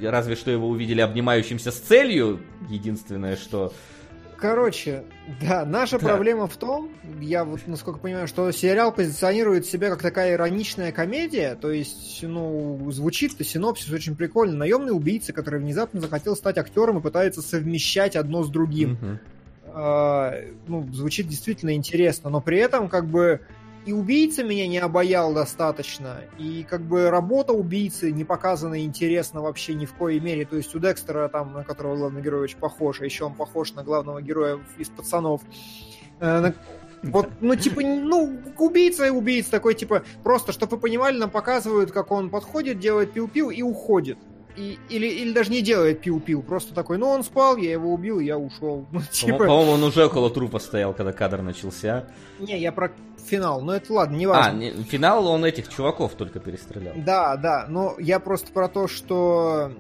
разве 0.03 0.37
что 0.37 0.51
его 0.51 0.69
увидели 0.69 1.01
обнимающимся 1.01 1.71
с 1.71 1.77
целью, 1.77 2.41
единственное, 2.69 3.37
что... 3.37 3.73
Короче, 4.37 5.05
да, 5.41 5.65
наша 5.65 5.99
да. 5.99 6.09
проблема 6.09 6.47
в 6.47 6.57
том, 6.57 6.91
я 7.21 7.43
вот 7.45 7.61
насколько 7.67 7.99
понимаю, 7.99 8.29
что 8.29 8.51
сериал 8.53 8.93
позиционирует 8.93 9.65
себя 9.65 9.89
как 9.89 10.03
такая 10.03 10.35
ироничная 10.35 10.93
комедия, 10.93 11.55
то 11.55 11.71
есть, 11.71 12.23
ну, 12.23 12.91
звучит-то 12.91 13.45
синопсис 13.45 13.91
очень 13.91 14.15
прикольно. 14.15 14.57
Наемный 14.57 14.95
убийца, 14.95 15.33
который 15.33 15.59
внезапно 15.59 16.01
захотел 16.03 16.37
стать 16.37 16.59
актером 16.59 16.99
и 16.99 17.03
пытается 17.03 17.41
совмещать 17.41 18.15
одно 18.15 18.45
с 18.45 18.51
другим. 18.51 18.93
Угу. 18.93 19.19
А, 19.69 20.35
ну, 20.67 20.87
звучит 20.93 21.29
действительно 21.29 21.75
интересно, 21.75 22.29
но 22.29 22.43
при 22.43 22.59
этом 22.59 22.91
как 22.91 23.07
бы 23.07 23.41
и 23.87 23.93
убийца 23.93 24.43
меня 24.43 24.67
не 24.67 24.79
обаял 24.79 25.33
достаточно, 25.33 26.21
и 26.39 26.67
как 26.69 26.83
бы 26.83 27.09
работа 27.09 27.53
убийцы 27.53 28.11
не 28.11 28.25
показана 28.25 28.83
интересно 28.83 29.41
вообще 29.41 29.75
ни 29.75 29.87
в 29.87 29.95
коей 29.95 30.19
мере. 30.19 30.45
То 30.45 30.57
есть 30.57 30.75
у 30.75 30.81
Декстера, 30.81 31.29
там, 31.29 31.53
на 31.53 31.63
которого 31.63 31.97
главный 31.97 32.21
герой 32.21 32.43
очень 32.43 32.59
похож, 32.59 33.01
а 33.01 33.05
еще 33.05 33.25
он 33.25 33.35
похож 33.35 33.75
на 33.75 33.85
главного 33.85 34.21
героя 34.21 34.59
из 34.77 34.89
пацанов. 34.89 35.43
Э, 36.19 36.53
вот, 37.05 37.29
ну, 37.41 37.55
типа, 37.55 37.83
ну, 37.83 38.41
убийца 38.59 39.07
и 39.07 39.11
убийца 39.11 39.53
такой, 39.53 39.75
типа, 39.75 40.03
просто, 40.25 40.51
чтобы 40.51 40.77
вы 40.77 40.83
понимали, 40.83 41.17
нам 41.17 41.31
показывают, 41.31 41.93
как 41.93 42.11
он 42.11 42.29
подходит, 42.29 42.81
делает 42.81 43.13
пиу-пиу 43.13 43.51
и 43.51 43.63
уходит. 43.63 44.19
И, 44.57 44.79
или, 44.89 45.07
или 45.07 45.33
даже 45.33 45.51
не 45.51 45.63
делает 45.63 46.01
пил-пил, 46.01 46.43
просто 46.43 46.75
такой, 46.75 46.99
ну 46.99 47.09
он 47.09 47.23
спал, 47.23 47.57
я 47.57 47.73
его 47.73 47.93
убил, 47.93 48.21
я 48.21 48.39
ушел. 48.39 48.87
Ну, 48.93 49.01
типа... 49.11 49.39
По-моему, 49.39 49.73
он 49.73 49.83
уже 49.83 50.07
около 50.07 50.31
трупа 50.31 50.59
стоял, 50.59 50.95
когда 50.95 51.13
кадр 51.13 51.43
начался. 51.43 52.07
Не, 52.39 52.59
я 52.59 52.73
про 52.73 52.93
финал, 53.25 53.61
но 53.61 53.75
это 53.77 53.93
ладно, 53.93 54.17
не 54.17 54.27
важно. 54.27 54.51
А, 54.51 54.55
не, 54.55 54.71
финал 54.85 55.27
он 55.27 55.45
этих 55.45 55.69
чуваков 55.69 56.15
только 56.15 56.41
перестрелял. 56.41 56.95
Да, 56.97 57.37
да, 57.37 57.67
но 57.69 57.95
я 57.99 58.21
просто 58.21 58.53
про 58.53 58.69
то, 58.69 58.89
что 58.89 59.73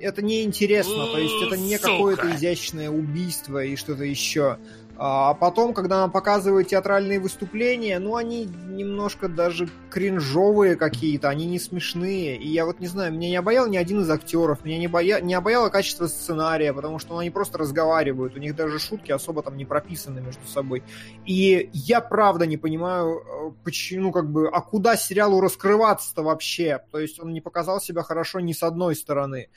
это 0.00 0.22
неинтересно, 0.22 1.06
то 1.06 1.18
есть 1.18 1.34
это 1.46 1.56
не 1.56 1.78
какое-то 1.78 2.34
изящное 2.34 2.90
убийство 2.90 3.62
и 3.64 3.76
что-то 3.76 4.04
еще. 4.04 4.58
А 4.98 5.34
потом, 5.34 5.74
когда 5.74 5.98
нам 5.98 6.10
показывают 6.10 6.68
театральные 6.68 7.20
выступления, 7.20 7.98
ну, 7.98 8.16
они 8.16 8.46
немножко 8.46 9.28
даже 9.28 9.68
кринжовые 9.90 10.76
какие-то, 10.76 11.28
они 11.28 11.44
не 11.44 11.58
смешные. 11.58 12.36
И 12.36 12.48
я 12.48 12.64
вот 12.64 12.80
не 12.80 12.86
знаю, 12.86 13.12
меня 13.12 13.28
не 13.28 13.36
обаял 13.36 13.66
ни 13.66 13.76
один 13.76 14.00
из 14.00 14.10
актеров, 14.10 14.64
меня 14.64 14.78
не, 14.78 14.88
боя... 14.88 15.20
не 15.20 15.34
обаяло 15.34 15.68
качество 15.68 16.06
сценария, 16.06 16.72
потому 16.72 16.98
что 16.98 17.12
ну, 17.12 17.18
они 17.18 17.30
просто 17.30 17.58
разговаривают, 17.58 18.36
у 18.36 18.38
них 18.38 18.56
даже 18.56 18.78
шутки 18.78 19.12
особо 19.12 19.42
там 19.42 19.56
не 19.56 19.66
прописаны 19.66 20.20
между 20.20 20.46
собой. 20.46 20.82
И 21.26 21.68
я 21.74 22.00
правда 22.00 22.46
не 22.46 22.56
понимаю, 22.56 23.20
э, 23.20 23.52
почему, 23.64 24.12
как 24.12 24.30
бы, 24.30 24.48
а 24.48 24.62
куда 24.62 24.96
сериалу 24.96 25.40
раскрываться-то 25.40 26.22
вообще? 26.22 26.80
То 26.90 26.98
есть 26.98 27.20
он 27.20 27.34
не 27.34 27.42
показал 27.42 27.80
себя 27.80 28.02
хорошо 28.02 28.40
ни 28.40 28.52
с 28.52 28.62
одной 28.62 28.96
стороны 28.96 29.48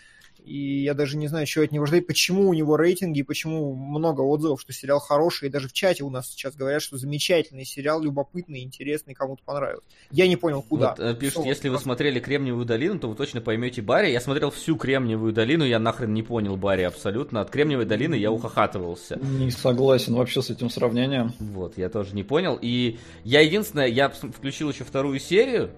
и 0.50 0.82
я 0.82 0.96
даже 0.96 1.16
не 1.16 1.28
знаю, 1.28 1.46
что 1.46 1.62
от 1.62 1.72
него 1.72 1.86
ждать, 1.86 2.08
почему 2.08 2.50
у 2.50 2.54
него 2.56 2.76
рейтинги, 2.76 3.22
почему 3.22 3.76
много 3.76 4.22
отзывов, 4.22 4.62
что 4.62 4.74
сериал 4.74 5.00
хороший, 5.00 5.48
и 5.48 5.52
даже 5.52 5.68
в 5.68 5.74
чате 5.74 6.04
у 6.04 6.10
нас 6.10 6.32
сейчас 6.32 6.56
говорят, 6.56 6.82
что 6.82 6.98
замечательный 6.98 7.66
сериал, 7.66 8.02
любопытный, 8.02 8.64
интересный, 8.64 9.14
кому-то 9.14 9.44
понравился. 9.46 9.88
Я 10.10 10.28
не 10.28 10.38
понял, 10.38 10.64
куда. 10.64 10.96
Вот, 10.98 11.00
э, 11.00 11.14
пишут, 11.14 11.46
если 11.46 11.70
вы 11.70 11.78
смотрели 11.78 12.20
«Кремниевую 12.20 12.66
долину», 12.66 12.98
то 12.98 13.08
вы 13.08 13.16
точно 13.16 13.42
поймете 13.42 13.84
Барри. 13.84 14.10
Я 14.10 14.20
смотрел 14.22 14.50
всю 14.50 14.76
«Кремниевую 14.76 15.34
долину», 15.34 15.66
я 15.66 15.78
нахрен 15.78 16.14
не 16.16 16.24
понял 16.24 16.58
Барри 16.58 16.82
абсолютно. 16.82 17.42
От 17.42 17.52
«Кремниевой 17.52 17.86
долины» 17.86 18.16
я 18.16 18.32
ухахатывался. 18.32 19.18
Не 19.18 19.52
согласен 19.52 20.16
вообще 20.16 20.42
с 20.42 20.50
этим 20.50 20.72
сравнением. 20.72 21.32
Вот, 21.40 21.78
я 21.78 21.90
тоже 21.90 22.16
не 22.16 22.24
понял. 22.24 22.58
И 22.60 22.98
я 23.24 23.42
единственное, 23.42 23.88
я 23.88 24.10
включил 24.10 24.72
еще 24.72 24.84
вторую 24.84 25.20
серию, 25.20 25.70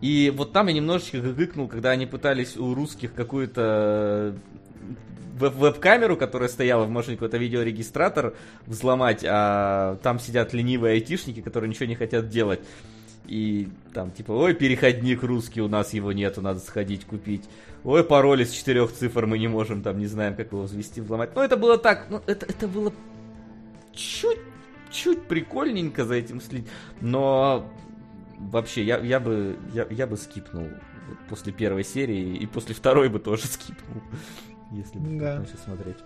и 0.00 0.32
вот 0.34 0.52
там 0.52 0.66
я 0.66 0.74
немножечко 0.74 1.20
гыкнул, 1.20 1.68
когда 1.68 1.90
они 1.90 2.06
пытались 2.06 2.56
у 2.56 2.74
русских 2.74 3.14
какую-то 3.14 4.36
веб-камеру, 5.38 6.16
которая 6.16 6.48
стояла 6.48 6.84
в 6.84 6.90
машине, 6.90 7.16
какой-то 7.16 7.36
видеорегистратор 7.38 8.34
взломать, 8.66 9.24
а 9.26 9.96
там 10.02 10.18
сидят 10.18 10.52
ленивые 10.52 10.94
айтишники, 10.94 11.40
которые 11.40 11.70
ничего 11.70 11.86
не 11.86 11.94
хотят 11.94 12.28
делать. 12.28 12.60
И 13.26 13.68
там 13.92 14.12
типа, 14.12 14.32
ой, 14.32 14.54
переходник 14.54 15.22
русский, 15.22 15.60
у 15.60 15.68
нас 15.68 15.92
его 15.92 16.12
нету, 16.12 16.40
надо 16.42 16.60
сходить 16.60 17.04
купить. 17.04 17.44
Ой, 17.82 18.04
пароль 18.04 18.42
из 18.42 18.50
четырех 18.50 18.92
цифр 18.92 19.26
мы 19.26 19.38
не 19.38 19.48
можем, 19.48 19.82
там 19.82 19.98
не 19.98 20.06
знаем, 20.06 20.36
как 20.36 20.52
его 20.52 20.62
взвести, 20.62 21.00
взломать. 21.00 21.34
Ну, 21.34 21.42
это 21.42 21.56
было 21.56 21.76
так, 21.76 22.06
ну, 22.08 22.22
это, 22.26 22.46
это 22.46 22.68
было 22.68 22.92
чуть 23.92 24.38
чуть 24.90 25.22
прикольненько 25.22 26.04
за 26.04 26.14
этим 26.14 26.40
следить, 26.40 26.68
но 27.00 27.70
вообще, 28.38 28.82
я, 28.84 28.98
я, 28.98 29.20
бы, 29.20 29.56
я, 29.72 29.86
я 29.90 30.06
бы 30.06 30.16
скипнул 30.16 30.68
после 31.28 31.52
первой 31.52 31.84
серии, 31.84 32.36
и 32.36 32.46
после 32.46 32.74
второй 32.74 33.08
бы 33.08 33.18
тоже 33.18 33.42
скипнул, 33.46 34.02
если 34.72 34.98
бы 34.98 35.18
да. 35.18 35.38
начать 35.40 35.60
смотреть. 35.60 35.96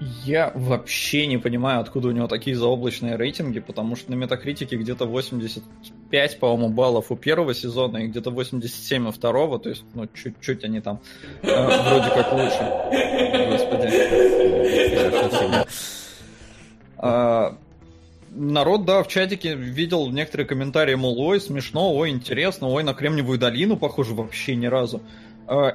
Я 0.00 0.50
вообще 0.54 1.26
не 1.26 1.38
понимаю, 1.38 1.80
откуда 1.80 2.08
у 2.08 2.10
него 2.10 2.26
такие 2.26 2.56
заоблачные 2.56 3.14
рейтинги, 3.16 3.60
потому 3.60 3.94
что 3.94 4.10
на 4.10 4.16
метакритике 4.16 4.76
где-то 4.76 5.06
85, 5.06 6.38
по-моему, 6.40 6.68
баллов 6.68 7.12
у 7.12 7.16
первого 7.16 7.54
сезона 7.54 7.98
и 7.98 8.08
где-то 8.08 8.30
87 8.30 9.08
у 9.08 9.12
второго, 9.12 9.60
то 9.60 9.68
есть, 9.68 9.84
ну, 9.94 10.08
чуть-чуть 10.12 10.64
они 10.64 10.80
там 10.80 11.00
э, 11.42 11.46
вроде 11.46 12.10
как 12.10 12.32
лучше. 12.32 12.58
Господи. 13.50 13.88
А, 16.96 17.56
народ, 18.34 18.84
да, 18.84 19.02
в 19.02 19.08
чатике 19.08 19.54
видел 19.54 20.10
некоторые 20.10 20.46
комментарии, 20.46 20.94
мол, 20.94 21.18
ой, 21.20 21.40
смешно, 21.40 21.94
ой, 21.94 22.10
интересно, 22.10 22.68
ой, 22.68 22.82
на 22.82 22.94
Кремниевую 22.94 23.38
долину 23.38 23.76
похоже 23.76 24.14
вообще 24.14 24.56
ни 24.56 24.66
разу. 24.66 25.00
А, 25.46 25.74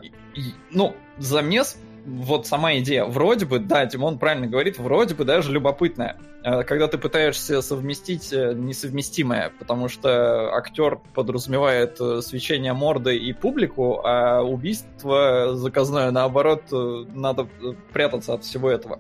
ну, 0.72 0.96
замес, 1.18 1.78
вот 2.06 2.48
сама 2.48 2.78
идея, 2.80 3.06
вроде 3.06 3.46
бы, 3.46 3.60
да, 3.60 3.86
Тимон 3.86 4.18
правильно 4.18 4.48
говорит, 4.48 4.78
вроде 4.78 5.16
бы 5.16 5.26
даже 5.26 5.52
любопытная. 5.52 6.18
А, 6.44 6.64
когда 6.64 6.88
ты 6.88 6.98
пытаешься 6.98 7.62
совместить 7.62 8.32
э, 8.34 8.54
несовместимое, 8.54 9.52
потому 9.60 9.90
что 9.90 10.54
актер 10.54 11.00
подразумевает 11.14 12.00
э, 12.00 12.22
свечение 12.22 12.74
морды 12.74 13.18
и 13.18 13.34
публику, 13.34 14.02
а 14.04 14.42
убийство 14.42 15.56
заказное, 15.56 16.12
наоборот, 16.12 16.64
э, 16.72 17.06
надо 17.14 17.48
прятаться 17.94 18.34
от 18.34 18.44
всего 18.44 18.70
этого. 18.70 19.00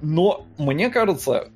Но 0.00 0.46
мне 0.58 0.90
кажется, 0.90 1.50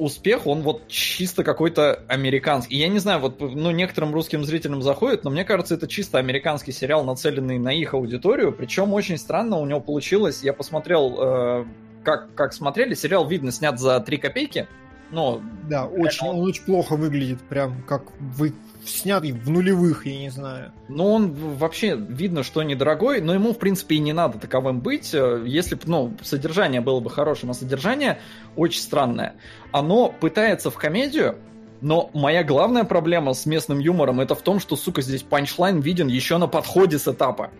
успех, 0.00 0.46
он 0.46 0.62
вот 0.62 0.88
чисто 0.88 1.44
какой-то 1.44 2.02
американский. 2.08 2.76
я 2.76 2.88
не 2.88 2.98
знаю, 2.98 3.20
вот, 3.20 3.40
ну, 3.40 3.70
некоторым 3.70 4.12
русским 4.14 4.44
зрителям 4.44 4.82
заходит, 4.82 5.24
но 5.24 5.30
мне 5.30 5.44
кажется, 5.44 5.74
это 5.74 5.86
чисто 5.86 6.18
американский 6.18 6.72
сериал, 6.72 7.04
нацеленный 7.04 7.58
на 7.58 7.72
их 7.72 7.94
аудиторию. 7.94 8.52
Причем 8.52 8.92
очень 8.94 9.18
странно 9.18 9.58
у 9.58 9.66
него 9.66 9.80
получилось. 9.80 10.42
Я 10.42 10.52
посмотрел, 10.54 11.16
э, 11.20 11.64
как, 12.02 12.34
как 12.34 12.52
смотрели, 12.54 12.94
сериал, 12.94 13.28
видно, 13.28 13.52
снят 13.52 13.78
за 13.78 14.00
3 14.00 14.16
копейки. 14.16 14.66
Но, 15.10 15.40
да, 15.68 15.86
очень, 15.86 16.26
он 16.26 16.40
очень 16.40 16.64
плохо 16.64 16.96
выглядит, 16.96 17.40
прям 17.42 17.82
как 17.82 18.04
вы 18.20 18.54
снятый 18.84 19.32
в 19.32 19.48
нулевых, 19.50 20.06
я 20.06 20.18
не 20.18 20.30
знаю. 20.30 20.72
Ну, 20.88 21.12
он 21.12 21.32
вообще 21.32 21.96
видно, 21.96 22.42
что 22.42 22.62
недорогой, 22.62 23.20
но 23.20 23.34
ему, 23.34 23.52
в 23.52 23.58
принципе, 23.58 23.96
и 23.96 23.98
не 23.98 24.12
надо 24.12 24.38
таковым 24.38 24.80
быть. 24.80 25.14
Э, 25.14 25.42
если 25.46 25.74
бы, 25.74 25.82
ну, 25.86 26.16
содержание 26.22 26.80
было 26.80 27.00
бы 27.00 27.10
хорошим, 27.10 27.50
а 27.50 27.54
содержание 27.54 28.20
очень 28.56 28.80
странное. 28.80 29.34
Оно 29.72 30.08
пытается 30.08 30.70
в 30.70 30.76
комедию, 30.76 31.36
но 31.80 32.10
моя 32.14 32.44
главная 32.44 32.84
проблема 32.84 33.32
с 33.32 33.46
местным 33.46 33.78
юмором 33.78 34.20
это 34.20 34.34
в 34.34 34.42
том, 34.42 34.60
что, 34.60 34.76
сука, 34.76 35.02
здесь 35.02 35.22
панчлайн 35.22 35.80
виден 35.80 36.08
еще 36.08 36.38
на 36.38 36.46
подходе 36.46 36.98
с 36.98 37.08
этапа. 37.08 37.50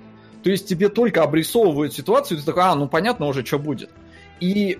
То 0.42 0.50
есть 0.50 0.66
тебе 0.68 0.88
только 0.88 1.22
обрисовывают 1.22 1.94
ситуацию, 1.94 2.38
и 2.38 2.40
ты 2.40 2.46
такой, 2.46 2.64
а, 2.64 2.74
ну 2.74 2.88
понятно 2.88 3.26
уже, 3.26 3.44
что 3.44 3.58
будет. 3.58 3.90
И 4.40 4.78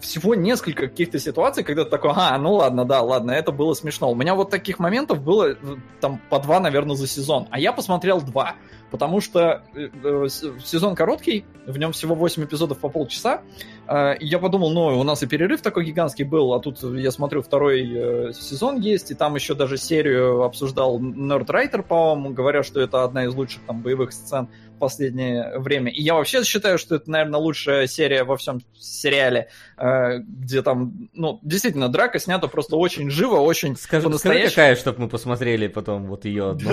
всего 0.00 0.34
несколько 0.34 0.88
каких-то 0.88 1.18
ситуаций, 1.18 1.64
когда 1.64 1.84
ты 1.84 1.90
такой, 1.90 2.12
а, 2.14 2.36
ну 2.38 2.54
ладно, 2.54 2.84
да, 2.84 3.02
ладно, 3.02 3.32
это 3.32 3.52
было 3.52 3.74
смешно. 3.74 4.10
У 4.10 4.14
меня 4.14 4.34
вот 4.34 4.50
таких 4.50 4.78
моментов 4.78 5.22
было 5.22 5.52
э, 5.52 5.56
там 6.00 6.20
по 6.30 6.38
два, 6.38 6.60
наверное, 6.60 6.96
за 6.96 7.06
сезон. 7.06 7.46
А 7.50 7.58
я 7.58 7.72
посмотрел 7.72 8.20
два, 8.20 8.54
потому 8.90 9.20
что 9.20 9.62
э, 9.74 9.88
э, 10.02 10.28
сезон 10.28 10.94
короткий, 10.94 11.44
в 11.66 11.78
нем 11.78 11.92
всего 11.92 12.14
8 12.14 12.44
эпизодов 12.44 12.78
по 12.78 12.88
полчаса. 12.88 13.42
Э, 13.88 14.14
я 14.20 14.38
подумал, 14.38 14.70
ну, 14.70 14.98
у 14.98 15.02
нас 15.02 15.22
и 15.22 15.26
перерыв 15.26 15.60
такой 15.60 15.84
гигантский 15.84 16.24
был, 16.24 16.54
а 16.54 16.60
тут, 16.60 16.82
я 16.82 17.10
смотрю, 17.10 17.42
второй 17.42 17.82
э, 17.82 18.32
сезон 18.32 18.80
есть, 18.80 19.10
и 19.10 19.14
там 19.14 19.34
еще 19.34 19.54
даже 19.54 19.76
серию 19.76 20.42
обсуждал 20.42 21.00
Nerdwriter, 21.00 21.82
по-моему, 21.82 22.34
говоря, 22.34 22.62
что 22.62 22.80
это 22.80 23.04
одна 23.04 23.24
из 23.24 23.34
лучших 23.34 23.62
там 23.66 23.82
боевых 23.82 24.12
сцен 24.12 24.48
последнее 24.78 25.58
время. 25.58 25.90
И 25.90 26.02
я 26.02 26.14
вообще 26.14 26.44
считаю, 26.44 26.78
что 26.78 26.96
это, 26.96 27.10
наверное, 27.10 27.40
лучшая 27.40 27.86
серия 27.86 28.24
во 28.24 28.36
всем 28.36 28.60
сериале, 28.78 29.48
э, 29.76 30.18
где 30.18 30.62
там, 30.62 31.08
ну, 31.12 31.38
действительно, 31.42 31.88
драка 31.88 32.18
снята 32.18 32.48
просто 32.48 32.76
очень 32.76 33.10
живо, 33.10 33.36
очень 33.36 33.76
Скажи, 33.76 34.12
скажи 34.18 34.48
какая, 34.48 34.76
чтобы 34.76 35.02
мы 35.02 35.08
посмотрели 35.08 35.66
потом 35.66 36.06
вот 36.06 36.24
ее 36.24 36.50
одну. 36.50 36.70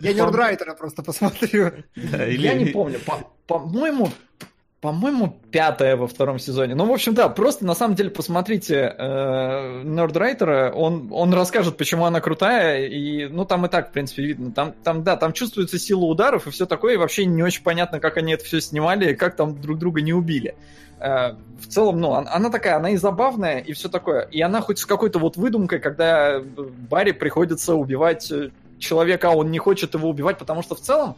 Я 0.00 0.12
Нердрайтера 0.12 0.74
просто 0.74 1.02
посмотрю. 1.02 1.72
Я 1.94 2.54
не 2.54 2.66
помню. 2.66 2.98
По-моему, 3.46 4.10
по-моему, 4.84 5.40
пятая 5.50 5.96
во 5.96 6.06
втором 6.06 6.38
сезоне. 6.38 6.74
Ну, 6.74 6.84
в 6.84 6.92
общем, 6.92 7.14
да, 7.14 7.30
просто 7.30 7.64
на 7.64 7.74
самом 7.74 7.94
деле 7.94 8.10
посмотрите 8.10 8.94
э, 8.98 9.82
Нердрайтера, 9.82 10.72
он, 10.74 11.08
он 11.10 11.32
расскажет, 11.32 11.78
почему 11.78 12.04
она 12.04 12.20
крутая, 12.20 12.84
и, 12.86 13.24
ну, 13.28 13.46
там 13.46 13.64
и 13.64 13.70
так, 13.70 13.88
в 13.88 13.92
принципе, 13.92 14.24
видно. 14.24 14.52
Там, 14.52 14.74
там, 14.84 15.02
да, 15.02 15.16
там 15.16 15.32
чувствуется 15.32 15.78
сила 15.78 16.04
ударов 16.04 16.46
и 16.46 16.50
все 16.50 16.66
такое, 16.66 16.94
и 16.94 16.96
вообще 16.98 17.24
не 17.24 17.42
очень 17.42 17.62
понятно, 17.62 17.98
как 17.98 18.18
они 18.18 18.34
это 18.34 18.44
все 18.44 18.60
снимали, 18.60 19.12
и 19.12 19.14
как 19.14 19.36
там 19.36 19.58
друг 19.58 19.78
друга 19.78 20.02
не 20.02 20.12
убили. 20.12 20.54
Э, 21.00 21.32
в 21.58 21.66
целом, 21.66 21.98
ну, 21.98 22.12
она 22.12 22.50
такая, 22.50 22.76
она 22.76 22.90
и 22.90 22.98
забавная, 22.98 23.60
и 23.60 23.72
все 23.72 23.88
такое. 23.88 24.28
И 24.32 24.42
она 24.42 24.60
хоть 24.60 24.80
с 24.80 24.84
какой-то 24.84 25.18
вот 25.18 25.38
выдумкой, 25.38 25.78
когда 25.78 26.42
Барри 26.90 27.12
приходится 27.12 27.74
убивать 27.74 28.30
э, 28.30 28.50
человека, 28.78 29.30
а 29.30 29.34
он 29.34 29.50
не 29.50 29.58
хочет 29.58 29.94
его 29.94 30.10
убивать, 30.10 30.36
потому 30.36 30.62
что 30.62 30.74
в 30.74 30.80
целом 30.80 31.16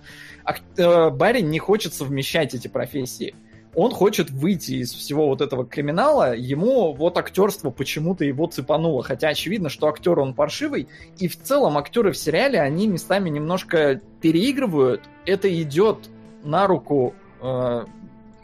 э, 0.77 1.11
Барри 1.11 1.41
не 1.41 1.59
хочет 1.59 1.95
совмещать 1.95 2.55
эти 2.55 2.69
профессии 2.69 3.35
он 3.77 3.93
хочет 3.93 4.31
выйти 4.31 4.73
из 4.73 4.93
всего 4.95 5.27
вот 5.27 5.43
этого 5.43 5.67
криминала, 5.67 6.35
ему 6.35 6.95
вот 6.95 7.19
актерство 7.19 7.71
почему-то 7.71 8.25
его 8.25 8.47
цепануло, 8.47 9.03
хотя 9.03 9.29
очевидно, 9.29 9.69
что 9.69 9.87
актер 9.87 10.19
он 10.19 10.33
паршивый, 10.33 10.89
и 11.19 11.29
в 11.29 11.41
целом 11.41 11.77
актеры 11.77 12.13
в 12.13 12.17
сериале, 12.17 12.59
они 12.59 12.89
местами 12.89 13.29
немножко 13.29 14.01
переигрывают, 14.23 15.03
это 15.27 15.55
идет 15.63 16.09
на 16.43 16.67
руку, 16.67 17.15
э, 17.43 17.85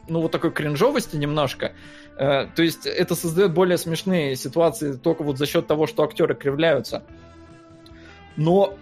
ну 0.06 0.20
вот 0.20 0.30
такой 0.32 0.52
кринжовости 0.52 1.16
немножко, 1.16 1.72
э, 2.18 2.46
то 2.54 2.62
есть 2.62 2.84
это 2.84 3.14
создает 3.14 3.54
более 3.54 3.78
смешные 3.78 4.36
ситуации 4.36 4.92
только 4.92 5.22
вот 5.22 5.38
за 5.38 5.46
счет 5.46 5.66
того, 5.66 5.86
что 5.86 6.02
актеры 6.02 6.34
кривляются. 6.34 7.04
Но 8.36 8.74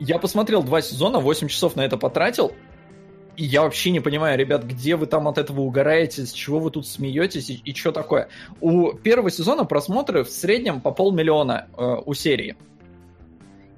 Я 0.00 0.20
посмотрел 0.20 0.62
два 0.62 0.80
сезона, 0.80 1.18
8 1.18 1.48
часов 1.48 1.74
на 1.74 1.84
это 1.84 1.96
потратил, 1.96 2.52
и 3.38 3.44
я 3.44 3.62
вообще 3.62 3.92
не 3.92 4.00
понимаю, 4.00 4.36
ребят, 4.36 4.64
где 4.64 4.96
вы 4.96 5.06
там 5.06 5.28
от 5.28 5.38
этого 5.38 5.60
угораете, 5.60 6.26
с 6.26 6.32
чего 6.32 6.58
вы 6.58 6.72
тут 6.72 6.88
смеетесь 6.88 7.48
и, 7.50 7.54
и 7.64 7.72
что 7.72 7.92
такое. 7.92 8.28
У 8.60 8.92
первого 8.92 9.30
сезона 9.30 9.64
просмотры 9.64 10.24
в 10.24 10.28
среднем 10.28 10.80
по 10.80 10.90
полмиллиона 10.90 11.68
э, 11.76 11.96
у 12.04 12.14
серии. 12.14 12.56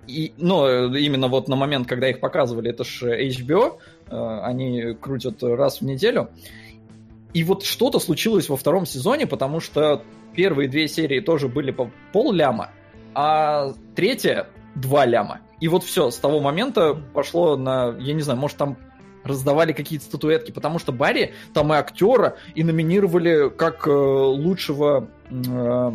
И, 0.07 0.32
ну, 0.39 0.95
именно 0.95 1.28
вот 1.28 1.49
на 1.49 1.57
момент, 1.57 1.87
когда 1.87 2.09
их 2.09 2.20
показывали, 2.20 2.70
это 2.70 2.85
же 2.85 3.15
HBO, 3.28 3.77
э, 4.09 4.41
они 4.43 4.95
крутят 4.99 5.43
раз 5.43 5.82
в 5.82 5.85
неделю. 5.85 6.31
И 7.35 7.45
вот 7.45 7.62
что-то 7.62 7.99
случилось 7.99 8.49
во 8.49 8.57
втором 8.57 8.87
сезоне, 8.87 9.27
потому 9.27 9.61
что 9.61 10.03
первые 10.35 10.70
две 10.70 10.89
серии 10.89 11.20
тоже 11.20 11.49
были 11.49 11.70
по 11.70 11.91
пол 12.15 12.32
ляма, 12.32 12.70
а 13.12 13.74
третья 13.95 14.47
два 14.74 15.05
ляма. 15.05 15.41
И 15.61 15.69
вот 15.69 15.85
все, 15.85 16.11
с 16.11 16.16
того 16.16 16.41
момента 16.41 16.95
пошло 17.12 17.59
на, 17.59 17.95
я 17.99 18.15
не 18.15 18.23
знаю, 18.23 18.41
может 18.41 18.57
там 18.57 18.78
раздавали 19.24 19.72
какие-то 19.72 20.05
статуэтки, 20.05 20.51
потому 20.51 20.78
что 20.78 20.92
Барри 20.92 21.34
там 21.52 21.72
и 21.72 21.76
актера, 21.76 22.36
и 22.55 22.64
номинировали 22.64 23.51
как 23.51 23.86
э, 23.86 23.90
лучшего 23.90 25.09
э, 25.30 25.92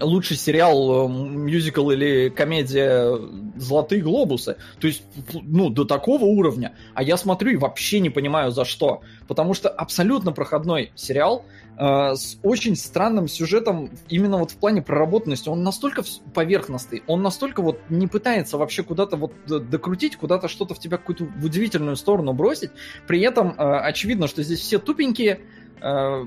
лучший 0.00 0.36
сериал, 0.36 1.06
э, 1.06 1.12
мюзикл 1.12 1.90
или 1.90 2.28
комедия 2.28 3.18
«Золотые 3.56 4.02
глобусы». 4.02 4.56
То 4.80 4.86
есть, 4.86 5.02
ну, 5.32 5.70
до 5.70 5.84
такого 5.84 6.24
уровня. 6.24 6.74
А 6.94 7.02
я 7.02 7.16
смотрю 7.16 7.52
и 7.52 7.56
вообще 7.56 8.00
не 8.00 8.10
понимаю, 8.10 8.50
за 8.50 8.64
что. 8.64 9.02
Потому 9.28 9.54
что 9.54 9.68
абсолютно 9.68 10.32
проходной 10.32 10.92
сериал 10.94 11.44
э, 11.78 12.14
с 12.14 12.38
очень 12.42 12.76
странным 12.76 13.28
сюжетом 13.28 13.90
именно 14.08 14.38
вот 14.38 14.50
в 14.50 14.56
плане 14.56 14.82
проработанности. 14.82 15.48
Он 15.48 15.62
настолько 15.62 16.02
поверхностный, 16.34 17.02
он 17.06 17.22
настолько 17.22 17.62
вот 17.62 17.80
не 17.88 18.06
пытается 18.06 18.58
вообще 18.58 18.82
куда-то 18.82 19.16
вот 19.16 19.32
докрутить, 19.46 20.16
куда-то 20.16 20.48
что-то 20.48 20.74
в 20.74 20.78
тебя 20.78 20.98
какую-то 20.98 21.24
в 21.24 21.44
удивительную 21.44 21.96
сторону 21.96 22.32
бросить. 22.32 22.70
При 23.06 23.20
этом 23.20 23.54
э, 23.56 23.78
очевидно, 23.78 24.28
что 24.28 24.42
здесь 24.42 24.60
все 24.60 24.78
тупенькие, 24.78 25.40
э, 25.80 26.26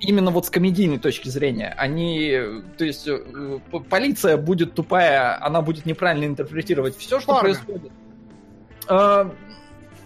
именно 0.00 0.30
вот 0.30 0.46
с 0.46 0.50
комедийной 0.50 0.98
точки 0.98 1.28
зрения. 1.28 1.74
Они, 1.76 2.38
то 2.76 2.84
есть, 2.84 3.06
э, 3.06 3.60
полиция 3.88 4.36
будет 4.36 4.74
тупая, 4.74 5.42
она 5.44 5.62
будет 5.62 5.86
неправильно 5.86 6.24
интерпретировать 6.24 6.96
все, 6.96 7.20
что 7.20 7.34
Фарго. 7.34 7.40
происходит. 7.40 7.92
А, 8.88 9.32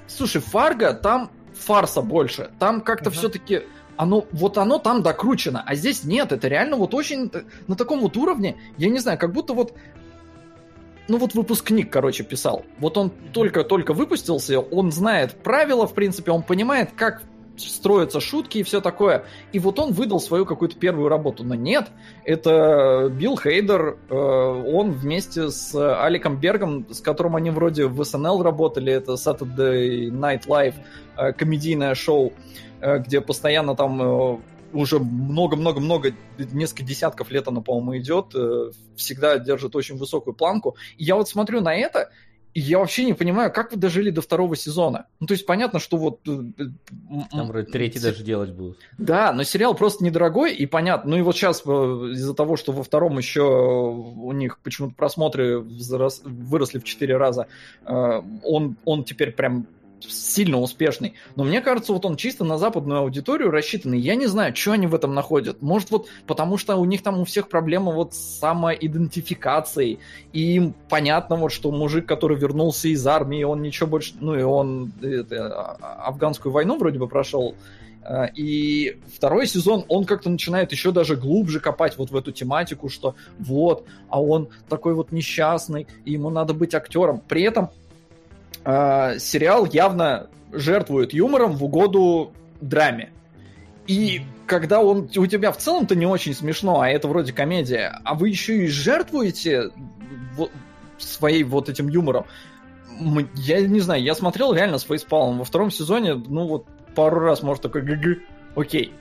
слушай, 0.06 0.40
Фарго, 0.40 0.92
там 0.94 1.30
фарса 1.54 2.02
больше. 2.02 2.50
Там 2.58 2.80
как-то 2.80 3.10
uh 3.10 3.12
все-таки 3.12 3.62
оно, 3.96 4.26
вот 4.32 4.58
оно 4.58 4.78
там 4.78 5.02
докручено, 5.02 5.62
а 5.64 5.74
здесь 5.74 6.04
нет. 6.04 6.32
Это 6.32 6.48
реально 6.48 6.76
вот 6.76 6.94
очень 6.94 7.30
э, 7.32 7.42
на 7.66 7.76
таком 7.76 8.00
вот 8.00 8.16
уровне, 8.16 8.56
я 8.78 8.88
не 8.88 8.98
знаю, 8.98 9.18
как 9.18 9.32
будто 9.32 9.54
вот 9.54 9.74
ну 11.08 11.18
вот 11.18 11.34
выпускник, 11.34 11.90
короче, 11.90 12.24
писал. 12.24 12.64
Вот 12.78 12.96
он 12.96 13.10
только-только 13.32 13.92
выпустился, 13.92 14.60
он 14.60 14.92
знает 14.92 15.34
правила, 15.42 15.86
в 15.86 15.94
принципе, 15.94 16.30
он 16.30 16.42
понимает, 16.42 16.90
как 16.96 17.22
строятся 17.68 18.20
шутки 18.20 18.58
и 18.58 18.62
все 18.62 18.80
такое. 18.80 19.24
И 19.52 19.58
вот 19.58 19.78
он 19.78 19.92
выдал 19.92 20.20
свою 20.20 20.46
какую-то 20.46 20.76
первую 20.76 21.08
работу. 21.08 21.44
Но 21.44 21.54
нет, 21.54 21.88
это 22.24 23.10
Билл 23.10 23.38
Хейдер, 23.38 23.98
э, 24.08 24.14
он 24.14 24.92
вместе 24.92 25.50
с 25.50 25.74
Аликом 25.74 26.38
Бергом, 26.38 26.86
с 26.90 27.00
которым 27.00 27.36
они 27.36 27.50
вроде 27.50 27.86
в 27.86 28.02
СНЛ 28.04 28.42
работали, 28.42 28.92
это 28.92 29.12
Saturday 29.12 30.08
Night 30.10 30.46
Live, 30.46 30.74
э, 31.16 31.32
комедийное 31.32 31.94
шоу, 31.94 32.32
э, 32.80 32.98
где 32.98 33.20
постоянно 33.20 33.74
там 33.74 34.42
уже 34.72 34.98
много-много-много, 34.98 36.12
несколько 36.38 36.82
десятков 36.82 37.30
лет 37.30 37.46
оно, 37.46 37.60
по-моему, 37.60 37.98
идет, 37.98 38.34
всегда 38.96 39.38
держит 39.38 39.76
очень 39.76 39.98
высокую 39.98 40.34
планку. 40.34 40.76
И 40.96 41.04
я 41.04 41.16
вот 41.16 41.28
смотрю 41.28 41.60
на 41.60 41.74
это, 41.74 42.10
я 42.54 42.78
вообще 42.78 43.04
не 43.04 43.14
понимаю, 43.14 43.52
как 43.52 43.72
вы 43.72 43.78
дожили 43.78 44.10
до 44.10 44.20
второго 44.20 44.56
сезона. 44.56 45.06
Ну, 45.20 45.26
то 45.26 45.32
есть 45.32 45.46
понятно, 45.46 45.78
что 45.78 45.96
вот... 45.96 46.20
Э, 46.28 46.42
Там 47.30 47.48
вроде 47.48 47.70
третий 47.70 47.98
с... 47.98 48.02
даже 48.02 48.22
делать 48.22 48.50
будут. 48.50 48.78
Да, 48.98 49.32
но 49.32 49.42
сериал 49.42 49.74
просто 49.74 50.04
недорогой, 50.04 50.54
и 50.54 50.66
понятно. 50.66 51.12
Ну 51.12 51.16
и 51.18 51.22
вот 51.22 51.36
сейчас 51.36 51.62
э, 51.64 51.70
из-за 51.70 52.34
того, 52.34 52.56
что 52.56 52.72
во 52.72 52.82
втором 52.82 53.16
еще 53.16 53.42
у 53.42 54.32
них 54.32 54.58
почему-то 54.58 54.94
просмотры 54.94 55.60
выросли 55.60 56.78
в 56.78 56.84
четыре 56.84 57.16
раза, 57.16 57.46
э, 57.86 58.22
он, 58.42 58.76
он 58.84 59.04
теперь 59.04 59.32
прям 59.32 59.66
сильно 60.08 60.58
успешный. 60.58 61.14
Но 61.36 61.44
мне 61.44 61.60
кажется, 61.60 61.92
вот 61.92 62.04
он 62.04 62.16
чисто 62.16 62.44
на 62.44 62.58
западную 62.58 63.00
аудиторию 63.00 63.50
рассчитанный. 63.50 63.98
Я 63.98 64.14
не 64.14 64.26
знаю, 64.26 64.54
что 64.54 64.72
они 64.72 64.86
в 64.86 64.94
этом 64.94 65.14
находят. 65.14 65.62
Может, 65.62 65.90
вот 65.90 66.08
потому 66.26 66.58
что 66.58 66.76
у 66.76 66.84
них 66.84 67.02
там 67.02 67.20
у 67.20 67.24
всех 67.24 67.48
проблема 67.48 67.92
вот 67.92 68.14
с 68.14 68.38
самоидентификацией. 68.38 69.98
И 70.32 70.54
им 70.56 70.74
понятно, 70.88 71.36
вот, 71.36 71.52
что 71.52 71.70
мужик, 71.70 72.06
который 72.06 72.36
вернулся 72.36 72.88
из 72.88 73.06
армии, 73.06 73.42
он 73.42 73.62
ничего 73.62 73.88
больше... 73.88 74.14
Ну, 74.20 74.34
и 74.34 74.42
он 74.42 74.92
это, 75.02 75.78
а, 75.80 76.08
афганскую 76.08 76.52
войну 76.52 76.78
вроде 76.78 76.98
бы 76.98 77.08
прошел. 77.08 77.54
А, 78.04 78.26
и 78.34 78.96
второй 79.14 79.46
сезон, 79.46 79.84
он 79.88 80.04
как-то 80.04 80.28
начинает 80.28 80.72
еще 80.72 80.90
даже 80.90 81.16
глубже 81.16 81.60
копать 81.60 81.96
вот 81.96 82.10
в 82.10 82.16
эту 82.16 82.32
тематику, 82.32 82.88
что 82.88 83.14
вот, 83.38 83.86
а 84.08 84.20
он 84.20 84.48
такой 84.68 84.94
вот 84.94 85.12
несчастный, 85.12 85.86
и 86.04 86.12
ему 86.12 86.30
надо 86.30 86.54
быть 86.54 86.74
актером. 86.74 87.22
При 87.28 87.42
этом 87.42 87.70
э, 88.64 89.18
сериал 89.18 89.66
явно 89.66 90.28
жертвует 90.52 91.12
юмором 91.12 91.52
в 91.52 91.64
угоду 91.64 92.32
драме. 92.60 93.10
И 93.86 94.22
когда 94.46 94.80
он 94.80 95.10
у 95.16 95.26
тебя 95.26 95.50
в 95.50 95.56
целом-то 95.56 95.94
не 95.94 96.06
очень 96.06 96.34
смешно, 96.34 96.80
а 96.80 96.88
это 96.88 97.08
вроде 97.08 97.32
комедия, 97.32 98.00
а 98.04 98.14
вы 98.14 98.28
еще 98.28 98.64
и 98.64 98.66
жертвуете 98.68 99.70
вот, 100.36 100.50
своей 100.98 101.42
вот 101.42 101.68
этим 101.68 101.88
юмором, 101.88 102.26
я 103.34 103.60
не 103.66 103.80
знаю, 103.80 104.02
я 104.02 104.14
смотрел 104.14 104.52
реально 104.52 104.78
с 104.78 104.84
фейспалом 104.84 105.38
во 105.38 105.44
втором 105.44 105.70
сезоне, 105.70 106.14
ну 106.14 106.46
вот 106.46 106.66
пару 106.94 107.20
раз, 107.20 107.42
может, 107.42 107.62
такой 107.62 107.82
гг, 107.82 108.18
окей. 108.54 108.92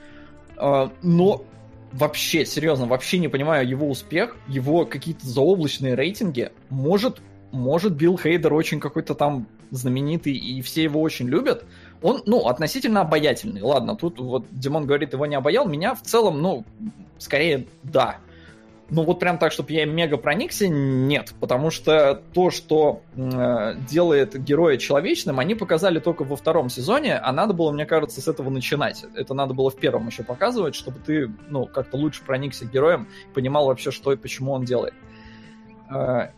А, 0.56 0.90
но 1.02 1.44
вообще, 1.92 2.44
серьезно, 2.46 2.86
вообще 2.86 3.18
не 3.18 3.28
понимаю 3.28 3.68
его 3.68 3.88
успех, 3.88 4.36
его 4.48 4.86
какие-то 4.86 5.26
заоблачные 5.26 5.94
рейтинги. 5.94 6.50
Может, 6.70 7.20
может, 7.52 7.92
Билл 7.92 8.18
Хейдер 8.18 8.52
очень 8.52 8.80
какой-то 8.80 9.14
там 9.14 9.46
знаменитый, 9.70 10.32
и 10.32 10.60
все 10.62 10.82
его 10.82 11.00
очень 11.00 11.28
любят. 11.28 11.64
Он, 12.02 12.22
ну, 12.26 12.46
относительно 12.48 13.02
обаятельный. 13.02 13.62
Ладно, 13.62 13.94
тут 13.94 14.18
вот 14.18 14.46
Димон 14.50 14.86
говорит, 14.86 15.12
его 15.12 15.26
не 15.26 15.36
обаял. 15.36 15.66
Меня 15.66 15.94
в 15.94 16.02
целом, 16.02 16.42
ну, 16.42 16.64
скорее, 17.18 17.66
да. 17.82 18.16
Ну, 18.90 19.04
вот 19.04 19.20
прям 19.20 19.38
так, 19.38 19.52
чтобы 19.52 19.72
я 19.72 19.86
мега 19.86 20.18
проникся, 20.18 20.68
нет. 20.68 21.32
Потому 21.40 21.70
что 21.70 22.22
то, 22.34 22.50
что 22.50 23.02
э, 23.16 23.74
делает 23.88 24.42
героя 24.42 24.76
человечным, 24.76 25.38
они 25.38 25.54
показали 25.54 25.98
только 25.98 26.24
во 26.24 26.36
втором 26.36 26.68
сезоне, 26.68 27.16
а 27.16 27.32
надо 27.32 27.54
было, 27.54 27.70
мне 27.72 27.86
кажется, 27.86 28.20
с 28.20 28.28
этого 28.28 28.50
начинать. 28.50 29.04
Это 29.14 29.32
надо 29.32 29.54
было 29.54 29.70
в 29.70 29.76
первом 29.76 30.08
еще 30.08 30.24
показывать, 30.24 30.74
чтобы 30.74 30.98
ты, 30.98 31.30
ну, 31.48 31.64
как-то 31.66 31.96
лучше 31.96 32.22
проникся 32.22 32.66
героем, 32.66 33.08
понимал 33.32 33.66
вообще, 33.66 33.90
что 33.90 34.12
и 34.12 34.16
почему 34.16 34.52
он 34.52 34.64
делает. 34.64 34.92
А, 34.92 35.11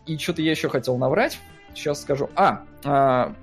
и 0.05 0.17
что-то 0.17 0.41
я 0.41 0.51
еще 0.51 0.69
хотел 0.69 0.97
наврать. 0.97 1.39
Сейчас 1.73 2.01
скажу. 2.01 2.29
А, 2.35 2.63
а 2.83 3.33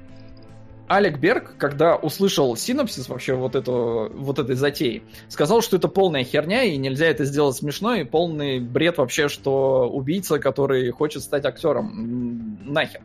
Алек 0.89 1.19
Берг, 1.19 1.55
когда 1.57 1.97
услышал 1.97 2.55
синопсис 2.57 3.09
вообще 3.09 3.35
вот, 3.35 3.55
эту, 3.55 4.11
вот 4.15 4.39
этой 4.39 4.57
затеи, 4.57 5.03
сказал, 5.29 5.63
что 5.63 5.77
это 5.77 5.89
полная 5.89 6.25
херня, 6.25 6.65
и 6.65 6.77
нельзя 6.77 7.07
это 7.07 7.25
сделать 7.25 7.57
смешно, 7.57 7.95
и 7.95 8.05
полный 8.05 8.61
бред 8.61 8.99
вообще, 8.99 9.29
что 9.29 9.89
убийца, 9.89 10.39
который 10.39 10.91
хочет 10.91 11.23
стать 11.23 11.47
актером, 11.47 12.59
нахер. 12.65 13.01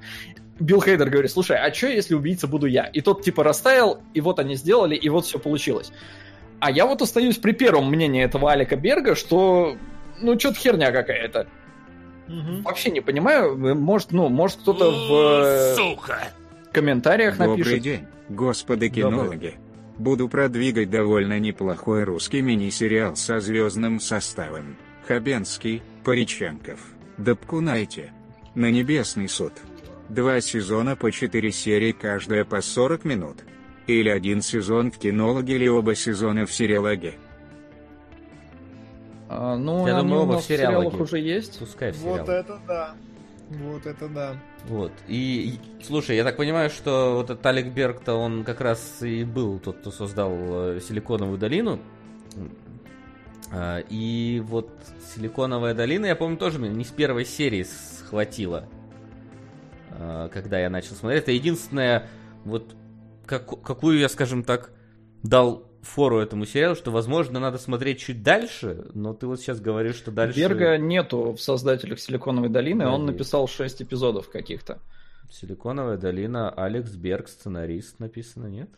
Билл 0.59 0.81
Хейдер 0.81 1.09
говорит, 1.09 1.31
слушай, 1.31 1.57
а 1.57 1.73
что, 1.73 1.87
если 1.87 2.15
убийца 2.15 2.47
буду 2.47 2.65
я? 2.65 2.85
И 2.85 3.01
тот 3.01 3.21
типа 3.21 3.43
растаял, 3.43 4.01
и 4.13 4.21
вот 4.21 4.39
они 4.39 4.55
сделали, 4.55 4.95
и 4.95 5.07
вот 5.07 5.25
все 5.25 5.39
получилось. 5.39 5.91
А 6.59 6.71
я 6.71 6.87
вот 6.87 7.01
остаюсь 7.01 7.37
при 7.37 7.51
первом 7.51 7.89
мнении 7.89 8.23
этого 8.23 8.51
Алика 8.51 8.75
Берга, 8.75 9.15
что 9.15 9.77
ну, 10.19 10.39
что-то 10.39 10.57
херня 10.57 10.91
какая-то. 10.91 11.47
Угу. 12.27 12.61
Вообще 12.63 12.89
не 12.91 13.01
понимаю, 13.01 13.57
может, 13.75 14.11
ну, 14.11 14.29
может 14.29 14.57
кто-то 14.57 14.91
в 14.91 15.45
э, 15.45 15.75
Сука. 15.75 16.29
комментариях 16.71 17.37
Добрый 17.37 17.57
напишет. 17.57 17.73
Добрый 17.73 17.79
день, 17.79 18.07
господа 18.29 18.89
кинологи. 18.89 19.33
Добрый. 19.33 19.55
Буду 19.97 20.29
продвигать 20.29 20.89
довольно 20.89 21.39
неплохой 21.39 22.03
русский 22.03 22.41
мини-сериал 22.41 23.15
со 23.15 23.39
звездным 23.39 23.99
составом. 23.99 24.77
Хабенский, 25.07 25.81
Пореченков, 26.03 26.79
Добкунайте. 27.17 28.11
На 28.53 28.69
Небесный 28.69 29.27
суд. 29.27 29.53
Два 30.09 30.39
сезона 30.41 30.95
по 30.95 31.11
четыре 31.11 31.51
серии, 31.51 31.91
каждая 31.91 32.45
по 32.45 32.61
40 32.61 33.05
минут. 33.05 33.37
Или 33.87 34.09
один 34.09 34.41
сезон 34.41 34.91
в 34.91 34.97
кинологе 34.97 35.55
или 35.55 35.67
оба 35.67 35.95
сезона 35.95 36.45
в 36.45 36.53
сериалоге. 36.53 37.15
А, 39.29 39.55
ну, 39.57 39.87
Я 39.87 39.99
думаю, 39.99 40.23
у 40.23 40.25
нас 40.25 40.43
в 40.43 40.47
сериалах 40.47 40.99
уже 40.99 41.19
есть. 41.19 41.59
Пускай 41.59 41.91
в 41.91 41.97
Вот 41.97 42.29
это 42.29 42.59
да. 42.67 42.95
Вот 43.49 43.85
это 43.85 44.07
да. 44.09 44.35
Вот. 44.65 44.91
И, 45.07 45.59
и 45.79 45.83
слушай, 45.83 46.15
я 46.15 46.23
так 46.23 46.37
понимаю, 46.37 46.69
что 46.69 47.15
вот 47.15 47.29
этот 47.29 47.45
Алек 47.45 47.67
Берг-то 47.67 48.15
он 48.15 48.43
как 48.43 48.59
раз 48.61 49.01
и 49.01 49.23
был 49.23 49.59
тот, 49.59 49.77
кто 49.77 49.91
создал 49.91 50.33
э, 50.33 50.79
Силиконовую 50.81 51.37
долину. 51.37 51.79
А, 53.51 53.79
и 53.89 54.41
вот 54.45 54.69
Силиконовая 55.13 55.73
долина, 55.73 56.07
я 56.07 56.15
помню, 56.15 56.37
тоже 56.37 56.59
не 56.59 56.83
с 56.83 56.89
первой 56.89 57.25
серии 57.25 57.63
схватила. 57.63 58.67
когда 60.31 60.59
я 60.59 60.69
начал 60.69 60.95
смотреть. 60.95 61.23
Это 61.23 61.31
единственное, 61.31 62.07
вот, 62.43 62.75
как, 63.25 63.61
какую 63.61 63.99
я, 63.99 64.09
скажем 64.09 64.43
так, 64.43 64.71
дал 65.23 65.66
фору 65.87 66.19
этому 66.19 66.45
сериалу, 66.45 66.75
что, 66.75 66.91
возможно, 66.91 67.39
надо 67.39 67.57
смотреть 67.57 67.99
чуть 67.99 68.23
дальше, 68.23 68.85
но 68.93 69.13
ты 69.13 69.27
вот 69.27 69.39
сейчас 69.39 69.59
говоришь, 69.59 69.95
что 69.95 70.11
дальше... 70.11 70.39
Берга 70.39 70.77
нету 70.77 71.33
в 71.33 71.41
создателях 71.41 71.99
Силиконовой 71.99 72.49
долины, 72.49 72.85
да, 72.85 72.91
он 72.91 73.01
есть. 73.01 73.13
написал 73.13 73.47
6 73.47 73.81
эпизодов 73.81 74.29
каких-то. 74.29 74.79
Силиконовая 75.31 75.97
долина, 75.97 76.49
Алекс 76.49 76.91
Берг, 76.91 77.27
сценарист 77.27 77.99
написано, 77.99 78.47
нет? 78.47 78.69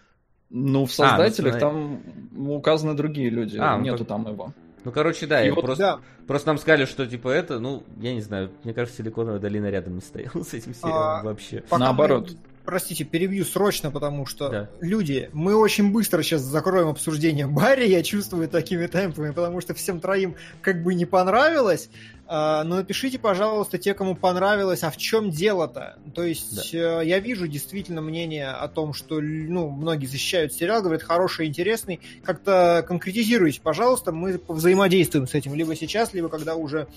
Ну, 0.49 0.85
в 0.85 0.91
создателях 0.91 1.61
а, 1.61 1.71
ну, 1.71 2.01
там 2.35 2.49
указаны 2.49 2.95
другие 2.95 3.29
люди, 3.29 3.57
а, 3.57 3.77
ну, 3.77 3.83
нету 3.83 4.03
там 4.03 4.27
его. 4.27 4.53
Ну, 4.83 4.91
короче, 4.91 5.27
да, 5.27 5.45
и 5.45 5.51
вот, 5.51 5.65
просто, 5.65 5.83
да. 5.83 5.99
просто 6.25 6.47
нам 6.47 6.57
сказали, 6.57 6.85
что 6.85 7.05
типа 7.05 7.29
это, 7.29 7.59
ну, 7.59 7.83
я 7.99 8.13
не 8.13 8.21
знаю, 8.21 8.49
мне 8.63 8.73
кажется, 8.73 8.97
Силиконовая 8.97 9.39
долина 9.39 9.69
рядом 9.69 9.95
не 9.95 10.01
стояла 10.01 10.43
с 10.43 10.53
этим 10.53 10.73
сериалом 10.73 11.19
а, 11.19 11.23
вообще. 11.23 11.63
Наоборот. 11.71 12.29
Мы, 12.31 12.37
простите, 12.69 13.03
перебью 13.03 13.45
срочно, 13.45 13.89
потому 13.89 14.27
что, 14.27 14.49
да. 14.49 14.69
люди, 14.79 15.31
мы 15.33 15.55
очень 15.55 15.91
быстро 15.91 16.21
сейчас 16.21 16.41
закроем 16.41 16.89
обсуждение 16.89 17.47
Барри, 17.47 17.87
я 17.87 18.03
чувствую 18.03 18.47
такими 18.47 18.85
темпами, 18.85 19.31
потому 19.31 19.59
что 19.59 19.73
всем 19.73 19.99
троим 19.99 20.35
как 20.61 20.83
бы 20.83 20.93
не 20.93 21.05
понравилось. 21.05 21.89
А, 22.27 22.63
но 22.63 22.75
напишите, 22.75 23.17
пожалуйста, 23.17 23.79
те, 23.79 23.95
кому 23.95 24.13
понравилось, 24.13 24.83
а 24.83 24.91
в 24.91 24.97
чем 24.97 25.31
дело-то? 25.31 25.97
То 26.13 26.23
есть 26.23 26.71
да. 26.71 27.01
Э, 27.01 27.03
я 27.03 27.17
вижу 27.17 27.47
действительно 27.47 28.01
мнение 28.01 28.49
о 28.49 28.67
том, 28.67 28.93
что 28.93 29.19
ну, 29.19 29.71
многие 29.71 30.05
защищают 30.05 30.53
сериал, 30.53 30.83
говорят, 30.83 31.01
хороший, 31.01 31.47
интересный. 31.47 32.01
Как-то 32.23 32.85
конкретизируйте, 32.87 33.61
пожалуйста, 33.61 34.11
мы 34.11 34.39
взаимодействуем 34.47 35.25
с 35.25 35.33
этим 35.33 35.55
либо 35.55 35.75
сейчас, 35.75 36.13
либо 36.13 36.29
когда 36.29 36.53
уже 36.53 36.87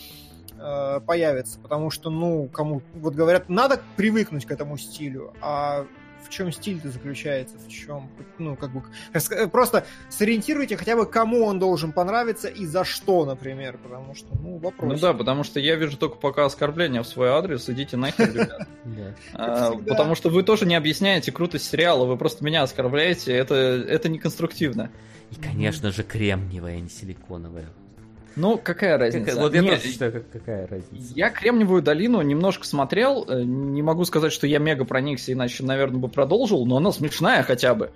э, 0.62 1.00
появится. 1.00 1.58
Потому 1.58 1.90
что, 1.90 2.10
ну, 2.10 2.48
кому, 2.48 2.82
вот 2.94 3.14
говорят, 3.14 3.48
надо 3.48 3.80
привыкнуть 3.96 4.46
к 4.46 4.50
этому 4.50 4.78
стилю, 4.78 5.32
а 5.40 5.86
в 6.22 6.28
чем 6.28 6.52
стиль-то 6.52 6.90
заключается, 6.90 7.56
в 7.58 7.68
чем, 7.68 8.08
ну, 8.38 8.56
как 8.56 8.70
бы, 8.70 8.82
просто 9.50 9.84
сориентируйте 10.08 10.76
хотя 10.76 10.96
бы, 10.96 11.06
кому 11.06 11.44
он 11.44 11.58
должен 11.58 11.92
понравиться 11.92 12.48
и 12.48 12.64
за 12.66 12.84
что, 12.84 13.24
например, 13.24 13.78
потому 13.78 14.14
что, 14.14 14.28
ну, 14.40 14.58
вопрос. 14.58 14.92
Ну 14.92 14.98
да, 14.98 15.12
потому 15.12 15.44
что 15.44 15.60
я 15.60 15.76
вижу 15.76 15.96
только 15.96 16.16
пока 16.16 16.44
оскорбления 16.44 17.02
в 17.02 17.06
свой 17.06 17.28
адрес, 17.28 17.68
идите 17.68 17.96
нахер, 17.96 18.32
ребят. 18.32 18.68
А, 19.34 19.72
потому 19.72 20.14
что 20.14 20.28
вы 20.28 20.42
тоже 20.42 20.66
не 20.66 20.74
объясняете 20.74 21.32
крутость 21.32 21.68
сериала, 21.68 22.04
вы 22.04 22.16
просто 22.16 22.44
меня 22.44 22.62
оскорбляете, 22.62 23.32
это, 23.32 23.54
это 23.54 24.08
не 24.08 24.18
конструктивно. 24.18 24.90
И, 25.30 25.36
конечно 25.36 25.90
же, 25.90 26.02
кремниевая, 26.02 26.76
а 26.76 26.80
не 26.80 26.88
силиконовая. 26.88 27.68
Ну, 28.36 28.58
какая 28.58 28.98
разница? 28.98 29.32
Как, 29.32 29.40
вот 29.40 29.54
я 29.54 29.62
тоже 29.62 29.80
считаю, 29.82 30.12
как, 30.12 30.30
какая 30.30 30.66
разница. 30.66 31.12
Я 31.14 31.30
Кремниевую 31.30 31.82
долину 31.82 32.20
немножко 32.22 32.66
смотрел. 32.66 33.26
Э, 33.28 33.42
не 33.42 33.82
могу 33.82 34.04
сказать, 34.04 34.32
что 34.32 34.46
я 34.46 34.58
мега 34.58 34.84
проникся, 34.84 35.32
иначе, 35.32 35.64
наверное, 35.64 36.00
бы 36.00 36.08
продолжил, 36.08 36.64
но 36.66 36.76
она 36.76 36.92
смешная 36.92 37.42
хотя 37.42 37.74
бы. 37.74 37.90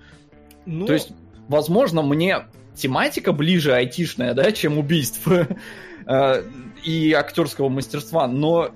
Ну... 0.65 0.85
То 0.85 0.93
есть, 0.93 1.11
возможно, 1.47 2.01
мне 2.01 2.45
тематика 2.75 3.33
ближе 3.33 3.73
айтишная, 3.73 4.33
да, 4.33 4.51
чем 4.51 4.77
убийство 4.77 5.47
э, 6.05 6.43
и 6.83 7.13
актерского 7.13 7.69
мастерства, 7.69 8.27
но 8.27 8.71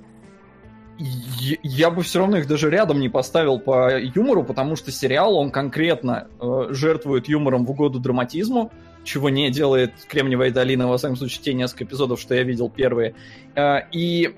я 0.98 1.90
бы 1.90 2.04
все 2.04 2.20
равно 2.20 2.38
их 2.38 2.48
даже 2.48 2.70
рядом 2.70 3.00
не 3.00 3.10
поставил 3.10 3.60
по 3.60 3.98
юмору, 3.98 4.44
потому 4.44 4.76
что 4.76 4.92
сериал, 4.92 5.36
он 5.36 5.50
конкретно 5.50 6.28
э, 6.40 6.68
жертвует 6.70 7.28
юмором 7.28 7.66
в 7.66 7.72
угоду 7.72 8.00
драматизму, 8.00 8.72
чего 9.04 9.30
не 9.30 9.50
делает 9.50 9.94
Кремниевая 10.08 10.52
долина, 10.52 10.88
во 10.88 10.98
всяком 10.98 11.16
случае, 11.16 11.44
те 11.44 11.54
несколько 11.54 11.84
эпизодов, 11.86 12.20
что 12.20 12.36
я 12.36 12.44
видел 12.44 12.70
первые. 12.70 13.16
Э, 13.56 13.82
и 13.92 14.36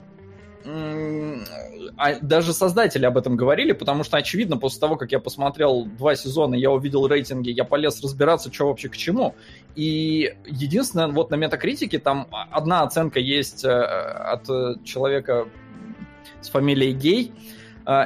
а 0.65 2.19
даже 2.22 2.53
создатели 2.53 3.06
об 3.06 3.18
этом 3.18 3.35
говорили, 3.35 3.73
потому 3.73 4.06
что, 4.06 4.15
очевидно, 4.15 4.57
после 4.57 4.80
того, 4.80 4.95
как 4.95 5.11
я 5.11 5.19
посмотрел 5.19 5.85
два 5.85 6.15
сезона, 6.15 6.56
я 6.56 6.72
увидел 6.72 7.06
рейтинги, 7.06 7.49
я 7.49 7.65
полез 7.65 8.02
разбираться, 8.02 8.52
что 8.52 8.68
вообще 8.68 8.88
к 8.88 8.95
чему. 8.95 9.35
И 9.76 10.34
единственное, 10.45 11.07
вот 11.10 11.31
на 11.31 11.35
метакритике 11.35 11.99
там 11.99 12.27
одна 12.31 12.84
оценка 12.84 13.19
есть 13.19 13.65
э, 13.65 13.69
от 13.69 14.45
человека 14.85 15.49
с 16.40 16.49
фамилией 16.49 16.94
Гей, 16.94 17.31
а, 17.31 17.53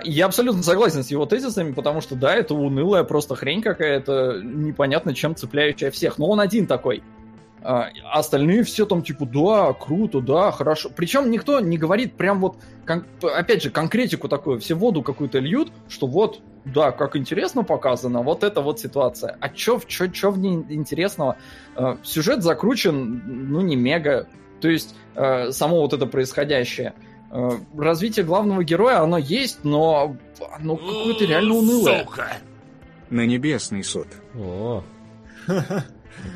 я 0.03 0.25
абсолютно 0.25 0.63
согласен 0.63 1.03
с 1.03 1.11
его 1.11 1.25
тезисами, 1.25 1.71
потому 1.71 2.01
что, 2.01 2.15
да, 2.15 2.33
это 2.33 2.55
унылая 2.55 3.03
просто 3.03 3.35
хрень 3.35 3.61
какая-то, 3.61 4.41
непонятно 4.43 5.13
чем 5.13 5.35
цепляющая 5.35 5.91
всех. 5.91 6.17
Но 6.17 6.27
он 6.27 6.39
один 6.39 6.65
такой. 6.67 7.03
А 7.61 7.89
остальные 8.13 8.63
все 8.63 8.85
там 8.85 9.01
типа, 9.01 9.25
да, 9.25 9.73
круто, 9.73 10.21
да, 10.21 10.51
хорошо. 10.51 10.89
Причем 10.95 11.29
никто 11.29 11.59
не 11.59 11.77
говорит 11.77 12.13
прям 12.13 12.39
вот, 12.39 12.57
опять 13.21 13.63
же, 13.63 13.69
конкретику 13.69 14.27
такую, 14.29 14.59
все 14.59 14.75
воду 14.75 15.01
какую-то 15.01 15.39
льют, 15.39 15.71
что 15.89 16.07
вот, 16.07 16.39
да, 16.65 16.91
как 16.91 17.15
интересно 17.15 17.63
показано, 17.63 18.21
вот 18.21 18.43
это 18.43 18.61
вот 18.61 18.79
ситуация. 18.79 19.37
А 19.41 19.49
чё, 19.49 19.81
чё, 19.85 20.07
чё 20.07 20.31
в 20.31 20.39
ней 20.39 20.65
интересного? 20.69 21.37
А, 21.75 21.97
сюжет 22.03 22.41
закручен, 22.41 23.21
ну, 23.51 23.61
не 23.61 23.75
мега. 23.75 24.27
То 24.61 24.69
есть, 24.69 24.95
само 25.15 25.81
вот 25.81 25.93
это 25.93 26.07
происходящее– 26.07 26.93
развитие 27.77 28.25
главного 28.25 28.63
героя, 28.63 29.01
оно 29.01 29.17
есть, 29.17 29.63
но 29.63 30.15
оно 30.53 30.75
какое-то 30.77 31.25
реально 31.25 31.55
унылое. 31.55 32.03
Сука! 32.03 32.37
На 33.09 33.25
небесный 33.25 33.83
суд. 33.83 34.07
О, 34.35 34.83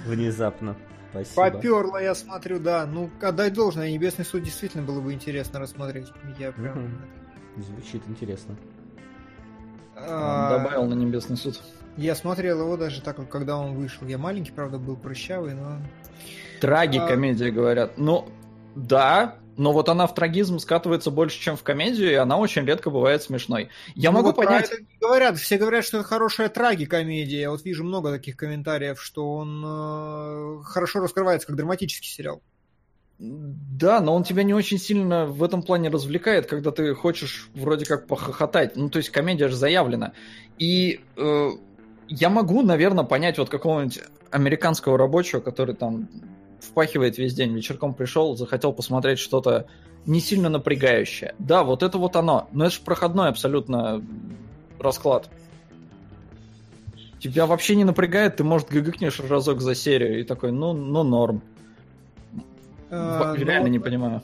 внезапно. 0.05 0.75
Спасибо. 1.11 1.35
Поперло, 1.35 2.01
я 2.01 2.15
смотрю, 2.15 2.59
да. 2.59 2.85
Ну, 2.85 3.09
отдай 3.21 3.51
должное, 3.51 3.91
Небесный 3.91 4.23
суд 4.23 4.43
действительно 4.43 4.83
было 4.83 5.01
бы 5.01 5.11
интересно 5.11 5.59
рассмотреть. 5.59 6.07
Я 6.39 6.53
прям... 6.53 7.01
Звучит 7.57 8.01
интересно. 8.07 8.55
А... 9.95 10.57
Добавил 10.57 10.85
на 10.85 10.93
Небесный 10.93 11.35
суд. 11.35 11.61
Я 11.97 12.15
смотрел 12.15 12.61
его 12.61 12.77
даже 12.77 13.01
так, 13.01 13.29
когда 13.29 13.57
он 13.57 13.75
вышел. 13.75 14.07
Я 14.07 14.17
маленький, 14.17 14.51
правда, 14.51 14.77
был 14.77 14.95
прыщавый, 14.95 15.53
но... 15.53 15.77
Трагикомедия, 16.61 17.49
а... 17.49 17.51
говорят. 17.51 17.97
Ну, 17.97 18.29
да, 18.75 19.35
но 19.61 19.73
вот 19.73 19.89
она 19.89 20.07
в 20.07 20.15
трагизм 20.15 20.57
скатывается 20.57 21.11
больше, 21.11 21.39
чем 21.39 21.55
в 21.55 21.61
комедию, 21.61 22.11
и 22.11 22.15
она 22.15 22.37
очень 22.37 22.65
редко 22.65 22.89
бывает 22.89 23.21
смешной. 23.21 23.69
Я 23.93 24.09
ну, 24.09 24.17
могу 24.17 24.29
вот 24.29 24.37
понять... 24.37 24.71
говорят, 24.99 25.37
все 25.37 25.59
говорят, 25.59 25.85
что 25.85 25.99
это 25.99 26.07
хорошая 26.07 26.49
трагикомедия. 26.49 27.41
Я 27.41 27.51
вот 27.51 27.63
вижу 27.63 27.83
много 27.83 28.09
таких 28.11 28.37
комментариев, 28.37 28.99
что 28.99 29.35
он 29.35 29.63
э, 29.63 30.63
хорошо 30.63 30.99
раскрывается 30.99 31.45
как 31.45 31.57
драматический 31.57 32.09
сериал. 32.09 32.41
Да, 33.19 34.01
но 34.01 34.15
он 34.15 34.23
тебя 34.23 34.41
не 34.41 34.55
очень 34.55 34.79
сильно 34.79 35.27
в 35.27 35.43
этом 35.43 35.61
плане 35.61 35.89
развлекает, 35.89 36.47
когда 36.47 36.71
ты 36.71 36.95
хочешь 36.95 37.47
вроде 37.53 37.85
как 37.85 38.07
похохотать. 38.07 38.75
Ну, 38.75 38.89
то 38.89 38.97
есть 38.97 39.11
комедия 39.11 39.47
же 39.47 39.55
заявлена. 39.55 40.13
И 40.57 41.01
э, 41.17 41.49
я 42.07 42.29
могу, 42.31 42.63
наверное, 42.63 43.03
понять 43.03 43.37
вот 43.37 43.49
какого-нибудь 43.49 43.99
американского 44.31 44.97
рабочего, 44.97 45.39
который 45.39 45.75
там 45.75 46.09
впахивает 46.61 47.17
весь 47.17 47.33
день, 47.33 47.53
вечерком 47.53 47.93
пришел, 47.93 48.35
захотел 48.35 48.73
посмотреть 48.73 49.19
что-то 49.19 49.67
не 50.05 50.19
сильно 50.19 50.49
напрягающее. 50.49 51.35
Да, 51.37 51.63
вот 51.63 51.83
это 51.83 51.97
вот 51.97 52.15
оно. 52.15 52.47
Но 52.51 52.65
это 52.65 52.75
же 52.75 52.81
проходной 52.81 53.29
абсолютно 53.29 54.03
расклад. 54.79 55.29
Тебя 57.19 57.45
вообще 57.45 57.75
не 57.75 57.83
напрягает, 57.83 58.37
ты, 58.37 58.43
может, 58.43 58.69
гыгыкнешь 58.69 59.19
разок 59.19 59.61
за 59.61 59.75
серию 59.75 60.19
и 60.19 60.23
такой, 60.23 60.51
ну, 60.51 60.73
ну 60.73 61.03
норм. 61.03 61.43
А, 62.89 63.35
Реально 63.37 63.67
ну, 63.67 63.73
не 63.73 63.79
понимаю. 63.79 64.23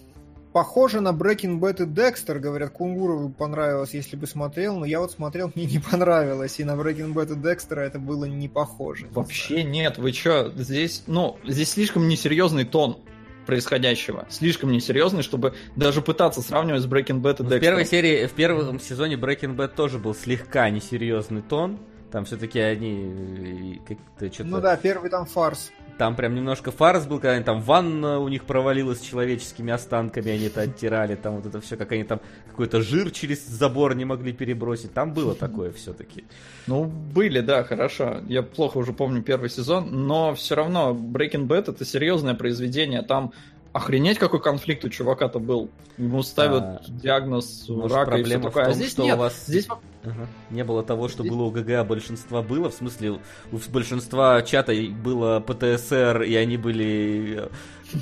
Похоже 0.58 1.02
на 1.02 1.10
Breaking 1.10 1.60
Bad 1.60 1.84
и 1.84 1.86
Dexter, 1.86 2.40
говорят, 2.40 2.72
Кунгурову 2.72 3.30
понравилось, 3.30 3.94
если 3.94 4.16
бы 4.16 4.26
смотрел, 4.26 4.80
но 4.80 4.86
я 4.88 5.00
вот 5.00 5.12
смотрел, 5.12 5.52
мне 5.54 5.68
не 5.68 5.78
понравилось, 5.92 6.60
и 6.60 6.64
на 6.64 6.72
Breaking 6.72 7.14
Bad 7.14 7.34
и 7.34 7.36
Dexter 7.36 7.76
это 7.76 8.00
было 8.00 8.26
не 8.26 8.48
похоже. 8.50 9.06
Вообще 9.12 9.64
нет, 9.64 10.00
вы 10.00 10.12
чё, 10.14 10.52
здесь, 10.56 11.04
ну, 11.06 11.38
здесь 11.46 11.70
слишком 11.70 12.08
несерьезный 12.08 12.66
тон 12.66 12.98
происходящего. 13.46 14.26
Слишком 14.32 14.72
несерьезный, 14.72 15.22
чтобы 15.22 15.54
даже 15.76 16.02
пытаться 16.02 16.42
сравнивать 16.42 16.82
с 16.82 16.88
Breaking 16.88 17.22
Bad 17.22 17.36
и 17.36 17.44
Dexter. 17.44 17.58
В 17.58 17.62
первой 17.62 17.86
серии, 17.86 18.26
в 18.26 18.32
первом 18.32 18.80
сезоне 18.80 19.14
Breaking 19.14 19.56
Bad 19.56 19.76
тоже 19.76 20.00
был 20.00 20.16
слегка 20.16 20.72
несерьезный 20.72 21.44
тон. 21.44 21.78
Там 22.12 22.26
все-таки 22.26 22.60
они 22.60 23.78
э, 23.88 23.88
как-то 23.88 24.34
что-то... 24.34 24.50
Ну 24.50 24.60
да, 24.60 24.76
первый 24.76 25.12
там 25.12 25.28
фарс. 25.28 25.72
Там 25.98 26.15
прям 26.15 26.36
немножко 26.36 26.72
фарс 26.72 27.06
был, 27.06 27.18
когда 27.18 27.34
они 27.34 27.44
там 27.44 27.61
ванна 27.61 28.19
у 28.19 28.28
них 28.28 28.44
провалилась 28.44 28.99
с 28.99 29.02
человеческими 29.02 29.74
останками, 29.74 30.32
они 30.32 30.45
это 30.45 30.61
оттирали, 30.61 31.15
там 31.15 31.38
вот 31.38 31.45
это 31.48 31.60
все, 31.60 31.76
как 31.76 31.91
они 31.91 32.03
там 32.03 32.22
какой-то 32.48 32.82
жир 32.82 33.10
через 33.11 33.45
забор 33.48 33.95
не 33.95 34.06
могли 34.06 34.32
перебросить. 34.32 34.94
Там 34.94 35.14
было 35.14 35.34
такое 35.40 35.72
все-таки. 35.72 36.26
Ну, 36.68 36.86
были, 36.86 37.41
да, 37.41 37.64
хорошо. 37.64 38.22
Я 38.28 38.44
плохо 38.44 38.78
уже 38.78 38.94
помню 38.94 39.24
первый 39.24 39.49
сезон, 39.49 40.07
но 40.07 40.36
все 40.36 40.56
равно 40.56 40.91
Breaking 40.91 41.48
Bad 41.48 41.72
это 41.72 41.84
серьезное 41.84 42.36
произведение. 42.36 43.02
Там 43.02 43.34
Охренеть, 43.78 44.18
какой 44.18 44.41
конфликт 44.41 44.84
у 44.86 44.90
чувака-то 44.90 45.38
был. 45.38 45.70
Ему 45.99 46.24
ставят 46.24 46.64
а, 46.64 46.82
диагноз 46.88 47.70
может, 47.70 47.95
рака 47.95 48.16
и 48.16 48.24
все 48.24 48.40
такое. 48.40 48.64
Том, 48.64 48.72
а 48.72 48.74
здесь 48.74 48.98
нет. 48.98 49.16
У 49.16 49.20
вас... 49.20 49.45
Здесь 49.45 49.68
ага. 50.04 50.28
не 50.49 50.64
было 50.64 50.82
того, 50.82 51.08
что 51.10 51.22
здесь... 51.22 51.32
было 51.32 51.44
у 51.44 51.52
ГГА, 51.52 51.84
большинства 51.84 52.41
было. 52.41 52.72
В 52.72 52.74
смысле, 52.74 53.20
у 53.52 53.60
большинства 53.70 54.41
чата 54.41 54.74
было 54.74 55.41
ПТСР, 55.41 56.24
и 56.24 56.34
они 56.34 56.58
были 56.58 57.44
э, 57.44 57.49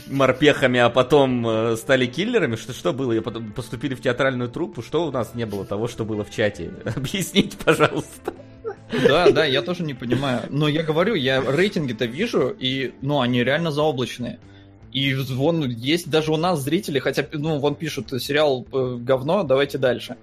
морпехами, 0.08 0.80
а 0.80 0.90
потом 0.90 1.46
э, 1.46 1.76
стали 1.76 2.06
киллерами. 2.06 2.56
Что, 2.56 2.72
что 2.72 2.94
было? 2.94 3.12
И 3.12 3.20
потом 3.20 3.52
поступили 3.52 3.96
в 3.96 4.02
театральную 4.02 4.50
труппу. 4.50 4.82
Что 4.82 5.06
у 5.06 5.12
нас 5.12 5.36
не 5.36 5.46
было 5.46 5.66
того, 5.66 5.90
что 5.90 6.06
было 6.06 6.24
в 6.24 6.32
чате? 6.32 6.72
Объясните, 6.96 7.58
пожалуйста. 7.58 8.34
Да, 8.94 9.30
да, 9.30 9.44
я 9.44 9.62
тоже 9.62 9.84
не 9.84 9.94
понимаю. 9.94 10.44
Но 10.50 10.70
я 10.70 10.84
говорю, 10.84 11.16
я 11.16 11.42
рейтинги-то 11.42 12.06
вижу, 12.06 12.56
и, 12.58 12.94
ну, 13.02 13.20
они 13.20 13.44
реально 13.44 13.72
заоблачные. 13.72 14.40
И 14.96 15.14
вон 15.14 15.70
есть 15.70 16.10
даже 16.10 16.32
у 16.32 16.38
нас 16.38 16.62
зрители, 16.62 17.00
хотя, 17.00 17.28
ну, 17.34 17.60
вон 17.60 17.76
пишут, 17.76 18.14
сериал 18.24 18.66
э, 18.72 18.96
говно, 18.98 19.44
давайте 19.44 19.78
дальше. 19.78 20.16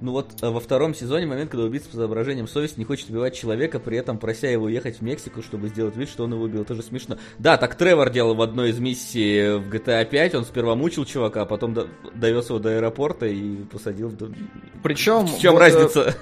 Ну 0.00 0.10
вот 0.10 0.42
э, 0.42 0.48
во 0.48 0.58
втором 0.58 0.92
сезоне 0.92 1.26
момент, 1.26 1.52
когда 1.52 1.66
убийца 1.66 1.88
по 1.90 1.96
соображениям 1.96 2.48
совести 2.48 2.80
не 2.80 2.84
хочет 2.84 3.08
убивать 3.10 3.36
человека, 3.36 3.78
при 3.78 3.96
этом 3.96 4.18
прося 4.18 4.48
его 4.48 4.64
уехать 4.64 4.96
в 4.96 5.02
Мексику, 5.02 5.40
чтобы 5.40 5.68
сделать 5.68 5.94
вид, 5.94 6.08
что 6.08 6.24
он 6.24 6.32
его 6.32 6.42
убил. 6.42 6.64
Тоже 6.64 6.82
смешно. 6.82 7.16
Да, 7.38 7.58
так 7.58 7.76
Тревор 7.76 8.10
делал 8.10 8.34
в 8.34 8.42
одной 8.42 8.70
из 8.70 8.80
миссий 8.80 9.56
в 9.56 9.72
GTA 9.72 10.04
5. 10.04 10.34
Он 10.34 10.44
сперва 10.44 10.74
мучил 10.74 11.04
чувака, 11.04 11.42
а 11.42 11.46
потом 11.46 11.72
до... 11.72 11.86
довез 12.12 12.48
его 12.48 12.58
до 12.58 12.70
аэропорта 12.70 13.26
и 13.26 13.54
посадил. 13.66 14.12
Причем... 14.82 15.28
В 15.28 15.38
чем 15.38 15.52
вот, 15.52 15.60
разница? 15.60 16.16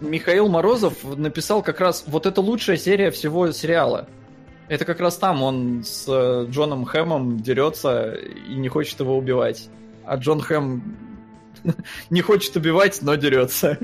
Михаил 0.00 0.48
Морозов 0.48 0.94
написал 1.16 1.62
как 1.62 1.78
раз 1.78 2.02
вот 2.08 2.26
это 2.26 2.40
лучшая 2.40 2.76
серия 2.76 3.12
всего 3.12 3.52
сериала. 3.52 4.08
Это 4.68 4.84
как 4.84 5.00
раз 5.00 5.16
там 5.18 5.42
он 5.42 5.82
с 5.84 6.06
э, 6.08 6.46
Джоном 6.50 6.84
Хэмом 6.84 7.40
дерется 7.40 8.14
и 8.14 8.54
не 8.54 8.68
хочет 8.68 8.98
его 9.00 9.16
убивать. 9.16 9.68
А 10.04 10.16
Джон 10.16 10.40
Хэм 10.40 10.96
не 12.10 12.20
хочет 12.22 12.56
убивать, 12.56 13.00
но 13.02 13.14
дерется. 13.14 13.78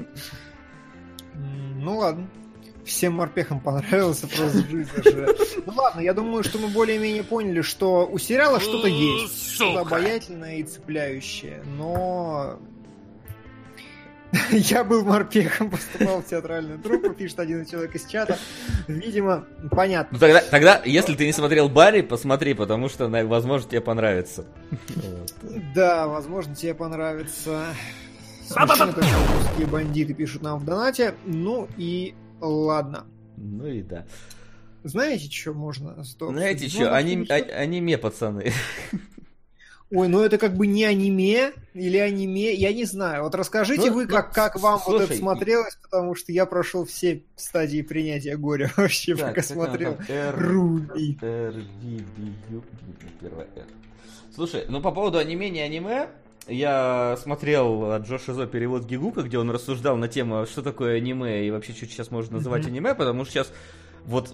Ну 1.34 1.98
ладно. 1.98 2.28
Всем 2.84 3.12
морпехам 3.14 3.60
понравился 3.60 4.26
просто 4.26 4.66
жизнь 4.68 4.90
даже. 4.96 5.36
Ну 5.64 5.72
ладно, 5.76 6.00
я 6.00 6.14
думаю, 6.14 6.42
что 6.42 6.58
мы 6.58 6.68
более-менее 6.68 7.22
поняли, 7.22 7.60
что 7.60 8.06
у 8.06 8.18
сериала 8.18 8.58
что-то 8.58 8.88
есть. 8.88 9.54
Что-то 9.54 9.80
обаятельное 9.80 10.56
и 10.56 10.64
цепляющее. 10.64 11.62
Но 11.76 12.58
Я 14.50 14.84
был 14.84 15.04
морпехом, 15.04 15.70
поступал 15.70 16.22
в 16.22 16.26
театральную 16.26 16.78
труппу, 16.78 17.10
пишет 17.10 17.40
один 17.40 17.64
человек 17.66 17.94
из 17.94 18.06
чата. 18.06 18.38
Видимо, 18.86 19.44
понятно. 19.70 20.10
Ну, 20.12 20.18
тогда, 20.18 20.40
тогда, 20.40 20.82
если 20.84 21.14
ты 21.14 21.26
не 21.26 21.32
смотрел 21.32 21.68
Барри, 21.68 22.02
посмотри, 22.02 22.54
потому 22.54 22.88
что, 22.88 23.08
возможно, 23.08 23.68
тебе 23.68 23.80
понравится. 23.80 24.44
Да, 25.74 26.06
возможно, 26.06 26.54
тебе 26.54 26.74
понравится. 26.74 27.66
Русские 28.50 29.66
бандиты 29.66 30.14
пишут 30.14 30.42
нам 30.42 30.58
в 30.58 30.64
донате. 30.64 31.14
Ну 31.24 31.68
и 31.76 32.14
ладно. 32.40 33.06
Ну 33.36 33.66
и 33.66 33.82
да. 33.82 34.06
Знаете, 34.82 35.30
что 35.30 35.52
можно? 35.52 36.02
Знаете, 36.02 36.68
что? 36.68 36.94
Аниме, 36.94 37.98
пацаны. 37.98 38.52
Ой, 39.92 40.06
ну 40.06 40.20
это 40.20 40.38
как 40.38 40.56
бы 40.56 40.68
не 40.68 40.84
аниме 40.84 41.52
или 41.74 41.96
аниме, 41.96 42.54
я 42.54 42.72
не 42.72 42.84
знаю. 42.84 43.24
Вот 43.24 43.34
расскажите 43.34 43.90
ну, 43.90 43.96
вы, 43.96 44.06
как, 44.06 44.28
ну, 44.28 44.32
как 44.34 44.60
вам 44.60 44.78
слушай, 44.78 45.00
вот 45.00 45.10
это 45.10 45.18
смотрелось, 45.18 45.76
потому 45.82 46.14
что 46.14 46.30
я 46.30 46.46
прошел 46.46 46.84
все 46.84 47.22
стадии 47.34 47.82
принятия 47.82 48.36
горя 48.36 48.70
вообще, 48.76 49.16
так, 49.16 49.30
пока 49.30 49.42
смотрел. 49.42 49.96
Руби. 50.34 51.18
Слушай, 54.32 54.66
ну 54.68 54.80
по 54.80 54.92
поводу 54.92 55.18
аниме, 55.18 55.50
не 55.50 55.60
аниме, 55.60 56.08
я 56.46 57.16
смотрел 57.20 57.92
от 57.92 58.06
Джоша 58.06 58.32
Зо 58.32 58.46
перевод 58.46 58.84
Гигука, 58.84 59.22
где 59.22 59.38
он 59.38 59.50
рассуждал 59.50 59.96
на 59.96 60.08
тему, 60.08 60.46
что 60.46 60.62
такое 60.62 60.96
аниме 60.96 61.46
и 61.46 61.50
вообще 61.50 61.72
что 61.72 61.86
сейчас 61.86 62.10
можно 62.10 62.36
называть 62.36 62.66
аниме, 62.66 62.94
потому 62.94 63.24
что 63.24 63.34
сейчас 63.34 63.52
вот 64.06 64.32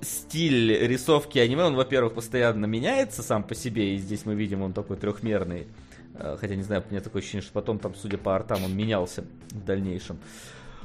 стиль 0.00 0.72
рисовки 0.86 1.38
аниме, 1.38 1.64
он, 1.64 1.74
во-первых, 1.74 2.14
постоянно 2.14 2.66
меняется 2.66 3.22
сам 3.22 3.42
по 3.42 3.54
себе, 3.54 3.94
и 3.94 3.98
здесь 3.98 4.24
мы 4.24 4.34
видим, 4.34 4.62
он 4.62 4.72
такой 4.72 4.96
трехмерный. 4.96 5.66
Э, 6.14 6.36
хотя, 6.38 6.54
не 6.54 6.62
знаю, 6.62 6.84
у 6.86 6.90
меня 6.90 7.00
такое 7.00 7.22
ощущение, 7.22 7.42
что 7.42 7.52
потом 7.52 7.78
там, 7.78 7.94
судя 7.94 8.18
по 8.18 8.34
артам, 8.34 8.64
он 8.64 8.76
менялся 8.76 9.24
в 9.50 9.64
дальнейшем. 9.64 10.18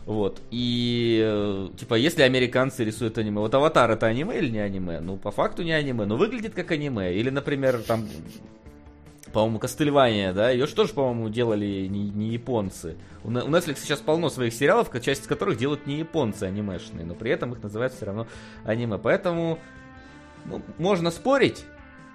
Вот. 0.05 0.41
И, 0.51 1.21
э, 1.23 1.69
типа, 1.77 1.95
если 1.95 2.23
американцы 2.23 2.83
рисуют 2.83 3.17
аниме, 3.17 3.39
вот 3.39 3.53
Аватар 3.53 3.89
это 3.91 4.07
аниме 4.07 4.37
или 4.37 4.49
не 4.49 4.59
аниме? 4.59 4.99
Ну, 4.99 5.17
по 5.17 5.31
факту 5.31 5.63
не 5.63 5.71
аниме, 5.71 6.05
но 6.05 6.17
выглядит 6.17 6.53
как 6.53 6.71
аниме. 6.71 7.13
Или, 7.13 7.29
например, 7.29 7.81
там 7.87 8.07
по-моему, 9.33 9.59
Кастельвания, 9.59 10.31
да, 10.31 10.51
ее 10.51 10.67
же 10.67 10.75
тоже, 10.75 10.93
по-моему, 10.93 11.27
делали 11.27 11.87
не, 11.87 12.09
не 12.11 12.29
японцы. 12.29 12.95
У, 13.23 13.29
у 13.29 13.31
Netflix 13.31 13.79
сейчас 13.81 13.99
полно 13.99 14.29
своих 14.29 14.53
сериалов, 14.53 14.89
часть 15.01 15.23
из 15.23 15.27
которых 15.27 15.57
делают 15.57 15.87
не 15.87 15.97
японцы 15.97 16.43
анимешные, 16.43 17.03
но 17.03 17.15
при 17.15 17.31
этом 17.31 17.51
их 17.51 17.63
называют 17.63 17.93
все 17.93 18.05
равно 18.05 18.27
аниме. 18.63 18.99
Поэтому 18.99 19.59
ну, 20.45 20.61
можно 20.77 21.09
спорить, 21.09 21.65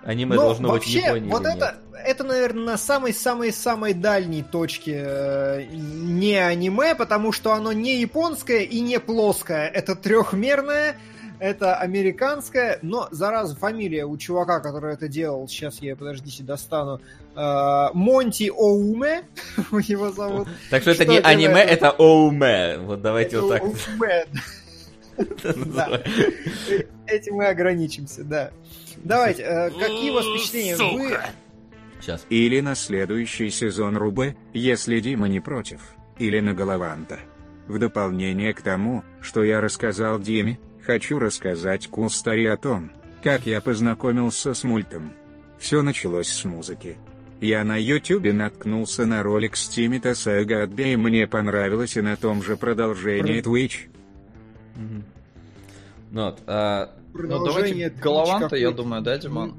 аниме 0.04 0.36
но 0.36 0.42
должно 0.42 0.68
вообще, 0.68 0.94
быть 0.94 1.02
в 1.02 1.06
Японии 1.06 1.30
вот 1.30 1.44
это, 1.44 1.76
нет. 1.90 2.02
это, 2.06 2.24
наверное, 2.24 2.64
на 2.64 2.78
самой-самой-самой 2.78 3.94
дальней 3.94 4.44
точке 4.44 5.02
э, 5.04 5.64
не 5.72 6.36
аниме, 6.36 6.94
потому 6.94 7.32
что 7.32 7.52
оно 7.52 7.72
не 7.72 8.00
японское 8.00 8.62
и 8.62 8.80
не 8.80 9.00
плоское. 9.00 9.66
Это 9.68 9.96
трехмерное, 9.96 10.96
это 11.38 11.76
американская, 11.76 12.78
но, 12.82 13.08
зараза, 13.10 13.54
фамилия 13.56 14.04
у 14.04 14.16
чувака, 14.16 14.60
который 14.60 14.94
это 14.94 15.08
делал, 15.08 15.48
сейчас 15.48 15.80
я, 15.80 15.96
подождите, 15.96 16.42
достану, 16.42 17.00
э, 17.34 17.86
Монти 17.94 18.50
Оуме, 18.50 19.24
его 19.86 20.10
зовут. 20.10 20.48
Так 20.70 20.82
что 20.82 20.92
это 20.92 21.04
не 21.06 21.18
аниме, 21.18 21.60
это 21.60 21.90
Оуме. 21.90 22.78
Вот 22.78 23.02
давайте 23.02 23.40
вот 23.40 23.50
так. 23.50 23.62
Оуме. 23.62 24.26
Этим 27.06 27.34
мы 27.34 27.46
ограничимся, 27.46 28.24
да. 28.24 28.50
Давайте, 28.98 29.42
э, 29.42 29.70
какие 29.70 30.10
у 30.10 30.14
вас 30.14 30.24
впечатления? 30.26 30.76
Вы... 30.76 31.16
Сейчас. 32.00 32.24
Или 32.30 32.60
на 32.60 32.74
следующий 32.74 33.50
сезон 33.50 33.96
Рубе, 33.96 34.36
если 34.52 35.00
Дима 35.00 35.28
не 35.28 35.40
против. 35.40 35.80
Или 36.18 36.40
на 36.40 36.54
Голованта. 36.54 37.18
В 37.66 37.78
дополнение 37.78 38.54
к 38.54 38.62
тому, 38.62 39.04
что 39.20 39.44
я 39.44 39.60
рассказал 39.60 40.18
Диме, 40.18 40.58
Хочу 40.88 41.18
рассказать 41.18 41.86
Кулстари 41.88 42.46
о 42.46 42.56
том, 42.56 42.90
как 43.22 43.44
я 43.44 43.60
познакомился 43.60 44.54
с 44.54 44.64
мультом. 44.64 45.12
Все 45.58 45.82
началось 45.82 46.28
с 46.28 46.46
музыки. 46.46 46.96
Я 47.42 47.62
на 47.62 47.76
ютубе 47.76 48.32
наткнулся 48.32 49.04
на 49.04 49.22
ролик 49.22 49.54
с 49.54 49.68
Тимита 49.68 50.14
Сага 50.14 50.64
и 50.64 50.96
мне 50.96 51.26
понравилось 51.26 51.98
и 51.98 52.00
на 52.00 52.16
том 52.16 52.42
же 52.42 52.56
продолжении 52.56 53.42
Twitch. 53.42 53.90
Ну, 56.10 56.24
вот, 56.24 56.42
а... 56.46 56.94
ну 57.12 57.44
давайте 57.44 57.90
Голованта, 57.90 58.56
я 58.56 58.70
думаю, 58.70 59.02
да, 59.02 59.18
Диман? 59.18 59.56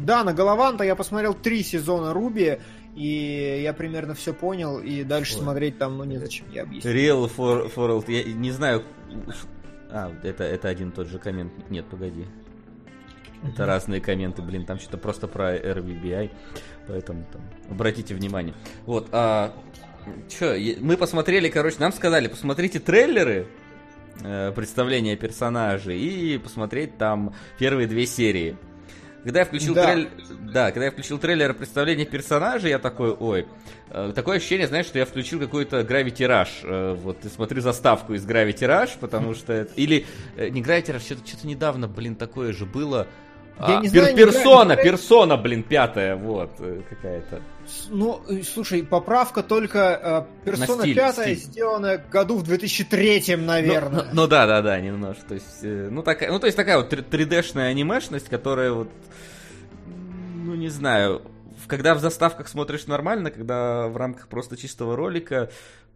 Да, 0.00 0.24
на 0.24 0.34
Голованта 0.34 0.82
я 0.82 0.96
посмотрел 0.96 1.34
три 1.34 1.62
сезона 1.62 2.12
Руби, 2.12 2.58
и 2.96 3.60
я 3.62 3.72
примерно 3.72 4.14
все 4.14 4.34
понял, 4.34 4.80
и 4.80 5.04
дальше 5.04 5.36
Ой. 5.36 5.42
смотреть 5.42 5.78
там, 5.78 5.98
ну, 5.98 6.02
незачем, 6.02 6.46
я 6.52 6.62
объясню. 6.64 6.90
Real 6.90 7.30
for, 7.32 7.72
for 7.72 8.04
я 8.10 8.24
не 8.24 8.50
знаю, 8.50 8.82
а, 9.92 10.12
это, 10.22 10.44
это 10.44 10.68
один 10.68 10.90
тот 10.90 11.08
же 11.08 11.18
коммент. 11.18 11.52
Нет, 11.70 11.84
погоди. 11.86 12.26
Это 13.42 13.66
разные 13.66 14.00
комменты, 14.00 14.40
блин, 14.40 14.64
там 14.64 14.78
что-то 14.78 14.98
просто 14.98 15.26
про 15.26 15.56
RVBI, 15.56 16.30
поэтому 16.86 17.26
там 17.32 17.42
обратите 17.68 18.14
внимание. 18.14 18.54
Вот, 18.86 19.08
а, 19.10 19.52
чё, 20.28 20.54
мы 20.80 20.96
посмотрели, 20.96 21.48
короче, 21.48 21.76
нам 21.80 21.92
сказали, 21.92 22.28
посмотрите 22.28 22.78
трейлеры 22.78 23.48
э, 24.22 24.52
представления 24.52 25.16
персонажей 25.16 25.98
и 25.98 26.38
посмотреть 26.38 26.96
там 26.98 27.34
первые 27.58 27.88
две 27.88 28.06
серии. 28.06 28.56
Когда 29.24 29.40
я 29.40 29.44
включил 29.46 29.74
да. 29.74 29.84
трейлер, 29.86 30.10
да, 30.52 30.72
когда 30.72 30.86
я 30.86 30.90
включил 30.90 31.18
трейлер 31.18 31.54
представления 31.54 32.04
персонажей, 32.04 32.70
я 32.70 32.78
такой, 32.78 33.10
ой, 33.10 33.46
э, 33.90 34.12
такое 34.14 34.38
ощущение, 34.38 34.66
знаешь, 34.66 34.86
что 34.86 34.98
я 34.98 35.06
включил 35.06 35.38
какой-то 35.38 35.80
Gravity 35.80 36.26
Rush, 36.26 36.48
э, 36.64 36.94
вот, 36.94 37.24
и 37.24 37.28
смотрю 37.28 37.60
заставку 37.60 38.14
из 38.14 38.26
Gravity 38.26 38.66
Rush, 38.66 38.90
потому 38.98 39.34
что 39.34 39.52
это, 39.52 39.72
или 39.74 40.06
э, 40.36 40.48
не 40.48 40.60
Gravity 40.60 40.96
Rush, 40.96 41.00
что-то, 41.00 41.26
что-то 41.26 41.46
недавно, 41.46 41.86
блин, 41.86 42.16
такое 42.16 42.52
же 42.52 42.66
было, 42.66 43.06
я 43.60 43.78
а, 43.78 43.80
не 43.80 43.88
знаю, 43.88 44.16
персона, 44.16 44.72
не 44.72 44.82
персона, 44.82 45.36
блин, 45.36 45.62
пятая, 45.62 46.16
вот, 46.16 46.50
э, 46.58 46.82
какая-то. 46.88 47.40
Ну, 47.90 48.22
э, 48.28 48.42
слушай, 48.42 48.82
поправка 48.82 49.42
только 49.42 50.28
э, 50.42 50.44
персона 50.44 50.82
стиль, 50.82 50.96
пятая 50.96 51.36
стиль. 51.36 51.50
сделана 51.50 51.98
году 51.98 52.36
в 52.36 52.42
2003, 52.42 53.36
наверное. 53.36 54.02
Ну, 54.02 54.08
ну, 54.08 54.22
ну 54.22 54.26
да, 54.26 54.46
да, 54.46 54.62
да, 54.62 54.80
немножко. 54.80 55.24
То 55.28 55.34
есть, 55.34 55.60
э, 55.62 55.88
ну, 55.90 56.02
такая, 56.02 56.30
ну, 56.30 56.38
то 56.38 56.46
есть 56.46 56.56
такая 56.56 56.78
вот 56.78 56.92
3D-шная 56.92 57.70
анимешность, 57.70 58.28
которая 58.28 58.72
вот, 58.72 58.88
ну, 59.86 60.54
не 60.54 60.68
знаю, 60.68 61.22
когда 61.66 61.94
в 61.94 62.00
заставках 62.00 62.48
смотришь 62.48 62.86
нормально, 62.86 63.30
когда 63.30 63.88
в 63.88 63.96
рамках 63.96 64.28
просто 64.28 64.56
чистого 64.56 64.96
ролика, 64.96 65.50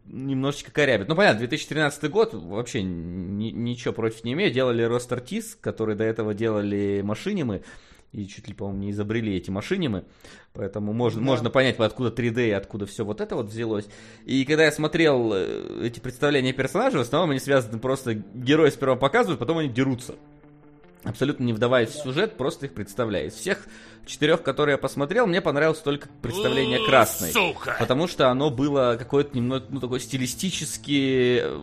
немножечко 0.07 0.71
корябит. 0.71 1.09
Ну, 1.09 1.17
понятно, 1.17 1.41
2013 1.41 2.11
год, 2.11 2.33
вообще 2.33 2.83
ни, 2.83 3.51
ничего 3.51 3.93
против 3.93 4.25
не 4.25 4.33
имею. 4.35 4.53
Делали 4.53 4.83
Ростер 4.83 5.21
Тис, 5.21 5.57
которые 5.61 5.97
до 5.97 6.05
этого 6.05 6.35
делали 6.35 7.03
машинимы. 7.03 7.63
И 8.13 8.27
чуть 8.27 8.49
ли, 8.49 8.55
по-моему, 8.55 8.81
не 8.81 8.91
изобрели 8.91 9.37
эти 9.37 9.51
машинимы, 9.51 10.05
поэтому 10.53 10.93
можно, 10.93 11.21
да. 11.21 11.27
можно 11.27 11.51
понять, 11.51 11.79
откуда 11.79 12.11
3D 12.11 12.49
и 12.49 12.53
откуда 12.53 12.87
все 12.87 13.05
вот 13.05 13.21
это 13.21 13.37
вот 13.37 13.47
взялось. 13.47 13.87
И 14.25 14.45
когда 14.45 14.65
я 14.65 14.73
смотрел 14.73 15.33
э, 15.35 15.83
эти 15.85 16.01
представления 16.01 16.53
персонажей, 16.53 16.99
в 16.99 17.03
основном 17.03 17.31
они 17.31 17.41
связаны 17.41 17.79
просто, 17.79 18.15
герои 18.15 18.71
сперва 18.71 18.97
показывают, 18.97 19.39
потом 19.39 19.59
они 19.59 19.69
дерутся. 19.69 20.15
Абсолютно 21.07 21.45
не 21.45 21.53
вдаваясь 21.53 21.91
в 21.91 22.03
сюжет, 22.03 22.37
просто 22.37 22.67
их 22.67 22.75
представляю. 22.75 23.29
Из 23.29 23.35
всех 23.35 23.67
четырех, 24.07 24.43
которые 24.43 24.75
я 24.75 24.79
посмотрел, 24.79 25.27
мне 25.27 25.41
понравилось 25.41 25.79
только 25.79 26.09
представление 26.23 26.85
красной. 26.85 27.33
Сука! 27.33 27.77
Потому 27.79 28.07
что 28.09 28.29
оно 28.29 28.51
было 28.51 28.97
какое-то 28.99 29.37
немного, 29.37 29.67
ну, 29.69 29.81
такое 29.81 30.01
стилистически 30.01 31.41
э, 31.43 31.61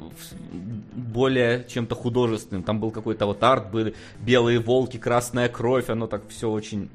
более 0.94 1.65
чем-то 1.68 1.95
художественным. 1.95 2.64
Там 2.64 2.80
был 2.80 2.91
какой-то 2.91 3.26
вот 3.26 3.44
арт, 3.44 3.72
были 3.72 3.95
белые 4.20 4.60
волки, 4.60 4.98
красная 4.98 5.49
кровь, 5.49 5.90
оно 5.90 6.07
так 6.07 6.24
все 6.30 6.49
очень 6.49 6.90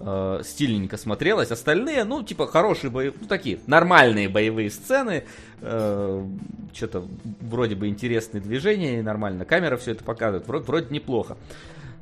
э, 0.00 0.40
стильненько 0.44 0.96
смотрелось. 0.96 1.50
Остальные, 1.50 2.04
ну, 2.04 2.22
типа, 2.22 2.46
хорошие 2.46 2.90
боевые, 2.90 3.18
ну, 3.20 3.26
такие, 3.26 3.58
нормальные 3.66 4.28
боевые 4.28 4.70
сцены. 4.70 5.24
Э, 5.60 6.24
что-то 6.72 7.04
вроде 7.40 7.74
бы 7.74 7.88
интересные 7.88 8.40
движения, 8.40 9.02
нормально 9.02 9.44
камера 9.44 9.76
все 9.76 9.92
это 9.92 10.04
показывает. 10.04 10.46
Вроде, 10.46 10.64
вроде 10.64 10.86
неплохо. 10.90 11.36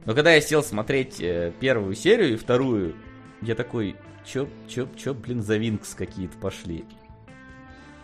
Но 0.06 0.14
когда 0.14 0.32
я 0.32 0.40
сел 0.40 0.62
смотреть 0.62 1.20
э, 1.20 1.52
первую 1.58 1.94
серию 1.96 2.34
и 2.34 2.36
вторую, 2.36 2.94
я 3.42 3.56
такой, 3.56 3.96
чё, 4.24 4.48
чё, 4.68 4.88
чё, 4.96 5.12
блин, 5.12 5.42
за 5.42 5.56
Винкс 5.56 5.94
какие-то 5.94 6.38
пошли. 6.38 6.84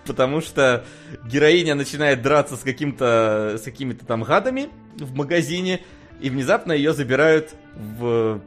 Потому 0.04 0.40
что 0.40 0.84
героиня 1.24 1.76
начинает 1.76 2.20
драться 2.20 2.56
с 2.56 2.60
каким-то, 2.60 3.56
с 3.56 3.62
какими-то 3.62 4.04
там 4.04 4.24
гадами 4.24 4.68
в 4.96 5.14
магазине, 5.14 5.80
и 6.20 6.28
внезапно 6.28 6.72
ее 6.72 6.92
забирают 6.92 7.54
в 7.72 8.40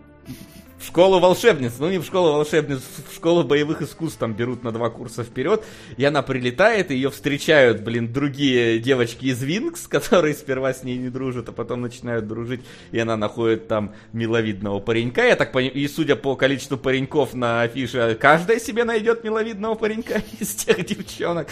в 0.77 0.85
школу 0.85 1.19
волшебниц, 1.19 1.73
ну 1.79 1.89
не 1.89 1.99
в 1.99 2.05
школу 2.05 2.33
волшебниц, 2.33 2.81
в 3.09 3.15
школу 3.15 3.43
боевых 3.43 3.81
искусств 3.81 4.19
там 4.19 4.33
берут 4.33 4.63
на 4.63 4.71
два 4.71 4.89
курса 4.89 5.23
вперед, 5.23 5.63
и 5.97 6.03
она 6.03 6.21
прилетает, 6.21 6.91
и 6.91 6.95
ее 6.95 7.09
встречают, 7.09 7.81
блин, 7.81 8.11
другие 8.11 8.79
девочки 8.79 9.25
из 9.25 9.41
Винкс, 9.41 9.87
которые 9.87 10.33
сперва 10.33 10.73
с 10.73 10.83
ней 10.83 10.97
не 10.97 11.09
дружат, 11.09 11.49
а 11.49 11.51
потом 11.51 11.81
начинают 11.81 12.27
дружить, 12.27 12.61
и 12.91 12.99
она 12.99 13.15
находит 13.15 13.67
там 13.67 13.93
миловидного 14.13 14.79
паренька, 14.79 15.25
я 15.25 15.35
так 15.35 15.51
понимаю, 15.51 15.75
и 15.75 15.87
судя 15.87 16.15
по 16.15 16.35
количеству 16.35 16.77
пареньков 16.77 17.33
на 17.33 17.61
афише, 17.61 18.17
каждая 18.19 18.59
себе 18.59 18.83
найдет 18.83 19.23
миловидного 19.23 19.75
паренька 19.75 20.21
из 20.39 20.55
тех 20.55 20.85
девчонок, 20.85 21.47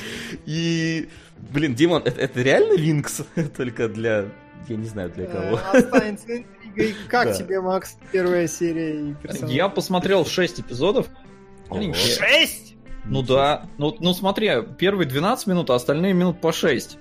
и... 0.46 1.10
Блин, 1.52 1.76
Димон, 1.76 2.04
это, 2.06 2.22
это 2.22 2.42
реально 2.42 2.76
Винкс? 2.78 3.24
Только 3.58 3.90
для... 3.90 4.32
Я 4.68 4.76
не 4.78 4.86
знаю 4.86 5.12
для 5.12 5.26
кого. 5.26 5.58
Э, 5.58 5.78
останется 5.78 6.28
как 7.10 7.28
да. 7.28 7.34
тебе, 7.34 7.62
Макс, 7.62 7.98
первая 8.12 8.48
серия 8.48 9.10
и 9.10 9.14
персонаж? 9.14 9.52
Я 9.52 9.70
посмотрел 9.70 10.26
6 10.26 10.62
эпизодов. 10.62 11.08
6? 11.70 12.76
Ну 13.06 13.22
да. 13.22 13.68
Ну, 13.78 13.96
ну 14.00 14.14
смотри, 14.14 14.52
первые 14.78 15.08
12 15.08 15.48
минут, 15.48 15.70
а 15.70 15.76
остальные 15.76 16.14
минут 16.14 16.40
по 16.40 16.52
6. 16.52 16.98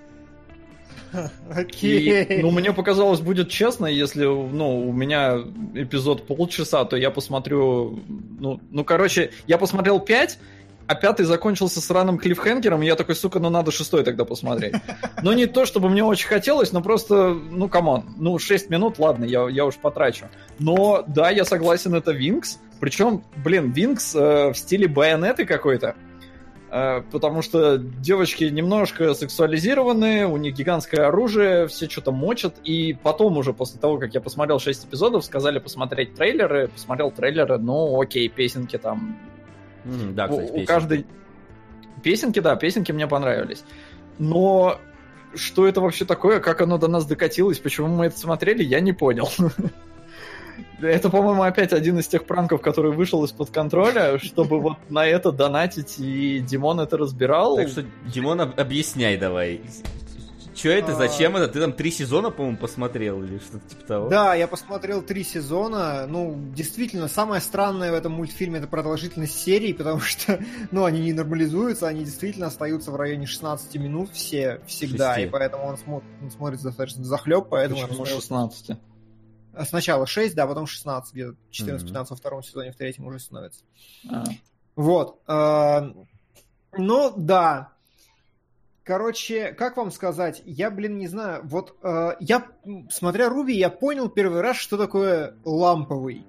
Окей. 1.50 2.24
И, 2.24 2.42
ну, 2.42 2.50
мне 2.50 2.72
показалось, 2.72 3.20
будет 3.20 3.50
честно, 3.50 3.86
если, 3.86 4.24
ну, 4.24 4.88
у 4.88 4.92
меня 4.92 5.38
эпизод 5.74 6.26
полчаса, 6.26 6.84
то 6.84 6.96
я 6.96 7.10
посмотрю, 7.10 8.00
ну, 8.08 8.60
ну, 8.70 8.84
короче, 8.84 9.30
я 9.46 9.58
посмотрел 9.58 10.00
5, 10.00 10.38
а 10.86 10.94
пятый 10.94 11.24
закончился 11.24 11.80
сраным 11.80 12.18
клиффхенгером, 12.18 12.82
и 12.82 12.86
я 12.86 12.96
такой, 12.96 13.14
сука, 13.14 13.38
ну 13.38 13.50
надо 13.50 13.70
шестой 13.70 14.04
тогда 14.04 14.24
посмотреть. 14.24 14.74
Но 15.22 15.32
не 15.32 15.46
то, 15.46 15.64
чтобы 15.64 15.88
мне 15.88 16.04
очень 16.04 16.28
хотелось, 16.28 16.72
но 16.72 16.82
просто, 16.82 17.34
ну, 17.34 17.68
come 17.68 17.95
on, 17.95 18.14
ну, 18.16 18.38
6 18.38 18.70
минут, 18.70 18.98
ладно, 18.98 19.24
я, 19.24 19.48
я 19.48 19.64
уж 19.64 19.76
потрачу. 19.76 20.26
Но, 20.58 21.04
да, 21.06 21.30
я 21.30 21.44
согласен, 21.44 21.94
это 21.94 22.12
Винкс. 22.12 22.58
Причем, 22.80 23.22
блин, 23.36 23.70
Винкс 23.70 24.14
э, 24.14 24.50
в 24.52 24.54
стиле 24.54 24.88
Байонетты 24.88 25.44
какой-то. 25.44 25.94
Э, 26.70 27.02
потому 27.12 27.42
что 27.42 27.76
девочки 27.76 28.44
немножко 28.44 29.12
сексуализированы, 29.12 30.26
у 30.26 30.38
них 30.38 30.54
гигантское 30.54 31.06
оружие, 31.06 31.68
все 31.68 31.88
что-то 31.88 32.12
мочат. 32.12 32.56
И 32.64 32.94
потом 32.94 33.36
уже, 33.36 33.52
после 33.52 33.78
того, 33.78 33.98
как 33.98 34.14
я 34.14 34.20
посмотрел 34.20 34.58
6 34.58 34.86
эпизодов, 34.86 35.24
сказали 35.24 35.58
посмотреть 35.58 36.14
трейлеры. 36.14 36.68
Посмотрел 36.68 37.10
трейлеры, 37.10 37.58
ну, 37.58 38.00
окей, 38.00 38.28
песенки 38.28 38.78
там 38.78 39.18
Mm, 39.84 40.14
да, 40.14 40.28
кстати, 40.28 40.50
у, 40.50 40.62
у 40.62 40.64
каждой 40.64 41.06
песенки, 42.02 42.40
да, 42.40 42.56
песенки 42.56 42.92
мне 42.92 43.06
понравились. 43.06 43.64
Но 44.18 44.78
что 45.34 45.66
это 45.66 45.80
вообще 45.80 46.04
такое, 46.04 46.40
как 46.40 46.60
оно 46.60 46.78
до 46.78 46.88
нас 46.88 47.06
докатилось, 47.06 47.58
почему 47.58 47.88
мы 47.88 48.06
это 48.06 48.18
смотрели, 48.18 48.62
я 48.62 48.80
не 48.80 48.92
понял. 48.92 49.30
Это, 50.80 51.10
по-моему, 51.10 51.42
опять 51.44 51.72
один 51.72 51.98
из 51.98 52.08
тех 52.08 52.24
пранков, 52.24 52.60
который 52.60 52.90
вышел 52.90 53.24
из-под 53.24 53.50
контроля, 53.50 54.18
чтобы 54.18 54.60
вот 54.60 54.78
на 54.90 55.06
это 55.06 55.30
донатить, 55.30 55.98
и 55.98 56.40
Димон 56.40 56.80
это 56.80 56.96
разбирал. 56.96 57.56
Так 57.56 57.68
что, 57.68 57.84
Димон, 58.04 58.40
объясняй 58.40 59.16
давай. 59.16 59.60
Че 60.54 60.70
это, 60.70 60.94
зачем 60.94 61.36
это? 61.36 61.48
Ты 61.48 61.60
там 61.60 61.72
три 61.72 61.90
сезона, 61.90 62.30
по-моему, 62.30 62.58
посмотрел 62.58 63.22
или 63.22 63.38
что-то 63.38 63.68
типа 63.68 63.84
того? 63.84 64.08
Да, 64.08 64.34
я 64.34 64.46
посмотрел 64.46 65.02
три 65.02 65.24
сезона. 65.24 66.06
Ну, 66.06 66.36
действительно, 66.54 67.08
самое 67.08 67.40
странное 67.40 67.90
в 67.90 67.94
этом 67.94 68.12
мультфильме 68.12 68.58
это 68.58 68.68
продолжительность 68.68 69.38
серии, 69.38 69.72
потому 69.72 70.00
что, 70.00 70.42
ну, 70.70 70.84
они 70.84 71.00
не 71.00 71.12
нормализуются, 71.12 71.88
они 71.88 72.04
действительно 72.04 72.46
остаются 72.46 72.90
в 72.90 72.96
районе 72.96 73.26
16 73.26 73.74
минут 73.76 74.10
все 74.12 74.60
всегда, 74.66 75.14
6. 75.14 75.26
и 75.26 75.30
поэтому 75.30 75.64
он, 75.64 75.74
смо- 75.76 76.04
он 76.22 76.30
смотрится 76.30 76.66
достаточно 76.66 77.04
захлеб, 77.04 77.46
поэтому... 77.48 77.86
Почему 77.86 78.04
16? 78.04 78.78
Сначала 79.68 80.06
6, 80.06 80.34
да, 80.34 80.46
потом 80.46 80.66
16, 80.66 81.12
где-то 81.12 81.36
14-15 81.50 81.84
mm-hmm. 81.84 82.06
во 82.08 82.16
втором 82.16 82.42
сезоне, 82.42 82.72
в 82.72 82.76
третьем 82.76 83.06
уже 83.06 83.18
становится. 83.18 83.60
А. 84.10 84.24
Вот. 84.76 85.20
Э, 85.28 85.92
ну, 86.78 87.12
да, 87.16 87.71
Короче, 88.84 89.52
как 89.52 89.76
вам 89.76 89.92
сказать, 89.92 90.42
я, 90.44 90.68
блин, 90.68 90.98
не 90.98 91.06
знаю, 91.06 91.42
вот 91.44 91.76
э, 91.84 92.14
я, 92.18 92.46
смотря 92.90 93.28
Руби, 93.28 93.54
я 93.54 93.70
понял 93.70 94.08
первый 94.08 94.40
раз, 94.40 94.56
что 94.56 94.76
такое 94.76 95.36
ламповый. 95.44 96.26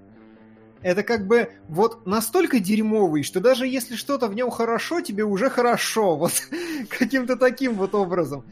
Это 0.80 1.02
как 1.02 1.26
бы 1.26 1.50
вот 1.66 2.06
настолько 2.06 2.60
дерьмовый, 2.60 3.24
что 3.24 3.40
даже 3.40 3.66
если 3.66 3.96
что-то 3.96 4.28
в 4.28 4.34
нем 4.34 4.50
хорошо, 4.50 5.00
тебе 5.00 5.24
уже 5.24 5.50
хорошо. 5.50 6.14
Вот 6.24 6.32
каким-то 6.90 7.36
таким 7.36 7.74
вот 7.74 7.94
образом. 7.94 8.44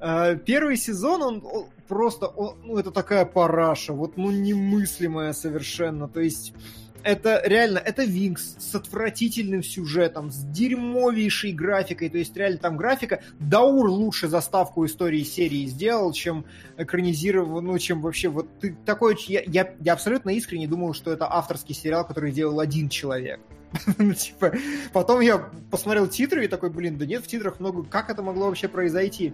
Э, 0.00 0.36
первый 0.36 0.76
сезон, 0.76 1.22
он, 1.22 1.44
он 1.44 1.66
просто, 1.88 2.26
он, 2.26 2.58
ну, 2.62 2.78
это 2.78 2.92
такая 2.92 3.24
параша, 3.24 3.92
вот, 3.92 4.16
ну, 4.16 4.30
немыслимая 4.30 5.32
совершенно. 5.32 6.06
То 6.06 6.20
есть 6.20 6.54
это 7.08 7.40
реально, 7.46 7.78
это 7.78 8.04
Винкс 8.04 8.56
с 8.58 8.74
отвратительным 8.74 9.62
сюжетом, 9.62 10.30
с 10.30 10.44
дерьмовейшей 10.44 11.52
графикой, 11.52 12.10
то 12.10 12.18
есть 12.18 12.36
реально 12.36 12.58
там 12.58 12.76
графика, 12.76 13.22
Даур 13.38 13.88
лучше 13.88 14.28
заставку 14.28 14.84
истории 14.84 15.22
серии 15.22 15.64
сделал, 15.64 16.12
чем 16.12 16.44
экранизировал, 16.76 17.62
ну, 17.62 17.78
чем 17.78 18.02
вообще 18.02 18.28
вот 18.28 18.46
ты 18.60 18.76
такой, 18.84 19.16
я, 19.26 19.42
я, 19.46 19.72
я 19.80 19.94
абсолютно 19.94 20.30
искренне 20.30 20.68
думал, 20.68 20.92
что 20.92 21.10
это 21.10 21.32
авторский 21.32 21.74
сериал, 21.74 22.06
который 22.06 22.30
делал 22.30 22.60
один 22.60 22.90
человек. 22.90 23.40
ну, 23.98 24.12
типа, 24.12 24.52
потом 24.92 25.20
я 25.20 25.48
посмотрел 25.70 26.08
титры 26.08 26.44
и 26.44 26.48
такой, 26.48 26.68
блин, 26.68 26.98
да 26.98 27.06
нет, 27.06 27.24
в 27.24 27.26
титрах 27.26 27.58
много, 27.58 27.84
как 27.84 28.10
это 28.10 28.22
могло 28.22 28.48
вообще 28.48 28.68
произойти? 28.68 29.32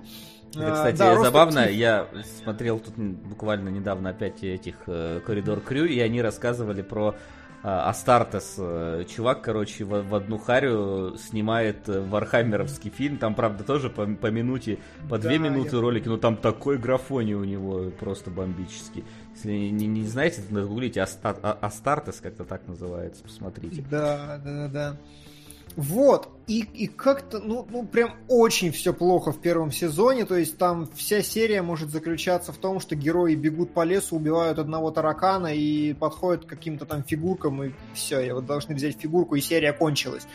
Это, 0.55 0.73
а, 0.73 0.75
кстати, 0.75 0.99
да, 0.99 1.21
забавно, 1.21 1.69
я 1.69 2.07
смотрел 2.45 2.79
тут 2.79 2.95
буквально 2.97 3.69
недавно 3.69 4.11
опять 4.11 4.45
этих 4.45 4.77
э, 4.87 5.21
Коридор 5.27 5.61
Крю, 5.61 5.87
и 5.87 5.99
они 5.99 6.23
рассказывали 6.23 6.83
про 6.83 7.17
Астартес, 7.65 8.57
э, 8.59 9.05
чувак, 9.09 9.41
короче, 9.41 9.87
в, 9.87 10.03
в 10.03 10.15
одну 10.15 10.37
харю 10.37 11.17
снимает 11.17 11.89
э, 11.89 11.99
вархаммеровский 11.99 12.91
фильм, 12.91 13.17
там, 13.17 13.35
правда, 13.35 13.65
тоже 13.65 13.89
по, 13.89 14.05
по 14.05 14.27
минуте, 14.27 14.79
по 15.09 15.17
да, 15.17 15.29
две 15.29 15.39
минуты 15.39 15.77
я... 15.77 15.81
ролики, 15.81 16.07
но 16.07 16.19
там 16.19 16.37
такой 16.37 16.77
графоний 16.77 17.33
у 17.33 17.45
него 17.45 17.91
просто 17.99 18.31
бомбический. 18.31 19.03
Если 19.35 19.51
не, 19.51 19.71
не, 19.71 19.87
не 19.87 20.07
знаете, 20.07 20.43
нагуглите 20.51 21.01
Аста, 21.01 21.35
а, 21.43 21.59
Астартес, 21.63 22.21
как-то 22.21 22.45
так 22.45 22.69
называется, 22.69 23.23
посмотрите. 23.23 23.83
Да, 23.91 24.39
да, 24.45 24.53
да, 24.53 24.69
да. 24.69 24.97
Вот, 25.77 26.29
и, 26.47 26.61
и 26.73 26.87
как-то, 26.87 27.41
ну, 27.41 27.67
ну, 27.69 27.85
прям 27.85 28.15
очень 28.29 28.71
все 28.71 28.93
плохо 28.93 29.33
в 29.33 29.41
первом 29.41 29.73
сезоне, 29.73 30.25
то 30.25 30.37
есть 30.37 30.57
там 30.57 30.89
вся 30.95 31.21
серия 31.21 31.63
может 31.63 31.91
заключаться 31.91 32.53
в 32.53 32.59
том, 32.59 32.79
что 32.79 32.95
герои 32.95 33.35
бегут 33.35 33.75
по 33.75 33.83
лесу, 33.83 34.15
убивают 34.15 34.61
одного 34.61 34.93
таракана 34.93 35.53
и 35.53 35.93
подходят 35.95 36.45
к 36.45 36.49
каким-то 36.49 36.85
там 36.87 37.03
фигуркам, 37.03 37.65
и 37.65 37.71
все, 37.93 38.21
и 38.21 38.31
вот 38.31 38.47
должны 38.47 38.77
взять 38.77 39.01
фигурку, 39.01 39.35
и 39.35 39.41
серия 39.41 39.73
кончилась. 39.73 40.29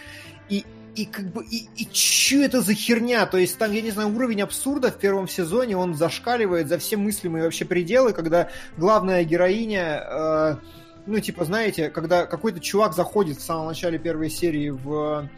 И, 0.49 0.65
и 0.95 1.05
как 1.05 1.31
бы, 1.31 1.45
и, 1.45 1.69
и 1.77 1.87
что 1.93 2.35
это 2.37 2.59
за 2.59 2.73
херня? 2.73 3.25
То 3.25 3.37
есть 3.37 3.57
там, 3.57 3.71
я 3.71 3.81
не 3.81 3.91
знаю, 3.91 4.13
уровень 4.13 4.41
абсурда 4.41 4.91
в 4.91 4.97
первом 4.97 5.29
сезоне, 5.29 5.77
он 5.77 5.95
зашкаливает 5.95 6.67
за 6.67 6.77
все 6.79 6.97
мыслимые 6.97 7.45
вообще 7.45 7.63
пределы, 7.63 8.11
когда 8.11 8.49
главная 8.77 9.23
героиня... 9.23 10.03
Э, 10.05 10.55
ну, 11.05 11.19
типа, 11.19 11.45
знаете, 11.45 11.89
когда 11.89 12.25
какой-то 12.25 12.59
чувак 12.59 12.93
заходит 12.93 13.37
в 13.37 13.41
самом 13.41 13.67
начале 13.67 13.97
первой 13.97 14.29
серии 14.29 14.69
в 14.69 15.29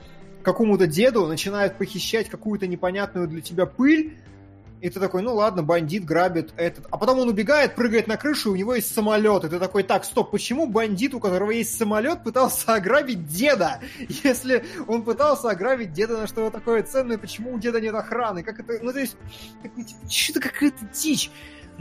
какому-то 0.43 0.87
деду, 0.87 1.27
начинает 1.27 1.77
похищать 1.77 2.29
какую-то 2.29 2.67
непонятную 2.67 3.27
для 3.27 3.41
тебя 3.41 3.65
пыль, 3.65 4.17
И 4.81 4.89
ты 4.89 4.99
такой, 4.99 5.21
ну 5.21 5.35
ладно, 5.35 5.61
бандит 5.61 6.05
грабит 6.05 6.53
этот. 6.57 6.87
А 6.89 6.97
потом 6.97 7.19
он 7.19 7.29
убегает, 7.29 7.75
прыгает 7.75 8.07
на 8.07 8.17
крышу, 8.17 8.49
и 8.49 8.53
у 8.53 8.55
него 8.55 8.73
есть 8.73 8.91
самолет. 8.91 9.43
И 9.43 9.49
ты 9.49 9.59
такой, 9.59 9.83
так, 9.83 10.03
стоп, 10.03 10.31
почему 10.31 10.65
бандит, 10.65 11.13
у 11.13 11.19
которого 11.19 11.51
есть 11.51 11.77
самолет, 11.77 12.23
пытался 12.23 12.73
ограбить 12.73 13.27
деда? 13.27 13.79
Если 14.23 14.65
он 14.87 15.03
пытался 15.03 15.51
ограбить 15.51 15.93
деда 15.93 16.17
на 16.17 16.25
что-то 16.25 16.57
такое 16.57 16.81
ценное, 16.81 17.19
почему 17.19 17.53
у 17.53 17.59
деда 17.59 17.79
нет 17.79 17.93
охраны? 17.93 18.41
Как 18.41 18.59
это, 18.59 18.83
ну 18.83 18.91
то 18.91 18.99
есть, 18.99 19.15
типа, 19.63 20.09
что-то 20.09 20.39
какая-то 20.39 20.83
дичь. 20.91 21.29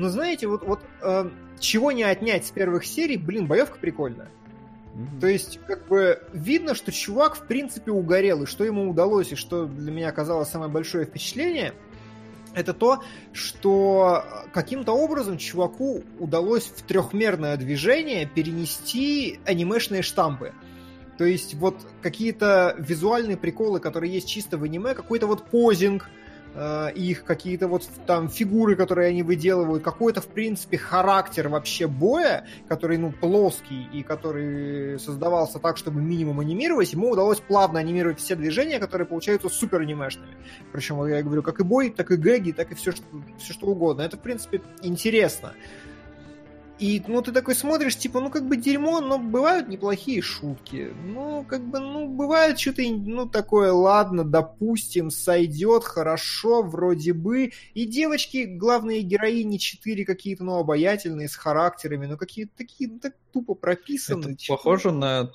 Но 0.00 0.08
знаете, 0.08 0.46
вот, 0.46 0.62
вот 0.62 0.80
э, 1.02 1.28
чего 1.58 1.92
не 1.92 2.04
отнять 2.04 2.46
с 2.46 2.50
первых 2.50 2.86
серий, 2.86 3.18
блин, 3.18 3.46
боевка 3.46 3.78
прикольная. 3.78 4.30
То 5.20 5.26
есть, 5.26 5.60
как 5.66 5.86
бы, 5.88 6.22
видно, 6.32 6.74
что 6.74 6.90
чувак, 6.90 7.36
в 7.36 7.46
принципе, 7.46 7.90
угорел, 7.90 8.42
и 8.42 8.46
что 8.46 8.64
ему 8.64 8.88
удалось, 8.88 9.32
и 9.32 9.36
что 9.36 9.66
для 9.66 9.92
меня 9.92 10.08
оказалось 10.08 10.48
самое 10.48 10.70
большое 10.70 11.04
впечатление, 11.04 11.74
это 12.54 12.72
то, 12.72 13.04
что 13.34 14.24
каким-то 14.54 14.92
образом 14.92 15.36
чуваку 15.36 16.02
удалось 16.18 16.64
в 16.64 16.82
трехмерное 16.82 17.58
движение 17.58 18.26
перенести 18.26 19.38
анимешные 19.44 20.00
штампы. 20.00 20.54
То 21.18 21.24
есть 21.24 21.54
вот 21.54 21.76
какие-то 22.00 22.74
визуальные 22.78 23.36
приколы, 23.36 23.80
которые 23.80 24.10
есть 24.14 24.28
чисто 24.28 24.56
в 24.56 24.64
аниме, 24.64 24.94
какой-то 24.94 25.26
вот 25.26 25.44
позинг, 25.44 26.08
э, 26.54 26.92
их 26.94 27.24
какие-то 27.24 27.68
вот 27.68 27.88
там 28.06 28.28
фигуры, 28.28 28.76
которые 28.76 29.08
они 29.08 29.22
выделывают, 29.22 29.82
какой-то, 29.82 30.20
в 30.20 30.28
принципе, 30.28 30.78
характер 30.78 31.48
вообще 31.48 31.86
боя, 31.86 32.46
который, 32.68 32.98
ну, 32.98 33.12
плоский 33.12 33.88
и 33.92 34.02
который 34.02 34.98
создавался 34.98 35.58
так, 35.58 35.76
чтобы 35.76 36.00
минимум 36.00 36.40
анимировать, 36.40 36.92
ему 36.92 37.10
удалось 37.10 37.40
плавно 37.40 37.80
анимировать 37.80 38.18
все 38.18 38.36
движения, 38.36 38.78
которые 38.78 39.06
получаются 39.06 39.48
супер 39.48 39.80
анимешными. 39.80 40.36
Причем, 40.72 41.04
я 41.06 41.22
говорю, 41.22 41.42
как 41.42 41.60
и 41.60 41.64
бой, 41.64 41.90
так 41.90 42.10
и 42.10 42.16
гэги, 42.16 42.52
так 42.52 42.72
и 42.72 42.74
все, 42.74 42.92
что, 42.92 43.04
все 43.38 43.52
что 43.52 43.66
угодно. 43.66 44.02
Это, 44.02 44.16
в 44.16 44.20
принципе, 44.20 44.62
интересно. 44.82 45.54
И, 46.80 47.02
ну, 47.06 47.20
ты 47.20 47.30
такой 47.30 47.54
смотришь, 47.54 47.96
типа, 47.96 48.20
ну, 48.20 48.30
как 48.30 48.48
бы 48.48 48.56
дерьмо, 48.56 49.00
но 49.00 49.18
бывают 49.18 49.68
неплохие 49.68 50.22
шутки. 50.22 50.94
Ну, 51.04 51.44
как 51.46 51.60
бы, 51.60 51.78
ну, 51.78 52.08
бывает 52.08 52.58
что-то, 52.58 52.82
ну, 52.82 53.28
такое, 53.28 53.70
ладно, 53.70 54.24
допустим, 54.24 55.10
сойдет, 55.10 55.84
хорошо, 55.84 56.62
вроде 56.62 57.12
бы. 57.12 57.52
И 57.74 57.84
девочки, 57.84 58.44
главные 58.44 59.02
героини, 59.02 59.58
четыре 59.58 60.06
какие-то, 60.06 60.42
ну, 60.42 60.56
обаятельные, 60.56 61.28
с 61.28 61.36
характерами, 61.36 62.06
ну, 62.06 62.16
какие-то 62.16 62.52
такие, 62.56 62.88
ну, 62.88 62.98
так 62.98 63.12
тупо 63.30 63.54
прописаны. 63.54 64.32
Это 64.32 64.44
похоже 64.48 64.90
на 64.90 65.30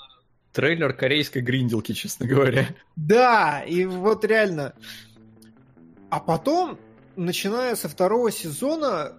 трейлер 0.52 0.94
корейской 0.94 1.44
гринделки, 1.44 1.92
честно 1.92 2.26
говоря. 2.26 2.70
Да, 2.96 3.64
и 3.68 3.86
вот 3.86 4.26
реально. 4.26 4.74
А 6.10 6.20
потом, 6.20 6.80
начиная 7.16 7.76
со 7.76 7.88
второго 7.88 8.32
сезона, 8.32 9.14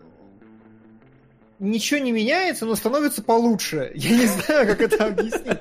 ничего 1.59 2.01
не 2.01 2.12
меняется, 2.12 2.66
но 2.66 2.74
становится 2.74 3.23
получше. 3.23 3.93
Я 3.95 4.16
не 4.16 4.27
знаю, 4.27 4.66
как 4.66 4.81
это 4.81 5.07
объяснить. 5.07 5.59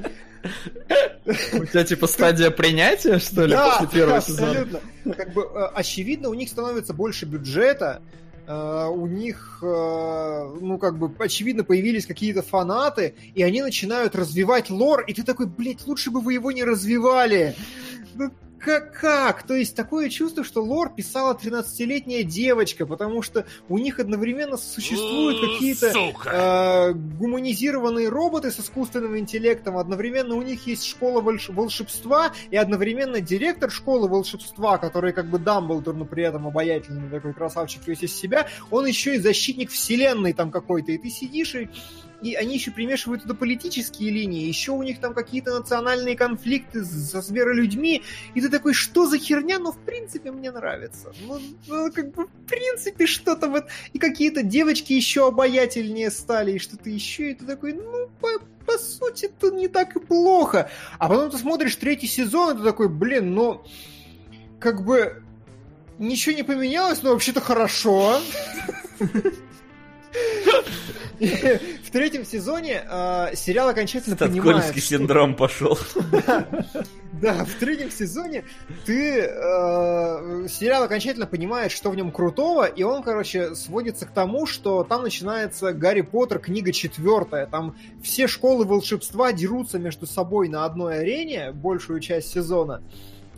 У 1.54 1.66
тебя 1.66 1.84
типа 1.84 2.08
стадия 2.08 2.52
принятия, 2.52 3.18
что 3.18 3.46
ли, 3.46 3.54
да, 3.54 3.72
после 3.72 4.00
первого 4.00 4.18
абсолютно. 4.18 4.80
сезона? 5.04 5.16
Как 5.16 5.34
бы, 5.34 5.42
э, 5.42 5.66
очевидно, 5.74 6.30
у 6.30 6.34
них 6.34 6.50
становится 6.50 6.94
больше 6.94 7.26
бюджета, 7.26 8.02
Uh, 8.48 8.90
у 8.92 9.08
них, 9.08 9.58
uh, 9.64 10.60
ну, 10.62 10.78
как 10.78 11.00
бы, 11.00 11.12
очевидно, 11.18 11.64
появились 11.64 12.06
какие-то 12.06 12.44
фанаты, 12.44 13.16
и 13.34 13.42
они 13.42 13.64
начинают 13.64 14.16
развивать 14.16 14.70
лор, 14.70 15.02
и 15.02 15.16
ты 15.16 15.24
такой, 15.24 15.48
блядь, 15.48 15.88
лучше 15.88 16.12
бы 16.12 16.22
вы 16.22 16.34
его 16.34 16.52
не 16.52 16.64
развивали. 16.64 17.56
Ну, 18.14 18.30
как, 18.60 18.94
как? 18.94 19.44
То 19.44 19.54
есть 19.54 19.76
такое 19.76 20.10
чувство, 20.10 20.44
что 20.44 20.64
лор 20.64 20.94
писала 20.94 21.34
13-летняя 21.34 22.24
девочка, 22.24 22.86
потому 22.86 23.22
что 23.22 23.46
у 23.70 23.78
них 23.78 24.00
одновременно 24.00 24.58
существуют 24.58 25.40
какие-то 25.40 25.92
э, 26.26 26.94
гуманизированные 26.94 28.10
роботы 28.10 28.52
с 28.52 28.60
искусственным 28.60 29.18
интеллектом, 29.18 29.78
одновременно 29.78 30.36
у 30.36 30.42
них 30.42 30.68
есть 30.68 30.86
школа 30.86 31.22
волш- 31.22 31.52
волшебства, 31.52 32.32
и 32.50 32.56
одновременно 32.56 33.22
директор 33.22 33.70
школы 33.70 34.08
волшебства, 34.08 34.78
который 34.78 35.14
как 35.14 35.30
бы 35.30 35.38
Дамблдор, 35.40 35.96
но 35.96 36.06
при 36.06 36.24
этом 36.24 36.48
обаятельный 36.48 37.10
такой 37.10 37.34
красавчик 37.34 37.86
весь 37.88 38.04
из 38.04 38.16
себя, 38.16 38.48
он 38.72 38.86
еще 38.86 39.16
и 39.16 39.20
защитник 39.20 39.70
вселенной 39.70 40.34
там 40.34 40.52
какой-то, 40.52 40.92
и 40.92 40.98
ты 40.98 41.10
сидишь 41.10 41.56
и 41.56 41.70
и 42.26 42.34
они 42.34 42.56
еще 42.56 42.72
примешивают 42.72 43.22
туда 43.22 43.36
политические 43.36 44.10
линии, 44.10 44.48
еще 44.48 44.72
у 44.72 44.82
них 44.82 45.00
там 45.00 45.14
какие-то 45.14 45.60
национальные 45.60 46.16
конфликты 46.16 46.84
со 46.84 47.22
зверолюдьми, 47.22 48.02
и 48.34 48.42
ты 48.42 48.50
такой, 48.50 48.74
что 48.74 49.06
за 49.06 49.20
херня, 49.20 49.60
но 49.60 49.72
в 49.72 49.78
принципе 49.78 50.32
мне 50.32 50.50
нравится. 50.50 51.14
Ну, 51.22 51.40
ну 51.68 51.92
как 51.92 52.16
бы 52.16 52.26
в 52.26 52.48
принципе 52.48 53.06
что-то 53.06 53.48
вот, 53.48 53.66
и 53.94 54.00
какие-то 54.00 54.42
девочки 54.42 54.92
еще 54.94 55.28
обаятельнее 55.28 56.10
стали, 56.10 56.54
и 56.54 56.58
что-то 56.58 56.90
еще, 56.90 57.30
и 57.30 57.36
ты 57.36 57.46
такой, 57.46 57.74
ну, 57.74 58.10
по, 58.20 58.30
по 58.66 58.80
сути, 58.80 59.26
это 59.26 59.52
не 59.56 59.68
так 59.68 59.96
и 59.96 60.00
плохо. 60.00 60.72
А 60.98 61.08
потом 61.08 61.30
ты 61.30 61.38
смотришь 61.38 61.76
третий 61.76 62.08
сезон, 62.08 62.56
и 62.56 62.58
ты 62.58 62.64
такой, 62.64 62.90
блин, 62.90 63.36
ну, 63.36 63.62
как 64.60 64.84
бы 64.84 65.22
ничего 66.00 66.36
не 66.36 66.44
поменялось, 66.44 67.04
но 67.04 67.12
вообще-то 67.12 67.40
хорошо. 67.40 68.20
В 71.84 71.92
третьем 71.92 72.26
сезоне 72.26 72.84
э, 72.90 73.36
сериал 73.36 73.70
окончательно 73.70 74.16
понимает... 74.16 74.76
синдром 74.84 75.36
пошел. 75.36 75.78
Да, 77.22 77.46
в 77.46 77.54
третьем 77.56 77.90
сезоне 77.92 78.44
ты 78.86 79.22
э, 79.22 80.48
сериал 80.50 80.84
окончательно 80.84 81.26
понимает, 81.26 81.72
что 81.72 81.90
в 81.90 81.96
нем 81.96 82.12
крутого, 82.12 82.66
и 82.66 82.84
он, 82.84 83.04
короче, 83.04 83.56
сводится 83.56 84.06
к 84.06 84.12
тому, 84.12 84.46
что 84.46 84.84
там 84.84 85.04
начинается 85.04 85.72
Гарри 85.72 86.02
Поттер, 86.02 86.40
книга 86.40 86.74
четвертая. 86.74 87.48
Там 87.48 87.78
все 88.04 88.28
школы 88.28 88.66
волшебства 88.66 89.32
дерутся 89.32 89.80
между 89.80 90.06
собой 90.06 90.50
на 90.50 90.66
одной 90.66 91.00
арене 91.00 91.54
большую 91.54 92.02
часть 92.02 92.34
сезона 92.34 92.84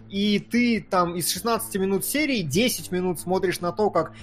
и 0.09 0.39
ты 0.39 0.81
там 0.81 1.15
из 1.15 1.29
16 1.31 1.75
минут 1.75 2.05
серии 2.05 2.41
10 2.41 2.91
минут 2.91 3.19
смотришь 3.19 3.59
на 3.59 3.71
то, 3.71 3.89
как 3.89 4.13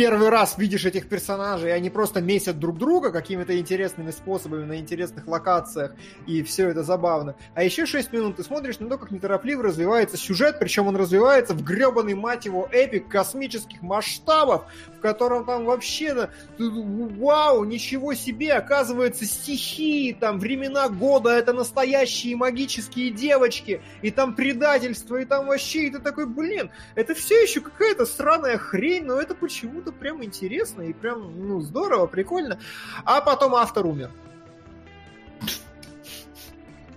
первый 0.00 0.30
раз 0.30 0.56
видишь 0.56 0.86
этих 0.86 1.10
персонажей, 1.10 1.68
и 1.68 1.72
они 1.72 1.90
просто 1.90 2.22
месят 2.22 2.58
друг 2.58 2.78
друга 2.78 3.12
какими-то 3.12 3.58
интересными 3.58 4.12
способами 4.12 4.64
на 4.64 4.78
интересных 4.78 5.26
локациях, 5.26 5.92
и 6.26 6.42
все 6.42 6.70
это 6.70 6.82
забавно. 6.82 7.34
А 7.54 7.62
еще 7.62 7.84
6 7.84 8.10
минут 8.14 8.36
ты 8.36 8.42
смотришь 8.42 8.78
на 8.78 8.88
то, 8.88 8.96
как 8.96 9.10
неторопливо 9.10 9.64
развивается 9.64 10.16
сюжет, 10.16 10.56
причем 10.58 10.86
он 10.86 10.96
развивается 10.96 11.52
в 11.52 11.62
гребаный, 11.62 12.14
мать 12.14 12.46
его, 12.46 12.66
эпик 12.72 13.08
космических 13.08 13.82
масштабов, 13.82 14.64
в 14.96 15.00
котором 15.00 15.44
там 15.44 15.66
вообще, 15.66 16.30
вау, 16.56 17.64
ничего 17.64 18.14
себе, 18.14 18.54
оказывается, 18.54 19.26
стихии, 19.26 20.14
там, 20.14 20.38
времена 20.38 20.88
года, 20.88 21.28
это 21.28 21.52
настоящие 21.52 22.36
магические 22.36 23.10
девочки, 23.10 23.82
и 24.00 24.10
там 24.10 24.34
предательство, 24.34 25.16
и 25.16 25.26
там 25.26 25.48
вообще, 25.48 25.88
и 25.88 25.90
ты 25.90 25.98
такой, 25.98 26.24
блин, 26.24 26.70
это 26.94 27.14
все 27.14 27.42
еще 27.42 27.60
какая-то 27.60 28.06
сраная 28.06 28.56
хрень, 28.56 29.04
но 29.04 29.20
это 29.20 29.34
почему-то 29.34 29.89
прям 29.92 30.22
интересно 30.24 30.82
и 30.82 30.92
прям, 30.92 31.48
ну, 31.48 31.60
здорово, 31.60 32.06
прикольно. 32.06 32.58
А 33.04 33.20
потом 33.20 33.54
автор 33.54 33.86
умер. 33.86 34.10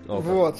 Вот. 0.06 0.58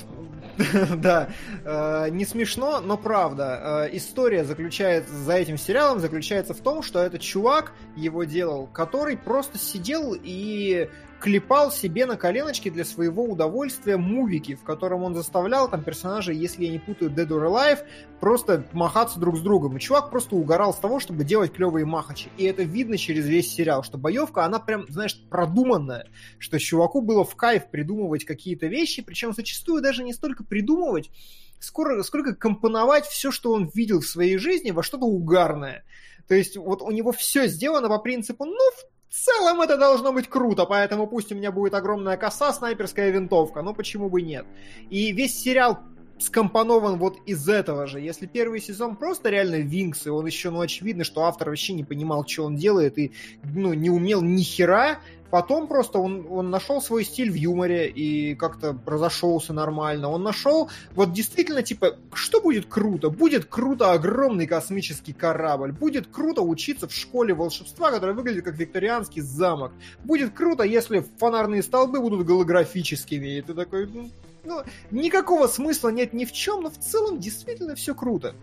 да, 0.97 1.28
э, 1.65 2.09
не 2.11 2.24
смешно, 2.24 2.81
но 2.81 2.97
правда. 2.97 3.86
Э, 3.86 3.97
история 3.97 4.44
заключается 4.44 5.15
за 5.15 5.35
этим 5.35 5.59
сериалом 5.59 5.98
заключается 6.01 6.55
в 6.55 6.61
том, 6.61 6.82
что 6.82 7.01
этот 7.01 7.20
чувак 7.20 7.73
его 7.97 8.24
делал, 8.24 8.69
который 8.69 9.16
просто 9.16 9.59
сидел 9.59 10.16
и 10.20 10.89
клепал 11.25 11.73
себе 11.73 12.05
на 12.05 12.19
коленочки 12.19 12.69
для 12.69 12.85
своего 12.85 13.25
удовольствия 13.25 13.97
мувики, 13.97 14.57
в 14.57 14.63
котором 14.63 15.05
он 15.05 15.15
заставлял 15.15 15.71
там 15.71 15.83
персонажей, 15.83 16.37
если 16.37 16.67
я 16.67 16.71
не 16.71 16.79
путаю, 16.79 17.11
Dead 17.11 17.27
or 17.29 17.49
Alive, 17.49 17.79
просто 18.21 18.67
махаться 18.73 19.19
друг 19.19 19.39
с 19.39 19.41
другом. 19.41 19.75
И 19.75 19.81
чувак 19.81 20.11
просто 20.11 20.37
угорал 20.37 20.75
с 20.75 20.77
того, 20.77 21.01
чтобы 21.01 21.25
делать 21.25 21.55
клевые 21.55 21.87
махачи. 21.87 22.29
И 22.37 22.45
это 22.45 22.63
видно 22.63 22.99
через 22.99 23.27
весь 23.27 23.51
сериал, 23.51 23.83
что 23.83 23.97
боевка, 23.97 24.45
она 24.45 24.59
прям, 24.59 24.85
знаешь, 24.91 25.19
продуманная, 25.31 26.11
что 26.39 26.59
чуваку 26.59 27.01
было 27.01 27.25
в 27.25 27.35
кайф 27.37 27.71
придумывать 27.71 28.27
какие-то 28.27 28.67
вещи, 28.67 29.01
причем 29.01 29.33
зачастую 29.33 29.81
даже 29.81 30.05
не 30.05 30.13
столько 30.13 30.45
придумывать, 30.45 31.11
скоро, 31.59 32.03
сколько 32.03 32.35
компоновать 32.35 33.07
все, 33.07 33.31
что 33.31 33.53
он 33.53 33.71
видел 33.73 34.01
в 34.01 34.07
своей 34.07 34.37
жизни, 34.37 34.73
во 34.73 34.83
что-то 34.83 35.07
угарное. 35.07 35.87
То 36.29 36.35
есть 36.35 36.59
вот 36.59 36.83
у 36.83 36.91
него 36.91 37.13
все 37.13 37.47
сделано 37.47 37.89
по 37.89 37.99
принципу, 37.99 38.45
ну, 38.45 38.71
в 38.77 38.94
целом 39.15 39.61
это 39.61 39.77
должно 39.77 40.12
быть 40.12 40.28
круто, 40.28 40.65
поэтому 40.65 41.07
пусть 41.07 41.32
у 41.32 41.35
меня 41.35 41.53
будет 41.53 41.74
огромная 41.74 42.16
коса, 42.16 42.53
снайперская 42.53 43.11
винтовка, 43.11 43.62
но 43.62 43.74
почему 43.74 44.09
бы 44.09 44.23
нет. 44.23 44.47
И 44.91 45.12
весь 45.12 45.39
сериал 45.39 45.78
скомпонован 46.19 46.99
вот 46.99 47.19
из 47.27 47.49
этого 47.49 47.86
же. 47.86 48.01
Если 48.01 48.27
первый 48.27 48.61
сезон 48.61 48.97
просто 48.97 49.31
реально 49.31 49.57
Винкс, 49.57 50.07
и 50.07 50.11
он 50.11 50.27
еще, 50.27 50.51
ну, 50.51 50.61
очевидно, 50.61 51.05
что 51.05 51.24
автор 51.24 51.49
вообще 51.49 51.73
не 51.73 51.85
понимал, 51.85 52.27
что 52.27 52.45
он 52.45 52.57
делает, 52.57 52.99
и, 52.99 53.12
ну, 53.43 53.74
не 53.74 53.91
умел 53.91 54.23
ни 54.23 54.43
хера, 54.43 55.01
Потом 55.35 55.66
просто 55.66 55.98
он, 55.98 56.28
он 56.31 56.51
нашел 56.51 56.81
свой 56.81 57.05
стиль 57.05 57.28
в 57.28 57.35
юморе 57.35 57.89
и 57.89 58.36
как-то 58.36 58.78
разошелся 58.86 59.52
нормально. 59.52 60.09
Он 60.09 60.23
нашел, 60.23 60.70
вот 60.94 61.12
действительно, 61.12 61.65
типа, 61.65 61.97
что 62.12 62.40
будет 62.40 62.66
круто? 62.66 63.11
Будет 63.11 63.47
круто 63.47 63.90
огромный 63.90 64.47
космический 64.47 65.12
корабль. 65.12 65.73
Будет 65.73 66.06
круто 66.06 66.43
учиться 66.43 66.86
в 66.86 66.94
школе 66.94 67.35
волшебства, 67.35 67.90
которая 67.90 68.15
выглядит 68.15 68.44
как 68.44 68.55
викторианский 68.55 69.23
замок. 69.23 69.73
Будет 70.05 70.32
круто, 70.35 70.62
если 70.62 71.05
фонарные 71.19 71.65
столбы 71.65 72.01
будут 72.01 72.24
голографическими. 72.24 73.39
И 73.39 73.43
ты 73.43 73.55
такой, 73.55 73.89
ну, 73.89 74.12
ну, 74.44 74.62
никакого 74.93 75.48
смысла 75.48 75.89
нет 75.89 76.12
ни 76.12 76.27
в 76.27 76.32
чем, 76.32 76.62
но 76.62 76.70
в 76.70 76.78
целом 76.78 77.19
действительно 77.19 77.74
все 77.74 77.93
круто. 77.97 78.36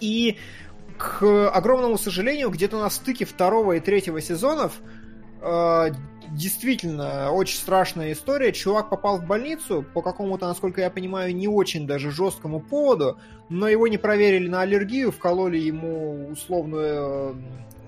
И 0.00 0.36
к 0.98 1.48
огромному 1.48 1.96
сожалению, 1.96 2.50
где-то 2.50 2.78
на 2.78 2.90
стыке 2.90 3.24
второго 3.24 3.72
и 3.72 3.80
третьего 3.80 4.20
сезонов 4.20 4.82
действительно 6.30 7.30
очень 7.32 7.58
страшная 7.58 8.12
история. 8.12 8.52
Чувак 8.52 8.90
попал 8.90 9.18
в 9.18 9.26
больницу 9.26 9.84
по 9.94 10.02
какому-то, 10.02 10.46
насколько 10.46 10.80
я 10.80 10.90
понимаю, 10.90 11.34
не 11.34 11.48
очень 11.48 11.86
даже 11.86 12.10
жесткому 12.10 12.60
поводу, 12.60 13.18
но 13.48 13.68
его 13.68 13.86
не 13.88 13.98
проверили 13.98 14.48
на 14.48 14.62
аллергию, 14.62 15.12
вкололи 15.12 15.58
ему 15.58 16.28
условную 16.30 17.36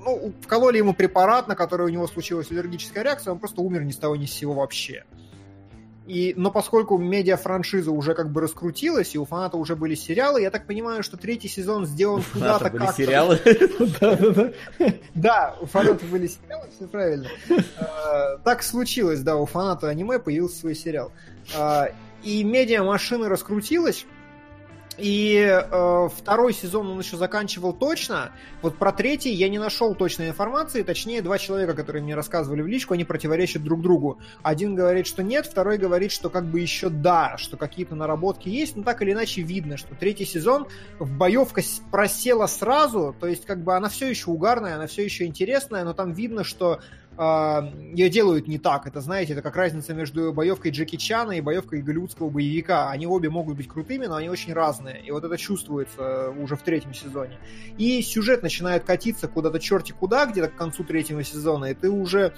ну, 0.05 0.33
вкололи 0.41 0.79
ему 0.79 0.95
препарат, 0.95 1.49
на 1.49 1.57
который 1.57 1.87
у 1.87 1.89
него 1.89 2.07
случилась 2.07 2.51
аллергическая 2.51 3.03
реакция, 3.03 3.33
он 3.33 3.41
просто 3.41 3.61
умер 3.61 3.83
ни 3.83 3.91
с 3.91 3.97
того 3.97 4.15
ни 4.15 4.27
с 4.27 4.33
сего 4.33 4.55
вообще. 4.55 5.05
И, 6.07 6.35
но 6.37 6.53
поскольку 6.53 6.99
медиа-франшиза 6.99 7.91
уже 7.91 8.15
как 8.15 8.31
бы 8.31 8.41
раскрутилась, 8.41 9.15
и 9.15 9.19
у 9.19 9.25
фаната 9.25 9.57
уже 9.57 9.75
были 9.75 9.97
сериалы, 9.97 10.41
я 10.41 10.51
так 10.51 10.67
понимаю, 10.67 11.03
что 11.03 11.17
третий 11.17 11.49
сезон 11.49 11.85
сделан 11.85 12.23
куда-то 12.33 12.71
как-то... 12.71 12.93
сериалы? 12.93 13.41
Да, 15.15 15.57
у 15.61 15.67
фаната 15.67 16.05
были 16.07 16.29
сериалы, 16.29 16.69
все 16.75 16.87
правильно. 16.87 17.29
А, 17.79 18.39
так 18.39 18.63
случилось, 18.63 19.21
да, 19.21 19.37
у 19.37 19.47
фаната 19.47 19.89
аниме 19.89 20.19
появился 20.19 20.61
свой 20.61 20.75
сериал. 20.77 21.11
А, 21.57 21.89
и 22.23 22.45
медиа-машина 22.45 23.29
раскрутилась, 23.29 24.07
и 24.99 25.37
э, 25.37 26.09
второй 26.15 26.53
сезон 26.53 26.89
он 26.89 26.99
еще 26.99 27.17
заканчивал 27.17 27.73
точно. 27.73 28.33
Вот 28.63 28.77
про 28.77 28.93
третий 28.93 29.33
я 29.33 29.49
не 29.49 29.59
нашел 29.59 29.95
точной 29.95 30.29
информации. 30.29 30.83
Точнее, 30.83 31.23
два 31.23 31.39
человека, 31.39 31.75
которые 31.75 32.03
мне 32.03 32.15
рассказывали 32.15 32.63
в 32.63 32.67
личку, 32.67 32.95
они 32.95 33.05
противоречат 33.05 33.63
друг 33.63 33.83
другу. 33.83 34.19
Один 34.43 34.75
говорит, 34.75 35.07
что 35.07 35.23
нет, 35.23 35.47
второй 35.47 35.79
говорит, 35.79 36.13
что 36.13 36.31
как 36.31 36.47
бы 36.47 36.61
еще 36.61 36.89
да, 36.89 37.37
что 37.37 37.57
какие-то 37.57 37.95
наработки 37.95 38.49
есть, 38.49 38.77
но 38.77 38.83
так 38.83 39.03
или 39.03 39.13
иначе 39.13 39.43
видно, 39.43 39.77
что 39.77 39.95
третий 39.95 40.25
сезон 40.25 40.67
в 40.99 41.11
боевка 41.17 41.63
просела 41.91 42.47
сразу. 42.47 43.15
То 43.19 43.27
есть, 43.27 43.45
как 43.45 43.63
бы 43.63 43.75
она 43.77 43.89
все 43.89 44.09
еще 44.09 44.31
угарная, 44.31 44.77
она 44.77 44.87
все 44.87 45.05
еще 45.05 45.27
интересная, 45.27 45.85
но 45.85 45.93
там 45.93 46.13
видно, 46.13 46.45
что 46.45 46.81
ее 47.19 48.11
делают 48.11 48.47
не 48.47 48.59
так. 48.59 48.87
Это, 48.87 49.01
знаете, 49.01 49.33
это 49.33 49.43
как 49.43 49.57
разница 49.57 49.95
между 49.95 50.33
боевкой 50.33 50.71
Джеки 50.71 50.97
Чана 50.97 51.33
и 51.33 51.41
боевкой 51.41 51.81
голливудского 51.81 52.29
боевика. 52.29 52.91
Они 52.91 53.07
обе 53.07 53.31
могут 53.31 53.57
быть 53.57 53.69
крутыми, 53.69 54.07
но 54.07 54.17
они 54.17 54.29
очень 54.29 54.53
разные. 54.53 55.03
И 55.03 55.11
вот 55.11 55.25
это 55.25 55.39
чувствуется 55.39 56.31
уже 56.31 56.57
в 56.57 56.63
третьем 56.63 56.93
сезоне. 56.93 57.39
И 57.79 58.03
сюжет 58.03 58.43
начинает 58.43 58.85
катиться 58.85 59.29
куда-то 59.29 59.59
черти 59.61 59.93
куда, 59.93 60.27
где-то 60.27 60.49
к 60.49 60.57
концу 60.57 60.85
третьего 60.85 61.23
сезона, 61.25 61.67
и 61.67 61.75
ты 61.75 61.91
уже 61.91 62.35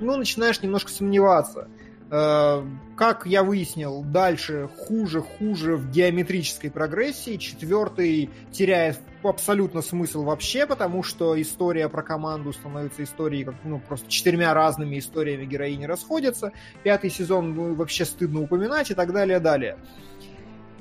ну, 0.00 0.16
начинаешь 0.16 0.60
немножко 0.60 0.90
сомневаться. 0.90 1.68
Э, 2.10 2.64
как 2.96 3.26
я 3.26 3.42
выяснил, 3.42 4.02
дальше 4.02 4.68
хуже, 4.76 5.20
хуже 5.20 5.76
в 5.76 5.90
геометрической 5.90 6.70
прогрессии. 6.70 7.36
Четвертый 7.36 8.30
теряет 8.50 8.98
абсолютно 9.22 9.82
смысл 9.82 10.22
вообще, 10.24 10.66
потому 10.66 11.02
что 11.02 11.40
история 11.40 11.88
про 11.88 12.02
команду 12.02 12.52
становится 12.52 13.04
историей, 13.04 13.44
как, 13.44 13.54
ну, 13.64 13.80
просто 13.80 14.08
четырьмя 14.08 14.54
разными 14.54 14.98
историями 14.98 15.44
героини 15.44 15.84
расходятся. 15.84 16.52
Пятый 16.82 17.10
сезон 17.10 17.54
ну, 17.54 17.74
вообще 17.74 18.04
стыдно 18.04 18.42
упоминать 18.42 18.90
и 18.90 18.94
так 18.94 19.12
далее, 19.12 19.38
далее. 19.38 19.76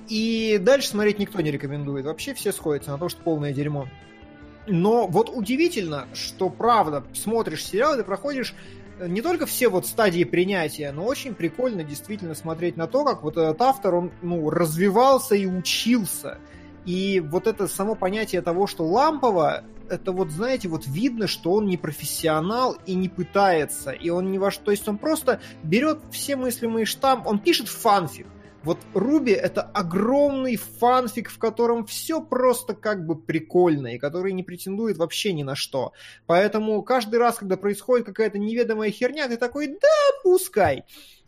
И 0.07 0.57
дальше 0.61 0.89
смотреть 0.89 1.19
никто 1.19 1.41
не 1.41 1.51
рекомендует. 1.51 2.05
Вообще 2.05 2.33
все 2.33 2.53
сходятся 2.53 2.91
на 2.91 2.97
то, 2.97 3.09
что 3.09 3.21
полное 3.21 3.51
дерьмо. 3.51 3.89
Но 4.65 5.07
вот 5.07 5.29
удивительно, 5.33 6.07
что 6.13 6.49
правда, 6.49 7.03
смотришь 7.13 7.65
сериал, 7.65 7.95
ты 7.95 8.03
проходишь 8.03 8.53
не 8.99 9.21
только 9.21 9.45
все 9.45 9.69
вот 9.69 9.85
стадии 9.85 10.23
принятия, 10.23 10.91
но 10.91 11.05
очень 11.05 11.35
прикольно 11.35 11.83
действительно 11.83 12.35
смотреть 12.35 12.77
на 12.77 12.87
то, 12.87 13.03
как 13.05 13.23
вот 13.23 13.37
этот 13.37 13.61
автор, 13.61 13.95
он 13.95 14.11
ну, 14.21 14.49
развивался 14.49 15.35
и 15.35 15.45
учился. 15.45 16.39
И 16.85 17.19
вот 17.19 17.47
это 17.47 17.67
само 17.67 17.95
понятие 17.95 18.41
того, 18.41 18.65
что 18.65 18.85
лампово, 18.85 19.63
это 19.89 20.11
вот, 20.11 20.31
знаете, 20.31 20.69
вот 20.69 20.87
видно, 20.87 21.27
что 21.27 21.53
он 21.53 21.67
не 21.67 21.77
профессионал 21.77 22.77
и 22.85 22.95
не 22.95 23.09
пытается. 23.09 23.91
И 23.91 24.09
он 24.09 24.31
не 24.31 24.39
во 24.39 24.51
что... 24.51 24.65
То 24.65 24.71
есть 24.71 24.87
он 24.87 24.97
просто 24.97 25.41
берет 25.63 25.99
все 26.11 26.35
мыслимые 26.35 26.85
штампы, 26.85 27.29
он 27.29 27.39
пишет 27.39 27.67
фанфик. 27.67 28.27
Вот 28.67 28.79
Руби 28.93 29.31
это 29.31 29.61
огромный 29.61 30.57
фанфик, 30.57 31.29
в 31.29 31.39
котором 31.39 31.85
все 31.85 32.21
просто 32.21 32.73
как 32.73 33.05
бы 33.05 33.15
прикольно, 33.15 33.95
и 33.95 33.97
который 33.97 34.33
не 34.33 34.43
претендует 34.43 34.97
вообще 34.97 35.31
ни 35.31 35.43
на 35.43 35.55
что. 35.55 35.93
Поэтому 36.25 36.83
каждый 36.83 37.17
раз, 37.17 37.37
когда 37.37 37.55
происходит 37.55 38.05
какая-то 38.05 38.37
неведомая 38.37 38.91
херня, 38.91 39.29
ты 39.29 39.37
такой, 39.37 39.67
да, 39.67 40.19
пускай. 40.21 40.83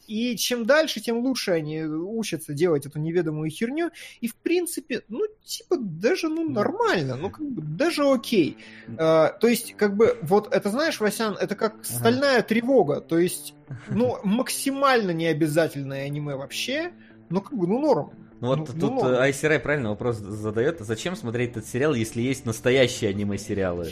И 0.06 0.36
чем 0.36 0.66
дальше, 0.66 1.00
тем 1.00 1.20
лучше 1.20 1.52
они 1.52 1.84
учатся 1.84 2.54
делать 2.54 2.86
эту 2.86 3.00
неведомую 3.00 3.50
херню. 3.50 3.92
И, 4.20 4.28
в 4.28 4.36
принципе, 4.36 5.04
ну, 5.08 5.22
типа, 5.46 5.78
даже, 5.80 6.28
ну, 6.28 6.50
нормально, 6.50 7.16
ну, 7.16 7.30
как 7.30 7.48
бы, 7.48 7.62
даже 7.62 8.04
окей. 8.04 8.58
А, 8.98 9.30
то 9.30 9.48
есть, 9.48 9.78
как 9.78 9.96
бы, 9.96 10.18
вот 10.24 10.54
это, 10.54 10.70
знаешь, 10.72 11.00
Васян, 11.00 11.38
это 11.40 11.56
как 11.56 11.86
стальная 11.86 12.42
тревога. 12.42 13.00
То 13.00 13.18
есть, 13.18 13.54
ну, 13.88 14.18
максимально 14.26 15.12
необязательное 15.12 16.04
аниме 16.06 16.36
вообще 16.36 16.92
ну, 17.30 17.42
как 17.42 17.58
бы, 17.58 17.68
ну, 17.68 17.80
норм. 17.80 18.12
Ну 18.42 18.48
вот 18.48 18.60
ну, 18.60 18.66
тут 18.66 19.04
ну, 19.04 19.20
Айсерай 19.20 19.60
правильно 19.60 19.90
вопрос 19.90 20.18
задает. 20.18 20.80
Зачем 20.80 21.16
смотреть 21.16 21.52
этот 21.52 21.68
сериал, 21.68 21.94
если 21.94 22.22
есть 22.22 22.46
настоящие 22.46 23.10
аниме-сериалы? 23.10 23.92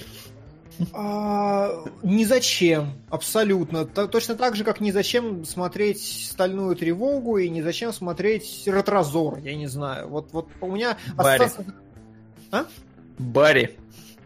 А, 0.94 1.84
ни 2.04 2.24
зачем, 2.24 2.94
абсолютно. 3.10 3.86
Т- 3.86 4.08
точно 4.08 4.36
так 4.36 4.56
же, 4.56 4.64
как 4.64 4.80
ни 4.80 4.92
зачем 4.92 5.44
смотреть 5.44 6.28
«Стальную 6.30 6.76
тревогу» 6.76 7.38
и 7.38 7.50
ни 7.50 7.62
зачем 7.62 7.92
смотреть 7.92 8.64
«Ретрозор», 8.66 9.40
я 9.40 9.56
не 9.56 9.68
знаю. 9.68 10.08
Вот, 10.08 10.32
вот 10.32 10.48
у 10.62 10.72
меня... 10.72 10.98
Барри. 11.16 11.44
Остался... 11.44 11.74
А? 12.52 12.66
Барри. 13.18 13.78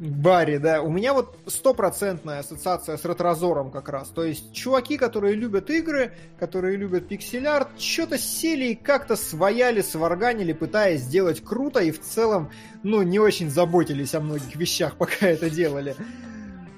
Барри, 0.02 0.58
да. 0.58 0.82
У 0.82 0.90
меня 0.90 1.14
вот 1.14 1.38
стопроцентная 1.46 2.40
ассоциация 2.40 2.98
с 2.98 3.06
ретрозором 3.06 3.70
как 3.70 3.88
раз. 3.88 4.10
То 4.10 4.24
есть 4.24 4.52
чуваки, 4.52 4.98
которые 4.98 5.36
любят 5.36 5.70
игры, 5.70 6.12
которые 6.40 6.76
любят 6.76 7.08
пиксель-арт, 7.08 7.80
что-то 7.80 8.18
сели 8.18 8.70
и 8.70 8.76
как-то 8.76 9.16
свояли, 9.16 9.82
сварганили, 9.82 10.54
пытаясь 10.54 11.02
сделать 11.02 11.44
круто, 11.44 11.82
и 11.82 11.92
в 11.92 12.02
целом, 12.02 12.50
ну, 12.82 13.04
не 13.04 13.20
очень 13.20 13.52
заботились 13.52 14.16
о 14.16 14.22
многих 14.22 14.56
вещах, 14.56 14.96
пока 14.98 15.28
это 15.28 15.52
делали. 15.52 15.96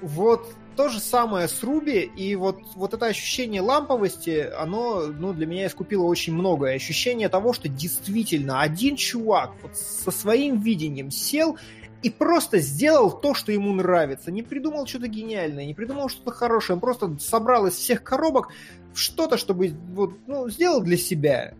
Вот 0.02 0.46
то 0.76 0.90
же 0.90 1.00
самое 1.00 1.48
с 1.48 1.62
Руби, 1.62 2.00
и 2.00 2.36
вот, 2.36 2.60
вот 2.74 2.92
это 2.92 3.06
ощущение 3.06 3.62
ламповости, 3.62 4.50
оно 4.58 5.06
ну, 5.06 5.32
для 5.32 5.46
меня 5.46 5.68
искупило 5.68 6.04
очень 6.04 6.34
многое. 6.34 6.74
Ощущение 6.74 7.30
того, 7.30 7.54
что 7.54 7.70
действительно 7.70 8.60
один 8.60 8.96
чувак 8.96 9.52
вот 9.62 9.78
со 9.78 10.10
своим 10.10 10.60
видением 10.60 11.10
сел 11.10 11.56
и 12.04 12.10
просто 12.10 12.58
сделал 12.58 13.10
то, 13.10 13.32
что 13.32 13.50
ему 13.50 13.72
нравится. 13.72 14.30
Не 14.30 14.42
придумал 14.42 14.86
что-то 14.86 15.08
гениальное, 15.08 15.64
не 15.64 15.72
придумал 15.72 16.10
что-то 16.10 16.32
хорошее. 16.32 16.74
Он 16.74 16.80
просто 16.80 17.16
собрал 17.18 17.66
из 17.66 17.72
всех 17.76 18.02
коробок 18.02 18.50
что-то, 18.92 19.38
чтобы 19.38 19.72
вот, 19.94 20.12
ну, 20.26 20.50
сделал 20.50 20.82
для 20.82 20.98
себя. 20.98 21.54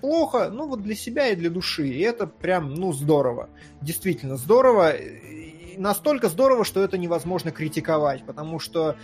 Плохо, 0.00 0.48
ну 0.48 0.68
вот 0.68 0.82
для 0.82 0.94
себя 0.94 1.30
и 1.30 1.34
для 1.34 1.50
души. 1.50 1.88
И 1.88 1.98
это 2.02 2.28
прям, 2.28 2.72
ну, 2.72 2.92
здорово. 2.92 3.50
Действительно 3.82 4.36
здорово. 4.36 4.92
И 4.92 5.74
настолько 5.76 6.28
здорово, 6.28 6.64
что 6.64 6.84
это 6.84 6.96
невозможно 6.96 7.50
критиковать, 7.50 8.22
потому 8.22 8.60
что 8.60 8.94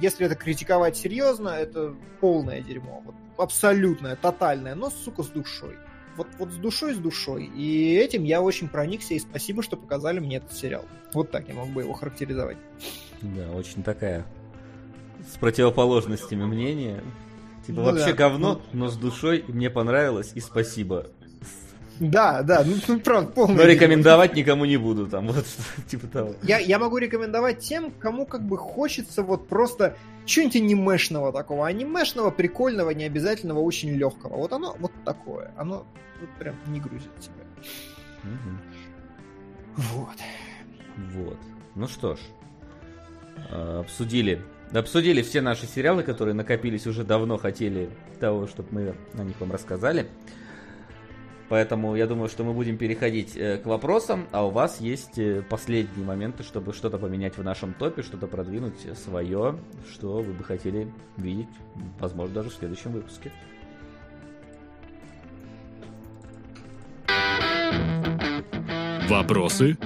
если 0.00 0.24
это 0.24 0.36
критиковать 0.36 0.96
серьезно, 0.96 1.50
это 1.50 1.94
полное 2.22 2.62
дерьмо. 2.62 3.02
Вот, 3.04 3.14
абсолютное, 3.36 4.16
тотальное, 4.16 4.74
но, 4.74 4.88
сука, 4.88 5.22
с 5.22 5.28
душой 5.28 5.76
вот, 6.16 6.28
вот 6.38 6.50
с 6.52 6.56
душой, 6.56 6.94
с 6.94 6.98
душой. 6.98 7.44
И 7.54 7.94
этим 7.94 8.24
я 8.24 8.40
очень 8.40 8.68
проникся, 8.68 9.14
и 9.14 9.18
спасибо, 9.18 9.62
что 9.62 9.76
показали 9.76 10.20
мне 10.20 10.36
этот 10.36 10.52
сериал. 10.52 10.84
Вот 11.12 11.30
так 11.30 11.48
я 11.48 11.54
мог 11.54 11.68
бы 11.70 11.82
его 11.82 11.92
характеризовать. 11.92 12.56
Да, 13.22 13.50
очень 13.52 13.82
такая 13.82 14.26
с 15.32 15.36
противоположностями 15.38 16.44
мнения. 16.44 17.02
Типа 17.66 17.80
ну, 17.80 17.84
вообще 17.84 18.10
да. 18.10 18.12
говно, 18.12 18.60
ну... 18.72 18.78
но 18.84 18.88
с 18.88 18.96
душой, 18.96 19.44
мне 19.48 19.70
понравилось, 19.70 20.32
и 20.34 20.40
спасибо. 20.40 21.06
Да, 22.00 22.42
да, 22.42 22.64
ну, 22.64 22.74
ну 22.88 23.00
правда, 23.00 23.30
полный. 23.30 23.56
Но 23.56 23.62
рекомендовать 23.64 24.34
никому 24.34 24.64
не 24.64 24.76
буду, 24.76 25.06
там, 25.06 25.28
вот, 25.32 25.46
типа 25.88 26.06
того. 26.08 26.34
Я, 26.42 26.58
я 26.58 26.78
могу 26.78 26.98
рекомендовать 26.98 27.60
тем, 27.60 27.90
кому 27.90 28.26
как 28.26 28.42
бы 28.42 28.56
хочется 28.56 29.22
вот 29.22 29.48
просто 29.48 29.96
чего-нибудь 30.24 30.56
анимешного 30.56 31.32
такого. 31.32 31.66
Анимешного, 31.66 32.30
прикольного, 32.30 32.90
необязательного, 32.90 33.60
очень 33.60 33.90
легкого. 33.90 34.36
Вот 34.36 34.52
оно 34.52 34.76
вот 34.78 34.92
такое. 35.04 35.52
Оно 35.56 35.86
вот 36.20 36.30
прям 36.38 36.56
не 36.66 36.80
грузит 36.80 37.10
тебя. 37.20 37.34
Угу. 38.24 38.58
Вот. 39.76 40.16
Вот. 41.14 41.38
Ну 41.74 41.88
что 41.88 42.16
ж, 42.16 42.18
а, 43.50 43.80
обсудили 43.80 44.42
Обсудили 44.72 45.22
все 45.22 45.40
наши 45.40 45.66
сериалы, 45.66 46.02
которые 46.02 46.34
накопились 46.34 46.86
уже 46.88 47.04
давно, 47.04 47.36
хотели 47.38 47.90
того, 48.18 48.48
чтобы 48.48 48.68
мы 48.72 48.94
о 49.16 49.22
них 49.22 49.38
вам 49.38 49.52
рассказали. 49.52 50.08
Поэтому 51.48 51.94
я 51.94 52.06
думаю, 52.06 52.28
что 52.28 52.42
мы 52.42 52.52
будем 52.52 52.78
переходить 52.78 53.36
э, 53.36 53.58
к 53.58 53.66
вопросам, 53.66 54.26
а 54.32 54.46
у 54.46 54.50
вас 54.50 54.80
есть 54.80 55.18
э, 55.18 55.42
последние 55.42 56.06
моменты, 56.06 56.42
чтобы 56.42 56.72
что-то 56.72 56.98
поменять 56.98 57.36
в 57.36 57.42
нашем 57.42 57.74
топе, 57.74 58.02
что-то 58.02 58.26
продвинуть 58.26 58.86
свое, 58.96 59.58
что 59.92 60.22
вы 60.22 60.32
бы 60.32 60.42
хотели 60.42 60.90
видеть, 61.16 61.48
возможно, 61.98 62.34
даже 62.34 62.50
в 62.50 62.54
следующем 62.54 62.92
выпуске. 62.92 63.30
Вопросы? 69.08 69.76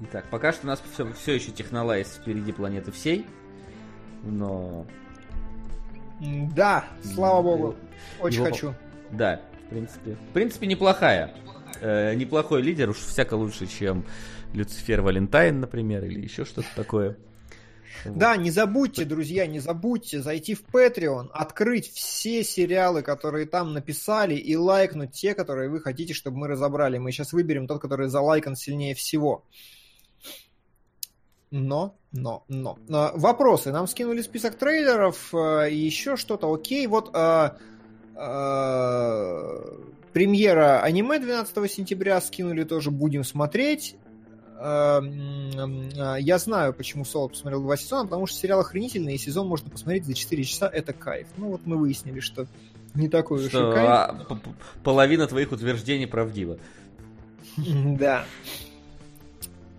Итак, 0.00 0.26
пока 0.30 0.52
что 0.52 0.66
у 0.66 0.68
нас 0.68 0.82
все, 0.92 1.10
все 1.14 1.34
еще 1.34 1.50
технолайз 1.52 2.18
впереди 2.20 2.52
планеты 2.52 2.92
всей, 2.92 3.26
но... 4.22 4.86
Да, 6.20 6.84
слава 7.02 7.42
богу, 7.42 7.76
очень 8.20 8.42
Его... 8.42 8.46
хочу. 8.46 8.74
Да, 9.10 9.40
в 9.66 9.70
принципе. 9.70 10.16
В 10.30 10.32
принципе, 10.32 10.66
неплохая. 10.66 11.34
Э, 11.80 12.14
неплохой 12.14 12.62
лидер, 12.62 12.90
уж 12.90 12.98
всяко 12.98 13.34
лучше, 13.34 13.66
чем 13.66 14.04
Люцифер 14.52 15.02
Валентайн, 15.02 15.60
например, 15.60 16.04
или 16.04 16.20
еще 16.20 16.44
что-то 16.44 16.68
такое. 16.74 17.16
Да, 18.04 18.36
не 18.36 18.50
забудьте, 18.50 19.04
друзья, 19.04 19.46
не 19.46 19.58
забудьте 19.58 20.20
зайти 20.20 20.54
в 20.54 20.62
Patreon, 20.72 21.28
открыть 21.32 21.92
все 21.92 22.44
сериалы, 22.44 23.02
которые 23.02 23.46
там 23.46 23.72
написали, 23.72 24.34
и 24.34 24.54
лайкнуть 24.54 25.12
те, 25.12 25.34
которые 25.34 25.68
вы 25.70 25.80
хотите, 25.80 26.14
чтобы 26.14 26.38
мы 26.38 26.48
разобрали. 26.48 26.98
Мы 26.98 27.10
сейчас 27.10 27.32
выберем 27.32 27.66
тот, 27.66 27.80
который 27.80 28.08
залайкан 28.08 28.54
сильнее 28.54 28.94
всего. 28.94 29.44
Но, 31.50 31.96
но, 32.12 32.44
но. 32.48 32.78
А, 32.90 33.12
вопросы. 33.14 33.72
Нам 33.72 33.86
скинули 33.86 34.20
список 34.22 34.56
трейлеров 34.56 35.32
э, 35.32 35.70
и 35.70 35.76
еще 35.76 36.16
что-то. 36.16 36.52
Окей, 36.52 36.86
вот 36.86 37.10
а, 37.14 37.56
а, 38.16 39.62
премьера 40.12 40.80
аниме 40.82 41.18
12 41.18 41.70
сентября 41.70 42.20
скинули 42.20 42.64
тоже. 42.64 42.90
Будем 42.90 43.22
смотреть. 43.22 43.96
А, 44.58 45.00
я 46.18 46.38
знаю, 46.38 46.72
почему 46.72 47.04
Соло 47.04 47.28
посмотрел 47.28 47.62
два 47.62 47.76
сезона, 47.76 48.04
потому 48.04 48.26
что 48.26 48.38
сериал 48.38 48.60
охренительный, 48.60 49.14
и 49.14 49.18
сезон 49.18 49.46
можно 49.46 49.70
посмотреть 49.70 50.06
за 50.06 50.14
4 50.14 50.44
часа. 50.44 50.68
Это 50.68 50.92
кайф. 50.92 51.28
Ну 51.36 51.50
вот 51.50 51.60
мы 51.64 51.76
выяснили, 51.76 52.20
что 52.20 52.46
не 52.94 53.08
такой 53.08 53.38
уж 53.38 53.48
и 53.48 53.50
кайф. 53.50 53.88
А, 53.88 54.26
половина 54.82 55.26
твоих 55.26 55.52
утверждений 55.52 56.06
правдива. 56.06 56.58
Да. 57.56 58.26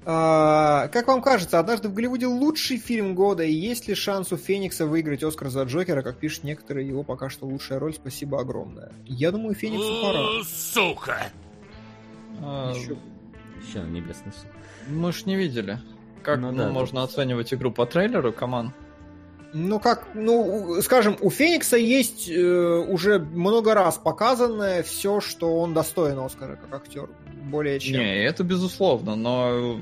А, 0.09 0.87
как 0.87 1.07
вам 1.07 1.21
кажется, 1.21 1.59
однажды 1.59 1.89
в 1.89 1.93
Голливуде 1.93 2.27
лучший 2.27 2.77
фильм 2.77 3.13
года, 3.13 3.43
и 3.43 3.51
есть 3.51 3.89
ли 3.89 3.93
шанс 3.93 4.31
у 4.31 4.37
Феникса 4.37 4.85
выиграть 4.85 5.21
Оскар 5.21 5.49
за 5.49 5.63
Джокера, 5.63 6.01
как 6.01 6.15
пишут 6.17 6.45
некоторые, 6.45 6.87
его 6.87 7.03
пока 7.03 7.29
что 7.29 7.45
лучшая 7.45 7.77
роль, 7.77 7.93
спасибо 7.93 8.39
огромное. 8.39 8.93
Я 9.05 9.33
думаю, 9.33 9.53
Фениксу 9.53 10.01
пора. 10.01 10.43
Сука! 10.45 11.23
А, 12.41 12.71
еще... 12.73 12.95
еще 13.61 13.81
небесный 13.81 14.31
суд. 14.31 14.49
Мы 14.87 15.11
ж 15.11 15.25
не 15.25 15.35
видели. 15.35 15.77
Как 16.23 16.39
ну, 16.39 16.51
ну, 16.51 16.57
да, 16.57 16.69
можно 16.69 17.01
да. 17.01 17.03
оценивать 17.03 17.53
игру 17.53 17.73
по 17.73 17.85
трейлеру, 17.85 18.31
команд? 18.31 18.73
Ну 19.51 19.77
как, 19.81 20.07
ну, 20.13 20.81
скажем, 20.83 21.17
у 21.19 21.29
Феникса 21.29 21.75
есть 21.75 22.29
э, 22.29 22.77
уже 22.87 23.19
много 23.19 23.73
раз 23.73 23.97
показанное 23.97 24.83
все, 24.83 25.19
что 25.19 25.59
он 25.59 25.73
достоин 25.73 26.19
Оскара 26.19 26.55
как 26.55 26.73
актер 26.73 27.09
более 27.47 27.79
чем. 27.79 27.99
Не, 27.99 28.23
это 28.23 28.43
безусловно, 28.43 29.15
но 29.15 29.79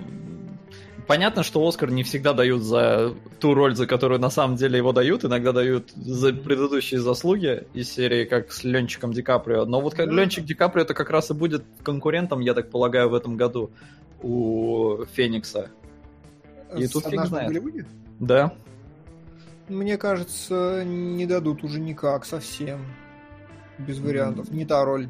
понятно, 1.07 1.43
что 1.43 1.65
Оскар 1.67 1.91
не 1.91 2.03
всегда 2.03 2.33
дают 2.33 2.63
за 2.63 3.13
ту 3.39 3.53
роль, 3.53 3.75
за 3.75 3.87
которую 3.87 4.19
на 4.19 4.29
самом 4.29 4.55
деле 4.55 4.77
его 4.77 4.91
дают, 4.91 5.25
иногда 5.25 5.51
дают 5.51 5.91
за 5.91 6.33
предыдущие 6.33 6.99
заслуги 6.99 7.63
из 7.73 7.91
серии, 7.91 8.25
как 8.25 8.51
с 8.51 8.63
Ленчиком 8.63 9.13
Ди 9.13 9.21
Каприо. 9.21 9.65
Но 9.65 9.81
вот 9.81 9.93
как 9.93 10.07
да. 10.07 10.15
Ленчик 10.15 10.45
Ди 10.45 10.53
Каприо 10.53 10.83
это 10.83 10.93
как 10.93 11.09
раз 11.09 11.31
и 11.31 11.33
будет 11.33 11.63
конкурентом, 11.83 12.39
я 12.41 12.53
так 12.53 12.69
полагаю, 12.69 13.09
в 13.09 13.13
этом 13.13 13.37
году 13.37 13.71
у 14.21 15.05
Феникса. 15.13 15.69
И 16.75 16.87
с 16.87 16.91
тут 16.91 17.05
фиг 17.05 17.25
знает. 17.25 17.63
Да. 18.19 18.53
Мне 19.67 19.97
кажется, 19.97 20.83
не 20.85 21.25
дадут 21.25 21.63
уже 21.63 21.79
никак 21.79 22.25
совсем. 22.25 22.85
Без 23.77 23.99
вариантов. 23.99 24.47
Mm-hmm. 24.47 24.55
Не 24.55 24.65
та 24.65 24.85
роль. 24.85 25.09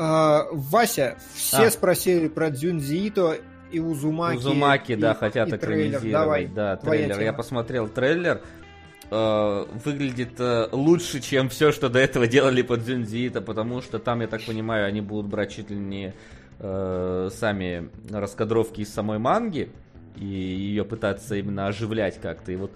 А, 0.00 0.46
Вася, 0.52 1.16
все 1.34 1.66
а. 1.66 1.70
спросили 1.70 2.28
про 2.28 2.50
Дзюнзиито 2.50 3.38
и 3.72 3.80
Узумаки. 3.80 4.36
Узумаки, 4.36 4.92
и, 4.92 4.96
да, 4.96 5.14
хотят 5.14 5.52
и 5.52 5.56
экранизировать. 5.56 6.12
Давай, 6.12 6.46
да, 6.46 6.76
трейлер. 6.76 7.20
Я 7.20 7.32
посмотрел 7.32 7.88
трейлер. 7.88 8.40
Э, 9.10 9.64
выглядит 9.84 10.38
э, 10.38 10.68
лучше, 10.70 11.20
чем 11.20 11.48
все, 11.48 11.72
что 11.72 11.88
до 11.88 11.98
этого 11.98 12.28
делали 12.28 12.62
под 12.62 12.84
Дзюнзиито, 12.84 13.40
потому 13.40 13.82
что 13.82 13.98
там, 13.98 14.20
я 14.20 14.28
так 14.28 14.42
понимаю, 14.44 14.86
они 14.86 15.00
будут 15.00 15.26
брать 15.26 15.56
чуть 15.56 15.70
ли 15.70 15.76
не 15.76 16.14
э, 16.60 17.30
сами 17.32 17.88
раскадровки 18.08 18.82
из 18.82 18.94
самой 18.94 19.18
манги 19.18 19.72
и 20.16 20.26
ее 20.26 20.84
пытаться 20.84 21.34
именно 21.34 21.66
оживлять 21.66 22.20
как-то. 22.20 22.52
И 22.52 22.56
вот 22.56 22.70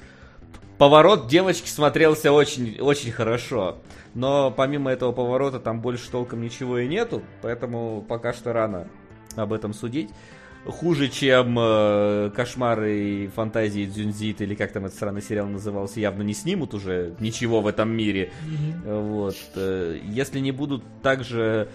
поворот 0.78 1.28
девочки 1.28 1.68
смотрелся 1.68 2.32
очень, 2.32 2.78
очень 2.80 3.12
хорошо. 3.12 3.78
Но 4.14 4.50
помимо 4.50 4.90
этого 4.90 5.12
поворота 5.12 5.58
там 5.58 5.80
больше 5.80 6.10
толком 6.10 6.42
ничего 6.42 6.78
и 6.78 6.88
нету, 6.88 7.22
поэтому 7.40 8.04
пока 8.06 8.32
что 8.32 8.52
рано 8.52 8.88
об 9.36 9.52
этом 9.52 9.72
судить. 9.72 10.10
Хуже, 10.64 11.08
чем 11.08 11.56
э, 11.58 12.30
кошмары 12.36 12.96
и 12.96 13.26
фантазии 13.26 13.84
Дзюнзит, 13.84 14.42
или 14.42 14.54
как 14.54 14.70
там 14.70 14.84
этот 14.84 14.96
странный 14.96 15.22
сериал 15.22 15.48
назывался, 15.48 15.98
явно 15.98 16.22
не 16.22 16.34
снимут 16.34 16.72
уже 16.72 17.16
ничего 17.18 17.62
в 17.62 17.66
этом 17.66 17.90
мире. 17.90 18.30
Mm-hmm. 18.46 19.02
Вот. 19.02 19.36
Э, 19.56 19.98
если 20.04 20.38
не 20.38 20.52
будут 20.52 20.84
также 21.02 21.68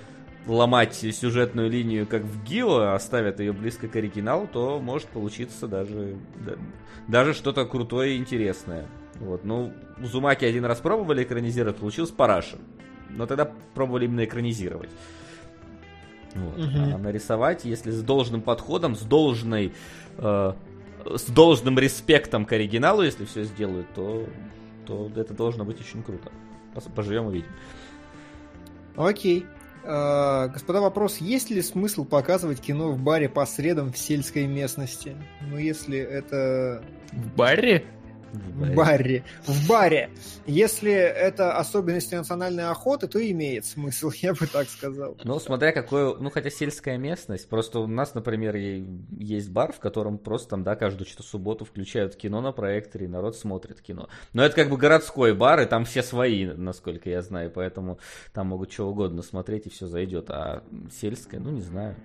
ломать 0.47 0.95
сюжетную 0.95 1.69
линию, 1.69 2.07
как 2.07 2.23
в 2.23 2.43
Гио, 2.43 2.93
оставят 2.93 3.39
ее 3.39 3.53
близко 3.53 3.87
к 3.87 3.95
оригиналу, 3.95 4.47
то 4.47 4.79
может 4.79 5.07
получиться 5.09 5.67
даже, 5.67 6.17
да, 6.45 6.53
даже 7.07 7.33
что-то 7.33 7.65
крутое 7.65 8.15
и 8.15 8.17
интересное. 8.17 8.85
Вот, 9.19 9.43
ну, 9.43 9.73
Зумаки 10.01 10.45
один 10.45 10.65
раз 10.65 10.79
пробовали 10.79 11.23
экранизировать, 11.23 11.77
получилось 11.77 12.11
параша. 12.11 12.57
Но 13.09 13.25
тогда 13.25 13.51
пробовали 13.73 14.05
именно 14.05 14.25
экранизировать. 14.25 14.89
Вот. 16.35 16.57
Угу. 16.57 16.95
А 16.95 16.97
нарисовать, 16.97 17.65
если 17.65 17.91
с 17.91 18.01
должным 18.01 18.41
подходом, 18.41 18.95
с 18.95 19.01
должной, 19.01 19.73
э, 20.17 20.53
с 21.15 21.23
должным 21.25 21.79
респектом 21.79 22.45
к 22.45 22.51
оригиналу, 22.51 23.01
если 23.01 23.25
все 23.25 23.43
сделают, 23.43 23.87
то, 23.95 24.27
то 24.85 25.09
это 25.15 25.33
должно 25.33 25.65
быть 25.65 25.79
очень 25.79 26.03
круто. 26.03 26.31
Поживем 26.95 27.27
увидим. 27.27 27.49
Окей. 28.95 29.45
Uh, 29.87 30.49
господа, 30.49 30.81
вопрос, 30.81 31.19
есть 31.19 31.49
ли 31.49 31.61
смысл 31.61 32.03
показывать 32.03 32.59
кино 32.59 32.91
в 32.91 32.99
баре 32.99 33.29
по 33.29 33.45
средам 33.45 33.93
в 33.93 33.97
сельской 33.97 34.45
местности? 34.45 35.15
Ну, 35.49 35.57
если 35.57 35.97
это... 35.97 36.83
В 37.13 37.35
баре? 37.37 37.85
В 38.33 38.73
баре. 38.75 39.23
В 39.45 39.67
баре. 39.67 40.09
Если 40.45 40.91
это 40.91 41.57
особенности 41.57 42.15
национальной 42.15 42.65
охоты, 42.65 43.07
то 43.07 43.19
имеет 43.19 43.65
смысл, 43.65 44.11
я 44.15 44.33
бы 44.33 44.47
так 44.47 44.67
сказал. 44.69 45.17
Ну, 45.23 45.39
смотря 45.39 45.71
какой, 45.71 46.19
ну, 46.19 46.29
хотя 46.29 46.49
сельская 46.49 46.97
местность. 46.97 47.49
Просто 47.49 47.79
у 47.79 47.87
нас, 47.87 48.13
например, 48.13 48.55
есть 48.55 49.49
бар, 49.49 49.73
в 49.73 49.79
котором 49.79 50.17
просто 50.17 50.49
там, 50.49 50.63
да, 50.63 50.75
каждую 50.75 51.07
что 51.07 51.23
субботу 51.23 51.65
включают 51.65 52.15
кино 52.15 52.41
на 52.41 52.51
проекторе, 52.51 53.05
и 53.05 53.09
народ 53.09 53.35
смотрит 53.35 53.81
кино. 53.81 54.09
Но 54.33 54.43
это 54.43 54.55
как 54.55 54.69
бы 54.69 54.77
городской 54.77 55.33
бар, 55.33 55.61
и 55.61 55.65
там 55.65 55.85
все 55.85 56.03
свои, 56.03 56.45
насколько 56.45 57.09
я 57.09 57.21
знаю, 57.21 57.51
поэтому 57.51 57.99
там 58.33 58.47
могут 58.47 58.71
что 58.71 58.89
угодно 58.89 59.21
смотреть, 59.21 59.67
и 59.67 59.69
все 59.69 59.87
зайдет. 59.87 60.29
А 60.29 60.63
сельская, 60.91 61.39
ну, 61.39 61.51
не 61.51 61.61
знаю. 61.61 61.95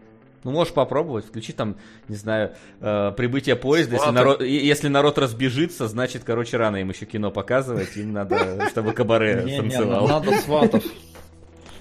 Ну, 0.45 0.51
можешь 0.51 0.75
попробовать, 0.75 1.27
включи 1.27 1.53
там, 1.53 1.77
не 2.09 2.17
знаю, 2.17 2.55
э, 2.81 3.13
прибытие 3.17 3.57
поезда. 3.57 3.97
Если 3.97 4.11
народ, 4.11 4.43
если 4.43 4.89
народ 4.89 5.19
разбежится, 5.19 5.87
значит, 5.87 6.25
короче, 6.25 6.57
рано 6.57 6.77
им 6.77 6.91
еще 6.91 7.07
кино 7.07 7.31
показывать. 7.31 7.97
Им 7.97 8.13
надо, 8.13 8.67
чтобы 8.71 8.93
кабаре 8.93 9.57
танцевал. 9.57 10.09
Надо 10.09 10.33
сватов. 10.39 10.85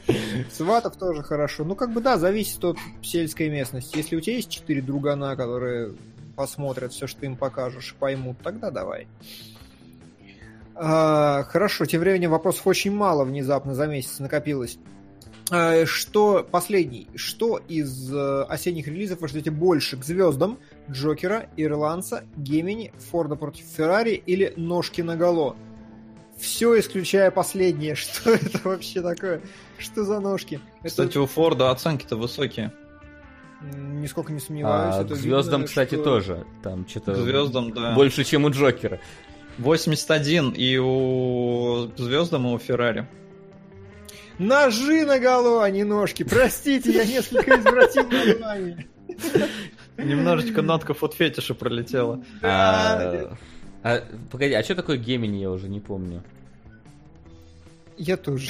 Сватов 0.51 0.95
тоже 0.97 1.23
хорошо. 1.23 1.63
Ну, 1.63 1.75
как 1.75 1.91
бы 1.93 2.01
да, 2.01 2.17
зависит 2.17 2.63
от 2.63 2.77
сельской 3.01 3.49
местности. 3.49 3.97
Если 3.97 4.15
у 4.15 4.21
тебя 4.21 4.35
есть 4.35 4.49
четыре 4.49 4.81
другана, 4.81 5.35
которые 5.35 5.93
посмотрят 6.35 6.91
все, 6.91 7.07
что 7.07 7.25
им 7.25 7.35
покажешь, 7.35 7.95
поймут, 7.99 8.37
тогда 8.43 8.71
давай. 8.71 9.07
А, 10.75 11.43
хорошо, 11.43 11.85
тем 11.85 12.01
временем 12.01 12.31
вопросов 12.31 12.65
очень 12.65 12.91
мало 12.91 13.23
внезапно 13.23 13.75
за 13.75 13.87
месяц 13.87 14.19
накопилось. 14.19 14.79
А, 15.51 15.85
что 15.85 16.47
последний? 16.49 17.07
Что 17.13 17.57
из 17.57 18.11
э, 18.13 18.43
осенних 18.43 18.87
релизов 18.87 19.19
вы 19.19 19.27
ждете 19.27 19.51
больше? 19.51 19.97
К 19.97 20.05
звездам 20.05 20.57
Джокера, 20.89 21.49
Ирландца, 21.57 22.23
Гемини, 22.37 22.93
Форда 23.11 23.35
против 23.35 23.65
Феррари 23.65 24.11
или 24.25 24.53
Ножки 24.55 25.01
на 25.01 25.17
голо? 25.17 25.57
Все 26.39 26.79
исключая 26.79 27.31
последнее. 27.31 27.95
Что 27.95 28.31
это 28.31 28.61
вообще 28.63 29.01
такое? 29.01 29.41
Что 29.77 30.05
за 30.05 30.21
ножки? 30.21 30.61
Кстати, 30.83 31.09
это... 31.09 31.21
у 31.21 31.25
Форда 31.25 31.71
оценки-то 31.71 32.15
высокие. 32.15 32.71
Нисколько 33.61 34.31
не 34.31 34.39
сомневаюсь. 34.39 34.95
А, 34.95 35.03
к 35.03 35.13
звездам, 35.15 35.61
видно, 35.61 35.67
кстати, 35.67 35.95
что... 35.95 36.03
тоже. 36.03 36.45
Там 36.63 36.87
что-то. 36.87 37.13
К 37.13 37.17
звездам, 37.17 37.73
да. 37.73 37.93
Больше, 37.93 38.23
чем 38.23 38.45
у 38.45 38.51
Джокера. 38.51 39.01
81 39.57 40.51
и 40.51 40.77
у 40.77 41.91
звездам, 41.97 42.47
и 42.47 42.53
у 42.53 42.57
Феррари. 42.57 43.05
Ножи 44.39 45.05
на 45.05 45.19
голову, 45.19 45.59
а 45.59 45.69
не 45.69 45.83
ножки. 45.83 46.23
Простите, 46.23 46.91
я 46.91 47.05
несколько 47.05 47.59
извратил 47.59 48.07
название. 48.09 48.87
Немножечко 49.97 50.61
нотков 50.61 51.03
от 51.03 51.13
фетиша 51.13 51.53
пролетела. 51.53 52.23
А, 52.41 53.35
а, 53.83 54.03
погоди, 54.31 54.53
а 54.53 54.63
что 54.63 54.75
такое 54.75 54.97
Гемини, 54.97 55.37
я 55.37 55.51
уже 55.51 55.69
не 55.69 55.79
помню. 55.79 56.23
Я 57.97 58.17
тоже. 58.17 58.49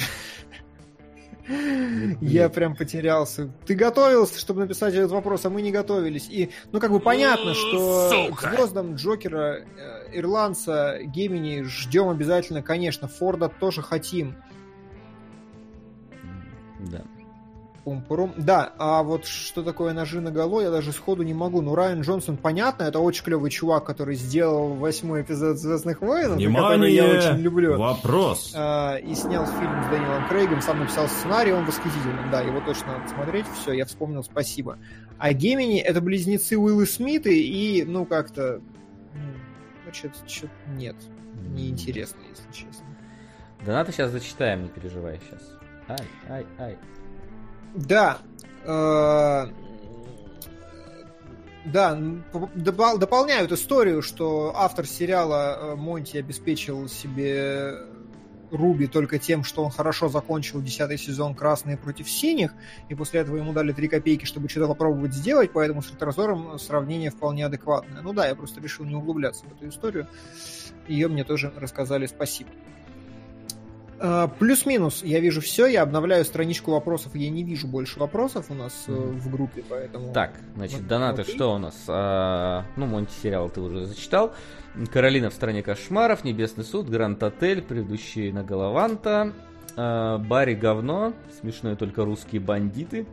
Я 2.20 2.48
прям 2.48 2.76
потерялся. 2.76 3.50
Ты 3.66 3.74
готовился, 3.74 4.38
чтобы 4.38 4.60
написать 4.60 4.94
этот 4.94 5.10
вопрос, 5.10 5.44
а 5.44 5.50
мы 5.50 5.60
не 5.60 5.72
готовились. 5.72 6.28
И, 6.30 6.50
ну, 6.70 6.80
как 6.80 6.92
бы 6.92 7.00
понятно, 7.00 7.54
что 7.54 8.30
к 8.34 8.40
звездам 8.40 8.94
Джокера, 8.94 9.58
э, 9.58 10.18
Ирландца, 10.18 10.98
Гемини 11.02 11.64
ждем 11.64 12.08
обязательно, 12.08 12.62
конечно. 12.62 13.08
Форда 13.08 13.48
тоже 13.48 13.82
хотим. 13.82 14.36
Да. 16.90 17.02
Пум-пурум. 17.84 18.32
Да, 18.36 18.72
а 18.78 19.02
вот 19.02 19.26
что 19.26 19.64
такое 19.64 19.92
ножи 19.92 20.20
на 20.20 20.30
голо, 20.30 20.60
я 20.60 20.70
даже 20.70 20.92
сходу 20.92 21.24
не 21.24 21.34
могу. 21.34 21.62
Ну, 21.62 21.74
Райан 21.74 22.02
Джонсон, 22.02 22.36
понятно, 22.36 22.84
это 22.84 23.00
очень 23.00 23.24
клевый 23.24 23.50
чувак, 23.50 23.84
который 23.84 24.14
сделал 24.14 24.74
восьмой 24.74 25.22
эпизод 25.22 25.58
Звездных 25.58 26.00
войн, 26.00 26.38
который 26.54 26.92
я 26.92 27.04
очень 27.06 27.40
люблю. 27.40 27.76
Вопрос. 27.76 28.52
А, 28.54 28.96
и 28.98 29.14
снял 29.16 29.46
фильм 29.46 29.82
с 29.82 29.88
Дэниелом 29.88 30.28
Крейгом, 30.28 30.62
сам 30.62 30.78
написал 30.78 31.08
сценарий, 31.08 31.52
он 31.52 31.64
восхитительный. 31.64 32.30
Да, 32.30 32.42
его 32.42 32.60
точно 32.60 32.98
надо 32.98 33.08
смотреть. 33.08 33.46
Все, 33.60 33.72
я 33.72 33.84
вспомнил, 33.84 34.22
спасибо. 34.22 34.78
А 35.18 35.32
Гемини 35.32 35.80
это 35.80 36.00
близнецы 36.00 36.56
Уиллы 36.56 36.86
Смиты, 36.86 37.42
и, 37.42 37.84
ну, 37.84 38.06
как-то. 38.06 38.60
Ну, 39.84 39.92
что-то 39.92 40.50
нет. 40.76 40.94
Неинтересно, 41.48 42.20
если 42.30 42.52
честно. 42.52 42.86
Донаты 43.66 43.90
сейчас 43.90 44.12
зачитаем, 44.12 44.62
не 44.62 44.68
переживай 44.68 45.20
сейчас. 45.26 45.42
Ай, 45.88 46.06
ай, 46.28 46.46
ай. 46.58 46.78
Да. 47.74 48.18
Э, 48.64 49.46
да, 51.64 51.98
дополняют 52.54 53.52
историю, 53.52 54.02
что 54.02 54.52
автор 54.54 54.86
сериала 54.86 55.58
э, 55.60 55.76
Монти 55.76 56.16
обеспечил 56.16 56.88
себе 56.88 57.74
Руби 58.52 58.86
только 58.86 59.18
тем, 59.18 59.44
что 59.44 59.64
он 59.64 59.70
хорошо 59.70 60.08
закончил 60.08 60.60
десятый 60.60 60.98
сезон 60.98 61.34
«Красные 61.34 61.78
против 61.78 62.10
синих», 62.10 62.52
и 62.90 62.94
после 62.94 63.20
этого 63.20 63.38
ему 63.38 63.54
дали 63.54 63.72
три 63.72 63.88
копейки, 63.88 64.26
чтобы 64.26 64.50
что-то 64.50 64.68
попробовать 64.68 65.14
сделать, 65.14 65.52
поэтому 65.52 65.82
с 65.82 65.90
Ретразором 65.90 66.58
сравнение 66.58 67.10
вполне 67.10 67.46
адекватное. 67.46 68.02
Ну 68.02 68.12
да, 68.12 68.28
я 68.28 68.34
просто 68.34 68.60
решил 68.60 68.84
не 68.84 68.94
углубляться 68.94 69.46
в 69.46 69.52
эту 69.52 69.68
историю. 69.68 70.06
Ее 70.86 71.08
мне 71.08 71.24
тоже 71.24 71.50
рассказали, 71.56 72.06
спасибо. 72.06 72.50
А, 74.04 74.26
плюс-минус, 74.26 75.04
я 75.04 75.20
вижу 75.20 75.40
все, 75.40 75.66
я 75.66 75.82
обновляю 75.82 76.24
страничку 76.24 76.72
вопросов, 76.72 77.14
я 77.14 77.30
не 77.30 77.44
вижу 77.44 77.68
больше 77.68 78.00
вопросов 78.00 78.46
у 78.50 78.54
нас 78.54 78.86
mm. 78.88 79.12
в 79.20 79.30
группе, 79.30 79.62
поэтому... 79.68 80.12
Так, 80.12 80.32
значит, 80.56 80.80
вот, 80.80 80.88
донаты 80.88 81.22
окей. 81.22 81.34
что 81.36 81.54
у 81.54 81.58
нас? 81.58 81.84
А, 81.86 82.64
ну, 82.76 82.86
Монти 82.86 83.12
сериал 83.22 83.48
ты 83.48 83.60
уже 83.60 83.86
зачитал. 83.86 84.34
Каролина 84.92 85.30
в 85.30 85.34
стране 85.34 85.62
кошмаров, 85.62 86.24
Небесный 86.24 86.64
суд, 86.64 86.88
Гранд 86.88 87.22
Отель, 87.22 87.62
предыдущий 87.62 88.32
на 88.32 88.42
Голованта, 88.42 89.34
а, 89.76 90.18
Барри 90.18 90.54
говно, 90.54 91.14
смешное 91.40 91.76
только 91.76 92.04
русские 92.04 92.40
бандиты. 92.40 93.06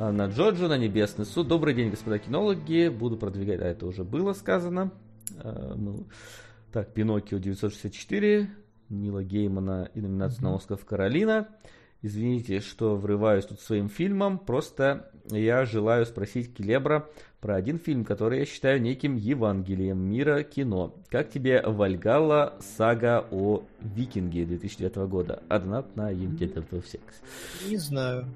А, 0.00 0.10
на 0.10 0.26
Джоджо, 0.26 0.66
на 0.66 0.76
Небесный 0.76 1.24
суд. 1.24 1.46
Добрый 1.46 1.72
день, 1.72 1.90
господа 1.90 2.18
кинологи. 2.18 2.88
Буду 2.88 3.16
продвигать, 3.16 3.60
а 3.60 3.66
это 3.66 3.86
уже 3.86 4.02
было 4.02 4.32
сказано. 4.32 4.90
А, 5.38 5.76
так, 6.72 6.92
Пиноккио 6.94 7.38
964, 7.38 8.48
Нила 8.90 9.22
Геймана 9.22 9.88
и 9.94 10.00
номинацию 10.00 10.42
на 10.44 10.56
Оскар 10.56 10.78
Каролина. 10.78 11.48
Извините, 12.02 12.60
что 12.60 12.96
врываюсь 12.96 13.44
тут 13.44 13.60
своим 13.60 13.88
фильмом, 13.88 14.38
просто 14.38 15.10
я 15.26 15.64
желаю 15.64 16.06
спросить 16.06 16.54
Келебра 16.54 17.06
про 17.40 17.56
один 17.56 17.78
фильм, 17.78 18.04
который 18.04 18.40
я 18.40 18.46
считаю 18.46 18.80
неким 18.80 19.16
Евангелием 19.16 19.98
мира 19.98 20.42
кино. 20.42 20.94
Как 21.08 21.30
тебе 21.30 21.62
Вальгалла 21.62 22.54
сага 22.60 23.26
о 23.30 23.64
викинге 23.80 24.46
2009 24.46 24.96
года? 25.10 25.42
Однат 25.48 25.94
на 25.94 26.10
United 26.12 26.68
of 26.70 27.00
Не 27.68 27.76
знаю. 27.76 28.26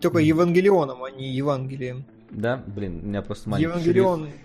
Только 0.00 0.18
Евангелионом, 0.18 1.02
а 1.04 1.10
не 1.10 1.28
Евангелием. 1.30 2.04
Да? 2.30 2.62
Блин, 2.66 3.00
у 3.02 3.06
меня 3.06 3.22
просто 3.22 3.50
маленький 3.50 3.70
Евангелион, 3.70 4.24
шрифт. 4.26 4.36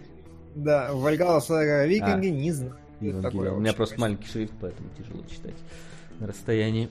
да, 0.56 0.94
Вальгалла 0.94 1.40
сага 1.40 1.82
о 1.82 1.88
викинге, 1.88 2.30
а. 2.30 2.32
не 2.32 2.52
знаю. 2.52 2.76
Евангелие. 3.02 3.52
У 3.52 3.60
меня 3.60 3.74
просто 3.74 3.96
красиво. 3.96 4.10
маленький 4.10 4.32
шрифт, 4.32 4.54
поэтому 4.60 4.90
тяжело 4.98 5.24
читать 5.30 5.56
на 6.20 6.28
расстоянии. 6.28 6.90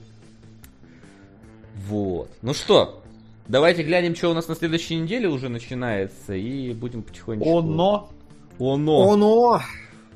Вот. 1.87 2.29
Ну 2.41 2.53
что, 2.53 3.03
давайте 3.47 3.83
глянем, 3.83 4.15
что 4.15 4.29
у 4.29 4.33
нас 4.33 4.47
на 4.47 4.55
следующей 4.55 4.95
неделе 4.95 5.27
уже 5.27 5.49
начинается, 5.49 6.33
и 6.33 6.73
будем 6.73 7.03
потихонечку... 7.03 7.59
Оно! 7.59 8.09
Оно! 8.59 9.11
Оно! 9.11 9.61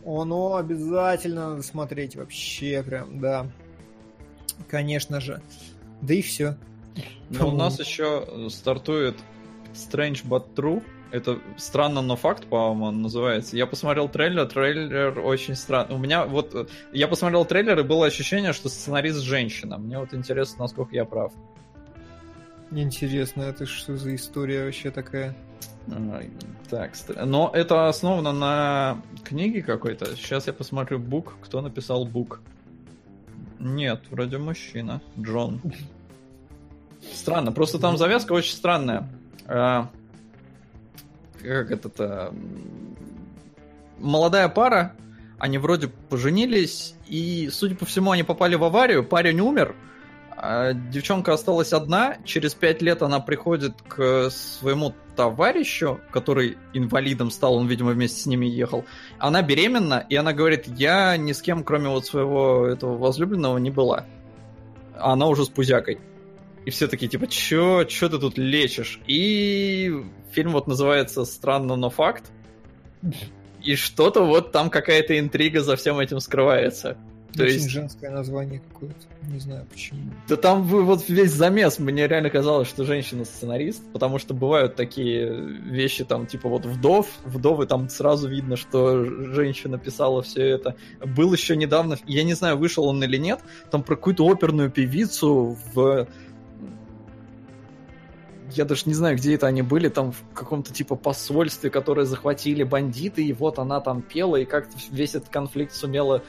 Оно 0.06 0.56
обязательно 0.56 1.52
надо 1.52 1.62
смотреть 1.62 2.16
вообще 2.16 2.82
прям, 2.84 3.20
да. 3.20 3.48
Конечно 4.68 5.22
же. 5.22 5.42
Да 6.02 6.14
и 6.14 6.22
все. 6.22 6.58
Ну, 7.30 7.50
у 7.50 7.52
нас 7.52 7.80
еще 7.80 8.50
стартует 8.50 9.16
Strange 9.74 10.26
But 10.28 10.54
True. 10.56 10.84
Это 11.12 11.40
странно, 11.58 12.02
но 12.02 12.16
факт, 12.16 12.46
по-моему, 12.46 12.92
называется. 12.92 13.58
Я 13.58 13.68
посмотрел 13.68 14.08
трейлер, 14.08 14.46
трейлер 14.46 15.20
очень 15.20 15.56
странный. 15.56 15.96
У 15.96 16.00
меня 16.00 16.26
вот... 16.26 16.70
Я 16.94 17.08
посмотрел 17.08 17.44
трейлер, 17.44 17.80
и 17.80 17.84
было 17.84 18.06
ощущение, 18.06 18.54
что 18.54 18.70
сценарист 18.70 19.20
женщина. 19.20 19.78
Мне 19.78 20.00
вот 20.00 20.14
интересно, 20.14 20.64
насколько 20.64 20.96
я 20.96 21.04
прав. 21.04 21.34
Интересно, 22.72 23.44
это 23.44 23.66
что 23.66 23.98
за 23.98 24.16
история 24.16 24.64
вообще 24.64 24.92
такая? 24.92 25.36
Так, 26.70 26.94
но 27.26 27.52
это 27.54 27.90
основано 27.90 28.32
на 28.32 29.02
книге 29.24 29.62
какой-то. 29.62 30.16
Сейчас 30.16 30.48
я 30.48 30.54
посмотрю 30.54 31.00
бук, 31.00 31.34
кто 31.42 31.62
написал 31.62 32.06
бук. 32.06 32.40
Нет, 33.60 34.02
вроде 34.10 34.38
мужчина. 34.38 35.02
Джон. 35.20 35.62
Странно, 37.14 37.52
просто 37.52 37.80
там 37.80 37.98
завязка 37.98 38.32
очень 38.32 38.54
странная. 38.54 39.10
Как 41.44 41.72
это-то... 41.72 42.34
Молодая 43.98 44.50
пара, 44.50 44.96
они 45.38 45.60
вроде 45.60 45.88
поженились, 45.88 46.96
и, 47.08 47.50
судя 47.52 47.76
по 47.76 47.86
всему, 47.86 48.12
они 48.12 48.24
попали 48.24 48.56
в 48.56 48.64
аварию, 48.64 49.04
парень 49.04 49.40
умер, 49.40 49.76
а 50.36 50.74
девчонка 50.74 51.34
осталась 51.34 51.72
одна, 51.72 52.18
через 52.26 52.56
пять 52.56 52.82
лет 52.82 53.04
она 53.04 53.20
приходит 53.20 53.74
к 53.88 54.32
своему 54.32 54.96
товарищу, 55.16 56.00
который 56.12 56.58
инвалидом 56.74 57.30
стал, 57.30 57.56
он, 57.56 57.68
видимо, 57.68 57.92
вместе 57.92 58.22
с 58.22 58.26
ними 58.26 58.48
ехал. 58.48 58.86
Она 59.20 59.44
беременна, 59.44 60.04
и 60.10 60.16
она 60.16 60.34
говорит, 60.34 60.66
я 60.68 61.16
ни 61.16 61.32
с 61.32 61.44
кем, 61.44 61.64
кроме 61.64 61.90
вот 61.90 62.08
своего 62.08 62.66
этого 62.66 62.98
возлюбленного, 62.98 63.60
не 63.60 63.70
была. 63.70 64.06
А 64.96 65.14
она 65.14 65.28
уже 65.28 65.46
с 65.46 65.50
пузякой. 65.50 66.00
И 66.66 66.70
все 66.70 66.88
такие, 66.88 67.10
типа, 67.10 67.28
чё, 67.28 67.84
чё 67.86 68.10
ты 68.10 68.20
тут 68.20 68.38
лечишь? 68.38 69.00
И 69.08 70.04
фильм 70.32 70.52
вот 70.52 70.68
называется 70.68 71.26
«Странно, 71.26 71.76
но 71.76 71.90
факт». 71.90 72.32
И 73.64 73.76
что-то 73.76 74.26
вот 74.26 74.52
там 74.52 74.70
какая-то 74.70 75.18
интрига 75.20 75.62
за 75.62 75.76
всем 75.76 76.00
этим 76.00 76.20
скрывается. 76.20 76.98
То 77.34 77.44
Очень 77.44 77.54
есть... 77.56 77.70
женское 77.70 78.10
название 78.10 78.60
какое-то. 78.60 78.98
Не 79.32 79.40
знаю 79.40 79.66
почему. 79.72 80.12
Да 80.28 80.36
там 80.36 80.64
вот 80.64 81.08
весь 81.08 81.32
замес. 81.32 81.80
Мне 81.80 82.08
реально 82.08 82.30
казалось, 82.30 82.68
что 82.68 82.84
женщина 82.84 83.24
сценарист, 83.24 83.84
потому 83.94 84.20
что 84.20 84.34
бывают 84.34 84.76
такие 84.76 85.32
вещи, 85.32 86.04
там, 86.04 86.28
типа 86.28 86.50
вот 86.50 86.66
вдов. 86.66 87.08
Вдовы 87.24 87.68
там 87.68 87.88
сразу 87.88 88.28
видно, 88.28 88.58
что 88.58 89.06
женщина 89.06 89.78
писала 89.78 90.22
все 90.22 90.46
это. 90.46 90.76
Был 91.00 91.32
еще 91.32 91.56
недавно, 91.56 91.98
я 92.06 92.24
не 92.24 92.34
знаю, 92.34 92.58
вышел 92.58 92.86
он 92.86 93.02
или 93.04 93.18
нет, 93.18 93.40
там 93.70 93.84
про 93.84 93.96
какую-то 93.96 94.28
оперную 94.28 94.70
певицу 94.70 95.58
в 95.74 96.08
я 98.54 98.66
даже 98.66 98.84
не 98.86 98.94
знаю, 98.94 99.18
где 99.18 99.36
это 99.36 99.48
они 99.48 99.62
были, 99.62 99.90
там 99.90 100.12
в 100.12 100.34
каком-то 100.34 100.74
типа 100.74 100.96
посольстве, 100.96 101.70
которое 101.70 102.06
захватили 102.06 102.64
бандиты, 102.64 103.24
и 103.24 103.34
вот 103.34 103.60
она 103.60 103.80
там 103.80 104.02
пела, 104.02 104.38
и 104.38 104.46
как-то 104.46 104.78
весь 104.92 105.16
этот 105.16 105.30
конфликт 105.30 105.74
сумела 105.74 106.24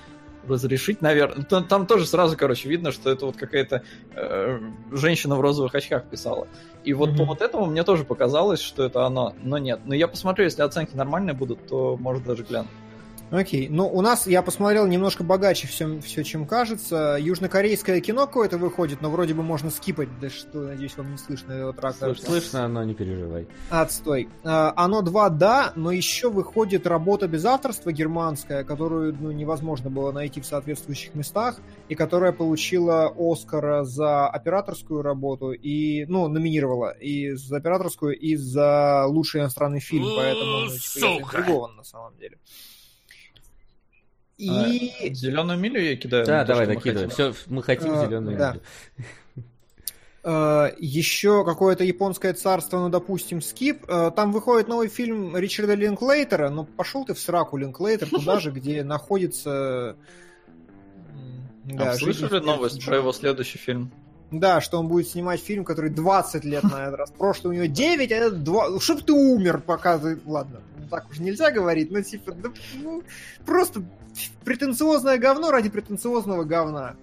разрешить, 0.47 1.01
наверное. 1.03 1.45
Там, 1.45 1.67
там 1.67 1.87
тоже 1.87 2.07
сразу, 2.07 2.37
короче, 2.37 2.69
видно, 2.69 2.93
что 2.93 3.11
это 3.11 3.27
вот 3.27 3.37
какая-то 3.37 3.83
э, 4.15 4.61
женщина 4.91 5.37
в 5.37 5.41
розовых 5.41 5.75
очках 5.75 6.05
писала. 6.05 6.49
И 6.85 6.93
вот 6.93 7.11
mm-hmm. 7.11 7.17
по 7.17 7.25
вот 7.25 7.43
этому 7.43 7.67
мне 7.67 7.85
тоже 7.85 8.05
показалось, 8.05 8.61
что 8.61 8.85
это 8.85 9.07
оно, 9.07 9.35
но 9.43 9.59
нет. 9.59 9.81
Но 9.85 9.95
я 9.95 10.09
посмотрю, 10.09 10.45
если 10.45 10.63
оценки 10.63 10.97
нормальные 10.97 11.35
будут, 11.35 11.67
то 11.67 11.97
может 11.97 12.25
даже 12.25 12.43
гляну. 12.43 12.69
Окей. 13.33 13.69
Ну, 13.71 13.89
у 13.89 14.03
нас, 14.03 14.27
я 14.27 14.43
посмотрел, 14.43 14.87
немножко 14.87 15.25
богаче 15.25 15.67
все, 15.67 15.99
все, 16.01 16.23
чем 16.23 16.47
кажется. 16.47 17.17
Южнокорейское 17.19 18.03
кино 18.03 18.27
какое-то 18.27 18.59
выходит, 18.59 19.01
но 19.01 19.11
вроде 19.11 19.33
бы 19.33 19.43
можно 19.43 19.71
скипать. 19.71 20.11
Да 20.21 20.29
что, 20.29 20.59
надеюсь, 20.59 20.95
вам 20.99 21.13
не 21.13 21.17
слышно 21.17 21.53
его 21.53 21.73
трактора. 21.73 22.15
Слышно, 22.15 22.69
но 22.69 22.85
не 22.85 22.95
переживай. 22.95 23.49
Отстой. 23.71 24.29
А, 24.45 24.75
оно 24.77 25.01
2, 25.01 25.31
да, 25.31 25.73
но 25.77 25.93
еще 25.93 26.29
выходит 26.29 26.87
работа 26.87 27.27
без 27.27 27.47
авторства 27.47 27.91
германская, 27.91 28.65
которую 28.65 29.17
ну, 29.19 29.31
невозможно 29.31 29.89
было 29.89 30.13
найти 30.13 30.43
в 30.43 30.45
соответствующих 30.45 31.15
местах, 31.15 31.57
и 31.89 31.95
которая 31.95 32.33
получила 32.33 33.15
Оскара 33.17 33.85
за 33.85 34.29
операторскую 34.29 35.01
работу, 35.01 35.53
и, 35.53 36.05
ну, 36.05 36.29
номинировала 36.29 36.91
и 36.91 37.31
за 37.33 37.57
операторскую, 37.57 38.15
и 38.15 38.37
за 38.37 39.07
лучший 39.07 39.41
иностранный 39.41 39.81
фильм, 39.81 40.07
поэтому 40.15 40.67
ну, 40.67 40.69
типа, 40.69 41.49
я 41.49 41.77
на 41.77 41.85
самом 41.85 42.15
деле. 42.19 42.39
И... 44.39 44.49
А, 44.51 45.13
зеленую 45.15 45.59
милю 45.59 45.81
я 45.81 45.97
кидаю? 45.97 46.27
Да, 46.27 46.45
давай, 46.45 46.67
накидывай. 46.67 47.09
Все, 47.09 47.35
мы 47.47 47.63
хотим 47.63 47.93
а, 47.93 48.07
зеленую 48.07 48.37
да. 48.37 48.53
милю. 48.53 48.63
Uh, 50.25 50.73
еще 50.79 51.45
какое-то 51.45 51.83
японское 51.83 52.33
царство, 52.33 52.79
ну, 52.79 52.89
допустим, 52.89 53.43
скип. 53.43 53.85
Uh, 53.87 54.13
там 54.13 54.31
выходит 54.31 54.69
новый 54.69 54.89
фильм 54.89 55.37
Ричарда 55.37 55.75
Линклейтера. 55.75 56.49
Ну, 56.49 56.65
пошел 56.65 57.05
ты 57.05 57.15
в 57.15 57.19
сраку, 57.19 57.57
Линклейтер, 57.57 58.09
туда 58.09 58.39
же, 58.39 58.53
где 58.53 58.85
находится... 58.85 59.97
Да, 61.65 61.91
а 61.91 61.95
слышали 61.97 62.39
новость 62.39 62.85
про 62.85 62.99
его 62.99 63.13
следующий 63.13 63.59
фильм? 63.59 63.91
Да, 64.33 64.63
что 64.63 64.79
он 64.79 64.89
будет 64.89 65.09
снимать 65.09 65.41
фильм, 65.41 65.65
который 65.65 65.91
20 65.91 66.45
лет 66.45 66.63
на 66.65 66.87
этот 66.87 66.95
раз. 66.95 67.11
Прошлый 67.11 67.57
у 67.57 67.61
него 67.61 67.73
9, 67.73 68.11
а 68.11 68.15
этот 68.15 68.43
2... 68.43 68.81
Чтоб 68.81 69.03
ты 69.03 69.13
умер, 69.13 69.63
пока 69.65 69.99
ты... 69.99 70.19
Ладно, 70.25 70.61
так 70.91 71.09
уж 71.11 71.19
нельзя 71.19 71.51
говорить, 71.51 71.91
но 71.91 72.01
типа... 72.01 72.33
Да, 72.33 72.49
ну, 72.83 73.03
просто 73.45 73.83
претенциозное 74.45 75.19
говно 75.19 75.51
ради 75.51 75.69
претенциозного 75.69 76.45
говна. 76.45 76.97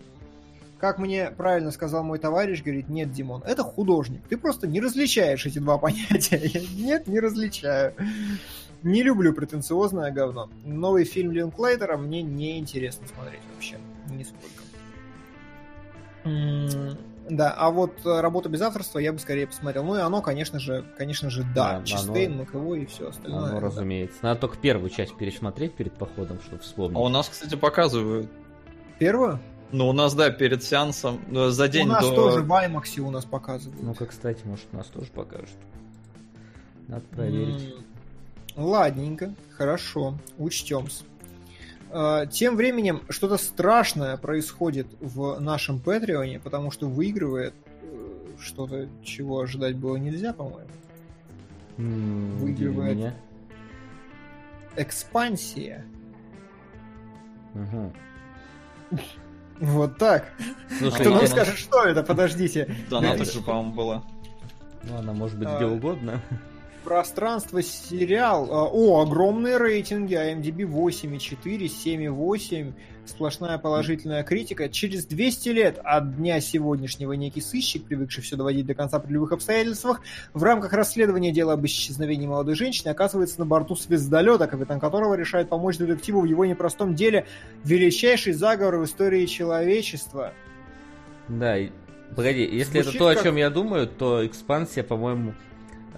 Как 0.80 0.98
мне 0.98 1.32
правильно 1.32 1.72
сказал 1.72 2.04
мой 2.04 2.20
товарищ, 2.20 2.64
говорит, 2.64 2.88
нет, 2.88 3.12
Димон, 3.12 3.44
это 3.46 3.64
художник. 3.64 4.22
Ты 4.30 4.38
просто 4.38 4.66
не 4.66 4.80
различаешь 4.80 5.46
эти 5.46 5.60
два 5.60 5.78
понятия. 5.80 6.42
Я, 6.42 6.62
нет, 6.76 7.08
не 7.08 7.20
различаю. 7.20 7.94
Не 8.82 9.04
люблю 9.04 9.34
претенциозное 9.34 10.10
говно. 10.12 10.50
Новый 10.64 11.04
фильм 11.04 11.32
Линклейтера 11.32 11.98
мне 11.98 12.22
не 12.22 12.58
интересно 12.60 13.06
смотреть 13.08 13.42
вообще. 13.54 13.78
Нисколько. 14.10 14.64
Да, 17.30 17.52
а 17.52 17.70
вот 17.70 18.06
э, 18.06 18.22
работа 18.22 18.50
без 18.50 18.62
авторства 18.62 18.98
я 18.98 19.14
бы 19.14 19.20
скорее 19.20 19.46
посмотрел. 19.46 19.84
Ну 19.84 19.96
и 19.96 20.00
оно, 20.00 20.22
конечно 20.22 20.60
же, 20.60 20.84
конечно 20.98 21.30
же, 21.30 21.44
да. 21.56 21.78
да 21.78 21.84
Чистейн, 21.84 22.34
оно... 22.34 22.44
МКВ 22.44 22.82
и 22.82 22.86
все 22.88 23.10
остальное. 23.10 23.50
Оно, 23.50 23.60
разумеется. 23.60 24.18
Надо 24.24 24.42
только 24.42 24.58
первую 24.58 24.90
часть 24.90 25.16
пересмотреть 25.16 25.76
перед 25.76 25.94
походом, 25.94 26.42
чтобы 26.42 26.62
вспомнить. 26.64 26.98
А 26.98 27.00
у 27.00 27.10
нас, 27.10 27.30
кстати, 27.30 27.56
показывают. 27.56 28.30
Первую? 28.98 29.40
Ну, 29.72 29.88
у 29.88 29.94
нас, 29.94 30.16
да, 30.16 30.32
перед 30.32 30.64
сеансом, 30.64 31.20
э, 31.32 31.50
за 31.50 31.68
день 31.68 31.86
до... 31.86 31.92
У 31.92 31.94
нас 31.94 32.10
до... 32.10 32.16
тоже 32.16 32.42
в 32.42 32.52
IMAX 32.52 33.00
у 33.02 33.12
нас 33.12 33.26
показывают. 33.26 33.82
Ну-ка, 33.82 34.08
кстати, 34.08 34.42
может, 34.46 34.66
у 34.72 34.78
нас 34.78 34.88
тоже 34.88 35.12
покажут. 35.12 35.58
Надо 36.88 37.04
проверить. 37.12 37.76
Ладненько, 38.56 39.36
хорошо, 39.56 40.18
учтемся. 40.40 41.04
А, 41.04 41.09
тем 42.32 42.56
временем 42.56 43.02
что-то 43.10 43.38
страшное 43.38 44.18
происходит 44.18 44.88
в 45.00 45.40
нашем 45.40 45.80
Патреоне, 45.80 46.40
потому 46.40 46.72
что 46.72 46.88
выигрывает 46.88 47.54
э, 47.82 48.28
что-то, 48.40 48.88
чего 49.04 49.40
ожидать 49.40 49.76
было 49.76 49.96
нельзя, 49.98 50.34
по-моему. 50.34 50.70
Mm, 51.78 52.38
выигрывает 52.38 52.98
меня. 52.98 53.16
экспансия. 54.76 55.86
Угу. 57.56 57.94
Вот 59.60 59.98
так. 59.98 60.32
Слушай, 60.78 61.02
Кто 61.02 61.10
нам 61.16 61.28
скажет, 61.28 61.58
что 61.58 61.84
это? 61.84 62.04
Подождите. 62.04 62.74
Да, 62.90 63.00
она 63.00 63.18
тоже, 63.18 63.42
по-моему, 63.42 63.74
была. 63.74 64.04
Ну, 64.84 64.98
она 64.98 65.14
может 65.14 65.38
быть 65.38 65.48
где 65.48 65.66
а, 65.66 65.68
угодно. 65.68 66.22
Пространство 66.84 67.62
сериал. 67.62 68.48
А, 68.50 68.66
о, 68.66 69.02
огромные 69.02 69.58
рейтинги. 69.58 70.16
IMDb 70.16 70.64
8,4, 70.64 71.66
7,8. 71.66 72.74
Сплошная 73.06 73.58
положительная 73.58 74.24
критика. 74.24 74.70
Через 74.70 75.06
200 75.06 75.50
лет 75.50 75.80
от 75.84 76.16
дня 76.16 76.40
сегодняшнего 76.40 77.14
некий 77.14 77.42
сыщик, 77.42 77.86
привыкший 77.86 78.24
все 78.24 78.36
доводить 78.36 78.66
до 78.66 78.76
конца 78.76 79.00
при 79.00 79.14
любых 79.14 79.34
обстоятельствах, 79.34 80.02
в 80.34 80.44
рамках 80.44 80.74
расследования 80.74 81.32
дела 81.32 81.54
об 81.54 81.66
исчезновении 81.66 82.28
молодой 82.28 82.56
женщины 82.56 82.90
оказывается 82.90 83.40
на 83.40 83.46
борту 83.46 83.76
звездолета, 83.76 84.48
капитан 84.48 84.80
которого 84.80 85.16
решает 85.16 85.50
помочь 85.50 85.78
детективу 85.78 86.22
в 86.22 86.26
его 86.26 86.46
непростом 86.46 86.96
деле 86.96 87.26
величайший 87.64 88.34
заговор 88.34 88.78
в 88.78 88.86
истории 88.86 89.26
человечества. 89.26 90.34
Да, 91.28 91.58
погоди, 92.16 92.42
если 92.44 92.82
Звучит 92.82 92.90
это 92.90 92.98
то, 93.00 93.10
как... 93.10 93.20
о 93.20 93.24
чем 93.24 93.36
я 93.36 93.50
думаю, 93.50 93.88
то 93.88 94.26
экспансия, 94.26 94.84
по-моему, 94.84 95.34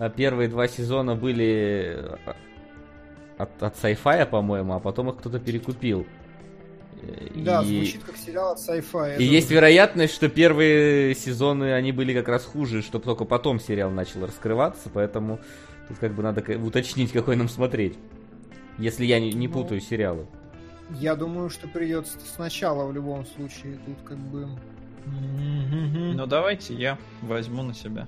первые 0.10 0.50
два 0.50 0.68
сезона 0.68 1.16
были 1.16 1.96
э, 1.98 2.34
от, 3.38 3.64
от 3.64 3.76
sci-fi, 3.76 4.26
по-моему, 4.26 4.74
а 4.74 4.80
потом 4.80 5.10
их 5.10 5.18
кто-то 5.18 5.40
перекупил. 5.40 6.06
Да, 7.36 7.64
и... 7.64 7.78
звучит 7.78 8.04
как 8.04 8.16
сериал 8.18 8.54
от 8.54 8.60
sci-fi. 8.60 9.18
И 9.18 9.24
есть 9.24 9.50
вероятность, 9.50 10.14
что 10.14 10.30
первые 10.30 11.16
сезоны, 11.16 11.74
они 11.74 11.92
были 11.92 12.14
как 12.14 12.28
раз 12.28 12.46
хуже, 12.46 12.82
чтобы 12.82 13.06
только 13.06 13.26
потом 13.26 13.60
сериал 13.60 13.90
начал 13.90 14.26
раскрываться, 14.26 14.90
поэтому 14.94 15.40
тут 15.88 15.98
как 15.98 16.14
бы 16.14 16.22
надо 16.22 16.44
уточнить, 16.58 17.12
какой 17.12 17.36
нам 17.36 17.50
смотреть. 17.50 17.98
Если 18.78 19.06
я 19.06 19.20
не, 19.20 19.32
не 19.32 19.48
ну, 19.48 19.54
путаю 19.54 19.82
сериалы. 19.82 20.28
Я 21.00 21.16
думаю, 21.16 21.50
что 21.50 21.68
придется 21.68 22.18
сначала 22.36 22.86
в 22.86 22.94
любом 22.94 23.26
случае. 23.26 23.80
Тут 23.86 24.02
как 24.04 24.18
бы... 24.18 24.48
Ну 25.06 26.26
давайте 26.28 26.76
я 26.76 26.98
возьму 27.22 27.64
на 27.64 27.74
себя. 27.74 28.08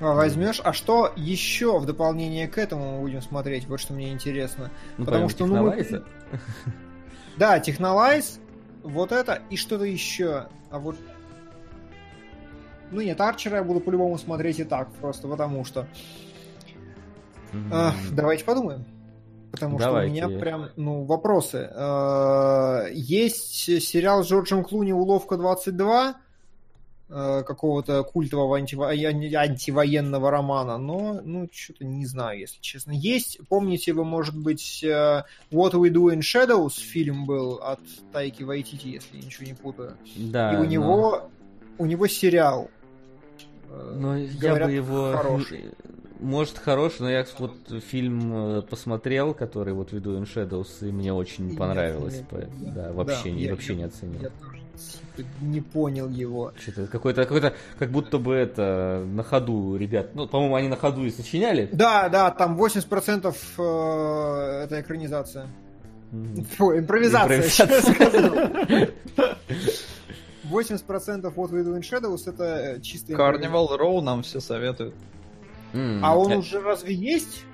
А, 0.00 0.14
возьмешь. 0.14 0.60
А 0.64 0.72
что 0.72 1.12
еще 1.14 1.78
в 1.78 1.86
дополнение 1.86 2.48
к 2.48 2.58
этому 2.58 2.96
мы 2.96 3.00
будем 3.00 3.22
смотреть? 3.22 3.66
Вот 3.66 3.80
что 3.80 3.92
мне 3.92 4.10
интересно. 4.10 4.70
Ну, 4.96 5.04
Потому 5.04 5.28
что 5.28 5.46
ну, 5.46 5.62
мы... 5.62 5.86
Да, 7.36 7.58
Технолайз, 7.60 8.40
вот 8.82 9.12
это 9.12 9.42
и 9.50 9.56
что-то 9.56 9.84
еще. 9.84 10.48
А 10.70 10.78
вот 10.78 10.96
ну 12.90 13.00
нет, 13.00 13.20
Арчера 13.20 13.58
я 13.58 13.64
буду 13.64 13.80
по-любому 13.80 14.18
смотреть 14.18 14.58
и 14.58 14.64
так, 14.64 14.90
просто 14.94 15.28
потому 15.28 15.64
что. 15.64 15.86
Mm-hmm. 17.52 17.68
А, 17.70 17.94
давайте 18.10 18.44
подумаем. 18.44 18.84
Потому 19.52 19.78
давайте. 19.78 20.16
что 20.16 20.26
у 20.26 20.30
меня 20.30 20.40
прям, 20.40 20.68
ну, 20.76 21.04
вопросы. 21.04 21.68
А, 21.72 22.86
есть 22.90 23.82
сериал 23.82 24.24
с 24.24 24.28
Джорджем 24.28 24.64
Клуни 24.64 24.92
«Уловка 24.92 25.36
22», 25.36 26.10
Э, 26.10 26.14
какого-то 27.10 28.04
культового 28.04 28.56
антиво... 28.56 28.88
антивоенного 28.88 30.30
романа, 30.30 30.78
но, 30.78 31.20
ну, 31.24 31.48
что-то 31.52 31.84
не 31.84 32.06
знаю, 32.06 32.38
если 32.38 32.60
честно. 32.60 32.92
Есть, 32.92 33.40
помните 33.48 33.92
вы, 33.92 34.04
может 34.04 34.36
быть, 34.36 34.84
э, 34.84 35.24
What 35.50 35.72
We 35.72 35.90
Do 35.90 36.14
in 36.14 36.20
Shadows 36.20 36.78
фильм 36.78 37.26
был 37.26 37.54
от 37.54 37.80
Тайки 38.12 38.44
Вайтити, 38.44 38.88
если 38.88 39.16
я 39.16 39.22
ничего 39.24 39.46
не 39.46 39.54
путаю. 39.54 39.96
Да. 40.16 40.54
И 40.54 40.56
у 40.58 40.64
него, 40.64 41.30
у 41.78 41.86
него 41.86 42.06
сериал. 42.06 42.70
Э, 43.68 43.94
но 43.96 44.16
я 44.16 44.54
бы 44.64 44.70
его... 44.70 45.12
Хороший. 45.16 45.64
Может, 46.20 46.58
хороший, 46.58 47.00
но 47.00 47.10
я 47.10 47.26
вот 47.38 47.56
фильм 47.88 48.62
посмотрел, 48.68 49.32
который 49.32 49.72
вот 49.72 49.90
веду 49.92 50.16
in 50.16 50.26
Shadows, 50.26 50.86
и 50.86 50.92
мне 50.92 51.14
очень 51.14 51.54
и 51.54 51.56
понравилось. 51.56 52.22
Нет, 52.30 52.60
нет, 52.60 52.74
да, 52.74 52.92
вообще, 52.92 53.24
да, 53.24 53.30
не, 53.30 53.42
я, 53.44 53.50
вообще 53.52 53.72
я, 53.72 53.78
не 53.78 53.84
оценил. 53.84 54.20
Я 54.20 54.28
тоже 54.28 54.59
не 55.40 55.60
понял 55.60 56.08
его. 56.08 56.52
Что-то 56.60 56.86
какой-то, 56.86 57.22
какой-то, 57.22 57.54
как 57.78 57.90
будто 57.90 58.18
бы 58.18 58.34
это 58.34 59.04
на 59.06 59.22
ходу, 59.22 59.76
ребят. 59.76 60.14
Ну, 60.14 60.26
по-моему, 60.26 60.54
они 60.54 60.68
на 60.68 60.76
ходу 60.76 61.04
и 61.04 61.10
сочиняли. 61.10 61.68
Да, 61.72 62.08
да, 62.08 62.30
там 62.30 62.60
80% 62.60 63.34
э, 63.58 64.64
это 64.64 64.80
экранизация. 64.80 65.46
Фу, 66.56 66.76
импровизация. 66.76 67.38
импровизация. 67.38 68.90
80% 70.50 71.34
What 71.34 71.50
We 71.50 71.62
Do 71.62 71.76
in 71.76 71.82
Shadows 71.82 72.28
это 72.28 72.80
чистый 72.82 73.14
Carnival 73.14 73.68
Row 73.78 74.00
нам 74.00 74.22
все 74.22 74.40
советуют. 74.40 74.94
Mm, 75.72 76.00
а 76.02 76.16
он 76.16 76.32
уже 76.32 76.60
разве 76.60 76.94
есть? 76.94 77.44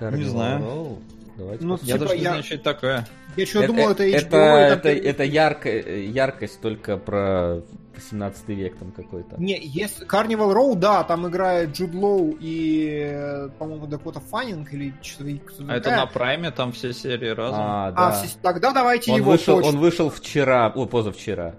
Carnival 0.00 0.16
не 0.16 0.24
знаю. 0.24 0.60
Row? 0.60 0.98
Давайте 1.42 1.64
ну, 1.64 1.78
я 1.82 1.94
типа 1.94 1.98
даже 1.98 2.16
не 2.16 2.22
я... 2.22 2.28
знаю, 2.30 2.44
что 2.44 2.54
это 2.54 2.64
такое. 2.64 3.06
Я 3.36 3.46
что 3.46 3.66
думал, 3.66 3.90
это 3.90 4.06
HBO. 4.06 4.16
Это, 4.16 4.36
это, 4.36 4.88
это 4.88 5.24
ярко, 5.24 5.70
яркость 5.70 6.60
только 6.60 6.96
про 6.96 7.62
18 7.94 8.48
век 8.48 8.76
там 8.76 8.92
какой-то. 8.92 9.36
Не, 9.38 9.58
есть 9.60 10.02
Carnival 10.02 10.54
Row, 10.54 10.74
да, 10.76 11.02
там 11.02 11.28
играет 11.28 11.72
Джуд 11.72 11.94
Лоу 11.94 12.36
и, 12.38 13.48
по-моему, 13.58 13.86
Дакота 13.86 14.20
Фаннинг 14.20 14.72
или 14.72 14.94
что-то. 15.02 15.30
А 15.68 15.76
это 15.76 15.90
на 15.90 16.06
Прайме, 16.06 16.50
там 16.50 16.72
все 16.72 16.92
серии 16.92 17.30
разом. 17.30 17.60
А, 17.60 17.88
а 17.88 17.92
да. 17.92 18.08
а 18.08 18.12
все... 18.12 18.28
тогда 18.40 18.72
давайте 18.72 19.10
он 19.10 19.18
его 19.18 19.32
вышел, 19.32 19.56
точно. 19.56 19.70
Он 19.70 19.78
вышел 19.78 20.10
вчера, 20.10 20.68
о, 20.68 20.86
позавчера. 20.86 21.54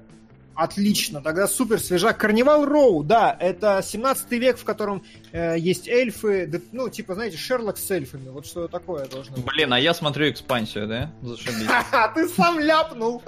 Отлично, 0.56 1.22
тогда 1.22 1.48
супер 1.48 1.80
свежак. 1.80 2.18
Карнивал 2.18 2.66
Роу, 2.66 3.04
да, 3.04 3.36
это 3.40 3.82
17 3.84 4.32
век, 4.32 4.58
в 4.58 4.64
котором 4.64 5.04
э, 5.34 5.58
есть 5.58 5.88
эльфы, 5.90 6.48
да, 6.48 6.60
ну, 6.72 6.88
типа, 6.88 7.16
знаете, 7.16 7.38
Шерлок 7.38 7.78
с 7.78 7.92
эльфами, 7.92 8.30
вот 8.30 8.46
что 8.46 8.68
такое 8.70 9.06
должно 9.08 9.36
быть. 9.36 9.46
Блин, 9.46 9.74
а 9.74 9.80
я 9.80 9.94
смотрю 9.94 10.30
экспансию, 10.30 10.88
да? 10.88 11.12
Зашибись. 11.22 11.68
Ты 12.16 12.30
сам 12.30 12.60
ляпнул! 12.60 13.22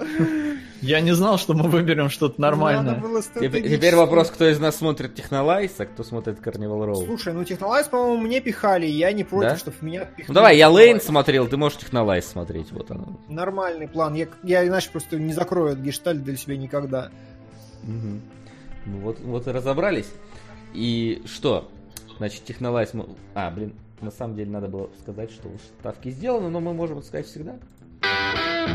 Я 0.80 1.00
не 1.00 1.12
знал, 1.12 1.36
что 1.36 1.52
мы 1.52 1.68
выберем 1.68 2.08
что-то 2.08 2.40
нормальное. 2.40 3.02
Теперь 3.34 3.96
вопрос, 3.96 4.30
кто 4.30 4.48
из 4.48 4.58
нас 4.58 4.76
смотрит 4.76 5.14
Технолайз, 5.14 5.72
а 5.78 5.86
кто 5.86 6.04
смотрит 6.04 6.40
Карнивал 6.40 6.86
Роу. 6.86 7.04
Слушай, 7.04 7.34
ну 7.34 7.44
Технолайз, 7.44 7.88
по-моему, 7.88 8.22
мне 8.22 8.40
пихали, 8.40 8.86
я 8.86 9.12
не 9.12 9.24
против, 9.24 9.58
чтобы 9.58 9.76
меня 9.80 10.04
пихали. 10.04 10.28
Ну 10.28 10.34
давай, 10.34 10.56
я 10.56 10.70
Лейн 10.70 11.00
смотрел, 11.00 11.48
ты 11.48 11.56
можешь 11.56 11.78
Технолайз 11.78 12.26
смотреть, 12.26 12.72
вот 12.72 12.90
оно. 12.90 13.20
Нормальный 13.28 13.88
план, 13.88 14.14
я, 14.14 14.28
я 14.44 14.66
иначе 14.66 14.90
просто 14.90 15.18
не 15.18 15.32
закрою 15.32 15.72
этот 15.72 15.84
гештальт 15.84 16.22
для 16.22 16.36
себя 16.36 16.56
никогда. 16.56 17.10
Угу. 17.82 18.20
Ну 18.86 18.98
вот, 19.00 19.18
вот 19.20 19.46
и 19.48 19.50
разобрались. 19.50 20.06
И 20.72 21.22
что? 21.26 21.68
Значит, 22.18 22.44
технолайз... 22.44 22.92
А, 23.34 23.50
блин, 23.50 23.74
на 24.00 24.10
самом 24.10 24.36
деле 24.36 24.50
надо 24.50 24.68
было 24.68 24.90
сказать, 25.00 25.30
что 25.30 25.48
уж 25.48 25.60
ставки 25.78 26.10
сделаны, 26.10 26.48
но 26.48 26.60
мы 26.60 26.72
можем 26.72 26.98
это 26.98 27.06
сказать 27.06 27.26
всегда. 27.26 27.56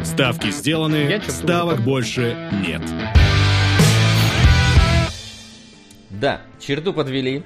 Ставки 0.04 0.52
сделаны, 0.52 1.22
ставок 1.28 1.82
больше 1.82 2.38
нет. 2.66 2.82
Да, 6.10 6.42
черту 6.60 6.94
подвели. 6.94 7.44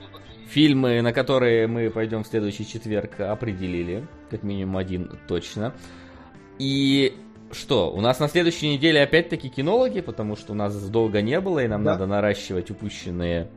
Фильмы, 0.49 1.01
на 1.01 1.11
которые 1.11 1.67
мы 1.67 1.89
пойдем 1.89 2.23
в 2.23 2.27
следующий 2.27 2.67
четверг, 2.67 3.19
определили. 3.19 4.07
Как 4.29 4.43
минимум 4.43 4.77
один 4.77 5.11
точно. 5.27 5.73
И 6.59 7.13
что, 7.51 7.91
у 7.91 8.01
нас 8.01 8.19
на 8.19 8.27
следующей 8.27 8.69
неделе 8.69 9.01
опять-таки 9.01 9.49
кинологи, 9.49 10.01
потому 10.01 10.35
что 10.35 10.53
у 10.53 10.55
нас 10.55 10.75
долго 10.89 11.21
не 11.21 11.39
было, 11.39 11.63
и 11.63 11.67
нам 11.67 11.83
да. 11.83 11.91
надо 11.91 12.05
наращивать 12.05 12.69
упущенные 12.71 13.49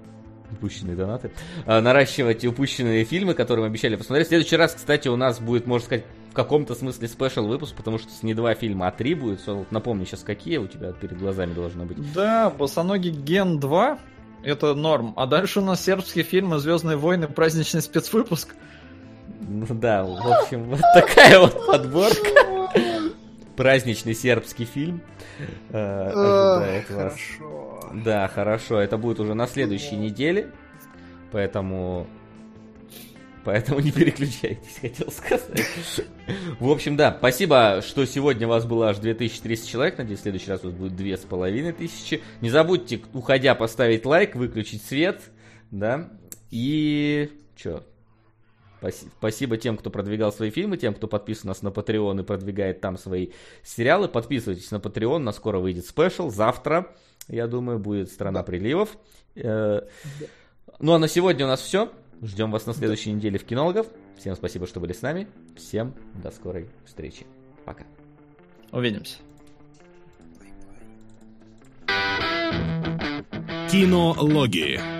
упущенные 0.52 0.96
донаты, 0.96 1.30
а, 1.66 1.80
наращивать 1.80 2.44
упущенные 2.44 3.04
фильмы, 3.04 3.34
которые 3.34 3.64
мы 3.64 3.70
обещали 3.70 3.96
посмотреть. 3.96 4.26
В 4.26 4.30
следующий 4.30 4.56
раз, 4.56 4.74
кстати, 4.74 5.08
у 5.08 5.16
нас 5.16 5.40
будет, 5.40 5.66
можно 5.66 5.84
сказать, 5.84 6.04
в 6.30 6.34
каком-то 6.34 6.74
смысле 6.74 7.08
спешл 7.08 7.46
выпуск, 7.46 7.74
потому 7.74 7.98
что 7.98 8.08
не 8.22 8.34
два 8.34 8.54
фильма, 8.54 8.88
а 8.88 8.90
три 8.90 9.14
будет. 9.14 9.40
Напомни 9.70 10.04
сейчас, 10.04 10.22
какие 10.22 10.58
у 10.58 10.66
тебя 10.66 10.92
перед 10.92 11.18
глазами 11.18 11.52
должны 11.54 11.84
быть. 11.84 11.98
Да, 12.12 12.50
босоногий 12.50 13.10
Ген 13.10 13.58
2, 13.58 13.98
это 14.44 14.74
норм. 14.74 15.14
А 15.16 15.26
дальше 15.26 15.60
у 15.60 15.64
нас 15.64 15.84
сербские 15.84 16.24
фильмы 16.24 16.58
«Звездные 16.58 16.96
войны», 16.96 17.26
праздничный 17.26 17.82
спецвыпуск. 17.82 18.54
Ну 19.40 19.66
да, 19.70 20.04
в 20.04 20.42
общем, 20.42 20.64
вот 20.64 20.80
такая 20.94 21.38
вот 21.40 21.66
подборка 21.66 22.48
праздничный 23.58 24.14
сербский 24.14 24.64
фильм. 24.64 25.02
Э, 25.70 26.80
хорошо. 27.88 28.04
Да, 28.04 28.28
хорошо. 28.28 28.80
Это 28.80 28.96
будет 28.98 29.20
уже 29.20 29.34
на 29.34 29.46
следующей 29.46 29.96
неделе. 29.96 30.50
Поэтому... 31.32 32.06
Поэтому 33.44 33.80
не 33.80 33.92
переключайтесь, 33.92 34.78
хотел 34.80 35.10
сказать. 35.10 35.64
В 36.60 36.68
общем, 36.68 36.96
да, 36.96 37.14
спасибо, 37.18 37.80
что 37.86 38.04
сегодня 38.04 38.46
у 38.46 38.50
вас 38.50 38.66
было 38.66 38.90
аж 38.90 38.98
2300 38.98 39.66
человек. 39.66 39.96
Надеюсь, 39.96 40.18
в 40.18 40.22
следующий 40.22 40.50
раз 40.50 40.64
у 40.64 40.66
вас 40.66 40.74
будет 40.74 40.96
2500. 40.96 42.20
Не 42.42 42.50
забудьте, 42.50 43.00
уходя, 43.14 43.54
поставить 43.54 44.04
лайк, 44.04 44.34
выключить 44.34 44.82
свет. 44.82 45.22
Да. 45.70 46.10
И... 46.50 47.30
Чё? 47.56 47.84
Спасибо 49.18 49.56
тем, 49.56 49.76
кто 49.76 49.90
продвигал 49.90 50.32
свои 50.32 50.50
фильмы, 50.50 50.76
тем, 50.76 50.94
кто 50.94 51.08
подписан 51.08 51.48
нас 51.48 51.62
на 51.62 51.68
Patreon 51.68 52.20
и 52.20 52.24
продвигает 52.24 52.80
там 52.80 52.96
свои 52.96 53.28
сериалы. 53.64 54.08
Подписывайтесь 54.08 54.70
на 54.70 54.76
Patreon, 54.76 55.18
на 55.18 55.32
скоро 55.32 55.58
выйдет 55.58 55.86
спешл. 55.86 56.30
Завтра, 56.30 56.94
я 57.28 57.46
думаю, 57.46 57.78
будет 57.78 58.10
«Страна 58.10 58.42
приливов». 58.42 58.96
Э, 59.34 59.82
ну 60.80 60.92
а 60.92 60.98
на 60.98 61.08
сегодня 61.08 61.44
у 61.44 61.48
нас 61.48 61.60
все. 61.60 61.92
Ждем 62.22 62.50
вас 62.50 62.66
на 62.66 62.74
следующей 62.74 63.12
неделе 63.12 63.38
в 63.38 63.44
кинологов. 63.44 63.86
Всем 64.16 64.34
спасибо, 64.34 64.66
что 64.66 64.80
были 64.80 64.92
с 64.92 65.02
нами. 65.02 65.28
Всем 65.56 65.94
до 66.22 66.30
скорой 66.30 66.68
встречи. 66.84 67.26
Пока. 67.64 67.84
Увидимся. 68.72 69.18
Кинологии. 73.70 74.97